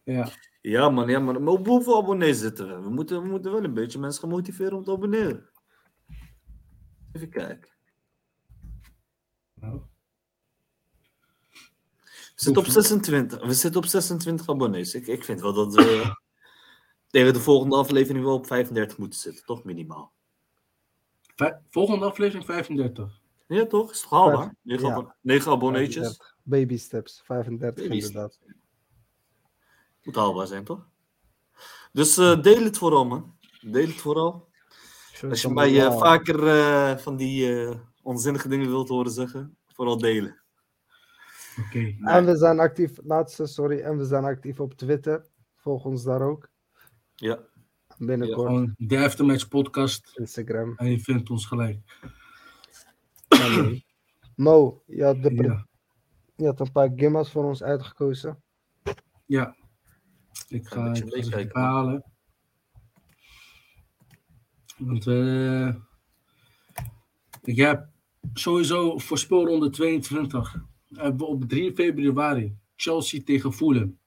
Ja. 0.04 0.28
Ja, 0.62 0.90
man, 0.90 1.08
ja, 1.08 1.18
man. 1.18 1.42
Maar 1.42 1.52
op 1.52 1.66
hoeveel 1.66 1.96
abonnees 1.96 2.38
zitten 2.38 2.68
we? 2.68 2.80
We 2.80 2.90
moeten, 2.90 3.22
we 3.22 3.28
moeten 3.28 3.52
wel 3.52 3.64
een 3.64 3.74
beetje 3.74 3.98
mensen 3.98 4.20
gaan 4.20 4.30
motiveren 4.30 4.76
om 4.76 4.84
te 4.84 4.90
abonneren. 4.90 5.50
Even 7.12 7.30
kijken. 7.30 7.70
Nou. 9.54 9.80
We 12.34 12.48
zitten 12.48 12.62
op 12.62 12.68
26. 12.68 13.44
We 13.46 13.54
zitten 13.54 13.80
op 13.80 13.86
26 13.86 14.48
abonnees. 14.48 14.94
Ik, 14.94 15.06
ik 15.06 15.24
vind 15.24 15.40
wel 15.40 15.52
dat 15.52 15.74
we 15.74 16.16
tegen 17.06 17.32
de 17.32 17.40
volgende 17.40 17.76
aflevering 17.76 18.24
wel 18.24 18.34
op 18.34 18.46
35 18.46 18.98
moeten 18.98 19.18
zitten. 19.18 19.44
Toch 19.44 19.64
minimaal. 19.64 20.12
Volgende 21.68 22.04
aflevering 22.06 22.44
35. 22.44 23.20
Ja, 23.46 23.66
toch? 23.66 23.90
Is 23.90 24.00
toch 24.00 24.10
haalbaar? 24.10 24.54
Vijf- 24.64 24.82
9, 25.22 25.44
ja. 25.50 25.56
abonneetjes. 25.56 25.94
35. 25.94 26.36
Baby 26.42 26.76
steps, 26.76 27.22
35 27.24 27.82
Baby 27.82 27.96
inderdaad. 27.96 28.38
Moet 30.02 30.16
haalbaar 30.16 30.46
zijn, 30.46 30.64
toch? 30.64 30.88
Dus 31.92 32.16
eh, 32.16 32.42
deel 32.42 32.64
het 32.64 32.78
vooral, 32.78 33.04
man. 33.06 33.36
Deel 33.60 33.86
het 33.86 34.00
vooral. 34.00 34.50
Als 35.28 35.42
je 35.42 35.48
mij 35.48 35.80
eh, 35.86 35.98
vaker 35.98 36.46
eh, 36.46 36.96
van 36.96 37.16
die 37.16 37.64
eh, 37.64 37.74
onzinnige 38.02 38.48
dingen 38.48 38.68
wilt 38.68 38.88
horen 38.88 39.10
zeggen, 39.12 39.56
vooral 39.66 39.98
delen. 39.98 40.42
Oké. 41.66 41.96
En 42.00 42.24
we 42.24 42.36
zijn 42.36 42.58
actief, 42.60 42.98
laatste, 43.02 43.46
sorry, 43.46 43.80
en 43.80 43.98
we 43.98 44.04
zijn 44.04 44.24
actief 44.24 44.60
op 44.60 44.74
Twitter. 44.74 45.26
Volg 45.56 45.84
ons 45.84 46.02
daar 46.04 46.22
ook. 46.22 46.48
Ja. 47.14 47.38
Binnenkort 47.98 48.46
Gewoon 48.46 48.74
de 48.76 48.98
Aftermatch 49.04 49.48
podcast. 49.48 50.12
Instagram. 50.14 50.74
En 50.76 50.90
je 50.90 51.00
vindt 51.00 51.30
ons 51.30 51.46
gelijk. 51.46 51.78
Ja, 53.28 53.48
nee. 53.48 53.84
Mo, 54.36 54.82
je 54.86 55.04
had, 55.04 55.22
de 55.22 55.34
Ja. 55.34 55.66
je 56.36 56.46
had 56.46 56.60
een 56.60 56.72
paar 56.72 56.90
gimmas 56.96 57.30
voor 57.30 57.44
ons 57.44 57.62
uitgekozen. 57.62 58.42
ja. 59.26 59.56
Ik 60.48 60.66
ga 60.66 60.82
meekijken, 60.82 61.30
man. 61.30 61.44
bepalen. 61.44 62.04
Want 64.78 65.04
we. 65.04 65.80
Ik 67.42 67.56
heb 67.56 67.88
sowieso 68.34 68.98
voor 68.98 69.18
speelronde 69.18 69.70
22. 69.70 70.54
Hebben 70.88 71.16
we 71.16 71.24
op 71.24 71.44
3 71.44 71.74
februari 71.74 72.56
Chelsea 72.76 73.22
tegen 73.24 73.52
Fulham. 73.52 73.98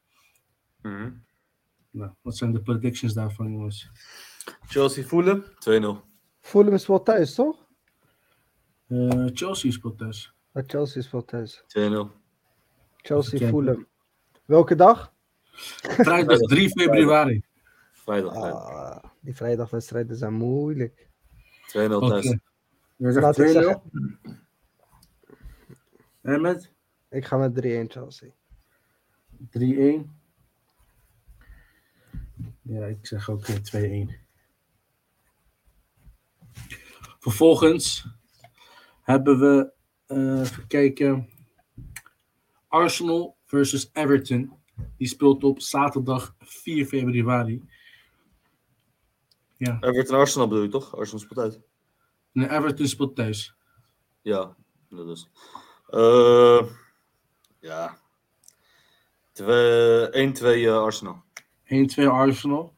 Mhm. 0.81 1.11
Nou, 1.91 2.11
wat 2.21 2.37
zijn 2.37 2.51
de 2.51 2.61
predictions 2.61 3.13
daarvan, 3.13 3.51
jongens? 3.51 3.89
Chelsea 4.67 5.03
voelen 5.03 5.43
2-0. 5.59 6.03
Fulham 6.41 6.73
is 6.73 6.87
wel 6.87 7.03
thuis, 7.03 7.35
toch? 7.35 7.67
Eh, 8.87 9.25
Chelsea 9.33 9.71
speelt 9.71 9.97
thuis. 9.97 10.33
Ja, 10.53 10.63
Chelsea 10.67 11.01
is 11.01 11.11
wel 11.11 11.25
thuis. 11.25 11.63
2-0. 11.67 12.11
Chelsea. 12.97 13.47
Fulham. 13.47 13.87
Welke 14.45 14.75
dag? 14.75 15.14
Vrijdag 15.55 16.39
3 16.39 16.69
februari. 16.69 17.43
Vrijdag, 17.91 18.33
vrijdag. 18.33 18.69
Ah, 18.69 19.03
die 19.19 19.35
vrijdagwedstrijden 19.35 20.17
zijn 20.17 20.33
moeilijk. 20.33 21.09
2-0 21.67 21.95
Oké. 21.95 22.07
thuis. 22.07 22.25
Je 22.95 23.11
zegt 23.11 23.25
Laat 23.25 23.37
ik 23.37 23.47
2-0. 23.47 23.51
zeggen, 23.51 23.81
En 26.21 26.41
met 26.41 26.71
ik 27.09 27.25
ga 27.25 27.37
met 27.37 27.55
3-1 27.55 27.91
Chelsea. 27.91 28.29
3-1. 29.49 30.09
Ja, 32.61 32.85
ik 32.85 33.05
zeg 33.05 33.29
ook 33.29 33.47
eh, 33.47 34.07
2-1. 34.09 34.13
Vervolgens 37.19 38.07
hebben 39.01 39.39
we, 39.39 39.71
eh 40.05 40.39
even 40.39 40.67
kijken, 40.67 41.29
Arsenal 42.67 43.37
versus 43.45 43.89
Everton. 43.93 44.59
Die 44.97 45.07
speelt 45.07 45.43
op 45.43 45.61
zaterdag 45.61 46.35
4 46.39 46.85
februari. 46.85 47.63
Ja, 49.57 49.77
Everton 49.79 50.17
Arsenal 50.17 50.47
bedoel 50.47 50.63
je 50.63 50.69
toch? 50.69 50.97
Arsenal 50.97 51.19
speelt 51.19 51.39
uit. 51.39 51.61
en 52.33 52.55
Everton 52.57 52.87
speelt 52.87 53.15
thuis. 53.15 53.55
Ja, 54.21 54.55
dat 54.89 55.07
is. 55.07 55.29
Eh 55.89 56.65
ja. 57.59 57.97
Twee- 59.31 60.09
1-2 60.11 60.65
eh, 60.65 60.77
Arsenal. 60.83 61.23
1-2 61.63 62.07
Arsenal. 62.09 62.73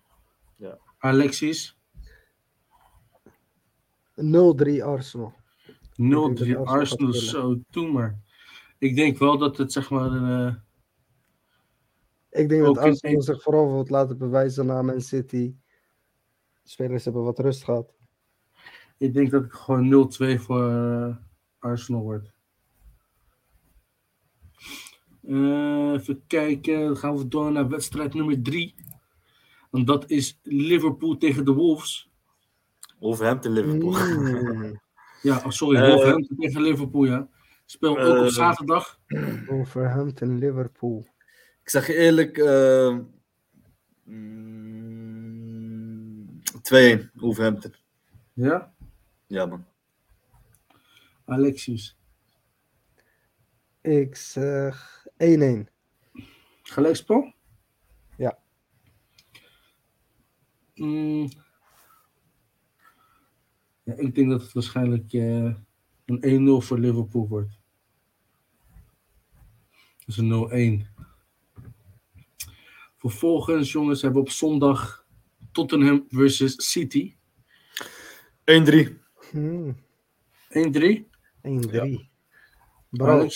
Ja. 0.56 0.78
Alexis. 0.98 1.78
0-3 4.15 4.84
Arsenal. 4.84 5.34
0-3 5.95 5.95
dat 5.98 6.65
Arsenal 6.65 7.14
zo, 7.14 7.60
doe 7.69 7.91
maar. 7.91 8.19
Ik 8.78 8.95
denk 8.95 9.18
wel 9.18 9.38
dat 9.38 9.57
het 9.57 9.72
zeg 9.72 9.90
maar. 9.90 10.11
eh, 10.11 10.56
Ik 12.38 12.49
denk 12.49 12.65
Ook 12.65 12.76
dat 12.76 12.84
Arsenal 12.84 13.22
zich 13.22 13.41
vooral 13.41 13.72
wilt 13.72 13.89
laten 13.89 14.18
bewijzen 14.18 14.65
na 14.65 14.81
Man 14.81 15.01
City. 15.01 15.55
Spelers 16.64 17.03
hebben 17.03 17.23
wat 17.23 17.39
rust 17.39 17.64
gehad. 17.64 17.93
ik 18.97 19.14
denk 19.14 19.31
dat 19.31 19.43
het 19.43 19.53
gewoon 19.53 20.09
0-2 20.38 20.41
voor 20.41 20.69
eh, 20.69 21.15
Arsenal 21.59 22.01
wordt. 22.01 22.35
Eh, 25.27 25.91
even 25.91 26.23
kijken, 26.27 26.80
dan 26.80 26.97
gaan 26.97 27.18
we 27.18 27.27
door 27.27 27.51
naar 27.51 27.68
wedstrijd 27.68 28.14
nummer 28.14 28.41
3. 28.41 28.76
En 29.72 29.85
dat 29.85 30.09
is 30.09 30.39
Liverpool 30.43 31.18
tegen 31.18 31.45
de 31.45 31.51
Wolves. 31.53 32.11
Wolverhampton 32.99 33.51
Liverpool. 33.51 33.91
Mm, 33.91 34.80
Ja, 35.22 35.38
oh, 35.38 35.49
sorry, 35.49 35.89
Wolverhampton 35.89 36.38
tegen 36.38 36.61
Liverpool, 36.61 37.03
ja. 37.03 37.30
Speel 37.65 37.99
ook 37.99 38.26
op 38.26 38.30
zaterdag. 38.30 38.99
Wolverhampton, 39.47 40.38
Liverpool. 40.38 41.07
Ik 41.68 41.73
zeg 41.73 41.88
je 41.88 41.94
eerlijk. 41.94 42.38
eh, 42.38 42.98
mm, 44.03 45.61
2-1 46.61 47.11
Wolverhampton. 47.14 47.73
Ja, 48.34 48.73
Ja 49.27 49.45
man. 49.45 49.65
Alexis. 51.26 51.98
Ik 53.81 54.15
zeg 54.15 55.07
1-1. 55.18 55.68
Gelijkspel? 56.61 57.34
Ja. 58.18 58.39
Mm. 60.76 61.30
ja. 63.84 63.94
Ik 63.94 64.15
denk 64.15 64.30
dat 64.30 64.41
het 64.41 64.53
waarschijnlijk 64.53 65.14
eh, 65.14 65.56
een 66.06 66.61
1-0 66.61 66.65
voor 66.65 66.80
Liverpool 66.80 67.27
wordt. 67.27 67.60
Dus 70.06 70.18
een 70.18 70.84
0-1. 70.84 70.97
Vervolgens, 73.09 73.71
jongens, 73.71 74.01
hebben 74.01 74.21
we 74.21 74.27
op 74.27 74.34
zondag 74.34 75.05
Tottenham 75.51 76.05
versus 76.09 76.69
City. 76.71 77.15
1-3. 78.43 78.99
Hmm, 79.31 79.75
1-3. 80.49 81.09
1-3. 81.41 82.09
Bro. 82.89 83.27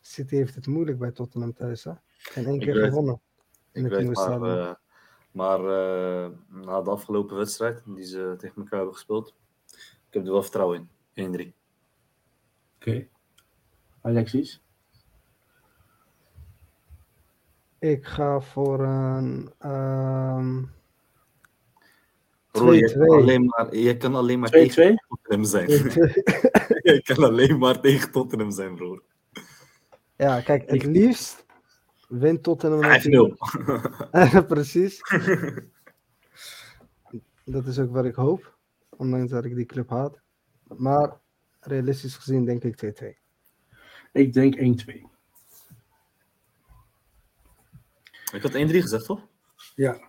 City 0.00 0.34
heeft 0.36 0.54
het 0.54 0.66
moeilijk 0.66 0.98
bij 0.98 1.10
Tottenham 1.10 1.52
thuis, 1.54 1.84
hè? 1.84 1.90
En 2.34 2.44
één 2.46 2.54
Ik 2.54 2.60
keer 2.60 2.74
weet- 2.74 2.88
gewonnen. 2.88 3.20
In 3.72 3.84
Ik 3.84 3.90
het 3.90 4.00
weet 4.00 4.12
nieuwe 4.12 4.38
maar, 4.38 4.58
eh, 4.68 4.74
maar 5.30 5.58
eh, 5.58 6.30
na 6.48 6.80
de 6.82 6.90
afgelopen 6.90 7.36
wedstrijd 7.36 7.82
die 7.86 8.04
ze 8.04 8.34
tegen 8.38 8.56
elkaar 8.56 8.78
hebben 8.78 8.94
gespeeld, 8.94 9.34
ik 10.08 10.14
heb 10.14 10.24
er 10.26 10.32
wel 10.32 10.42
vertrouwen 10.42 10.88
in. 11.12 11.24
1-3. 11.24 11.54
Oké. 12.76 13.08
Alexis. 14.00 14.62
Ik 17.80 18.04
ga 18.06 18.40
voor 18.40 18.80
een 18.80 19.52
ehm 19.58 20.62
Roel, 22.52 22.72
je 22.72 22.92
kan 22.92 23.02
2-2. 23.06 23.20
alleen 23.20 23.44
maar, 23.44 23.74
je 23.76 23.96
kan 23.96 24.14
alleen 24.14 24.38
maar 24.38 24.48
2-2. 24.48 24.52
tegen 24.52 25.04
Tottenham 25.08 25.44
zijn. 25.44 25.68
je 26.94 27.00
kan 27.04 27.24
alleen 27.24 27.58
maar 27.58 27.80
tegen 27.80 28.10
Tottenham 28.12 28.50
zijn, 28.50 28.74
broer. 28.74 29.02
ja, 30.16 30.40
kijk, 30.40 30.62
het 30.70 30.82
Ik- 30.82 30.84
liefst 30.84 31.46
wint 32.08 32.42
Tottenham 32.42 32.82
5-0. 32.82 32.84
natuurlijk. 32.84 34.46
Precies. 34.54 35.00
Dat 37.44 37.66
is 37.66 37.78
ook 37.78 37.90
wat 37.92 38.04
ik 38.04 38.14
hoop. 38.14 38.56
Ondanks 38.96 39.30
dat 39.30 39.44
ik 39.44 39.54
die 39.54 39.66
club 39.66 39.90
haat. 39.90 40.20
Maar 40.76 41.20
realistisch 41.60 42.16
gezien 42.16 42.44
denk 42.44 42.64
ik 42.64 42.76
2-2. 42.76 43.18
Ik 44.12 44.32
denk 44.32 44.56
1-2. 44.56 45.02
Ik 48.32 48.42
had 48.42 48.52
1-3 48.54 48.56
gezegd, 48.56 49.04
toch? 49.04 49.20
Ja. 49.74 50.00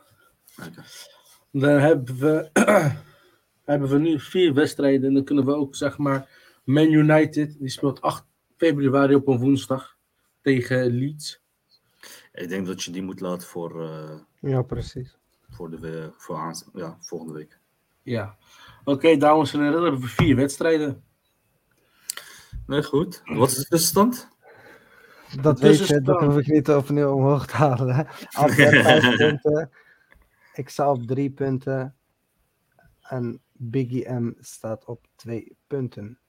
Dan 1.51 1.79
hebben 1.79 2.17
we, 2.17 2.49
hebben 3.71 3.89
we 3.89 3.97
nu 3.97 4.19
vier 4.19 4.53
wedstrijden. 4.53 5.07
En 5.07 5.13
dan 5.13 5.23
kunnen 5.23 5.45
we 5.45 5.55
ook, 5.55 5.75
zeg 5.75 5.97
maar, 5.97 6.29
Man 6.63 6.91
United. 6.91 7.59
Die 7.59 7.69
speelt 7.69 8.01
8 8.01 8.25
februari 8.57 9.15
op 9.15 9.27
een 9.27 9.39
woensdag 9.39 9.97
tegen 10.41 10.85
Leeds. 10.85 11.41
Ik 12.33 12.49
denk 12.49 12.65
dat 12.67 12.83
je 12.83 12.91
die 12.91 13.01
moet 13.01 13.19
laten 13.19 13.47
voor, 13.47 13.83
eh, 13.83 14.19
Ja, 14.39 14.61
precies. 14.61 15.17
voor, 15.49 15.69
de, 15.69 15.79
we- 15.79 16.11
voor 16.17 16.35
aans- 16.37 16.65
ja, 16.73 16.97
volgende 16.99 17.33
week. 17.33 17.59
Ja. 18.03 18.37
Oké, 18.83 19.17
dames 19.17 19.53
en 19.53 19.59
heren, 19.59 19.73
dan 19.73 19.83
hebben 19.83 20.01
we 20.01 20.07
vier 20.07 20.35
wedstrijden. 20.35 21.03
Nee, 22.65 22.83
goed. 22.83 23.21
Wat 23.25 23.49
is 23.49 23.55
de 23.55 23.65
tussenstand? 23.65 24.29
Dat 25.41 25.57
Dus 25.57 25.79
weet 25.79 25.87
je, 25.87 26.01
dat 26.01 26.21
hoef 26.21 26.37
ik 26.37 26.47
niet 26.47 26.69
opnieuw 26.69 27.13
omhoog 27.13 27.45
te 27.45 27.55
halen. 27.55 27.95
hè. 27.95 28.03
Afweer 28.29 28.83
5 28.83 29.15
punten. 29.17 29.69
Ik 30.53 30.69
sta 30.69 30.91
op 30.91 31.07
3 31.07 31.29
punten. 31.31 31.95
En 33.01 33.41
Biggie 33.51 34.09
M 34.09 34.33
staat 34.39 34.85
op 34.85 35.07
2 35.15 35.57
punten. 35.67 36.19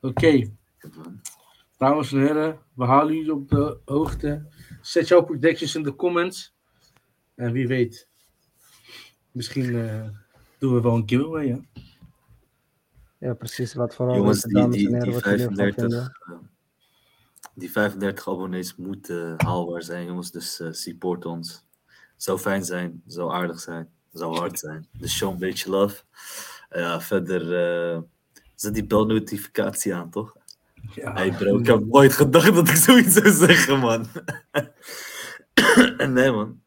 Oké, 0.00 0.50
dames 1.78 2.12
en 2.12 2.20
heren, 2.20 2.58
we 2.74 2.84
halen 2.84 3.14
jullie 3.14 3.32
op 3.32 3.48
de 3.48 3.78
hoogte. 3.84 4.48
Zet 4.80 5.08
jouw 5.08 5.22
predictions 5.22 5.74
in 5.74 5.82
de 5.82 5.96
comments. 5.96 6.54
En 7.34 7.52
wie 7.52 7.66
weet, 7.66 8.08
misschien 9.30 9.88
eh, 9.88 10.08
doen 10.58 10.74
we 10.74 10.80
wel 10.80 10.94
een 10.94 11.08
giveaway, 11.08 11.46
ja? 11.46 11.60
Ja, 13.18 13.34
precies. 13.34 13.74
Laat 13.74 13.94
vooral 13.94 14.16
Jongens, 14.16 14.44
weten, 14.44 14.50
die, 14.50 14.60
dames 14.60 14.76
en 14.76 14.80
die, 14.80 14.88
heren, 14.88 15.04
die, 15.04 15.14
wat 15.14 15.24
jullie 15.24 15.40
ervan 15.40 15.56
35, 15.56 16.14
vinden. 16.28 16.49
Die 17.54 17.70
35 17.70 18.28
abonnees 18.28 18.76
moeten 18.76 19.34
haalbaar 19.36 19.82
zijn, 19.82 20.06
jongens. 20.06 20.30
Dus 20.30 20.60
eh, 20.60 20.68
support 20.72 21.24
ons. 21.24 21.64
Zou 22.16 22.38
fijn 22.38 22.64
zijn, 22.64 23.02
zou 23.06 23.32
aardig 23.32 23.60
zijn, 23.60 23.88
zou 24.12 24.36
hard 24.38 24.58
zijn. 24.58 24.88
Dus 24.92 25.16
show 25.16 25.32
een 25.32 25.38
beetje 25.38 25.70
love. 25.70 26.02
Eh, 26.68 26.80
Ja, 26.80 27.00
verder 27.00 27.42
eh, 27.94 28.00
zet 28.54 28.74
die 28.74 28.86
belnotificatie 28.86 29.94
aan, 29.94 30.10
toch? 30.10 30.36
ja. 30.94 31.12
Hey 31.12 31.30
bro, 31.32 31.58
ik 31.58 31.66
heb 31.66 31.84
nooit 31.86 32.12
gedacht 32.12 32.54
dat 32.54 32.68
ik 32.68 32.76
zoiets 32.76 33.14
zou 33.14 33.30
zeggen, 33.30 33.78
man. 33.78 34.06
nee, 36.14 36.30
man. 36.30 36.60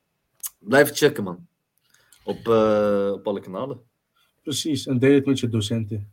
Blijf 0.59 0.91
checken, 0.91 1.23
man. 1.23 1.47
Op, 2.23 2.47
eh, 2.47 3.09
op 3.13 3.27
alle 3.27 3.39
kanalen. 3.39 3.81
Precies, 4.43 4.85
en 4.87 4.99
deel 4.99 5.13
het 5.15 5.25
met 5.25 5.39
je 5.39 5.49
docenten. 5.49 6.11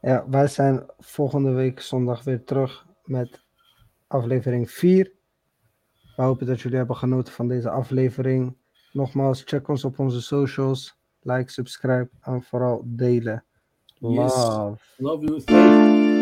Ja, 0.00 0.24
wij 0.28 0.48
zijn 0.48 0.86
volgende 0.98 1.50
week 1.50 1.80
zondag 1.80 2.24
weer 2.24 2.44
terug 2.44 2.86
met 3.04 3.44
aflevering 4.06 4.70
4. 4.70 5.12
We 6.16 6.22
hopen 6.22 6.46
dat 6.46 6.60
jullie 6.60 6.76
hebben 6.76 6.96
genoten 6.96 7.32
van 7.32 7.48
deze 7.48 7.70
aflevering. 7.70 8.56
Nogmaals, 8.92 9.42
check 9.44 9.68
ons 9.68 9.84
op 9.84 9.98
onze 9.98 10.22
socials. 10.22 10.98
Like, 11.20 11.50
subscribe 11.50 12.10
en 12.20 12.42
vooral 12.42 12.82
delen. 12.84 13.44
Yes. 13.98 14.34
Love. 14.34 14.82
Love 14.96 15.42
you. 15.44 16.15